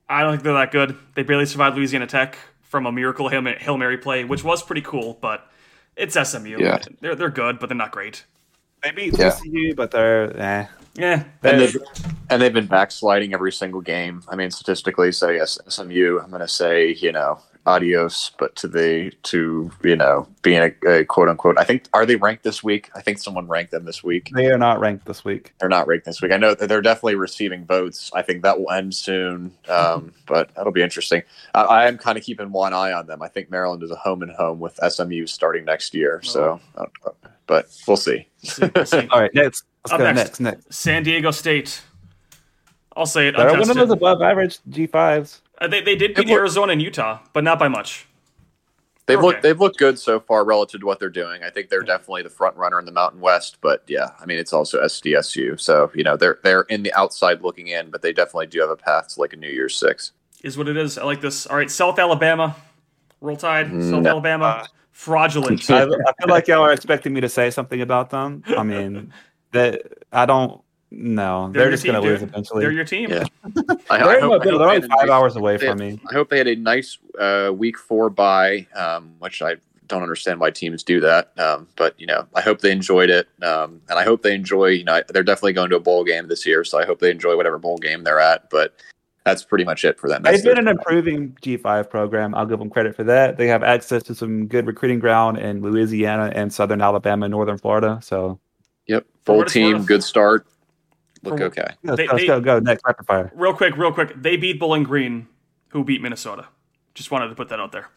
I 0.07 0.21
don't 0.21 0.31
think 0.31 0.43
they're 0.43 0.53
that 0.53 0.71
good. 0.71 0.95
They 1.15 1.23
barely 1.23 1.45
survived 1.45 1.75
Louisiana 1.75 2.07
Tech 2.07 2.37
from 2.61 2.85
a 2.85 2.91
miracle 2.93 3.27
Hail 3.27 3.77
Mary 3.77 3.97
play, 3.97 4.23
which 4.23 4.45
was 4.45 4.63
pretty 4.63 4.81
cool, 4.81 5.17
but 5.19 5.45
it's 5.95 6.15
SMU. 6.29 6.57
Yeah. 6.59 6.79
They're, 7.01 7.15
they're 7.15 7.29
good, 7.29 7.59
but 7.59 7.67
they're 7.69 7.77
not 7.77 7.91
great. 7.91 8.25
They 8.83 8.91
beat 8.91 9.17
Yeah. 9.17 9.31
TCU, 9.31 9.75
but 9.75 9.91
they're 9.91 10.35
eh. 10.39 10.67
Yeah. 10.95 11.13
And 11.13 11.25
They're- 11.41 11.57
they've, 11.59 11.77
and 12.29 12.41
they've 12.41 12.53
been 12.53 12.67
backsliding 12.67 13.33
every 13.33 13.51
single 13.51 13.81
game. 13.81 14.23
I 14.27 14.35
mean, 14.35 14.51
statistically, 14.51 15.11
so 15.11 15.29
yes, 15.29 15.57
SMU. 15.67 16.19
I'm 16.21 16.29
going 16.29 16.41
to 16.41 16.47
say 16.47 16.93
you 16.93 17.11
know 17.11 17.39
adios, 17.69 18.31
but 18.39 18.55
to 18.57 18.67
the 18.67 19.11
to 19.23 19.71
you 19.83 19.95
know 19.95 20.27
being 20.41 20.61
a, 20.61 20.89
a 20.89 21.05
quote 21.05 21.29
unquote. 21.29 21.57
I 21.57 21.63
think 21.63 21.87
are 21.93 22.05
they 22.05 22.15
ranked 22.15 22.43
this 22.43 22.63
week? 22.63 22.89
I 22.95 23.01
think 23.01 23.19
someone 23.19 23.47
ranked 23.47 23.71
them 23.71 23.85
this 23.85 24.03
week. 24.03 24.31
they 24.33 24.47
are 24.47 24.57
not 24.57 24.79
ranked 24.79 25.05
this 25.05 25.23
week. 25.23 25.53
They're 25.59 25.69
not 25.69 25.87
ranked 25.87 26.05
this 26.05 26.21
week. 26.21 26.31
I 26.31 26.37
know 26.37 26.55
that 26.55 26.67
they're 26.67 26.81
definitely 26.81 27.15
receiving 27.15 27.65
votes. 27.65 28.11
I 28.13 28.21
think 28.21 28.41
that 28.43 28.59
will 28.59 28.71
end 28.71 28.95
soon, 28.95 29.51
um, 29.67 30.13
but 30.25 30.53
that'll 30.55 30.73
be 30.73 30.81
interesting. 30.81 31.21
I, 31.53 31.61
I 31.61 31.87
am 31.87 31.97
kind 31.97 32.17
of 32.17 32.23
keeping 32.23 32.51
one 32.51 32.73
eye 32.73 32.91
on 32.91 33.05
them. 33.07 33.21
I 33.21 33.27
think 33.27 33.51
Maryland 33.51 33.83
is 33.83 33.91
a 33.91 33.95
home 33.95 34.23
and 34.23 34.31
home 34.31 34.59
with 34.59 34.79
SMU 34.87 35.27
starting 35.27 35.65
next 35.65 35.93
year. 35.93 36.21
So, 36.23 36.59
uh, 36.75 36.85
but 37.47 37.67
we'll 37.87 37.97
see. 37.97 38.27
See, 38.43 38.69
we'll 38.75 38.85
see. 38.85 39.07
All 39.11 39.21
right, 39.21 39.33
next. 39.33 39.63
Let's 39.85 39.93
Up 39.93 39.99
go 39.99 40.11
next. 40.11 40.39
next. 40.39 40.39
Next. 40.39 40.73
San 40.73 41.03
Diego 41.03 41.31
State. 41.31 41.81
I'll 42.95 43.05
say 43.05 43.29
it. 43.29 43.37
They're 43.37 43.51
one 43.51 43.69
of 43.69 43.75
those 43.77 43.91
above 43.91 44.21
average 44.21 44.59
G5s. 44.69 45.39
Uh, 45.59 45.67
they, 45.67 45.81
they 45.81 45.95
did 45.95 46.15
beat 46.15 46.27
look- 46.27 46.37
Arizona 46.37 46.71
and 46.73 46.81
Utah, 46.81 47.19
but 47.33 47.43
not 47.43 47.59
by 47.59 47.67
much. 47.67 48.05
They've 49.05 49.17
Okay. 49.17 49.25
looked 49.25 49.41
they've 49.41 49.59
looked 49.59 49.79
good 49.79 49.97
so 49.97 50.19
far 50.19 50.45
relative 50.45 50.81
to 50.81 50.85
what 50.85 50.99
they're 50.99 51.09
doing. 51.09 51.41
I 51.43 51.49
think 51.49 51.69
they're 51.69 51.81
definitely 51.81 52.21
the 52.21 52.29
front 52.29 52.55
runner 52.55 52.77
in 52.77 52.85
the 52.85 52.91
Mountain 52.91 53.19
West, 53.21 53.57
but 53.59 53.83
yeah, 53.87 54.09
I 54.21 54.27
mean 54.27 54.37
it's 54.37 54.53
also 54.53 54.79
SDSU, 54.83 55.59
so 55.59 55.89
you 55.95 56.03
know 56.03 56.15
they're 56.15 56.37
they're 56.43 56.61
in 56.69 56.83
the 56.83 56.93
outside 56.93 57.41
looking 57.41 57.69
in, 57.69 57.89
but 57.89 58.03
they 58.03 58.13
definitely 58.13 58.45
do 58.45 58.59
have 58.61 58.69
a 58.69 58.75
path 58.75 59.07
to 59.15 59.19
like 59.19 59.33
a 59.33 59.35
New 59.35 59.49
Year's 59.49 59.75
Six. 59.75 60.11
Is 60.43 60.59
what 60.59 60.67
it 60.67 60.77
is. 60.77 60.99
I 60.99 61.05
like 61.05 61.21
this. 61.21 61.47
All 61.47 61.57
right, 61.57 61.71
South 61.71 61.97
Alabama. 61.97 62.55
Roll 63.19 63.35
Tide. 63.35 63.71
Mm, 63.71 63.89
South 63.89 64.03
No. 64.03 64.09
Alabama. 64.11 64.67
Fraudulent. 64.91 65.67
I, 65.71 65.83
I 65.83 65.87
feel 65.87 66.27
like 66.27 66.47
y'all 66.47 66.61
are 66.61 66.71
expecting 66.71 67.11
me 67.11 67.21
to 67.21 67.29
say 67.29 67.49
something 67.49 67.81
about 67.81 68.11
them. 68.11 68.43
I 68.47 68.61
mean, 68.61 69.11
that 69.53 69.81
I 70.11 70.27
don't. 70.27 70.61
No, 70.91 71.51
they're, 71.51 71.63
your 71.63 71.71
just 71.71 71.83
going 71.85 72.01
to 72.01 72.07
lose 72.07 72.21
eventually. 72.23 72.63
They're 72.63 72.71
your 72.71 72.83
team. 72.83 73.09
Yeah. 73.11 73.23
I, 73.45 73.49
I 73.91 73.97
They're, 73.99 74.21
hope- 74.21 74.43
they're 74.43 74.53
only 74.55 74.75
had 74.75 74.83
a 74.85 74.87
five 74.87 74.97
nice- 75.01 75.09
hours 75.09 75.35
away 75.35 75.57
they- 75.57 75.67
from 75.67 75.77
me. 75.77 75.99
I 76.09 76.13
hope 76.13 76.29
they 76.29 76.37
had 76.39 76.47
a 76.47 76.55
nice 76.55 76.97
uh, 77.19 77.51
week 77.55 77.77
four 77.77 78.09
bye, 78.09 78.65
um, 78.75 79.13
which 79.19 79.41
I 79.41 79.55
don't 79.87 80.01
understand 80.03 80.39
why 80.39 80.49
teams 80.51 80.83
do 80.83 80.99
that. 81.01 81.31
Um, 81.39 81.67
but 81.75 81.99
you 81.99 82.07
know, 82.07 82.27
I 82.35 82.41
hope 82.41 82.61
they 82.61 82.71
enjoyed 82.71 83.09
it, 83.09 83.27
um, 83.43 83.81
and 83.89 83.99
I 83.99 84.03
hope 84.03 84.23
they 84.23 84.33
enjoy. 84.33 84.67
You 84.67 84.83
know, 84.83 85.01
they're 85.09 85.23
definitely 85.23 85.53
going 85.53 85.69
to 85.71 85.75
a 85.75 85.79
bowl 85.79 86.03
game 86.03 86.27
this 86.27 86.45
year, 86.45 86.63
so 86.63 86.79
I 86.79 86.85
hope 86.85 86.99
they 86.99 87.11
enjoy 87.11 87.35
whatever 87.37 87.57
bowl 87.59 87.77
game 87.77 88.03
they're 88.03 88.19
at. 88.19 88.49
But 88.49 88.75
that's 89.25 89.43
pretty 89.43 89.65
much 89.65 89.85
it 89.85 89.99
for 89.99 90.07
them. 90.09 90.23
That's 90.23 90.37
They've 90.37 90.55
been 90.55 90.63
their- 90.65 90.73
an 90.73 90.79
improving 90.79 91.37
G5 91.43 91.89
program. 91.89 92.33
I'll 92.33 92.45
give 92.47 92.57
them 92.57 92.69
credit 92.69 92.95
for 92.95 93.03
that. 93.03 93.37
They 93.37 93.47
have 93.47 93.61
access 93.63 94.01
to 94.03 94.15
some 94.15 94.47
good 94.47 94.65
recruiting 94.65 94.97
ground 94.99 95.37
in 95.37 95.61
Louisiana 95.61 96.31
and 96.33 96.51
Southern 96.51 96.81
Alabama, 96.81 97.27
Northern 97.29 97.57
Florida. 97.59 97.99
So 98.01 98.39
Yep, 98.87 99.05
full 99.25 99.45
team, 99.45 99.85
good 99.85 100.03
start. 100.03 100.47
Look 101.23 101.37
For- 101.37 101.43
okay. 101.45 101.67
Let's, 101.83 101.97
They- 101.97 102.05
go, 102.07 102.13
let's 102.13 102.23
they- 102.23 102.27
go, 102.27 102.41
go 102.41 102.59
next 102.59 102.83
rapid 102.85 103.05
fire. 103.05 103.31
Real 103.35 103.53
quick, 103.53 103.75
real 103.77 103.91
quick. 103.91 104.13
They 104.21 104.37
beat 104.37 104.59
Bowling 104.59 104.83
Green, 104.83 105.27
who 105.69 105.83
beat 105.83 106.01
Minnesota. 106.01 106.47
Just 106.95 107.11
wanted 107.11 107.27
to 107.29 107.35
put 107.35 107.49
that 107.49 107.59
out 107.59 107.71
there. 107.71 107.87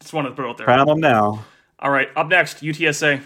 Just 0.00 0.12
wanted 0.12 0.30
to 0.30 0.34
put 0.34 0.44
it 0.44 0.48
out 0.48 0.56
there. 0.58 0.66
Crown 0.66 0.86
them 0.86 1.00
now. 1.00 1.44
All 1.78 1.90
right, 1.90 2.08
up 2.16 2.28
next, 2.28 2.62
UTSA. 2.62 3.20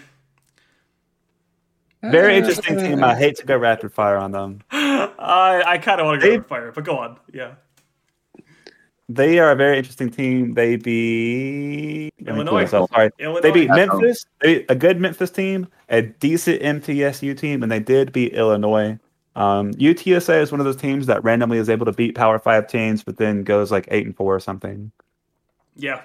Very 2.03 2.37
interesting 2.37 2.77
team. 2.77 3.03
I 3.03 3.15
hate 3.15 3.35
to 3.37 3.45
go 3.45 3.57
rapid 3.57 3.91
fire 3.91 4.17
on 4.17 4.31
them. 4.31 4.61
I 4.71 5.63
I 5.65 5.77
kind 5.79 5.99
of 5.99 6.05
want 6.05 6.21
to 6.21 6.25
go 6.27 6.31
They- 6.31 6.37
with 6.37 6.47
fire, 6.47 6.71
but 6.71 6.83
go 6.83 6.97
on. 6.99 7.17
Yeah. 7.33 7.53
They 9.09 9.39
are 9.39 9.51
a 9.51 9.55
very 9.55 9.77
interesting 9.77 10.09
team. 10.09 10.53
They 10.53 10.75
beat 10.75 12.11
let 12.19 12.35
me 12.35 12.43
pull 12.43 12.57
Illinois. 12.57 12.61
this 12.63 12.73
up. 12.73 12.89
Sorry. 12.89 13.09
Illinois. 13.19 13.41
They 13.41 13.51
beat 13.51 13.69
Memphis, 13.69 14.25
they, 14.41 14.65
a 14.67 14.75
good 14.75 14.99
Memphis 14.99 15.31
team, 15.31 15.67
a 15.87 16.01
decent 16.01 16.61
MTSU 16.61 17.37
team, 17.37 17.63
and 17.63 17.71
they 17.71 17.79
did 17.79 18.11
beat 18.11 18.33
Illinois. 18.33 18.99
Um, 19.37 19.71
UTSA 19.75 20.41
is 20.41 20.51
one 20.51 20.59
of 20.59 20.65
those 20.65 20.75
teams 20.75 21.05
that 21.05 21.23
randomly 21.23 21.59
is 21.59 21.69
able 21.69 21.85
to 21.85 21.91
beat 21.91 22.15
Power 22.15 22.39
Five 22.39 22.67
teams, 22.67 23.03
but 23.03 23.17
then 23.17 23.43
goes 23.43 23.71
like 23.71 23.87
eight 23.91 24.05
and 24.05 24.15
four 24.15 24.35
or 24.35 24.39
something. 24.39 24.91
Yeah. 25.75 26.01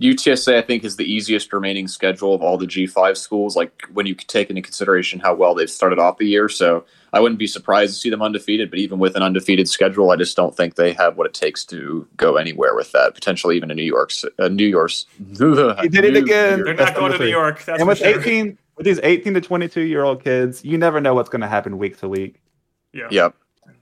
UTSA, 0.00 0.56
I 0.56 0.62
think, 0.62 0.84
is 0.84 0.96
the 0.96 1.10
easiest 1.10 1.52
remaining 1.52 1.88
schedule 1.88 2.34
of 2.34 2.42
all 2.42 2.56
the 2.56 2.66
G5 2.66 3.16
schools. 3.16 3.56
Like 3.56 3.88
when 3.92 4.06
you 4.06 4.14
take 4.14 4.48
into 4.48 4.62
consideration 4.62 5.18
how 5.18 5.34
well 5.34 5.54
they've 5.54 5.68
started 5.68 5.98
off 5.98 6.18
the 6.18 6.26
year, 6.26 6.48
so 6.48 6.84
I 7.12 7.18
wouldn't 7.18 7.38
be 7.38 7.48
surprised 7.48 7.94
to 7.94 7.98
see 7.98 8.10
them 8.10 8.22
undefeated. 8.22 8.70
But 8.70 8.78
even 8.78 9.00
with 9.00 9.16
an 9.16 9.22
undefeated 9.22 9.68
schedule, 9.68 10.12
I 10.12 10.16
just 10.16 10.36
don't 10.36 10.56
think 10.56 10.76
they 10.76 10.92
have 10.92 11.16
what 11.16 11.26
it 11.26 11.34
takes 11.34 11.64
to 11.66 12.06
go 12.16 12.36
anywhere 12.36 12.76
with 12.76 12.92
that. 12.92 13.14
Potentially 13.14 13.56
even 13.56 13.72
a 13.72 13.74
New 13.74 13.82
York's. 13.82 14.24
uh, 14.38 14.48
New 14.48 14.66
York's. 14.66 15.06
He 15.18 15.88
did 15.88 16.04
it 16.04 16.16
again. 16.16 16.62
They're 16.62 16.74
That's 16.74 16.90
not 16.92 17.00
going 17.00 17.12
to 17.12 17.18
New. 17.18 17.26
York. 17.26 17.64
That's 17.64 17.80
and 17.80 17.86
for 17.86 17.86
with 17.86 17.98
sure. 17.98 18.20
18, 18.20 18.58
with 18.76 18.84
these 18.86 19.00
18 19.02 19.34
to 19.34 19.40
22 19.40 19.80
year 19.82 20.04
old 20.04 20.22
kids, 20.22 20.64
you 20.64 20.78
never 20.78 21.00
know 21.00 21.14
what's 21.14 21.28
going 21.28 21.40
to 21.42 21.48
happen 21.48 21.78
week 21.78 21.98
to 21.98 22.08
week, 22.08 22.40
Yeah. 22.92 23.08
Yep. 23.10 23.34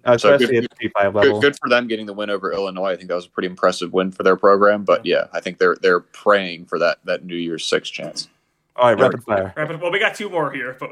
uh, 0.05 0.16
So 0.18 0.34
especially 0.34 0.55
good- 0.61 0.64
at 0.64 0.70
the 0.78 0.88
G5 0.88 1.14
level. 1.14 1.40
Good, 1.40 1.53
good 1.53 1.59
for 1.61 1.68
them 1.68 1.86
getting 1.88 2.07
the 2.07 2.12
win 2.12 2.30
over 2.30 2.53
Illinois. 2.53 2.90
I 2.92 2.97
think 2.97 3.09
that 3.09 3.14
was 3.14 3.26
a 3.26 3.30
pretty 3.30 3.49
impressive 3.49 3.92
win 3.92 4.11
for 4.12 4.22
their 4.22 4.36
program. 4.36 4.84
But 4.84 5.05
yeah, 5.05 5.26
I 5.32 5.40
think 5.40 5.59
they're 5.59 5.76
they're 5.80 6.01
praying 6.01 6.66
for 6.66 6.78
that 6.78 6.99
that 7.05 7.24
New 7.24 7.36
Year's 7.36 7.64
Six 7.64 7.88
chance. 7.90 8.28
All 8.76 8.92
right, 8.92 9.01
rapid 9.01 9.22
fire. 9.22 9.53
Rapid. 9.57 9.80
Well, 9.80 9.92
we 9.92 10.01
got 10.01 10.14
two 10.16 10.28
more 10.28 10.51
here, 10.51 10.76
but 10.80 10.90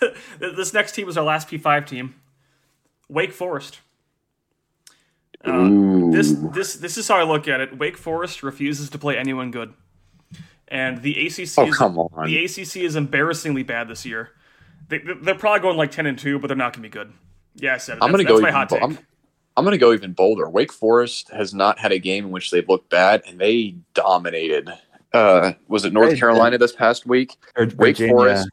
this 0.38 0.72
next 0.72 0.92
team 0.92 1.08
is 1.10 1.18
our 1.18 1.24
last 1.24 1.48
P5 1.50 1.86
team, 1.86 2.14
Wake 3.08 3.32
Forest. 3.32 3.80
Uh, 5.46 5.52
Ooh. 5.52 6.10
this 6.10 6.32
this 6.52 6.74
this 6.76 6.96
is 6.98 7.06
how 7.06 7.16
I 7.16 7.22
look 7.24 7.46
at 7.46 7.60
it. 7.60 7.78
Wake 7.78 7.96
Forest 7.98 8.42
refuses 8.42 8.88
to 8.90 8.98
play 8.98 9.16
anyone 9.18 9.50
good, 9.50 9.74
and 10.70 11.02
the 11.02 11.26
ACC. 11.26 11.58
Oh 11.58 11.66
is, 11.66 11.76
come 11.76 11.98
on! 11.98 12.26
The 12.26 12.44
ACC 12.44 12.76
is 12.78 12.96
embarrassingly 12.96 13.62
bad 13.62 13.88
this 13.88 14.04
year. 14.04 14.30
They, 14.88 15.00
they're 15.22 15.34
probably 15.34 15.60
going 15.60 15.76
like 15.76 15.90
ten 15.90 16.06
and 16.06 16.18
two, 16.18 16.38
but 16.38 16.48
they're 16.48 16.56
not 16.56 16.72
going 16.72 16.82
to 16.82 16.88
be 16.88 16.92
good. 16.92 17.12
Yeah, 17.54 17.74
I 17.74 17.78
said 17.78 17.98
it. 17.98 18.02
I'm 18.02 18.12
That's, 18.12 18.24
going 18.24 18.26
to 18.26 18.32
go. 18.32 18.40
that's 18.40 18.42
my 18.42 18.48
Even, 18.48 18.54
hot 18.54 18.68
take. 18.68 18.82
I'm, 18.82 18.98
I'm 19.56 19.64
going 19.64 19.72
to 19.72 19.78
go 19.78 19.92
even 19.92 20.12
bolder. 20.12 20.48
Wake 20.48 20.72
Forest 20.72 21.30
has 21.30 21.52
not 21.52 21.78
had 21.78 21.90
a 21.90 21.98
game 21.98 22.26
in 22.26 22.30
which 22.30 22.50
they've 22.50 22.68
looked 22.68 22.90
bad, 22.90 23.22
and 23.26 23.38
they 23.40 23.74
dominated. 23.94 24.70
Uh, 25.12 25.52
was 25.66 25.84
it 25.84 25.92
North 25.92 26.16
Carolina 26.18 26.58
this 26.58 26.72
past 26.72 27.06
week? 27.06 27.36
Or 27.56 27.64
Wake 27.64 27.96
Virginia. 27.96 28.12
Forest. 28.12 28.48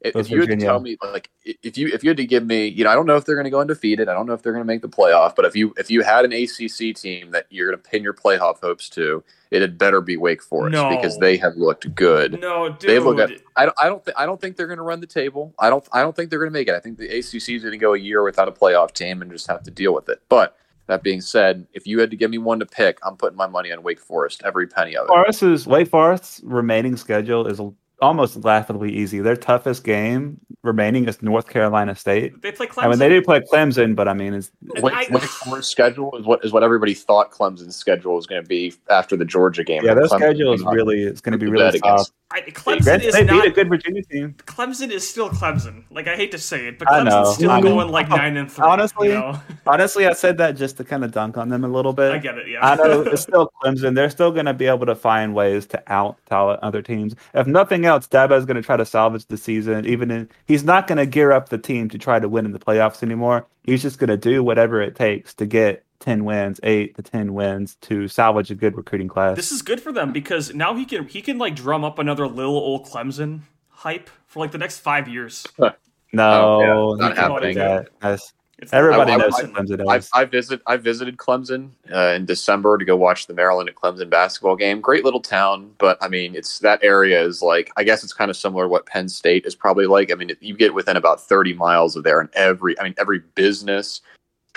If, 0.00 0.14
if 0.14 0.30
you 0.30 0.40
had 0.40 0.48
to 0.50 0.56
tell 0.56 0.78
me, 0.78 0.96
like, 1.02 1.28
if 1.44 1.76
you 1.76 1.88
if 1.88 2.04
you 2.04 2.10
had 2.10 2.16
to 2.18 2.24
give 2.26 2.46
me, 2.46 2.68
you 2.68 2.84
know, 2.84 2.90
I 2.90 2.94
don't 2.94 3.06
know 3.06 3.16
if 3.16 3.24
they're 3.24 3.34
going 3.34 3.46
to 3.46 3.50
go 3.50 3.60
undefeated. 3.60 4.08
I 4.08 4.14
don't 4.14 4.26
know 4.26 4.32
if 4.32 4.42
they're 4.42 4.52
going 4.52 4.62
to 4.62 4.66
make 4.66 4.80
the 4.80 4.88
playoff. 4.88 5.34
But 5.34 5.44
if 5.44 5.56
you 5.56 5.74
if 5.76 5.90
you 5.90 6.02
had 6.02 6.24
an 6.24 6.32
ACC 6.32 6.94
team 6.94 7.32
that 7.32 7.46
you're 7.50 7.68
going 7.68 7.82
to 7.82 7.90
pin 7.90 8.04
your 8.04 8.14
playoff 8.14 8.60
hopes 8.60 8.88
to, 8.90 9.24
it 9.50 9.60
had 9.60 9.76
better 9.76 10.00
be 10.00 10.16
Wake 10.16 10.40
Forest 10.40 10.72
No. 10.74 10.88
because 10.90 11.18
they 11.18 11.36
have 11.38 11.56
looked 11.56 11.92
good. 11.96 12.40
no, 12.40 12.68
dude. 12.68 12.88
They've 12.90 13.04
looked 13.04 13.18
at. 13.18 13.30
I 13.56 13.64
don't. 13.64 13.76
I 13.82 13.88
don't. 13.88 14.04
Th- 14.04 14.14
I 14.16 14.24
don't 14.24 14.40
think 14.40 14.56
they're 14.56 14.68
going 14.68 14.76
to 14.76 14.84
run 14.84 15.00
the 15.00 15.06
table. 15.08 15.52
I 15.58 15.68
don't. 15.68 15.86
I 15.92 16.00
don't 16.02 16.14
think 16.14 16.30
they're 16.30 16.38
going 16.38 16.52
to 16.52 16.56
make 16.56 16.68
it. 16.68 16.74
I 16.74 16.80
think 16.80 16.98
the 16.98 17.08
ACC 17.08 17.48
is 17.50 17.62
going 17.62 17.72
to 17.72 17.78
go 17.78 17.94
a 17.94 17.98
year 17.98 18.22
without 18.22 18.46
a 18.46 18.52
playoff 18.52 18.92
team 18.92 19.20
and 19.20 19.32
just 19.32 19.48
have 19.48 19.64
to 19.64 19.70
deal 19.72 19.92
with 19.92 20.08
it. 20.08 20.22
But 20.28 20.56
that 20.86 21.02
being 21.02 21.20
said, 21.20 21.66
if 21.72 21.88
you 21.88 21.98
had 21.98 22.10
to 22.12 22.16
give 22.16 22.30
me 22.30 22.38
one 22.38 22.60
to 22.60 22.66
pick, 22.66 22.98
I'm 23.04 23.16
putting 23.16 23.36
my 23.36 23.48
money 23.48 23.72
on 23.72 23.82
Wake 23.82 23.98
Forest. 24.00 24.42
Every 24.44 24.68
penny 24.68 24.96
of 24.96 25.06
it. 25.06 25.08
Forest's 25.08 25.66
Wake 25.66 25.88
Forest's 25.88 26.40
remaining 26.44 26.96
schedule 26.96 27.48
is 27.48 27.60
almost 28.00 28.44
laughably 28.44 28.92
easy. 28.92 29.20
Their 29.20 29.36
toughest 29.36 29.84
game 29.84 30.40
remaining 30.62 31.08
is 31.08 31.22
North 31.22 31.48
Carolina 31.48 31.94
State. 31.94 32.40
they 32.42 32.52
play 32.52 32.66
Clemson. 32.66 32.84
I 32.84 32.88
mean, 32.88 32.98
they 32.98 33.08
do 33.08 33.22
play 33.22 33.40
Clemson, 33.40 33.94
but 33.96 34.08
I 34.08 34.14
mean, 34.14 34.34
it's 34.34 34.50
Wake, 34.80 34.94
I- 34.94 35.06
Wake 35.10 35.22
Forest 35.22 35.70
schedule 35.76 36.16
is 36.16 36.24
what 36.26 36.44
is 36.44 36.52
what 36.52 36.62
everybody 36.62 36.94
thought 36.94 37.30
Clemson's 37.30 37.76
schedule 37.76 38.14
was 38.14 38.26
going 38.26 38.42
to 38.42 38.48
be 38.48 38.72
after 38.90 39.16
the 39.16 39.24
Georgia 39.24 39.64
game. 39.64 39.82
yeah, 39.84 39.94
their 39.94 40.04
Clemson 40.04 40.18
schedule 40.18 40.52
is 40.52 40.62
really 40.64 41.02
it's 41.02 41.20
going 41.20 41.32
to 41.32 41.38
be 41.38 41.46
really 41.50 41.64
tough. 41.78 41.92
against- 41.92 42.12
I, 42.30 42.42
Clemson 42.42 43.02
is 43.02 43.14
they 43.14 43.24
not. 43.24 43.42
beat 43.42 43.52
a 43.52 43.54
good 43.54 43.68
Virginia 43.70 44.02
team. 44.02 44.34
Clemson 44.40 44.90
is 44.90 45.08
still 45.08 45.30
Clemson. 45.30 45.84
Like 45.90 46.08
I 46.08 46.14
hate 46.14 46.30
to 46.32 46.38
say 46.38 46.66
it, 46.66 46.78
but. 46.78 46.86
Clemson's 46.86 47.36
still 47.36 47.50
I 47.50 47.60
mean, 47.60 47.72
going 47.72 47.88
like 47.88 48.10
nine 48.10 48.36
and 48.36 48.52
three. 48.52 48.66
honestly, 48.66 49.08
you 49.08 49.14
know? 49.14 49.40
Honestly, 49.66 50.06
I 50.06 50.12
said 50.12 50.36
that 50.38 50.52
just 50.52 50.76
to 50.76 50.84
kind 50.84 51.04
of 51.04 51.12
dunk 51.12 51.38
on 51.38 51.48
them 51.48 51.64
a 51.64 51.68
little 51.68 51.94
bit. 51.94 52.12
I 52.12 52.18
get 52.18 52.36
it. 52.36 52.48
Yeah, 52.48 52.66
I 52.66 52.76
know 52.76 53.00
it's 53.06 53.22
still 53.22 53.50
Clemson. 53.62 53.94
They're 53.94 54.10
still 54.10 54.30
going 54.30 54.44
to 54.44 54.52
be 54.52 54.66
able 54.66 54.84
to 54.86 54.94
find 54.94 55.34
ways 55.34 55.66
to 55.68 55.82
out 55.92 56.18
talent 56.26 56.60
other 56.62 56.82
teams. 56.82 57.14
If 57.32 57.46
nothing 57.46 57.86
else, 57.86 58.06
Dabo 58.06 58.36
is 58.36 58.44
going 58.44 58.56
to 58.56 58.62
try 58.62 58.76
to 58.76 58.84
salvage 58.84 59.24
the 59.26 59.38
season. 59.38 59.86
Even 59.86 60.10
in, 60.10 60.28
he's 60.46 60.64
not 60.64 60.86
going 60.86 60.98
to 60.98 61.06
gear 61.06 61.32
up 61.32 61.48
the 61.48 61.58
team 61.58 61.88
to 61.88 61.98
try 61.98 62.18
to 62.18 62.28
win 62.28 62.44
in 62.44 62.52
the 62.52 62.58
playoffs 62.58 63.02
anymore. 63.02 63.46
He's 63.64 63.82
just 63.82 63.98
going 63.98 64.08
to 64.08 64.16
do 64.18 64.42
whatever 64.42 64.82
it 64.82 64.96
takes 64.96 65.32
to 65.34 65.46
get 65.46 65.84
ten 66.00 66.24
wins, 66.24 66.60
eight 66.62 66.94
to 66.96 67.02
ten 67.02 67.34
wins 67.34 67.76
to 67.82 68.08
salvage 68.08 68.50
a 68.50 68.54
good 68.54 68.76
recruiting 68.76 69.08
class. 69.08 69.36
this 69.36 69.52
is 69.52 69.62
good 69.62 69.80
for 69.80 69.92
them 69.92 70.12
because 70.12 70.54
now 70.54 70.74
he 70.74 70.84
can 70.84 71.06
he 71.06 71.20
can 71.22 71.38
like 71.38 71.54
drum 71.56 71.84
up 71.84 71.98
another 71.98 72.26
little 72.26 72.56
old 72.56 72.86
Clemson 72.86 73.40
hype 73.68 74.08
for 74.26 74.40
like 74.40 74.52
the 74.52 74.58
next 74.58 74.78
five 74.78 75.08
years. 75.08 75.46
no, 75.58 75.72
Oh, 76.12 76.96
yeah, 76.96 77.08
not 77.08 77.16
happening. 77.16 77.56
that. 77.56 77.88
That's- 78.00 78.32
It's 78.60 78.72
everybody 78.72 79.12
I- 79.12 79.14
I- 79.14 79.18
knows 79.18 79.34
I- 79.38 79.42
who 79.42 79.52
Clemson 79.52 79.88
I, 79.88 79.96
is. 79.98 80.10
I 80.12 80.24
visit 80.24 80.60
I 80.66 80.76
visited 80.76 81.16
Clemson 81.16 81.70
uh, 81.94 82.14
in 82.16 82.24
December 82.26 82.76
to 82.76 82.84
go 82.84 82.96
watch 82.96 83.28
the 83.28 83.34
Maryland 83.34 83.68
at 83.68 83.76
Clemson 83.76 84.10
basketball 84.10 84.56
game. 84.56 84.80
Great 84.80 85.04
little 85.04 85.20
town, 85.20 85.70
but 85.78 85.96
I 86.02 86.08
mean, 86.08 86.34
it's 86.34 86.58
that 86.60 86.80
area 86.82 87.22
is 87.22 87.40
like 87.40 87.70
I 87.76 87.84
guess 87.84 88.02
it's 88.02 88.12
kind 88.12 88.30
of 88.32 88.36
similar 88.36 88.64
to 88.64 88.68
what 88.68 88.84
Penn 88.86 89.08
State 89.08 89.46
is 89.46 89.54
probably 89.54 89.86
like. 89.86 90.10
I 90.10 90.16
mean, 90.16 90.32
you 90.40 90.56
get 90.56 90.74
within 90.74 90.96
about 90.96 91.20
thirty 91.20 91.54
miles 91.54 91.94
of 91.94 92.02
there, 92.02 92.18
and 92.20 92.28
every 92.34 92.76
I 92.80 92.82
mean 92.82 92.94
every 92.98 93.20
business, 93.36 94.00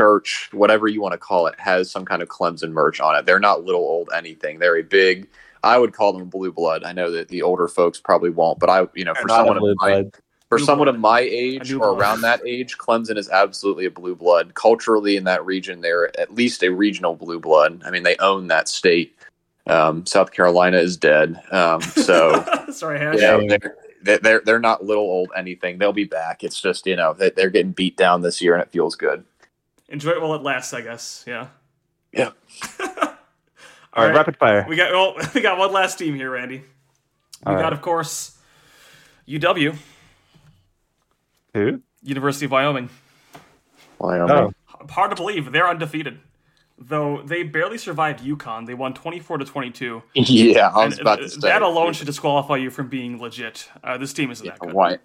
church, 0.02 0.50
whatever 0.52 0.88
you 0.88 1.02
want 1.02 1.14
to 1.14 1.18
call 1.18 1.48
it, 1.48 1.60
has 1.60 1.92
some 1.92 2.06
kind 2.06 2.22
of 2.22 2.30
Clemson 2.30 2.72
merch 2.72 3.00
on 3.00 3.16
it. 3.16 3.26
They're 3.26 3.40
not 3.40 3.64
little 3.64 3.82
old 3.82 4.10
anything. 4.16 4.60
They're 4.60 4.78
a 4.78 4.84
big. 4.84 5.28
I 5.64 5.78
would 5.78 5.94
call 5.94 6.12
them 6.14 6.28
blue 6.28 6.52
blood. 6.52 6.84
I 6.84 6.92
know 6.92 7.12
that 7.12 7.28
the 7.28 7.44
older 7.44 7.68
folks 7.68 8.00
probably 8.00 8.32
won't, 8.32 8.58
but 8.60 8.70
I, 8.70 8.88
you 8.96 9.06
know, 9.06 9.14
for 9.14 9.30
someone 9.30 9.58
of 9.58 9.64
my, 9.78 9.92
blood. 9.92 10.12
for 10.50 10.58
Blue 10.58 10.66
someone 10.66 10.86
blood. 10.88 10.96
of 10.96 11.02
my 11.02 11.20
age 11.20 11.72
or 11.72 11.78
blood. 11.80 12.00
around 12.00 12.22
that 12.22 12.42
age, 12.48 12.80
Clemson 12.80 13.16
is 13.18 13.30
absolutely 13.30 13.86
a 13.86 13.92
blue 13.92 14.16
blood. 14.16 14.56
Culturally, 14.56 15.18
in 15.18 15.24
that 15.26 15.46
region, 15.46 15.82
they're 15.82 16.20
at 16.20 16.34
least 16.34 16.64
a 16.64 16.70
regional 16.70 17.16
blue 17.16 17.40
blood. 17.40 17.84
I 17.86 17.92
mean, 17.92 18.02
they 18.02 18.18
own 18.18 18.48
that 18.48 18.68
state. 18.70 19.16
Um, 19.68 20.04
South 20.08 20.32
Carolina 20.32 20.78
is 20.78 20.98
dead. 20.98 21.40
Um, 21.52 21.80
so 21.82 22.44
Sorry, 22.72 23.00
yeah, 23.00 23.38
you 23.38 23.46
know, 23.48 23.48
they're, 23.48 23.60
they're- 23.60 24.18
they're 24.18 24.42
they're 24.44 24.60
not 24.60 24.84
little 24.84 25.04
old 25.04 25.30
anything. 25.38 25.78
They'll 25.78 25.94
be 25.94 26.06
back. 26.06 26.44
It's 26.44 26.60
just 26.60 26.88
you 26.88 26.96
know 26.96 27.14
they're 27.14 27.52
getting 27.52 27.72
beat 27.72 27.98
down 27.98 28.24
this 28.24 28.42
year, 28.42 28.56
and 28.56 28.64
it 28.64 28.72
feels 28.72 28.96
good. 28.96 29.24
Enjoy 29.92 30.12
it 30.12 30.22
while 30.22 30.34
it 30.36 30.42
lasts, 30.42 30.74
I 30.74 30.82
guess. 30.82 31.24
Yeah. 31.28 31.48
Yeah. 32.14 32.32
All 33.94 34.06
right, 34.06 34.16
rapid 34.16 34.38
fire. 34.38 34.66
We 34.68 34.76
got 34.78 34.92
well, 34.92 35.16
we 35.36 35.42
got 35.42 35.58
one 35.58 35.72
last 35.74 36.00
team 36.00 36.16
here, 36.16 36.32
Randy. 36.32 36.64
We 37.46 37.54
All 37.54 37.60
got, 37.60 37.74
of 37.74 37.82
course, 37.82 38.38
UW, 39.28 39.76
Who? 41.54 41.82
University 42.02 42.46
of 42.46 42.52
Wyoming. 42.52 42.90
Wyoming. 44.00 44.32
Oh, 44.32 44.54
Hard 44.90 45.10
to 45.12 45.16
believe 45.16 45.52
they're 45.52 45.68
undefeated, 45.68 46.20
though 46.78 47.22
they 47.24 47.44
barely 47.44 47.78
survived 47.78 48.22
UConn. 48.24 48.66
They 48.66 48.74
won 48.74 48.94
twenty 48.94 49.20
four 49.20 49.38
to 49.38 49.46
twenty 49.46 49.70
two. 49.72 50.02
Yeah, 50.16 50.70
I 50.70 50.86
was 50.86 50.94
And, 50.94 51.02
about 51.02 51.20
uh, 51.20 51.24
to 51.24 51.30
say 51.30 51.40
that 51.42 51.62
alone 51.62 51.94
should 51.94 52.08
disqualify 52.08 52.56
you 52.58 52.70
from 52.72 52.88
being 52.88 53.20
legit. 53.20 53.70
Uh, 53.84 53.98
this 53.98 54.14
team 54.14 54.32
isn't 54.32 54.46
Yeah, 54.46 54.54
that 54.54 54.60
good. 54.60 54.74
Wy- 54.74 55.00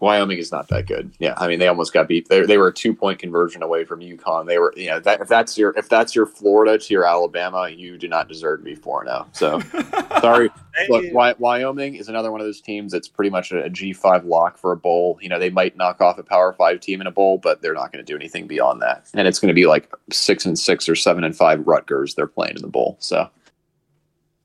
Wyoming 0.00 0.38
is 0.38 0.50
not 0.50 0.68
that 0.68 0.86
good. 0.86 1.10
Yeah, 1.18 1.34
I 1.36 1.46
mean 1.46 1.58
they 1.58 1.68
almost 1.68 1.92
got 1.92 2.08
beat. 2.08 2.28
They, 2.28 2.44
they 2.46 2.58
were 2.58 2.68
a 2.68 2.74
two 2.74 2.94
point 2.94 3.18
conversion 3.18 3.62
away 3.62 3.84
from 3.84 4.00
UConn. 4.00 4.46
They 4.46 4.58
were, 4.58 4.72
you 4.76 4.86
know, 4.86 5.00
that 5.00 5.20
if 5.20 5.28
that's 5.28 5.58
your 5.58 5.76
if 5.76 5.88
that's 5.88 6.14
your 6.14 6.26
Florida 6.26 6.78
to 6.78 6.94
your 6.94 7.04
Alabama, 7.04 7.68
you 7.68 7.98
do 7.98 8.08
not 8.08 8.28
deserve 8.28 8.60
to 8.60 8.64
be 8.64 8.74
four 8.74 8.94
four 8.94 9.04
oh. 9.08 9.28
zero. 9.32 9.60
So 9.72 10.20
sorry. 10.20 10.50
Look, 10.88 11.04
Wy- 11.12 11.34
Wyoming 11.38 11.94
is 11.94 12.08
another 12.08 12.32
one 12.32 12.40
of 12.40 12.46
those 12.46 12.60
teams 12.60 12.92
that's 12.92 13.08
pretty 13.08 13.30
much 13.30 13.52
a, 13.52 13.64
a 13.64 13.70
G 13.70 13.92
five 13.92 14.24
lock 14.24 14.58
for 14.58 14.72
a 14.72 14.76
bowl. 14.76 15.18
You 15.20 15.28
know, 15.28 15.38
they 15.38 15.50
might 15.50 15.76
knock 15.76 16.00
off 16.00 16.18
a 16.18 16.22
Power 16.22 16.52
Five 16.52 16.80
team 16.80 17.00
in 17.00 17.06
a 17.06 17.10
bowl, 17.10 17.38
but 17.38 17.62
they're 17.62 17.74
not 17.74 17.92
going 17.92 18.04
to 18.04 18.10
do 18.12 18.16
anything 18.16 18.46
beyond 18.46 18.82
that. 18.82 19.08
And 19.14 19.28
it's 19.28 19.38
going 19.38 19.48
to 19.48 19.54
be 19.54 19.66
like 19.66 19.92
six 20.10 20.44
and 20.44 20.58
six 20.58 20.88
or 20.88 20.96
seven 20.96 21.24
and 21.24 21.36
five 21.36 21.66
Rutgers 21.66 22.14
they're 22.14 22.26
playing 22.26 22.56
in 22.56 22.62
the 22.62 22.68
bowl. 22.68 22.96
So 23.00 23.28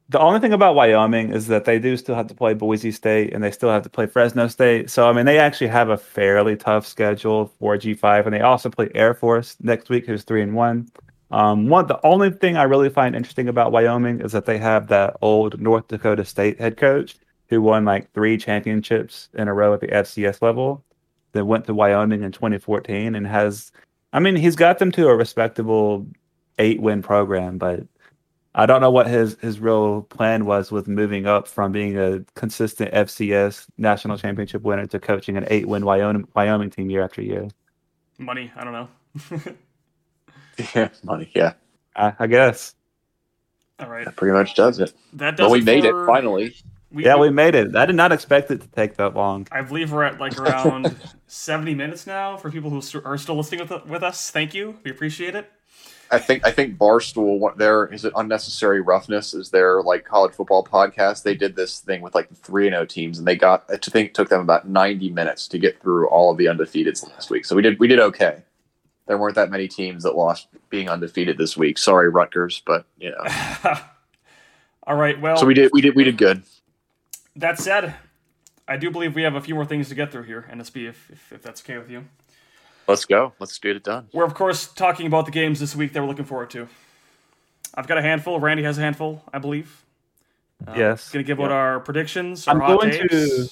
The 0.09 0.19
only 0.19 0.39
thing 0.39 0.53
about 0.53 0.73
Wyoming 0.73 1.31
is 1.31 1.45
that 1.47 1.65
they 1.65 1.77
do 1.77 1.95
still 1.95 2.15
have 2.15 2.25
to 2.27 2.33
play 2.33 2.55
Boise 2.55 2.91
State 2.91 3.31
and 3.31 3.43
they 3.43 3.51
still 3.51 3.69
have 3.69 3.83
to 3.83 3.89
play 3.89 4.07
Fresno 4.07 4.47
State. 4.47 4.89
So 4.89 5.07
I 5.07 5.13
mean, 5.13 5.27
they 5.27 5.37
actually 5.37 5.67
have 5.67 5.89
a 5.89 5.97
fairly 5.97 6.55
tough 6.55 6.87
schedule 6.87 7.53
for 7.59 7.77
G5, 7.77 8.25
and 8.25 8.33
they 8.33 8.41
also 8.41 8.71
play 8.71 8.89
Air 8.95 9.13
Force 9.13 9.55
next 9.61 9.89
week, 9.89 10.07
who's 10.07 10.23
three 10.23 10.41
and 10.41 10.55
one. 10.55 10.89
Um, 11.29 11.67
one 11.67 11.85
the 11.85 12.03
only 12.03 12.31
thing 12.31 12.57
I 12.57 12.63
really 12.63 12.89
find 12.89 13.15
interesting 13.15 13.47
about 13.47 13.71
Wyoming 13.71 14.21
is 14.21 14.31
that 14.31 14.45
they 14.45 14.57
have 14.57 14.87
that 14.87 15.15
old 15.21 15.61
North 15.61 15.87
Dakota 15.87 16.25
State 16.25 16.59
head 16.59 16.77
coach 16.77 17.15
who 17.49 17.61
won 17.61 17.85
like 17.85 18.11
three 18.13 18.37
championships 18.37 19.29
in 19.35 19.47
a 19.47 19.53
row 19.53 19.73
at 19.73 19.79
the 19.79 19.87
FCS 19.87 20.41
level. 20.41 20.83
that 21.33 21.45
went 21.45 21.65
to 21.65 21.73
Wyoming 21.75 22.23
in 22.23 22.31
2014 22.31 23.13
and 23.13 23.27
has, 23.27 23.71
I 24.13 24.19
mean, 24.19 24.35
he's 24.35 24.55
got 24.55 24.79
them 24.79 24.91
to 24.93 25.07
a 25.07 25.15
respectable 25.15 26.07
eight 26.57 26.81
win 26.81 27.03
program, 27.03 27.59
but 27.59 27.83
I 28.55 28.65
don't 28.65 28.81
know 28.81 28.89
what 28.89 29.07
his 29.07 29.37
his 29.41 29.59
real 29.59 30.03
plan 30.03 30.45
was 30.45 30.71
with 30.71 30.87
moving 30.87 31.27
up 31.27 31.47
from 31.47 31.71
being 31.71 31.97
a 31.97 32.25
consistent 32.35 32.91
FCS 32.93 33.67
national 33.77 34.17
championship 34.17 34.63
winner 34.63 34.87
to 34.87 34.99
coaching 34.99 35.37
an 35.37 35.45
eight 35.49 35.67
win 35.67 35.85
Wyoming 35.85 36.27
Wyoming 36.33 36.69
team 36.69 36.89
year 36.89 37.03
after 37.03 37.21
year. 37.21 37.47
Money, 38.17 38.51
I 38.55 38.63
don't 38.63 38.73
know. 38.73 39.53
yeah, 40.75 40.89
money. 41.03 41.31
Yeah, 41.35 41.53
I, 41.95 42.13
I 42.19 42.27
guess. 42.27 42.75
All 43.79 43.87
right, 43.87 44.05
that 44.05 44.15
pretty 44.15 44.33
much 44.33 44.55
does 44.55 44.79
it. 44.79 44.93
that 45.13 45.37
does. 45.37 45.45
Well, 45.45 45.51
we 45.51 45.59
it 45.59 45.65
made 45.65 45.85
it 45.85 45.93
finally. 46.05 46.55
We, 46.91 47.05
Yeah, 47.05 47.17
we 47.17 47.29
made 47.29 47.53
it. 47.53 47.75
I 47.75 47.85
did 47.85 47.95
not 47.95 48.11
expect 48.11 48.49
it 48.49 48.61
to 48.61 48.67
take 48.69 48.95
that 48.95 49.15
long. 49.15 49.47
I 49.51 49.61
believe 49.61 49.91
we're 49.91 50.03
at 50.03 50.19
like 50.19 50.39
around 50.39 50.95
70 51.27 51.75
minutes 51.75 52.07
now 52.07 52.35
for 52.35 52.49
people 52.49 52.71
who 52.71 52.81
are 53.05 53.17
still 53.17 53.37
listening 53.37 53.67
with, 53.67 53.85
with 53.85 54.01
us. 54.01 54.31
Thank 54.31 54.55
you. 54.55 54.79
We 54.83 54.89
appreciate 54.89 55.35
it. 55.35 55.51
I 56.11 56.17
think 56.19 56.45
I 56.45 56.51
think 56.51 56.77
Barstool 56.77 57.37
what 57.37 57.57
their 57.57 57.85
is 57.85 58.03
it 58.03 58.13
unnecessary 58.15 58.81
roughness 58.81 59.33
is 59.33 59.51
their 59.51 59.83
like 59.83 60.05
college 60.05 60.33
football 60.33 60.63
podcast. 60.63 61.23
They 61.23 61.35
did 61.35 61.55
this 61.55 61.79
thing 61.79 62.01
with 62.01 62.15
like 62.15 62.29
the 62.29 62.35
three 62.35 62.65
and 62.65 62.75
O 62.75 62.85
teams, 62.85 63.19
and 63.19 63.27
they 63.27 63.35
got 63.35 63.65
I 63.69 63.77
think 63.77 64.13
took 64.13 64.29
them 64.29 64.41
about 64.41 64.67
ninety 64.67 65.09
minutes 65.11 65.47
to 65.49 65.59
get 65.59 65.81
through 65.81 66.07
all 66.09 66.31
of 66.31 66.37
the 66.37 66.45
undefeateds 66.45 67.07
last 67.09 67.29
week. 67.29 67.45
So 67.45 67.55
we 67.55 67.61
did 67.61 67.79
we 67.79 67.87
did 67.87 67.99
okay. 67.99 68.43
There 69.07 69.17
weren't 69.17 69.35
that 69.35 69.49
many 69.49 69.67
teams 69.67 70.03
that 70.03 70.15
lost 70.15 70.47
being 70.69 70.89
undefeated 70.89 71.37
this 71.37 71.57
week. 71.57 71.77
Sorry, 71.77 72.09
Rutgers, 72.09 72.61
but 72.65 72.85
you 72.99 73.11
know. 73.11 73.23
All 74.87 74.95
right. 74.95 75.19
Well, 75.19 75.37
So 75.37 75.45
we 75.45 75.53
did 75.53 75.69
we 75.73 75.81
did 75.81 75.95
we 75.95 76.03
did 76.03 76.17
good. 76.17 76.43
that 77.35 77.59
said, 77.59 77.95
I 78.67 78.77
do 78.77 78.89
believe 78.91 79.15
we 79.15 79.23
have 79.23 79.35
a 79.35 79.41
few 79.41 79.55
more 79.55 79.65
things 79.65 79.89
to 79.89 79.95
get 79.95 80.11
through 80.11 80.23
here, 80.23 80.47
NSB, 80.51 80.89
if, 80.89 81.09
if, 81.11 81.31
if 81.33 81.41
that's 81.43 81.61
okay 81.61 81.77
with 81.77 81.89
you. 81.89 82.05
Let's 82.89 83.05
go. 83.05 83.33
Let's 83.37 83.55
get 83.59 83.75
it 83.75 83.83
done. 83.83 84.07
We're, 84.13 84.25
of 84.25 84.33
course, 84.33 84.65
talking 84.65 85.05
about 85.05 85.25
the 85.27 85.31
games 85.31 85.59
this 85.59 85.75
week 85.75 85.93
that 85.93 86.01
we're 86.01 86.07
looking 86.07 86.25
forward 86.25 86.49
to. 86.49 86.67
I've 87.75 87.85
got 87.85 87.99
a 87.99 88.01
handful. 88.01 88.39
Randy 88.39 88.63
has 88.63 88.79
a 88.79 88.81
handful, 88.81 89.21
I 89.31 89.37
believe. 89.37 89.85
Uh, 90.67 90.73
Yes. 90.75 91.11
Going 91.11 91.23
to 91.23 91.27
give 91.27 91.39
out 91.39 91.51
our 91.51 91.79
predictions, 91.81 92.47
our 92.47 92.59
I'm 92.59 92.67
going 92.77 92.89
takes. 92.91 93.09
to- 93.13 93.47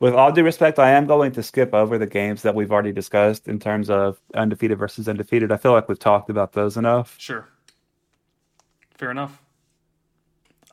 With 0.00 0.14
all 0.14 0.32
due 0.32 0.42
respect, 0.42 0.80
I 0.80 0.90
am 0.90 1.06
going 1.06 1.30
to 1.32 1.44
skip 1.44 1.72
over 1.74 1.96
the 1.96 2.08
games 2.08 2.42
that 2.42 2.56
we've 2.56 2.72
already 2.72 2.90
discussed 2.90 3.46
in 3.46 3.60
terms 3.60 3.88
of 3.88 4.18
undefeated 4.34 4.78
versus 4.78 5.08
undefeated. 5.08 5.52
I 5.52 5.58
feel 5.58 5.70
like 5.72 5.88
we've 5.88 5.98
talked 5.98 6.28
about 6.28 6.52
those 6.52 6.76
enough. 6.76 7.14
Sure. 7.18 7.48
Fair 8.96 9.12
enough. 9.12 9.40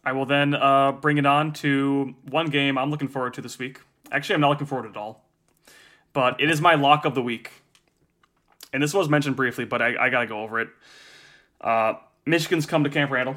I 0.03 0.13
will 0.13 0.25
then 0.25 0.55
uh, 0.55 0.93
bring 0.93 1.19
it 1.19 1.27
on 1.27 1.53
to 1.53 2.15
one 2.29 2.47
game 2.47 2.75
I'm 2.79 2.89
looking 2.89 3.07
forward 3.07 3.35
to 3.35 3.41
this 3.41 3.59
week. 3.59 3.81
Actually, 4.11 4.33
I'm 4.35 4.41
not 4.41 4.49
looking 4.49 4.67
forward 4.67 4.89
at 4.89 4.97
all. 4.97 5.23
But 6.11 6.41
it 6.41 6.49
is 6.49 6.59
my 6.59 6.73
lock 6.73 7.05
of 7.05 7.13
the 7.13 7.21
week. 7.21 7.51
And 8.73 8.83
this 8.83 8.93
was 8.93 9.07
mentioned 9.07 9.35
briefly, 9.35 9.65
but 9.65 9.81
I, 9.81 9.95
I 10.05 10.09
got 10.09 10.21
to 10.21 10.27
go 10.27 10.41
over 10.41 10.59
it. 10.59 10.69
Uh, 11.61 11.93
Michigan's 12.25 12.65
come 12.65 12.83
to 12.83 12.89
Camp 12.89 13.11
Randall. 13.11 13.35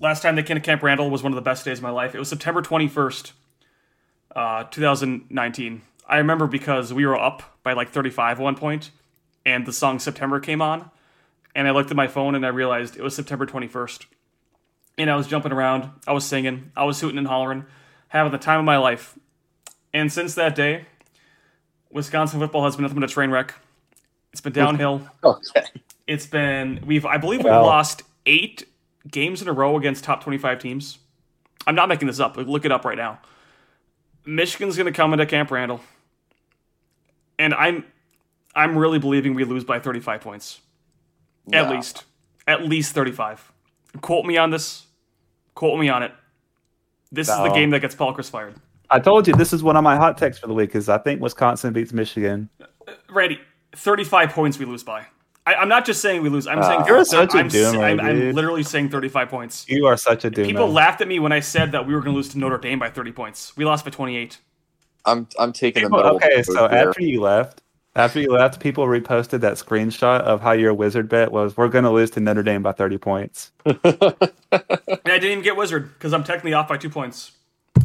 Last 0.00 0.22
time 0.22 0.36
they 0.36 0.42
came 0.42 0.56
to 0.56 0.62
Camp 0.62 0.82
Randall 0.82 1.10
was 1.10 1.22
one 1.22 1.32
of 1.32 1.36
the 1.36 1.42
best 1.42 1.64
days 1.64 1.78
of 1.78 1.82
my 1.82 1.90
life. 1.90 2.14
It 2.14 2.18
was 2.18 2.28
September 2.28 2.62
21st, 2.62 3.32
uh, 4.34 4.64
2019. 4.64 5.82
I 6.08 6.16
remember 6.16 6.46
because 6.46 6.94
we 6.94 7.04
were 7.04 7.18
up 7.18 7.58
by 7.62 7.74
like 7.74 7.90
35 7.90 8.38
at 8.38 8.42
one 8.42 8.56
point, 8.56 8.90
and 9.44 9.66
the 9.66 9.72
song 9.72 9.98
September 9.98 10.40
came 10.40 10.62
on 10.62 10.90
and 11.54 11.66
I 11.66 11.72
looked 11.72 11.90
at 11.90 11.96
my 11.96 12.06
phone 12.06 12.34
and 12.34 12.44
I 12.44 12.48
realized 12.48 12.96
it 12.96 13.02
was 13.02 13.14
September 13.14 13.46
21st. 13.46 14.06
And 14.98 15.10
I 15.10 15.16
was 15.16 15.26
jumping 15.26 15.52
around, 15.52 15.90
I 16.06 16.12
was 16.12 16.24
singing, 16.24 16.72
I 16.76 16.84
was 16.84 17.00
hooting 17.00 17.18
and 17.18 17.26
hollering, 17.26 17.64
having 18.08 18.32
the 18.32 18.38
time 18.38 18.58
of 18.58 18.64
my 18.64 18.76
life. 18.76 19.18
And 19.92 20.12
since 20.12 20.34
that 20.34 20.54
day, 20.54 20.86
Wisconsin 21.90 22.40
football 22.40 22.64
has 22.64 22.76
been 22.76 22.82
nothing 22.82 23.00
but 23.00 23.10
a 23.10 23.12
train 23.12 23.30
wreck. 23.30 23.54
It's 24.32 24.40
been 24.40 24.52
downhill. 24.52 25.02
Oh, 25.22 25.38
okay. 25.56 25.66
It's 26.06 26.26
been 26.26 26.80
we've 26.86 27.04
I 27.06 27.16
believe 27.16 27.40
we've 27.40 27.52
Wow. 27.52 27.64
lost 27.64 28.02
eight 28.26 28.68
games 29.10 29.42
in 29.42 29.48
a 29.48 29.52
row 29.52 29.76
against 29.76 30.04
top 30.04 30.22
25 30.22 30.58
teams. 30.58 30.98
I'm 31.66 31.74
not 31.74 31.88
making 31.88 32.06
this 32.06 32.20
up. 32.20 32.36
Look 32.36 32.64
it 32.64 32.72
up 32.72 32.84
right 32.84 32.96
now. 32.96 33.18
Michigan's 34.24 34.76
going 34.76 34.86
to 34.86 34.92
come 34.96 35.12
into 35.12 35.26
Camp 35.26 35.50
Randall, 35.50 35.80
and 37.38 37.54
I'm 37.54 37.84
I'm 38.54 38.76
really 38.76 38.98
believing 38.98 39.34
we 39.34 39.44
lose 39.44 39.64
by 39.64 39.78
35 39.78 40.20
points. 40.20 40.60
At 41.52 41.70
least. 41.70 42.04
At 42.46 42.64
least 42.64 42.94
35. 42.94 43.52
Quote 44.00 44.24
me 44.24 44.36
on 44.36 44.50
this. 44.50 44.86
Quote 45.54 45.78
me 45.78 45.88
on 45.88 46.02
it. 46.02 46.12
This 47.12 47.28
is 47.28 47.36
the 47.36 47.50
game 47.50 47.70
that 47.70 47.80
gets 47.80 47.94
Paul 47.94 48.14
Chryst 48.14 48.30
fired. 48.30 48.54
I 48.90 48.98
told 48.98 49.28
you 49.28 49.34
this 49.34 49.52
is 49.52 49.62
one 49.62 49.76
of 49.76 49.84
my 49.84 49.96
hot 49.96 50.18
takes 50.18 50.38
for 50.38 50.46
the 50.46 50.54
week. 50.54 50.74
Is 50.74 50.88
I 50.88 50.98
think 50.98 51.20
Wisconsin 51.20 51.72
beats 51.72 51.92
Michigan. 51.92 52.48
Randy, 53.08 53.40
35 53.76 54.30
points 54.30 54.58
we 54.58 54.64
lose 54.66 54.82
by. 54.82 55.06
I, 55.46 55.54
I'm 55.54 55.68
not 55.68 55.86
just 55.86 56.02
saying 56.02 56.22
we 56.22 56.28
lose. 56.28 56.46
I'm 56.46 56.58
Ah. 56.58 56.62
saying 56.68 56.82
You're 56.86 57.04
such 57.04 57.34
a 57.34 57.38
I'm, 57.38 57.46
s- 57.46 57.54
doomer, 57.54 57.82
I'm, 57.82 58.00
I'm 58.00 58.32
literally 58.32 58.62
saying 58.62 58.90
35 58.90 59.28
points. 59.28 59.64
You 59.68 59.86
are 59.86 59.96
such 59.96 60.24
a 60.24 60.30
doomer. 60.30 60.44
People 60.46 60.70
laughed 60.70 61.00
at 61.00 61.08
me 61.08 61.18
when 61.18 61.32
I 61.32 61.40
said 61.40 61.72
that 61.72 61.86
we 61.86 61.94
were 61.94 62.00
going 62.00 62.12
to 62.12 62.16
lose 62.16 62.28
to 62.30 62.38
Notre 62.38 62.58
Dame 62.58 62.78
by 62.78 62.90
30 62.90 63.12
points. 63.12 63.56
We 63.56 63.64
lost 63.64 63.84
by 63.84 63.90
28. 63.90 64.38
I'm 65.06 65.26
I'm 65.38 65.52
taking 65.52 65.82
the 65.84 65.88
People- 65.88 65.98
middle. 66.02 66.16
okay, 66.16 66.42
so 66.42 66.54
road 66.54 66.70
here. 66.72 66.88
after 66.90 67.02
you 67.02 67.20
left, 67.22 67.62
after 67.96 68.20
you 68.20 68.30
left, 68.32 68.60
people 68.60 68.84
reposted 68.86 69.40
that 69.40 69.54
screenshot 69.54 70.20
of 70.20 70.42
how 70.42 70.52
your 70.52 70.74
wizard 70.74 71.08
bet 71.08 71.32
was 71.32 71.56
we're 71.56 71.68
going 71.68 71.84
to 71.84 71.90
lose 71.90 72.10
to 72.10 72.20
Notre 72.20 72.42
Dame 72.42 72.62
by 72.62 72.72
30 72.72 72.98
points. 72.98 73.50
And 74.52 75.00
I 75.06 75.18
didn't 75.18 75.30
even 75.30 75.44
get 75.44 75.56
Wizard 75.56 75.92
because 75.94 76.12
I'm 76.12 76.24
technically 76.24 76.52
off 76.54 76.68
by 76.68 76.76
two 76.76 76.90
points. 76.90 77.32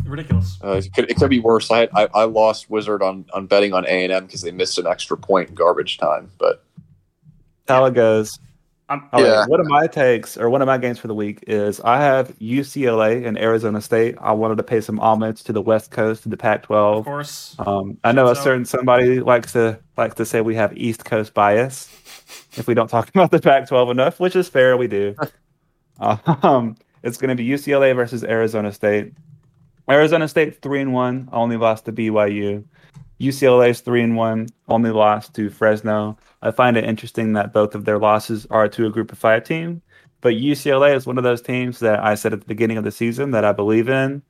Ridiculous. 0.06 0.58
Uh, 0.64 0.72
it, 0.74 0.94
could, 0.94 1.10
it 1.10 1.18
could 1.18 1.30
be 1.30 1.40
worse. 1.40 1.72
I, 1.72 1.80
had, 1.80 1.90
I 1.96 2.08
I 2.14 2.24
lost 2.26 2.70
Wizard 2.70 3.02
on 3.02 3.26
on 3.34 3.48
betting 3.48 3.74
on 3.74 3.86
A 3.86 4.04
and 4.04 4.12
M 4.14 4.26
because 4.26 4.42
they 4.42 4.52
missed 4.52 4.78
an 4.78 4.88
extra 4.88 5.18
point 5.18 5.50
in 5.50 5.56
garbage 5.56 5.98
time. 5.98 6.32
But 6.38 6.64
How 7.68 7.86
it 7.86 7.94
goes. 7.94 8.40
I'm, 8.88 9.10
All 9.12 9.20
right, 9.20 9.28
Yeah. 9.28 9.46
one 9.48 9.60
of 9.60 9.66
my 9.66 9.88
takes 9.88 10.38
or 10.38 10.48
one 10.48 10.62
of 10.62 10.68
my 10.68 10.78
games 10.78 11.00
for 11.00 11.08
the 11.08 11.16
week 11.16 11.44
is 11.48 11.80
I 11.82 11.98
have 12.00 12.38
UCLA 12.38 13.26
and 13.26 13.36
Arizona 13.36 13.82
State. 13.82 14.16
I 14.22 14.32
wanted 14.34 14.58
to 14.58 14.64
pay 14.64 14.80
some 14.80 15.00
homage 15.00 15.44
to 15.46 15.54
the 15.54 15.62
West 15.62 15.90
Coast, 15.90 16.22
to 16.24 16.30
the 16.30 16.36
of 16.36 16.40
Pac-12. 16.40 17.00
Of 17.00 17.06
course. 17.06 17.56
Um, 17.58 17.98
I 18.04 18.12
know 18.12 18.28
a 18.28 18.36
certain 18.36 18.64
somebody 18.64 19.22
likes 19.22 19.54
to 19.54 19.80
likes 19.98 20.14
to 20.16 20.26
say 20.26 20.42
we 20.42 20.54
have 20.54 20.78
East 20.78 21.04
Coast 21.04 21.34
bias 21.34 21.90
if 22.58 22.68
we 22.68 22.76
don't 22.76 22.88
talk 22.88 23.10
about 23.16 23.32
the 23.32 23.40
Pac-12 23.40 23.90
enough, 23.90 24.20
which 24.20 24.36
is 24.36 24.48
fair. 24.48 24.78
We 24.78 24.88
do. 24.88 25.16
um, 26.00 26.78
it's 27.02 27.18
going 27.18 27.30
to 27.30 27.36
be 27.36 27.48
UCLA 27.48 27.96
versus 27.96 28.24
Arizona 28.24 28.72
State. 28.72 29.14
Arizona 29.90 30.28
State 30.28 30.62
three 30.62 30.82
and 30.82 30.94
one, 30.94 31.30
only 31.32 31.58
lost 31.58 31.86
to 31.86 31.92
BYU. 31.92 32.64
UCLA's 33.20 33.82
three 33.82 34.02
and 34.02 34.16
one, 34.16 34.48
only 34.68 34.92
lost 34.92 35.34
to 35.36 35.50
Fresno. 35.50 36.18
I 36.42 36.52
find 36.52 36.76
it 36.76 36.84
interesting 36.84 37.34
that 37.34 37.54
both 37.54 37.76
of 37.76 37.86
their 37.86 38.00
losses 38.00 38.46
are 38.50 38.68
to 38.70 38.88
a 38.88 38.90
Group 38.90 39.12
of 39.12 39.18
Five 39.18 39.44
team, 39.44 39.82
but 40.22 40.34
UCLA 40.34 40.96
is 40.96 41.06
one 41.06 41.18
of 41.18 41.24
those 41.24 41.42
teams 41.42 41.80
that 41.80 42.04
I 42.04 42.16
said 42.16 42.34
at 42.34 42.42
the 42.42 42.48
beginning 42.48 42.78
of 42.78 42.84
the 42.84 42.92
season 42.92 43.32
that 43.32 43.46
I 43.46 43.52
believe 43.52 43.88
in, 43.88 44.22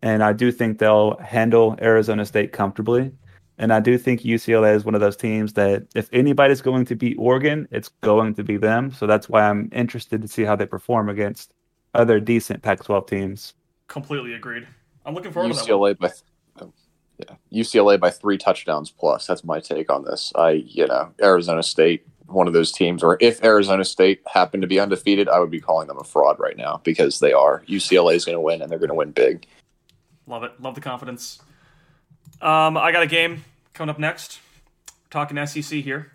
and 0.00 0.22
I 0.22 0.32
do 0.32 0.50
think 0.50 0.78
they'll 0.78 1.16
handle 1.18 1.76
Arizona 1.82 2.24
State 2.24 2.52
comfortably. 2.52 3.12
And 3.58 3.74
I 3.74 3.80
do 3.80 3.98
think 3.98 4.22
UCLA 4.22 4.74
is 4.74 4.86
one 4.86 4.94
of 4.94 5.02
those 5.02 5.18
teams 5.18 5.52
that 5.52 5.86
if 5.94 6.08
anybody's 6.14 6.62
going 6.62 6.86
to 6.86 6.94
beat 6.94 7.16
Oregon, 7.18 7.68
it's 7.70 7.88
going 8.00 8.34
to 8.36 8.42
be 8.42 8.56
them. 8.56 8.90
So 8.90 9.06
that's 9.06 9.28
why 9.28 9.42
I'm 9.42 9.68
interested 9.70 10.22
to 10.22 10.28
see 10.28 10.44
how 10.44 10.56
they 10.56 10.64
perform 10.64 11.10
against 11.10 11.52
other 11.92 12.20
decent 12.20 12.62
Pac-12 12.62 13.06
teams. 13.06 13.52
Completely 13.88 14.32
agreed. 14.32 14.66
I'm 15.04 15.14
looking 15.14 15.32
forward 15.32 15.52
to 15.52 15.58
that. 15.58 15.66
UCLA 15.66 15.98
by 15.98 16.10
oh, 16.60 16.72
yeah 17.18 17.36
UCLA 17.62 17.98
by 17.98 18.10
three 18.10 18.38
touchdowns 18.38 18.90
plus. 18.90 19.26
That's 19.26 19.44
my 19.44 19.60
take 19.60 19.90
on 19.90 20.04
this. 20.04 20.32
I 20.34 20.50
you 20.50 20.86
know 20.86 21.12
Arizona 21.20 21.62
State 21.62 22.06
one 22.32 22.46
of 22.46 22.52
those 22.52 22.72
teams, 22.72 23.02
or 23.02 23.18
if 23.20 23.42
Arizona 23.42 23.84
State 23.84 24.22
happened 24.26 24.62
to 24.62 24.66
be 24.66 24.78
undefeated, 24.78 25.28
I 25.28 25.38
would 25.38 25.50
be 25.50 25.60
calling 25.60 25.88
them 25.88 25.98
a 25.98 26.04
fraud 26.04 26.38
right 26.38 26.56
now 26.56 26.80
because 26.84 27.18
they 27.18 27.32
are. 27.32 27.64
UCLA 27.66 28.14
is 28.14 28.24
going 28.24 28.36
to 28.36 28.40
win 28.40 28.62
and 28.62 28.70
they're 28.70 28.78
going 28.78 28.88
to 28.88 28.94
win 28.94 29.10
big. 29.10 29.46
Love 30.26 30.44
it. 30.44 30.52
Love 30.60 30.74
the 30.74 30.80
confidence. 30.80 31.40
Um, 32.40 32.76
I 32.76 32.92
got 32.92 33.02
a 33.02 33.06
game 33.06 33.44
coming 33.74 33.90
up 33.90 33.98
next. 33.98 34.40
Talking 35.10 35.44
SEC 35.46 35.80
here. 35.80 36.12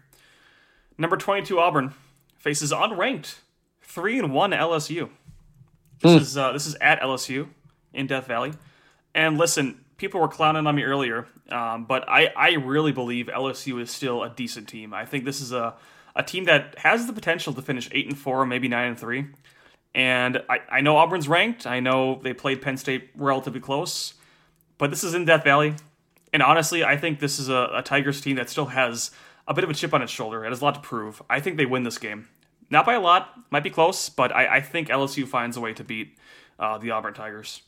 Number 0.97 1.17
22 1.17 1.59
Auburn 1.59 1.93
faces 2.37 2.71
unranked 2.71 3.39
3 3.81 4.19
and 4.19 4.33
1 4.33 4.51
LSU. 4.51 5.09
This 6.01 6.21
is 6.21 6.37
uh, 6.37 6.51
this 6.51 6.65
is 6.65 6.75
at 6.75 7.01
LSU 7.01 7.47
in 7.93 8.07
Death 8.07 8.27
Valley. 8.27 8.53
And 9.15 9.37
listen, 9.37 9.79
people 9.95 10.19
were 10.19 10.27
clowning 10.27 10.67
on 10.67 10.75
me 10.75 10.83
earlier, 10.83 11.25
um, 11.49 11.85
but 11.85 12.07
I, 12.07 12.27
I 12.35 12.51
really 12.55 12.91
believe 12.91 13.27
LSU 13.27 13.81
is 13.81 13.89
still 13.89 14.21
a 14.21 14.29
decent 14.29 14.67
team. 14.67 14.93
I 14.93 15.05
think 15.05 15.23
this 15.23 15.39
is 15.39 15.53
a, 15.53 15.73
a 16.15 16.21
team 16.21 16.43
that 16.43 16.77
has 16.79 17.07
the 17.07 17.13
potential 17.13 17.53
to 17.53 17.61
finish 17.61 17.89
8 17.93 18.07
and 18.07 18.17
4, 18.17 18.45
maybe 18.45 18.67
9 18.67 18.87
and 18.89 18.99
3. 18.99 19.25
And 19.95 20.43
I, 20.49 20.59
I 20.69 20.81
know 20.81 20.97
Auburn's 20.97 21.29
ranked. 21.29 21.65
I 21.65 21.79
know 21.79 22.19
they 22.21 22.33
played 22.33 22.61
Penn 22.61 22.75
State 22.75 23.09
relatively 23.15 23.61
close, 23.61 24.15
but 24.77 24.89
this 24.89 25.05
is 25.05 25.13
in 25.13 25.23
Death 25.23 25.45
Valley. 25.45 25.75
And 26.33 26.43
honestly, 26.43 26.83
I 26.83 26.97
think 26.97 27.21
this 27.21 27.39
is 27.39 27.47
a, 27.47 27.69
a 27.75 27.81
Tigers 27.81 28.19
team 28.19 28.35
that 28.35 28.49
still 28.49 28.65
has 28.65 29.11
a 29.47 29.53
bit 29.53 29.63
of 29.63 29.69
a 29.69 29.73
chip 29.73 29.93
on 29.93 30.01
its 30.01 30.11
shoulder. 30.11 30.43
It 30.43 30.49
has 30.49 30.59
a 30.59 30.65
lot 30.65 30.75
to 30.75 30.81
prove. 30.81 31.21
I 31.29 31.39
think 31.39 31.55
they 31.55 31.65
win 31.65 31.83
this 31.83 31.97
game. 31.97 32.27
Not 32.69 32.85
by 32.85 32.95
a 32.95 32.99
lot, 32.99 33.29
might 33.49 33.63
be 33.63 33.69
close, 33.69 34.09
but 34.09 34.35
I, 34.35 34.57
I 34.57 34.61
think 34.61 34.89
LSU 34.89 35.25
finds 35.25 35.55
a 35.55 35.61
way 35.61 35.71
to 35.73 35.85
beat 35.85 36.17
uh, 36.59 36.77
the 36.77 36.91
Auburn 36.91 37.13
Tigers. 37.13 37.61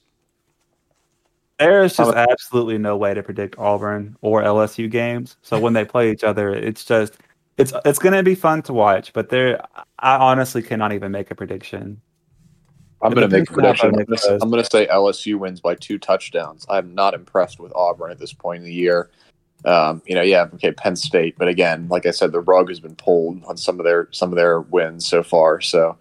There's 1.60 1.98
just 1.98 2.16
absolutely 2.16 2.78
no 2.78 2.98
way 2.98 3.14
to 3.14 3.24
predict 3.24 3.58
Auburn 3.58 4.16
or 4.22 4.44
LSU 4.44 4.90
games. 4.90 5.38
So 5.42 5.60
when 5.60 5.74
they 5.74 5.86
play 5.86 6.12
each 6.12 6.24
other, 6.24 6.54
it's 6.54 6.86
just 6.86 7.14
it's 7.58 7.74
it's 7.84 8.00
going 8.00 8.14
to 8.14 8.24
be 8.24 8.36
fun 8.36 8.62
to 8.64 8.74
watch. 8.74 9.12
But 9.14 9.30
there, 9.30 9.60
I 10.00 10.18
honestly 10.18 10.62
cannot 10.62 10.94
even 10.94 11.12
make 11.12 11.32
a 11.32 11.36
prediction. 11.36 12.00
I'm 13.02 13.14
going 13.14 13.30
to 13.30 13.38
make 13.40 13.50
a 13.50 13.54
depends 13.54 13.82
on 13.82 13.90
how 13.92 13.98
prediction. 13.98 14.34
I'm 14.34 14.40
going 14.40 14.40
to. 14.40 14.44
I'm 14.44 14.50
going 14.50 14.64
to 14.64 14.70
say 14.70 14.88
LSU 14.88 15.40
wins 15.40 15.60
by 15.60 15.76
two 15.76 15.98
touchdowns. 15.98 16.66
I'm 16.70 16.94
not 16.94 17.14
impressed 17.14 17.60
with 17.60 17.74
Auburn 17.76 18.12
at 18.12 18.20
this 18.20 18.34
point 18.34 18.60
in 18.60 18.66
the 18.66 18.74
year. 18.74 19.10
Um, 19.66 20.04
you 20.06 20.14
know, 20.14 20.22
yeah, 20.22 20.48
okay, 20.54 20.72
Penn 20.72 20.96
State, 20.96 21.36
but 21.38 21.48
again, 21.48 21.88
like 21.90 22.06
I 22.06 22.12
said, 22.12 22.32
the 22.32 22.40
rug 22.42 22.70
has 22.70 22.80
been 22.80 22.96
pulled 22.96 23.44
on 23.46 23.58
some 23.58 23.80
of 23.80 23.86
their 23.86 24.08
some 24.12 24.32
of 24.32 24.36
their 24.36 24.62
wins 24.62 25.08
so 25.08 25.24
far. 25.24 25.60
So, 25.62 25.98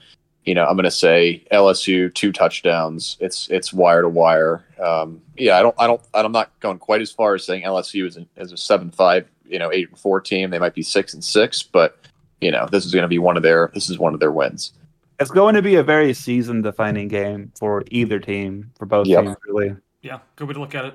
you 0.47 0.55
know, 0.55 0.65
I'm 0.65 0.77
going 0.77 0.85
to 0.85 0.91
say 0.93 1.45
LSU 1.53 2.15
two 2.15 2.33
touchdowns. 2.33 3.17
It's 3.21 3.49
it's 3.49 3.73
wire 3.73 4.03
to 4.03 4.09
wire. 4.09 4.65
Um, 4.83 5.21
yeah, 5.37 5.59
I 5.59 5.63
don't 5.63 5.75
I 5.79 5.87
don't 5.89 6.01
I'm 6.15 6.33
not 6.33 6.59
going 6.61 6.79
quite 6.79 7.03
as 7.03 7.11
far 7.11 7.35
as 7.35 7.45
saying 7.45 7.65
LSU 7.65 8.07
is, 8.07 8.17
an, 8.17 8.29
is 8.37 8.53
a 8.53 8.57
seven 8.57 8.91
five 8.91 9.29
you 9.45 9.59
know 9.59 9.73
eight 9.73 9.89
and 9.91 9.99
four 9.99 10.21
team. 10.21 10.51
They 10.51 10.61
might 10.61 10.75
be 10.75 10.83
six 10.83 11.13
and 11.13 11.23
six, 11.23 11.65
but 11.65 11.99
you 12.41 12.53
know 12.53 12.69
this 12.71 12.87
is 12.87 12.93
going 12.93 13.03
to 13.03 13.09
be 13.09 13.19
one 13.19 13.37
of 13.37 13.43
their 13.43 13.71
this 13.75 13.91
is 13.91 13.99
one 13.99 14.15
of 14.15 14.21
their 14.21 14.33
wins. 14.33 14.73
It's 15.19 15.31
going 15.31 15.55
to 15.55 15.63
be 15.63 15.75
a 15.77 15.83
very 15.83 16.15
season 16.15 16.63
defining 16.63 17.09
game 17.09 17.51
for 17.59 17.83
either 17.91 18.21
team, 18.21 18.71
for 18.79 18.87
both 18.87 19.07
Yep. 19.07 19.25
teams, 19.25 19.37
really. 19.49 19.75
Yeah, 20.03 20.19
good 20.37 20.47
way 20.47 20.55
to 20.55 20.61
look 20.61 20.75
at 20.75 20.85
it. 20.85 20.95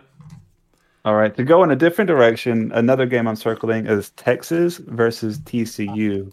All 1.04 1.16
right, 1.16 1.36
to 1.36 1.44
go 1.44 1.64
in 1.64 1.72
a 1.72 1.76
different 1.76 2.08
direction, 2.08 2.72
another 2.74 3.08
game 3.08 3.28
I'm 3.28 3.36
circling 3.36 3.88
is 3.88 4.12
Texas 4.12 4.78
versus 4.78 5.40
TCU. 5.40 6.32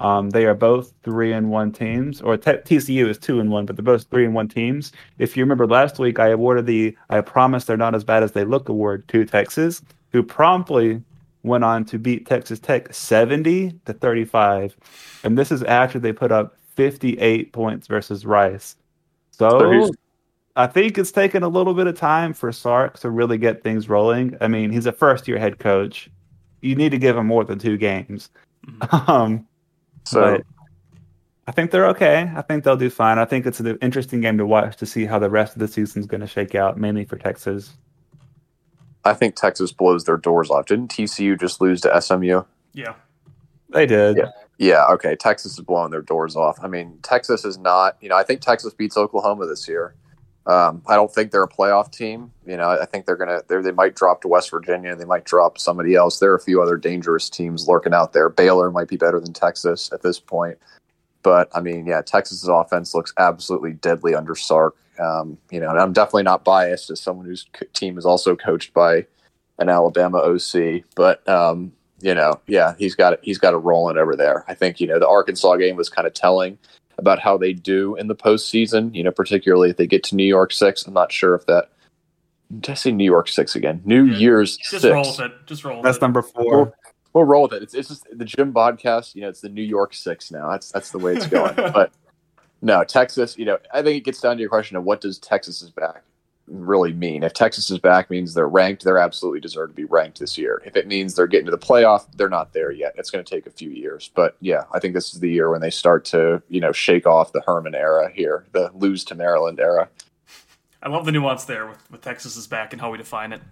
Um, 0.00 0.30
they 0.30 0.46
are 0.46 0.54
both 0.54 0.94
three 1.02 1.32
and 1.32 1.50
one 1.50 1.72
teams, 1.72 2.22
or 2.22 2.36
te- 2.36 2.52
TCU 2.52 3.06
is 3.06 3.18
two 3.18 3.38
and 3.38 3.50
one, 3.50 3.66
but 3.66 3.76
they're 3.76 3.84
both 3.84 4.04
three 4.04 4.24
and 4.24 4.34
one 4.34 4.48
teams. 4.48 4.92
If 5.18 5.36
you 5.36 5.44
remember 5.44 5.66
last 5.66 5.98
week, 5.98 6.18
I 6.18 6.28
awarded 6.28 6.66
the 6.66 6.96
"I 7.10 7.20
promise 7.20 7.64
they're 7.66 7.76
not 7.76 7.94
as 7.94 8.02
bad 8.02 8.22
as 8.22 8.32
they 8.32 8.44
look" 8.44 8.68
award 8.68 9.06
to 9.08 9.24
Texas, 9.26 9.82
who 10.12 10.22
promptly 10.22 11.02
went 11.42 11.64
on 11.64 11.84
to 11.86 11.98
beat 11.98 12.26
Texas 12.26 12.58
Tech 12.58 12.92
70 12.92 13.74
to 13.84 13.92
35, 13.92 14.76
and 15.22 15.36
this 15.36 15.52
is 15.52 15.62
after 15.64 15.98
they 15.98 16.12
put 16.12 16.32
up 16.32 16.56
58 16.74 17.52
points 17.52 17.86
versus 17.86 18.24
Rice. 18.24 18.76
So 19.32 19.90
I 20.56 20.66
think 20.66 20.96
it's 20.98 21.12
taken 21.12 21.42
a 21.42 21.48
little 21.48 21.74
bit 21.74 21.86
of 21.86 21.98
time 21.98 22.32
for 22.32 22.52
Sark 22.52 22.98
to 23.00 23.10
really 23.10 23.38
get 23.38 23.62
things 23.62 23.88
rolling. 23.88 24.36
I 24.40 24.48
mean, 24.48 24.70
he's 24.70 24.86
a 24.86 24.92
first 24.92 25.28
year 25.28 25.38
head 25.38 25.58
coach. 25.58 26.10
You 26.62 26.74
need 26.74 26.90
to 26.90 26.98
give 26.98 27.16
him 27.16 27.26
more 27.26 27.44
than 27.44 27.58
two 27.58 27.76
games. 27.76 28.30
Um, 29.08 29.46
So 30.04 30.20
but 30.20 30.42
I 31.46 31.52
think 31.52 31.70
they're 31.70 31.88
okay. 31.88 32.30
I 32.34 32.42
think 32.42 32.64
they'll 32.64 32.76
do 32.76 32.90
fine. 32.90 33.18
I 33.18 33.24
think 33.24 33.46
it's 33.46 33.60
an 33.60 33.78
interesting 33.82 34.20
game 34.20 34.38
to 34.38 34.46
watch 34.46 34.76
to 34.76 34.86
see 34.86 35.04
how 35.04 35.18
the 35.18 35.30
rest 35.30 35.54
of 35.54 35.60
the 35.60 35.68
season's 35.68 36.06
going 36.06 36.20
to 36.20 36.26
shake 36.26 36.54
out, 36.54 36.78
mainly 36.78 37.04
for 37.04 37.16
Texas. 37.16 37.74
I 39.04 39.14
think 39.14 39.34
Texas 39.34 39.72
blows 39.72 40.04
their 40.04 40.16
doors 40.16 40.50
off. 40.50 40.66
Didn't 40.66 40.90
TCU 40.90 41.38
just 41.40 41.60
lose 41.60 41.80
to 41.80 42.00
SMU? 42.00 42.42
Yeah. 42.72 42.94
They 43.70 43.86
did. 43.86 44.18
Yeah. 44.18 44.30
Yeah, 44.58 44.84
okay. 44.90 45.16
Texas 45.16 45.52
is 45.58 45.64
blowing 45.64 45.90
their 45.90 46.02
doors 46.02 46.36
off. 46.36 46.58
I 46.62 46.68
mean, 46.68 46.98
Texas 47.02 47.46
is 47.46 47.56
not, 47.56 47.96
you 48.02 48.10
know, 48.10 48.16
I 48.16 48.24
think 48.24 48.42
Texas 48.42 48.74
beats 48.74 48.94
Oklahoma 48.94 49.46
this 49.46 49.66
year. 49.66 49.94
Um, 50.50 50.82
I 50.88 50.96
don't 50.96 51.12
think 51.14 51.30
they're 51.30 51.44
a 51.44 51.48
playoff 51.48 51.92
team. 51.92 52.32
You 52.44 52.56
know, 52.56 52.70
I 52.70 52.84
think 52.84 53.06
they're 53.06 53.16
gonna 53.16 53.42
they 53.46 53.60
they 53.60 53.70
might 53.70 53.94
drop 53.94 54.20
to 54.22 54.28
West 54.28 54.50
Virginia, 54.50 54.96
they 54.96 55.04
might 55.04 55.24
drop 55.24 55.58
somebody 55.58 55.94
else. 55.94 56.18
There 56.18 56.32
are 56.32 56.36
a 56.36 56.40
few 56.40 56.60
other 56.60 56.76
dangerous 56.76 57.30
teams 57.30 57.68
lurking 57.68 57.94
out 57.94 58.12
there. 58.12 58.28
Baylor 58.28 58.68
might 58.72 58.88
be 58.88 58.96
better 58.96 59.20
than 59.20 59.32
Texas 59.32 59.92
at 59.92 60.02
this 60.02 60.18
point. 60.18 60.58
But 61.22 61.48
I 61.54 61.60
mean, 61.60 61.86
yeah, 61.86 62.02
Texas's 62.02 62.48
offense 62.48 62.94
looks 62.94 63.12
absolutely 63.16 63.74
deadly 63.74 64.12
under 64.12 64.34
Sark. 64.34 64.74
Um, 64.98 65.38
you 65.52 65.60
know, 65.60 65.70
and 65.70 65.78
I'm 65.78 65.92
definitely 65.92 66.24
not 66.24 66.44
biased 66.44 66.90
as 66.90 67.00
someone 67.00 67.26
whose 67.26 67.46
team 67.72 67.96
is 67.96 68.04
also 68.04 68.34
coached 68.34 68.74
by 68.74 69.06
an 69.60 69.68
Alabama 69.68 70.18
OC. 70.18 70.82
But 70.96 71.26
um, 71.28 71.72
you 72.00 72.14
know, 72.14 72.40
yeah, 72.48 72.74
he's 72.76 72.96
got. 72.96 73.20
He's 73.22 73.38
got 73.38 73.54
it 73.54 73.58
rolling 73.58 73.98
over 73.98 74.16
there. 74.16 74.44
I 74.48 74.54
think 74.54 74.80
you 74.80 74.88
know 74.88 74.98
the 74.98 75.08
Arkansas 75.08 75.54
game 75.56 75.76
was 75.76 75.88
kind 75.88 76.08
of 76.08 76.14
telling 76.14 76.58
about 77.00 77.18
how 77.18 77.36
they 77.36 77.52
do 77.52 77.96
in 77.96 78.06
the 78.06 78.14
postseason. 78.14 78.94
You 78.94 79.02
know, 79.02 79.10
particularly 79.10 79.70
if 79.70 79.76
they 79.76 79.86
get 79.86 80.04
to 80.04 80.14
New 80.16 80.24
York 80.24 80.52
Six. 80.52 80.86
I'm 80.86 80.94
not 80.94 81.10
sure 81.12 81.34
if 81.34 81.46
that. 81.46 81.70
Did 82.60 82.70
I 82.72 82.74
say 82.74 82.92
New 82.92 83.04
York 83.04 83.28
Six 83.28 83.54
again? 83.56 83.80
New 83.84 84.04
Yeah. 84.06 84.18
Year's 84.18 84.56
Just 84.56 84.82
Six. 84.82 84.84
roll 84.92 85.04
with 85.04 85.20
it. 85.20 85.32
Just 85.46 85.64
roll 85.64 85.76
with 85.78 85.84
That's 85.84 85.98
it. 85.98 86.02
number 86.02 86.22
four. 86.22 86.72
We'll 87.12 87.24
roll 87.24 87.42
with 87.42 87.54
it. 87.54 87.62
It's, 87.62 87.74
it's 87.74 87.88
just 87.88 88.06
the 88.12 88.24
Jimbodcast. 88.24 89.14
You 89.16 89.22
know, 89.22 89.28
it's 89.28 89.40
the 89.40 89.48
New 89.48 89.62
York 89.62 89.94
Six 89.94 90.30
now. 90.30 90.50
That's 90.50 90.70
that's 90.70 90.90
the 90.90 90.98
way 90.98 91.14
it's 91.16 91.26
going. 91.26 91.54
but 91.56 91.92
no, 92.62 92.84
Texas. 92.84 93.36
You 93.38 93.46
know, 93.46 93.58
I 93.74 93.82
think 93.82 93.96
it 93.96 94.04
gets 94.04 94.20
down 94.20 94.36
to 94.36 94.40
your 94.40 94.50
question 94.50 94.76
of 94.76 94.84
what 94.84 95.00
does 95.00 95.18
Texas 95.18 95.62
is 95.62 95.70
back 95.70 96.02
really 96.50 96.92
mean? 96.92 97.22
If 97.22 97.32
Texas 97.32 97.70
is 97.70 97.78
back 97.78 98.10
means 98.10 98.34
they're 98.34 98.48
ranked, 98.48 98.84
they're 98.84 98.98
absolutely 98.98 99.40
deserve 99.40 99.70
to 99.70 99.74
be 99.74 99.84
ranked 99.84 100.18
this 100.18 100.36
year. 100.36 100.62
If 100.64 100.76
it 100.76 100.86
means 100.86 101.14
they're 101.14 101.26
getting 101.26 101.46
to 101.46 101.50
the 101.50 101.58
playoff, 101.58 102.06
they're 102.16 102.28
not 102.28 102.52
there 102.52 102.72
yet. 102.72 102.94
It's 102.96 103.10
going 103.10 103.24
to 103.24 103.30
take 103.30 103.46
a 103.46 103.50
few 103.50 103.70
years. 103.70 104.10
But 104.14 104.36
yeah, 104.40 104.64
I 104.72 104.80
think 104.80 104.94
this 104.94 105.14
is 105.14 105.20
the 105.20 105.30
year 105.30 105.50
when 105.50 105.60
they 105.60 105.70
start 105.70 106.04
to 106.06 106.42
you 106.48 106.60
know 106.60 106.72
shake 106.72 107.06
off 107.06 107.32
the 107.32 107.42
Herman 107.42 107.74
era 107.74 108.10
here, 108.10 108.46
the 108.52 108.70
lose 108.74 109.04
to 109.04 109.14
Maryland 109.14 109.60
era. 109.60 109.88
I 110.82 110.88
love 110.88 111.04
the 111.04 111.12
nuance 111.12 111.44
there 111.44 111.66
with, 111.66 111.90
with 111.90 112.06
is 112.06 112.46
back 112.46 112.72
and 112.72 112.80
how 112.80 112.90
we 112.90 112.98
define 112.98 113.32
it. 113.32 113.42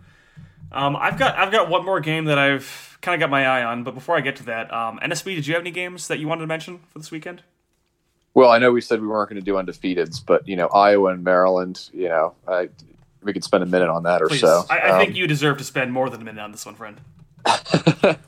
Um, 0.73 0.97
I've 0.97 1.19
got 1.19 1.37
I've 1.37 1.53
got 1.53 1.69
one 1.69 1.85
more 1.85 2.01
game 2.01 2.27
that 2.27 2.39
I've 2.39 2.99
kind 3.01 3.15
of 3.15 3.20
got 3.20 3.31
my 3.31 3.47
eye 3.47 3.65
on, 3.65 3.85
but 3.85 3.95
before 3.95 4.16
I 4.16 4.20
get 4.20 4.37
to 4.37 4.45
that, 4.45 4.73
um, 4.73 4.99
NSB, 5.03 5.35
did 5.35 5.47
you 5.47 5.55
have 5.55 5.62
any 5.62 5.70
games 5.70 6.09
that 6.09 6.19
you 6.19 6.29
wanted 6.29 6.43
to 6.43 6.47
mention 6.47 6.81
for 6.91 6.99
this 6.99 7.11
weekend? 7.11 7.43
Well, 8.35 8.51
I 8.51 8.59
know 8.59 8.71
we 8.73 8.81
said 8.81 9.01
we 9.01 9.09
weren't 9.09 9.31
going 9.31 9.41
to 9.41 9.45
do 9.45 9.55
undefeateds, 9.55 10.25
but 10.25 10.47
you 10.47 10.57
know 10.57 10.69
Iowa 10.69 11.11
and 11.13 11.25
Maryland. 11.25 11.89
You 11.93 12.09
know, 12.09 12.35
I, 12.47 12.69
we 13.23 13.33
could 13.33 13.45
spend 13.45 13.63
a 13.63 13.67
minute 13.67 13.89
on 13.89 14.05
that 14.05 14.23
or 14.23 14.29
Please, 14.29 14.41
so. 14.41 14.65
I, 14.71 14.79
I 14.79 14.89
Um, 14.91 15.01
think 15.01 15.17
you 15.17 15.27
deserve 15.27 15.59
to 15.59 15.65
spend 15.65 15.93
more 15.93 16.09
than 16.11 16.21
a 16.23 16.25
minute 16.25 16.41
on 16.43 16.53
this 16.53 16.65
one, 16.65 16.75
friend. 16.77 17.01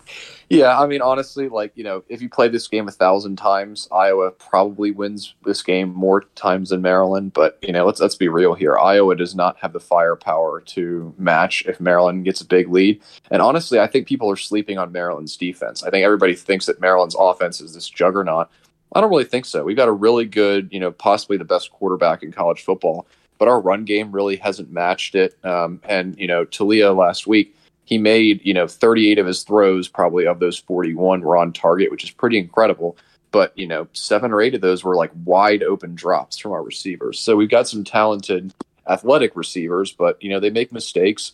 yeah, 0.48 0.78
I 0.78 0.86
mean, 0.86 1.02
honestly, 1.02 1.48
like 1.48 1.72
you 1.74 1.84
know, 1.84 2.02
if 2.08 2.22
you 2.22 2.28
play 2.28 2.48
this 2.48 2.66
game 2.68 2.88
a 2.88 2.92
thousand 2.92 3.36
times, 3.36 3.86
Iowa 3.92 4.30
probably 4.30 4.90
wins 4.90 5.34
this 5.44 5.62
game 5.62 5.92
more 5.94 6.22
times 6.34 6.70
than 6.70 6.82
Maryland. 6.82 7.32
But 7.32 7.58
you 7.62 7.72
know, 7.72 7.86
let's 7.86 8.00
let's 8.00 8.14
be 8.14 8.28
real 8.28 8.54
here. 8.54 8.78
Iowa 8.78 9.14
does 9.14 9.34
not 9.34 9.58
have 9.60 9.72
the 9.72 9.80
firepower 9.80 10.60
to 10.62 11.14
match 11.18 11.64
if 11.66 11.80
Maryland 11.80 12.24
gets 12.24 12.40
a 12.40 12.46
big 12.46 12.68
lead. 12.68 13.00
And 13.30 13.42
honestly, 13.42 13.78
I 13.78 13.86
think 13.86 14.08
people 14.08 14.30
are 14.30 14.36
sleeping 14.36 14.78
on 14.78 14.92
Maryland's 14.92 15.36
defense. 15.36 15.82
I 15.82 15.90
think 15.90 16.04
everybody 16.04 16.34
thinks 16.34 16.66
that 16.66 16.80
Maryland's 16.80 17.16
offense 17.18 17.60
is 17.60 17.74
this 17.74 17.88
juggernaut. 17.88 18.48
I 18.94 19.00
don't 19.00 19.10
really 19.10 19.24
think 19.24 19.44
so. 19.44 19.64
We've 19.64 19.76
got 19.76 19.88
a 19.88 19.92
really 19.92 20.24
good, 20.24 20.68
you 20.72 20.80
know, 20.80 20.90
possibly 20.90 21.36
the 21.36 21.44
best 21.44 21.70
quarterback 21.70 22.22
in 22.22 22.32
college 22.32 22.64
football, 22.64 23.06
but 23.38 23.48
our 23.48 23.60
run 23.60 23.84
game 23.84 24.10
really 24.10 24.36
hasn't 24.36 24.72
matched 24.72 25.14
it. 25.14 25.38
Um, 25.44 25.80
and 25.84 26.18
you 26.18 26.26
know, 26.26 26.44
Taulia 26.44 26.96
last 26.96 27.26
week 27.26 27.54
he 27.90 27.98
made 27.98 28.40
you 28.44 28.54
know 28.54 28.66
38 28.66 29.18
of 29.18 29.26
his 29.26 29.42
throws 29.42 29.88
probably 29.88 30.26
of 30.26 30.38
those 30.38 30.58
41 30.58 31.20
were 31.20 31.36
on 31.36 31.52
target 31.52 31.90
which 31.90 32.04
is 32.04 32.10
pretty 32.10 32.38
incredible 32.38 32.96
but 33.32 33.52
you 33.58 33.66
know 33.66 33.86
seven 33.92 34.32
or 34.32 34.40
eight 34.40 34.54
of 34.54 34.60
those 34.62 34.82
were 34.82 34.96
like 34.96 35.10
wide 35.24 35.62
open 35.62 35.94
drops 35.94 36.38
from 36.38 36.52
our 36.52 36.62
receivers 36.62 37.18
so 37.18 37.36
we've 37.36 37.50
got 37.50 37.68
some 37.68 37.84
talented 37.84 38.54
athletic 38.88 39.36
receivers 39.36 39.92
but 39.92 40.22
you 40.22 40.30
know 40.30 40.40
they 40.40 40.50
make 40.50 40.72
mistakes 40.72 41.32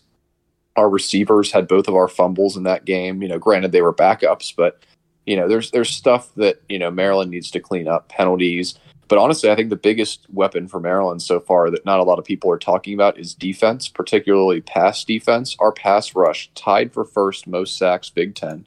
our 0.76 0.90
receivers 0.90 1.52
had 1.52 1.68
both 1.68 1.88
of 1.88 1.94
our 1.94 2.08
fumbles 2.08 2.56
in 2.56 2.64
that 2.64 2.84
game 2.84 3.22
you 3.22 3.28
know 3.28 3.38
granted 3.38 3.70
they 3.70 3.82
were 3.82 3.94
backups 3.94 4.52
but 4.56 4.82
you 5.26 5.36
know 5.36 5.48
there's 5.48 5.70
there's 5.70 5.90
stuff 5.90 6.32
that 6.36 6.62
you 6.68 6.78
know 6.78 6.90
Maryland 6.90 7.30
needs 7.30 7.50
to 7.50 7.60
clean 7.60 7.88
up 7.88 8.08
penalties 8.08 8.78
but 9.08 9.18
honestly, 9.18 9.50
I 9.50 9.54
think 9.54 9.70
the 9.70 9.76
biggest 9.76 10.26
weapon 10.32 10.66
for 10.66 10.80
Maryland 10.80 11.22
so 11.22 11.38
far 11.38 11.70
that 11.70 11.84
not 11.84 12.00
a 12.00 12.02
lot 12.02 12.18
of 12.18 12.24
people 12.24 12.50
are 12.50 12.58
talking 12.58 12.94
about 12.94 13.18
is 13.18 13.34
defense, 13.34 13.88
particularly 13.88 14.60
pass 14.60 15.04
defense. 15.04 15.56
Our 15.60 15.72
pass 15.72 16.16
rush 16.16 16.50
tied 16.54 16.92
for 16.92 17.04
first 17.04 17.46
most 17.46 17.78
sacks 17.78 18.10
Big 18.10 18.34
Ten, 18.34 18.66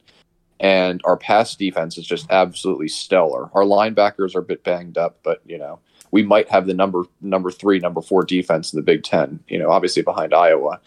and 0.58 1.02
our 1.04 1.16
pass 1.16 1.54
defense 1.54 1.98
is 1.98 2.06
just 2.06 2.30
absolutely 2.30 2.88
stellar. 2.88 3.50
Our 3.52 3.64
linebackers 3.64 4.34
are 4.34 4.40
a 4.40 4.44
bit 4.44 4.64
banged 4.64 4.96
up, 4.96 5.18
but 5.22 5.42
you 5.44 5.58
know 5.58 5.78
we 6.10 6.22
might 6.22 6.48
have 6.48 6.66
the 6.66 6.74
number 6.74 7.04
number 7.20 7.50
three, 7.50 7.78
number 7.78 8.00
four 8.00 8.24
defense 8.24 8.72
in 8.72 8.78
the 8.78 8.82
Big 8.84 9.04
Ten. 9.04 9.40
You 9.48 9.58
know, 9.58 9.70
obviously 9.70 10.02
behind 10.02 10.32
Iowa. 10.32 10.80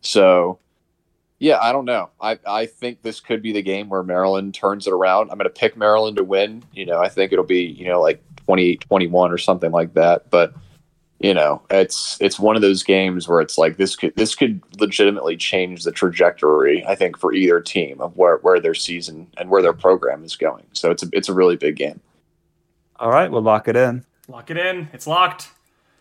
So 0.00 0.58
yeah, 1.38 1.58
I 1.60 1.72
don't 1.72 1.84
know. 1.84 2.10
I, 2.20 2.38
I 2.46 2.66
think 2.66 3.02
this 3.02 3.20
could 3.20 3.42
be 3.42 3.52
the 3.52 3.62
game 3.62 3.88
where 3.88 4.02
Maryland 4.02 4.54
turns 4.54 4.86
it 4.86 4.92
around. 4.92 5.30
I'm 5.30 5.36
going 5.36 5.44
to 5.44 5.50
pick 5.50 5.76
Maryland 5.76 6.16
to 6.16 6.24
win. 6.24 6.62
You 6.72 6.86
know, 6.86 6.98
I 7.00 7.08
think 7.08 7.32
it'll 7.32 7.44
be, 7.44 7.62
you 7.62 7.86
know, 7.86 8.00
like 8.00 8.22
28 8.46 8.80
21 8.80 9.30
or 9.30 9.38
something 9.38 9.70
like 9.70 9.92
that. 9.94 10.30
But, 10.30 10.54
you 11.18 11.34
know, 11.34 11.60
it's 11.70 12.16
it's 12.20 12.38
one 12.38 12.56
of 12.56 12.62
those 12.62 12.82
games 12.82 13.28
where 13.28 13.40
it's 13.40 13.58
like 13.58 13.76
this 13.76 13.96
could 13.96 14.14
this 14.16 14.34
could 14.34 14.62
legitimately 14.80 15.36
change 15.36 15.84
the 15.84 15.92
trajectory, 15.92 16.84
I 16.86 16.94
think, 16.94 17.18
for 17.18 17.34
either 17.34 17.60
team 17.60 18.00
of 18.00 18.16
where, 18.16 18.38
where 18.38 18.60
their 18.60 18.74
season 18.74 19.26
and 19.36 19.50
where 19.50 19.62
their 19.62 19.74
program 19.74 20.24
is 20.24 20.36
going. 20.36 20.64
So 20.72 20.90
it's 20.90 21.02
a 21.02 21.08
it's 21.12 21.28
a 21.28 21.34
really 21.34 21.56
big 21.56 21.76
game. 21.76 22.00
All 22.98 23.10
right, 23.10 23.30
we'll 23.30 23.42
lock 23.42 23.68
it 23.68 23.76
in. 23.76 24.04
Lock 24.28 24.50
it 24.50 24.56
in. 24.56 24.88
It's 24.94 25.06
locked. 25.06 25.50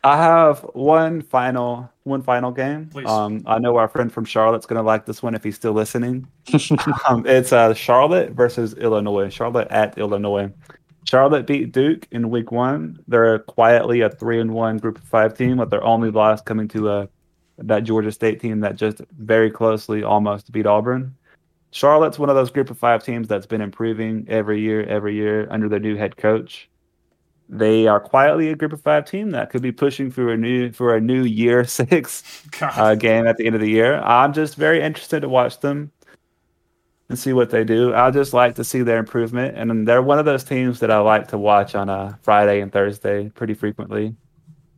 I 0.06 0.18
have 0.18 0.60
one 0.74 1.24
final 1.24 1.92
one 2.04 2.22
final 2.22 2.52
game. 2.52 2.90
Please. 2.90 3.08
Um, 3.08 3.42
I 3.48 3.58
know 3.58 3.76
our 3.78 3.88
friend 3.88 4.14
from 4.14 4.24
Charlotte's 4.24 4.68
gonna 4.68 4.84
like 4.84 5.08
this 5.08 5.24
one 5.24 5.34
if 5.34 5.44
he's 5.44 5.56
still 5.56 5.74
listening. 5.74 6.28
um, 7.10 7.26
it's 7.26 7.52
uh, 7.52 7.74
Charlotte 7.74 8.34
versus 8.34 8.76
Illinois. 8.76 9.30
Charlotte 9.30 9.68
at 9.72 9.98
Illinois. 9.98 10.54
Charlotte 11.06 11.48
beat 11.48 11.72
Duke 11.72 12.08
in 12.12 12.30
week 12.30 12.52
one. 12.52 13.00
They're 13.08 13.40
quietly 13.40 14.02
a 14.02 14.12
three 14.12 14.40
and 14.40 14.54
one 14.54 14.78
group 14.78 15.00
of 15.00 15.04
five 15.06 15.36
team 15.36 15.58
with 15.58 15.72
their 15.72 15.84
only 15.84 16.12
loss 16.12 16.40
coming 16.40 16.68
to 16.68 16.92
a 16.92 17.10
that 17.58 17.84
Georgia 17.84 18.12
State 18.12 18.40
team 18.40 18.60
that 18.60 18.76
just 18.76 19.02
very 19.18 19.50
closely 19.50 20.04
almost 20.04 20.52
beat 20.52 20.68
Auburn. 20.68 21.16
Charlotte's 21.72 22.20
one 22.20 22.30
of 22.30 22.36
those 22.36 22.52
group 22.52 22.70
of 22.70 22.78
five 22.78 23.04
teams 23.04 23.28
that's 23.28 23.48
been 23.48 23.62
improving 23.62 24.24
every 24.30 24.62
year, 24.62 24.84
every 24.84 25.16
year 25.16 25.48
under 25.50 25.68
their 25.68 25.80
new 25.80 25.96
head 25.96 26.16
coach. 26.16 26.70
They 27.48 27.88
are 27.88 28.00
quietly 28.00 28.50
a 28.50 28.56
group 28.56 28.74
of 28.74 28.82
five 28.82 29.06
team 29.06 29.32
that 29.32 29.52
could 29.52 29.62
be 29.62 29.72
pushing 29.72 30.10
for 30.10 30.34
a 30.34 30.38
new 30.38 30.72
for 30.72 30.96
a 30.96 31.02
new 31.02 31.24
year 31.24 31.64
six 31.66 32.44
uh, 32.62 32.96
game 32.96 33.28
at 33.28 33.38
the 33.38 33.46
end 33.46 33.56
of 33.56 33.62
the 33.62 33.70
year. 33.70 34.00
I'm 34.00 34.34
just 34.34 34.56
very 34.56 34.82
interested 34.82 35.22
to 35.22 35.30
watch 35.30 35.60
them 35.60 35.92
and 37.10 37.20
see 37.20 37.34
what 37.34 37.52
they 37.52 37.64
do. 37.64 37.94
I 37.94 38.10
just 38.10 38.34
like 38.34 38.56
to 38.56 38.64
see 38.64 38.82
their 38.82 38.98
improvement, 38.98 39.56
and 39.58 39.88
they're 39.88 40.02
one 40.02 40.18
of 40.18 40.26
those 40.26 40.44
teams 40.44 40.80
that 40.80 40.90
I 40.90 40.98
like 41.00 41.28
to 41.30 41.38
watch 41.38 41.76
on 41.76 41.88
a 41.88 42.18
Friday 42.24 42.62
and 42.62 42.72
Thursday 42.72 43.30
pretty 43.30 43.54
frequently. 43.54 44.16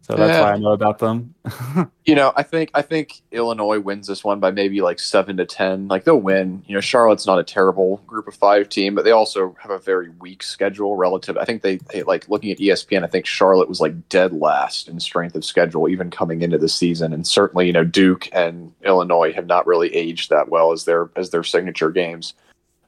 So 0.08 0.16
that's 0.16 0.38
yeah. 0.38 0.42
why 0.42 0.54
I 0.54 0.58
know 0.58 0.72
about 0.72 1.00
them. 1.00 1.36
you 2.06 2.16
know, 2.16 2.32
I 2.34 2.42
think 2.42 2.72
I 2.74 2.82
think 2.82 3.20
Illinois 3.34 3.82
wins 3.82 4.08
this 4.08 4.24
one 4.24 4.40
by 4.40 4.52
maybe 4.52 4.80
like 4.80 5.02
seven 5.02 5.36
to 5.36 5.46
ten. 5.46 5.90
Like 5.90 6.06
they'll 6.06 6.16
win. 6.16 6.64
You 6.66 6.76
know, 6.76 6.80
Charlotte's 6.80 7.28
not 7.28 7.40
a 7.40 7.44
terrible 7.44 7.98
group 8.08 8.26
of 8.26 8.34
five 8.34 8.70
team, 8.70 8.96
but 8.96 9.04
they 9.04 9.12
also 9.12 9.58
have 9.60 9.70
a 9.70 9.80
very 9.80 10.08
weak 10.22 10.44
schedule 10.44 10.96
relative. 10.96 11.36
I 11.36 11.44
think 11.44 11.62
they, 11.62 11.76
they 11.92 12.04
like 12.04 12.30
looking 12.30 12.52
at 12.52 12.58
ESPN. 12.58 13.04
I 13.04 13.08
think 13.08 13.26
Charlotte 13.26 13.68
was 13.68 13.82
like 13.82 14.08
dead 14.08 14.32
last 14.32 14.88
in 14.88 15.02
strength 15.02 15.36
of 15.36 15.44
schedule 15.44 15.90
even 15.90 16.10
coming 16.10 16.42
into 16.42 16.58
the 16.58 16.70
season, 16.70 17.12
and 17.12 17.28
certainly 17.28 17.68
you 17.68 17.74
know 17.74 17.84
Duke 17.84 18.30
and 18.32 18.72
Illinois 18.86 19.34
have 19.34 19.46
not 19.46 19.68
really 19.68 19.94
aged 19.94 20.30
that 20.30 20.48
well 20.48 20.72
as 20.72 20.86
their 20.86 21.10
as 21.18 21.32
their 21.32 21.44
signature 21.44 21.92
games. 21.92 22.34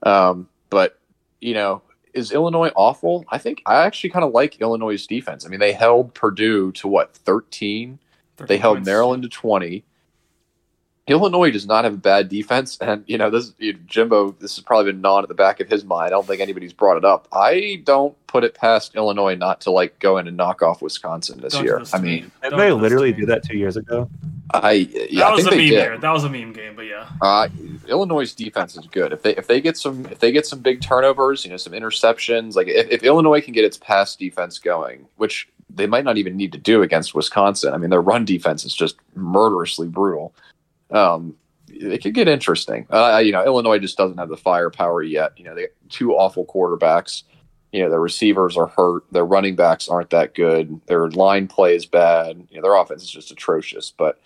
Um, 0.04 0.48
but 0.70 0.98
you 1.42 1.54
know, 1.54 1.82
is 2.14 2.32
Illinois 2.32 2.72
awful? 2.76 3.26
I 3.30 3.38
think 3.38 3.62
I 3.66 3.86
actually 3.86 4.10
kind 4.10 4.26
of 4.26 4.32
like 4.32 4.62
Illinois' 4.62 5.06
defense. 5.06 5.46
I 5.46 5.50
mean, 5.50 5.60
they 5.60 5.74
held 5.74 6.14
Purdue 6.14 6.72
to 6.74 6.88
what, 6.88 7.14
13? 7.14 8.00
They 8.38 8.58
held 8.58 8.78
points. 8.78 8.86
Maryland 8.86 9.24
to 9.24 9.30
20. 9.30 9.84
Illinois 11.10 11.50
does 11.50 11.66
not 11.66 11.84
have 11.86 11.96
a 11.96 11.98
bad 11.98 12.30
defense, 12.30 12.78
and 12.80 13.04
you 13.08 13.18
know 13.18 13.30
this 13.30 13.54
you 13.58 13.74
know, 13.74 13.80
Jimbo. 13.88 14.32
This 14.40 14.56
has 14.56 14.64
probably 14.64 14.92
been 14.92 15.02
gnawing 15.02 15.24
at 15.24 15.30
the 15.30 15.36
back 15.36 15.60
of 15.60 15.68
his 15.68 15.84
mind. 15.84 16.08
I 16.08 16.10
don't 16.10 16.28
think 16.28 16.40
anybody's 16.40 16.72
brought 16.72 16.98
it 16.98 17.04
up. 17.04 17.28
I 17.34 17.82
don't 17.84 18.16
put 18.28 18.44
it 18.44 18.54
past 18.54 18.96
Illinois 18.96 19.36
not 19.36 19.60
to 19.62 19.72
like 19.72 19.98
go 20.00 20.18
in 20.18 20.28
and 20.28 20.38
knock 20.38 20.62
off 20.62 20.84
Wisconsin 20.84 21.42
this 21.42 21.54
don't 21.54 21.64
year. 21.64 21.82
I 21.92 22.00
mean, 22.00 22.32
did 22.44 22.54
they 22.54 22.72
literally 22.72 23.12
do 23.12 23.26
that 23.26 23.44
two 23.44 23.58
years 23.58 23.76
ago? 23.76 24.08
I 24.54 24.72
yeah, 25.10 25.26
that 25.26 25.34
was 25.34 25.48
a 25.48 25.52
meme 25.52 25.70
there. 25.70 25.98
That 25.98 26.12
was 26.12 26.24
a 26.24 26.30
meme 26.30 26.54
game, 26.54 26.76
but 26.76 26.86
yeah. 26.86 27.10
Uh, 27.22 27.50
Illinois' 27.88 28.34
defense 28.34 28.78
is 28.78 28.86
good. 28.88 29.12
If 29.12 29.24
they 29.24 29.36
if 29.36 29.48
they 29.48 29.62
get 29.62 29.78
some 29.78 30.06
if 30.08 30.20
they 30.20 30.32
get 30.32 30.46
some 30.46 30.60
big 30.60 30.80
turnovers, 30.80 31.44
you 31.44 31.50
know, 31.50 31.58
some 31.58 31.74
interceptions, 31.74 32.56
like 32.56 32.68
if, 32.68 32.88
if 32.90 33.04
Illinois 33.04 33.42
can 33.42 33.54
get 33.54 33.66
its 33.66 33.78
pass 33.78 34.16
defense 34.16 34.60
going, 34.60 35.08
which 35.18 35.50
they 35.72 35.88
might 35.88 36.04
not 36.04 36.18
even 36.18 36.36
need 36.36 36.52
to 36.52 36.58
do 36.58 36.82
against 36.82 37.14
Wisconsin. 37.14 37.74
I 37.74 37.78
mean, 37.78 37.90
their 37.90 38.02
run 38.02 38.26
defense 38.26 38.66
is 38.66 38.74
just 38.74 38.96
murderously 39.16 39.88
brutal 39.88 40.34
um, 40.92 41.36
it 41.68 42.02
could 42.02 42.14
get 42.14 42.28
interesting. 42.28 42.88
Uh, 42.90 43.22
you 43.24 43.32
know, 43.32 43.44
Illinois 43.46 43.80
just 43.80 43.98
doesn't 43.98 44.18
have 44.18 44.30
the 44.30 44.38
firepower 44.38 45.02
yet. 45.04 45.34
You 45.38 45.46
know, 45.46 45.56
they 45.56 45.68
two 45.90 46.14
awful 46.14 46.46
quarterbacks. 46.46 47.24
You 47.72 47.84
know, 47.84 47.90
their 47.90 48.00
receivers 48.00 48.58
are 48.58 48.68
hurt. 48.68 49.04
Their 49.12 49.26
running 49.26 49.56
backs 49.56 49.88
aren't 49.88 50.10
that 50.10 50.34
good. 50.34 50.82
Their 50.88 51.10
line 51.10 51.48
play 51.48 51.76
is 51.76 51.86
bad. 51.86 52.48
You 52.50 52.58
know, 52.58 52.64
their 52.64 52.76
offense 52.76 53.04
is 53.04 53.12
just 53.12 53.32
atrocious. 53.32 53.94
But 53.96 54.20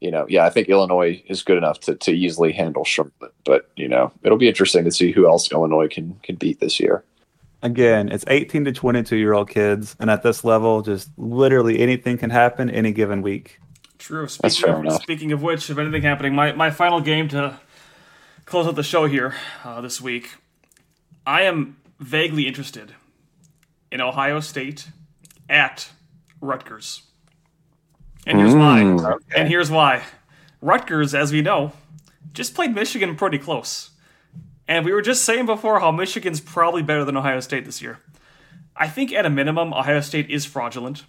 you 0.00 0.10
know, 0.10 0.26
yeah, 0.28 0.44
I 0.44 0.50
think 0.50 0.68
Illinois 0.68 1.22
is 1.26 1.42
good 1.42 1.56
enough 1.56 1.80
to, 1.80 1.94
to 1.94 2.12
easily 2.12 2.52
handle 2.52 2.84
Charlotte. 2.84 3.34
But 3.44 3.70
you 3.76 3.88
know, 3.88 4.12
it'll 4.22 4.38
be 4.38 4.48
interesting 4.48 4.84
to 4.84 4.90
see 4.90 5.12
who 5.12 5.26
else 5.26 5.50
Illinois 5.50 5.88
can 5.88 6.18
can 6.22 6.36
beat 6.36 6.60
this 6.60 6.78
year. 6.78 7.04
Again, 7.64 8.08
it's 8.08 8.24
18 8.26 8.64
to 8.64 8.72
22 8.72 9.16
year 9.16 9.32
old 9.32 9.48
kids, 9.48 9.96
and 10.00 10.10
at 10.10 10.24
this 10.24 10.44
level, 10.44 10.82
just 10.82 11.08
literally 11.16 11.78
anything 11.78 12.18
can 12.18 12.30
happen 12.30 12.68
any 12.68 12.92
given 12.92 13.22
week. 13.22 13.60
True. 14.02 14.26
Speaking 14.26 14.68
of, 14.68 14.80
enough. 14.80 15.02
speaking 15.02 15.30
of 15.30 15.42
which, 15.42 15.70
if 15.70 15.78
anything 15.78 16.02
happening, 16.02 16.34
my, 16.34 16.50
my 16.50 16.72
final 16.72 17.00
game 17.00 17.28
to 17.28 17.60
close 18.46 18.66
out 18.66 18.74
the 18.74 18.82
show 18.82 19.06
here 19.06 19.36
uh, 19.62 19.80
this 19.80 20.00
week, 20.00 20.30
I 21.24 21.42
am 21.42 21.76
vaguely 22.00 22.48
interested 22.48 22.96
in 23.92 24.00
Ohio 24.00 24.40
State 24.40 24.88
at 25.48 25.88
Rutgers. 26.40 27.02
And 28.26 28.40
here's 28.40 28.54
mm, 28.54 29.00
why. 29.00 29.12
Okay. 29.12 29.24
And 29.36 29.48
here's 29.48 29.70
why. 29.70 30.02
Rutgers, 30.60 31.14
as 31.14 31.32
we 31.32 31.40
know, 31.40 31.70
just 32.32 32.56
played 32.56 32.74
Michigan 32.74 33.14
pretty 33.14 33.38
close. 33.38 33.90
And 34.66 34.84
we 34.84 34.90
were 34.90 35.02
just 35.02 35.22
saying 35.22 35.46
before 35.46 35.78
how 35.78 35.92
Michigan's 35.92 36.40
probably 36.40 36.82
better 36.82 37.04
than 37.04 37.16
Ohio 37.16 37.38
State 37.38 37.66
this 37.66 37.80
year. 37.80 38.00
I 38.76 38.88
think 38.88 39.12
at 39.12 39.24
a 39.24 39.30
minimum, 39.30 39.72
Ohio 39.72 40.00
State 40.00 40.28
is 40.28 40.44
fraudulent. 40.44 41.04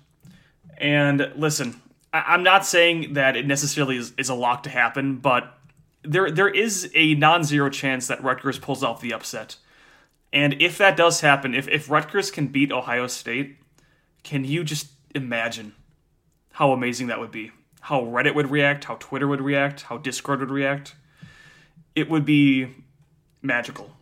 And 0.78 1.32
listen, 1.36 1.82
I, 2.14 2.36
am 2.36 2.44
not 2.44 2.66
saying 2.66 3.14
that 3.14 3.36
it 3.36 3.48
necessarily 3.48 3.98
is, 3.98 4.14
is 4.18 4.30
a 4.30 4.36
lock 4.36 4.64
to 4.64 4.70
happen, 4.70 5.18
but 5.18 5.58
there 6.04 6.30
there 6.30 6.50
is 6.50 6.92
a 6.94 7.16
non-zero 7.16 7.70
chance 7.70 8.08
that 8.08 8.24
Rutgers 8.24 8.60
pulls 8.60 8.84
off 8.84 9.02
the 9.02 9.14
upset. 9.14 9.58
And 10.32 10.62
if 10.62 10.78
that 10.78 10.98
does 10.98 11.22
happen, 11.22 11.54
if, 11.54 11.68
if 11.68 11.90
Rutgers 11.90 12.32
can 12.32 12.48
beat 12.48 12.72
Ohio 12.72 13.08
State, 13.08 13.58
can 14.24 14.46
you 14.46 14.64
just 14.64 14.88
imagine 15.14 15.74
how 16.54 16.72
amazing 16.72 17.08
that 17.08 17.20
would 17.20 17.32
be? 17.32 17.52
How 17.82 18.02
Reddit 18.02 18.34
would 18.34 18.50
react, 18.50 18.86
how 18.86 18.96
Twitter 19.00 19.28
would 19.28 19.42
react, 19.42 19.82
how 19.84 19.98
Discord 19.98 20.40
would 20.40 20.50
react. 20.50 20.96
It 21.96 22.10
would 22.10 22.26
be 22.26 22.68
magical. 23.42 23.96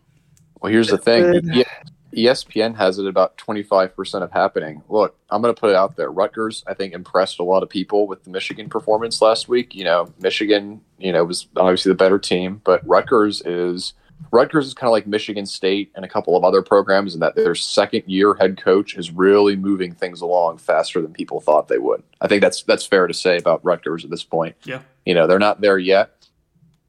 Well, 0.60 0.72
here's 0.72 0.88
the 0.88 0.98
thing. 0.98 1.42
Yeah, 1.52 1.64
ESPN 2.12 2.76
has 2.76 2.98
it 2.98 3.06
about 3.06 3.36
25% 3.38 4.22
of 4.22 4.30
happening. 4.32 4.82
Look, 4.88 5.16
I'm 5.30 5.42
going 5.42 5.54
to 5.54 5.60
put 5.60 5.70
it 5.70 5.76
out 5.76 5.96
there. 5.96 6.10
Rutgers, 6.10 6.62
I 6.66 6.74
think, 6.74 6.94
impressed 6.94 7.38
a 7.38 7.42
lot 7.42 7.62
of 7.62 7.68
people 7.68 8.06
with 8.06 8.24
the 8.24 8.30
Michigan 8.30 8.68
performance 8.68 9.22
last 9.22 9.48
week. 9.48 9.74
You 9.74 9.84
know, 9.84 10.12
Michigan, 10.20 10.80
you 10.98 11.12
know, 11.12 11.24
was 11.24 11.46
obviously 11.56 11.90
the 11.90 11.96
better 11.96 12.18
team, 12.18 12.60
but 12.64 12.86
Rutgers 12.86 13.42
is 13.42 13.94
Rutgers 14.30 14.68
is 14.68 14.74
kind 14.74 14.88
of 14.88 14.92
like 14.92 15.06
Michigan 15.06 15.46
State 15.46 15.90
and 15.94 16.04
a 16.04 16.08
couple 16.08 16.36
of 16.36 16.44
other 16.44 16.62
programs 16.62 17.14
in 17.14 17.20
that 17.20 17.34
their 17.34 17.54
second 17.54 18.04
year 18.06 18.34
head 18.34 18.56
coach 18.62 18.96
is 18.96 19.10
really 19.10 19.56
moving 19.56 19.94
things 19.94 20.20
along 20.20 20.58
faster 20.58 21.02
than 21.02 21.12
people 21.12 21.40
thought 21.40 21.68
they 21.68 21.78
would. 21.78 22.02
I 22.20 22.28
think 22.28 22.40
that's 22.40 22.62
that's 22.62 22.86
fair 22.86 23.06
to 23.06 23.14
say 23.14 23.36
about 23.36 23.64
Rutgers 23.64 24.04
at 24.04 24.10
this 24.10 24.22
point. 24.22 24.54
Yeah. 24.64 24.80
You 25.04 25.14
know, 25.14 25.26
they're 25.26 25.38
not 25.38 25.60
there 25.60 25.78
yet 25.78 26.21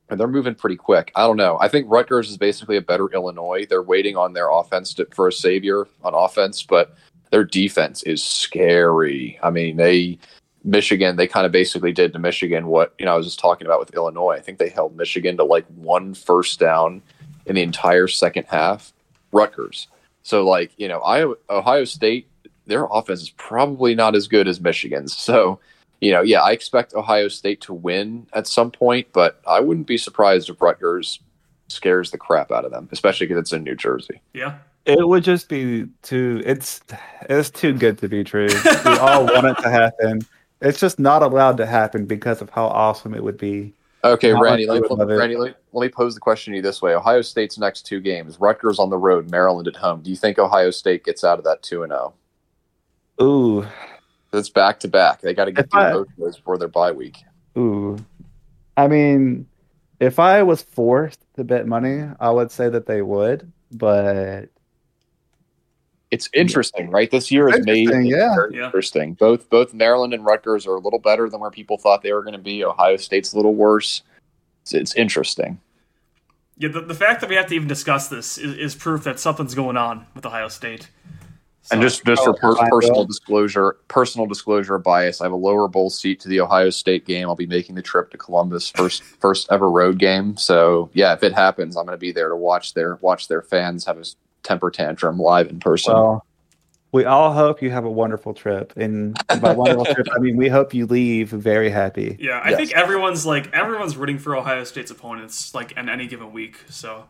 and 0.10 0.20
they're 0.20 0.28
moving 0.28 0.56
pretty 0.56 0.76
quick. 0.76 1.12
I 1.16 1.26
don't 1.26 1.38
know. 1.38 1.58
I 1.60 1.68
think 1.68 1.88
Rutgers 1.90 2.30
is 2.30 2.38
basically 2.38 2.78
a 2.78 2.82
better 2.82 3.08
Illinois. 3.08 3.66
They're 3.68 3.82
waiting 3.82 4.16
on 4.16 4.34
their 4.34 4.50
offense 4.50 4.94
to, 4.96 5.08
for 5.12 5.28
a 5.28 5.32
savior 5.32 5.88
on 6.04 6.14
offense, 6.14 6.64
but 6.64 6.96
their 7.32 7.44
defense 7.44 8.04
is 8.04 8.24
scary. 8.24 9.40
I 9.42 9.50
mean, 9.50 9.78
they 9.78 10.20
Michigan, 10.64 11.16
they 11.16 11.28
kind 11.28 11.46
of 11.46 11.52
basically 11.52 11.92
did 11.92 12.14
to 12.14 12.20
Michigan 12.20 12.68
what 12.68 12.94
you 13.00 13.06
know 13.06 13.14
I 13.14 13.18
was 13.18 13.26
just 13.26 13.40
talking 13.40 13.68
about 13.68 13.80
with 13.80 13.94
Illinois. 13.94 14.36
I 14.36 14.40
think 14.40 14.60
they 14.60 14.70
held 14.70 14.96
Michigan 14.96 15.38
to 15.38 15.44
like 15.44 15.66
one 15.68 16.14
first 16.14 16.60
down 16.60 17.02
in 17.46 17.56
the 17.56 17.64
entire 17.64 18.08
second 18.08 18.46
half. 18.48 18.94
Rutgers. 19.32 19.88
So 20.22 20.46
like 20.46 20.72
you 20.78 20.88
know, 20.88 21.00
Ohio, 21.00 21.36
Ohio 21.50 21.86
State, 21.86 22.28
their 22.66 22.86
offense 22.86 23.22
is 23.22 23.30
probably 23.32 23.96
not 23.96 24.16
as 24.16 24.28
good 24.28 24.48
as 24.48 24.62
Michigan's. 24.62 25.16
So 25.18 25.60
you 26.04 26.12
know, 26.12 26.22
yeah, 26.22 26.42
I 26.42 26.52
expect 26.52 26.94
Ohio 26.94 27.30
State 27.30 27.62
to 27.62 27.74
win 27.74 28.28
at 28.34 28.46
some 28.46 28.72
point, 28.72 29.08
but 29.14 29.42
I 29.48 29.62
wouldn't 29.62 29.88
be 29.88 29.98
surprised 29.98 30.50
if 30.50 30.62
Rutgers 30.62 31.20
scares 31.70 32.12
the 32.12 32.18
crap 32.18 32.52
out 32.52 32.66
of 32.66 32.72
them, 32.72 32.90
especially 32.92 33.28
because 33.28 33.40
it's 33.40 33.54
in 33.54 33.64
New 33.64 33.76
Jersey. 33.76 34.20
Yeah. 34.34 34.58
It 34.86 35.08
would 35.08 35.24
just 35.24 35.48
be 35.48 35.86
too. 36.02 36.42
It's 36.46 36.82
it's 37.30 37.50
too 37.50 37.72
good 37.72 37.98
to 38.00 38.10
be 38.10 38.26
true. 38.26 38.50
we 38.84 38.92
all 38.98 39.26
want 39.34 39.46
it 39.46 39.62
to 39.62 39.70
happen. 39.70 40.26
It's 40.60 40.78
just 40.78 41.00
not 41.00 41.24
allowed 41.24 41.56
to 41.58 41.66
happen 41.66 42.06
because 42.06 42.42
of 42.42 42.50
how 42.50 42.66
awesome 42.66 43.14
it 43.14 43.24
would 43.24 43.38
be. 43.38 43.74
Okay, 44.04 44.34
Randy. 44.34 44.66
Let 44.66 44.82
me, 44.82 45.16
Randy 45.16 45.38
let, 45.38 45.56
let 45.72 45.86
me 45.86 45.90
pose 45.90 46.16
the 46.16 46.20
question 46.20 46.52
to 46.52 46.58
you 46.58 46.62
this 46.62 46.82
way: 46.82 46.96
Ohio 46.96 47.22
State's 47.22 47.58
next 47.58 47.84
two 47.84 48.02
games, 48.02 48.42
Rutgers 48.42 48.78
on 48.78 48.90
the 48.90 48.98
road, 48.98 49.32
Maryland 49.32 49.70
at 49.70 49.78
home. 49.78 50.02
Do 50.02 50.10
you 50.10 50.18
think 50.18 50.38
Ohio 50.38 50.70
State 50.70 51.06
gets 51.06 51.24
out 51.24 51.38
of 51.38 51.46
that 51.46 51.64
two 51.64 51.84
and 51.84 51.92
zero? 51.92 52.14
Oh? 53.20 53.26
Ooh, 53.26 53.66
it's 54.40 54.50
back 54.50 54.80
to 54.82 54.88
back. 54.88 55.22
They 55.22 55.34
got 55.34 55.46
to 55.46 55.52
get 55.52 55.72
through 55.72 56.08
those 56.18 56.38
before 56.38 56.58
their 56.58 56.68
bye 56.68 56.92
week. 56.92 57.18
Ooh, 57.58 57.98
I 58.78 58.88
mean, 58.88 59.48
if 60.00 60.20
I 60.20 60.44
was 60.44 60.62
forced 60.62 61.20
to 61.36 61.44
bet 61.44 61.68
money, 61.68 62.04
I 62.20 62.32
would 62.32 62.52
say 62.52 62.70
that 62.70 62.86
they 62.86 63.02
would, 63.02 63.52
but 63.72 64.50
it's 66.12 66.30
interesting, 66.34 66.92
right? 66.92 67.10
This 67.10 67.32
year 67.32 67.50
is 67.50 67.66
made 67.66 67.90
yeah. 68.06 68.36
interesting. 68.52 69.16
Both 69.16 69.50
both 69.50 69.74
Maryland 69.74 70.14
and 70.14 70.24
Rutgers 70.24 70.68
are 70.68 70.76
a 70.76 70.80
little 70.80 71.00
better 71.00 71.28
than 71.30 71.40
where 71.40 71.50
people 71.50 71.78
thought 71.78 72.04
they 72.04 72.14
were 72.14 72.22
going 72.22 72.34
to 72.34 72.40
be. 72.40 72.64
Ohio 72.64 72.98
State's 72.98 73.34
a 73.34 73.36
little 73.36 73.56
worse. 73.56 74.04
It's, 74.62 74.74
it's 74.74 74.96
interesting. 74.96 75.60
Yeah, 76.58 76.70
the, 76.70 76.82
the 76.82 76.94
fact 76.94 77.22
that 77.22 77.30
we 77.30 77.36
have 77.36 77.48
to 77.48 77.56
even 77.56 77.68
discuss 77.68 78.10
this 78.10 78.38
is, 78.38 78.56
is 78.58 78.76
proof 78.76 79.04
that 79.06 79.20
something's 79.20 79.56
going 79.56 79.76
on 79.76 80.06
with 80.14 80.24
Ohio 80.26 80.50
State. 80.50 80.88
So, 81.66 81.74
and 81.76 81.82
just 81.82 82.04
just 82.06 82.24
for 82.24 82.34
per- 82.34 82.56
personal 82.70 83.06
disclosure, 83.06 83.78
personal 83.88 84.28
disclosure 84.28 84.78
bias, 84.78 85.22
I 85.22 85.24
have 85.24 85.32
a 85.32 85.38
lower 85.38 85.70
bowl 85.70 85.90
seat 85.90 86.20
to 86.22 86.28
the 86.28 86.42
Ohio 86.42 86.70
State 86.70 87.06
game. 87.06 87.28
I'll 87.30 87.36
be 87.38 87.48
making 87.48 87.76
the 87.76 87.82
trip 87.82 88.12
to 88.12 88.18
Columbus 88.18 88.70
first 88.70 89.02
first 89.22 89.50
ever 89.50 89.72
road 89.72 89.98
game. 89.98 90.36
So 90.36 90.90
yeah, 90.94 91.14
if 91.14 91.24
it 91.24 91.32
happens, 91.34 91.78
I'm 91.78 91.86
going 91.86 91.96
to 91.96 92.00
be 92.02 92.12
there 92.12 92.28
to 92.28 92.36
watch 92.36 92.74
their 92.74 92.96
watch 93.02 93.30
their 93.30 93.42
fans 93.42 93.86
have 93.86 93.98
a 93.98 94.04
temper 94.44 94.72
tantrum 94.72 95.18
live 95.20 95.48
in 95.50 95.62
person. 95.62 95.94
Well, 95.94 96.26
We 96.92 97.06
all 97.06 97.32
hope 97.32 97.62
you 97.62 97.72
have 97.72 97.86
a 97.86 97.90
wonderful 97.92 98.34
trip, 98.34 98.74
and 98.76 99.18
by 99.40 99.54
wonderful 99.56 99.86
trip, 99.86 100.08
I 100.14 100.20
mean 100.20 100.36
we 100.36 100.50
hope 100.50 100.74
you 100.74 100.86
leave 100.86 101.30
very 101.30 101.70
happy. 101.70 102.18
Yeah, 102.20 102.42
I 102.44 102.50
Yes. 102.50 102.58
think 102.58 102.74
everyone's 102.74 103.26
like 103.26 103.54
everyone's 103.54 103.96
rooting 103.96 104.20
for 104.20 104.36
Ohio 104.36 104.66
State's 104.66 104.92
opponents 104.92 105.56
like 105.56 105.72
in 105.78 105.88
any 105.88 106.08
given 106.08 106.34
week. 106.34 106.58
So 106.70 107.06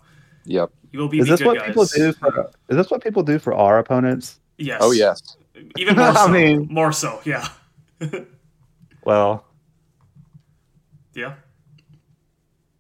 Yep. 0.45 0.69
you 0.91 0.99
will 0.99 1.07
be 1.07 1.17
Is 1.19 1.27
this 1.27 1.39
good 1.39 1.47
what 1.47 1.57
guys. 1.57 1.67
people 1.69 1.85
do 1.85 2.13
for? 2.13 2.51
Is 2.69 2.77
this 2.77 2.91
what 2.91 3.01
people 3.03 3.23
do 3.23 3.39
for 3.39 3.55
our 3.55 3.80
opponents? 3.80 4.39
Yes. 4.64 4.80
Oh 4.81 4.91
yes. 4.91 5.38
Even 5.77 5.95
more 5.95 6.07
I 6.10 6.14
so. 6.14 6.27
mean- 6.30 6.68
more 6.72 6.91
so. 6.91 7.22
Yeah. 7.26 7.48
Well, 9.06 9.44
Yeah. 11.14 11.34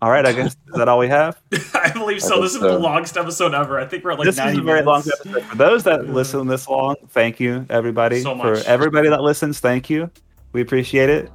all 0.01 0.09
right. 0.09 0.25
I 0.25 0.31
guess 0.31 0.53
is 0.53 0.73
that 0.75 0.87
all 0.87 0.99
we 0.99 1.09
have? 1.09 1.37
I 1.73 1.91
believe 1.91 2.21
so. 2.21 2.29
think 2.29 2.43
this 2.43 2.53
is 2.55 2.61
so. 2.61 2.67
the 2.71 2.79
longest 2.79 3.17
episode 3.17 3.53
ever. 3.53 3.77
I 3.79 3.85
think 3.85 4.05
we're 4.05 4.11
at 4.11 4.19
like 4.19 4.25
this 4.27 4.35
is 4.35 4.39
90 4.39 4.59
a 4.59 4.63
very 4.63 4.81
long 4.83 4.99
episode. 5.01 5.43
For 5.43 5.55
those 5.57 5.83
that 5.83 6.07
listen 6.07 6.47
this 6.47 6.67
long, 6.69 6.95
thank 7.09 7.41
you, 7.41 7.65
everybody. 7.69 8.21
So 8.21 8.37
For 8.37 8.55
everybody 8.69 9.09
that 9.09 9.21
listens, 9.21 9.59
thank 9.59 9.89
you. 9.89 10.09
We 10.53 10.61
appreciate 10.61 11.09
it. 11.09 11.29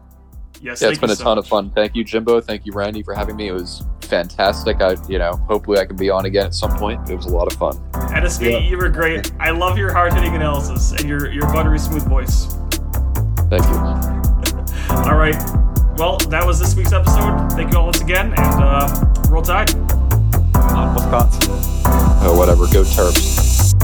Yes, 0.63 0.81
Yeah, 0.81 0.89
thank 0.89 0.93
it's 0.93 1.01
been 1.01 1.09
you 1.11 1.13
a 1.13 1.17
so 1.17 1.25
ton 1.25 1.37
much. 1.37 1.45
of 1.45 1.49
fun. 1.51 1.71
Thank 1.71 1.95
you, 1.95 2.03
Jimbo. 2.05 2.41
Thank 2.41 2.65
you, 2.65 2.73
Randy, 2.73 3.03
for 3.03 3.15
having 3.15 3.37
me. 3.37 3.49
It 3.49 3.53
was 3.53 3.83
fantastic. 4.09 4.81
I, 4.81 4.97
you 5.09 5.19
know, 5.19 5.33
hopefully 5.49 5.79
I 5.79 5.85
can 5.87 5.97
be 5.97 6.11
on 6.11 6.25
again 6.27 6.47
at 6.47 6.55
some 6.55 6.77
point. 6.77 7.09
It 7.11 7.15
was 7.17 7.27
a 7.27 7.31
lot 7.31 7.53
of 7.53 7.59
fun. 7.59 7.79
Edison, 8.13 8.45
Yeah. 8.51 8.59
you 8.59 8.77
were 8.77 8.89
great. 8.89 9.31
I 9.39 9.51
love 9.51 9.79
your 9.79 9.93
hard 9.93 10.13
hitting 10.15 10.35
analysis 10.35 10.93
and 10.93 11.09
your, 11.09 11.31
your 11.31 11.47
buttery 11.53 11.79
smooth 11.79 12.09
voice. 12.09 12.47
Thank 13.51 13.65
you. 13.65 13.77
All 14.97 15.17
right. 15.17 15.37
Well, 15.99 16.19
that 16.31 16.45
was 16.47 16.59
this 16.61 16.75
week's 16.77 16.93
episode. 16.93 17.51
Thank 17.53 17.73
you 17.73 17.79
all 17.79 17.87
once 17.87 18.01
again, 18.01 18.27
and 18.29 18.39
uh, 18.39 19.05
roll 19.31 19.43
tide. 19.43 19.75
On 20.55 20.95
Wisconsin. 20.95 21.53
Oh, 22.23 22.37
whatever. 22.39 22.67
Go 22.67 22.85
Terps. 22.85 23.75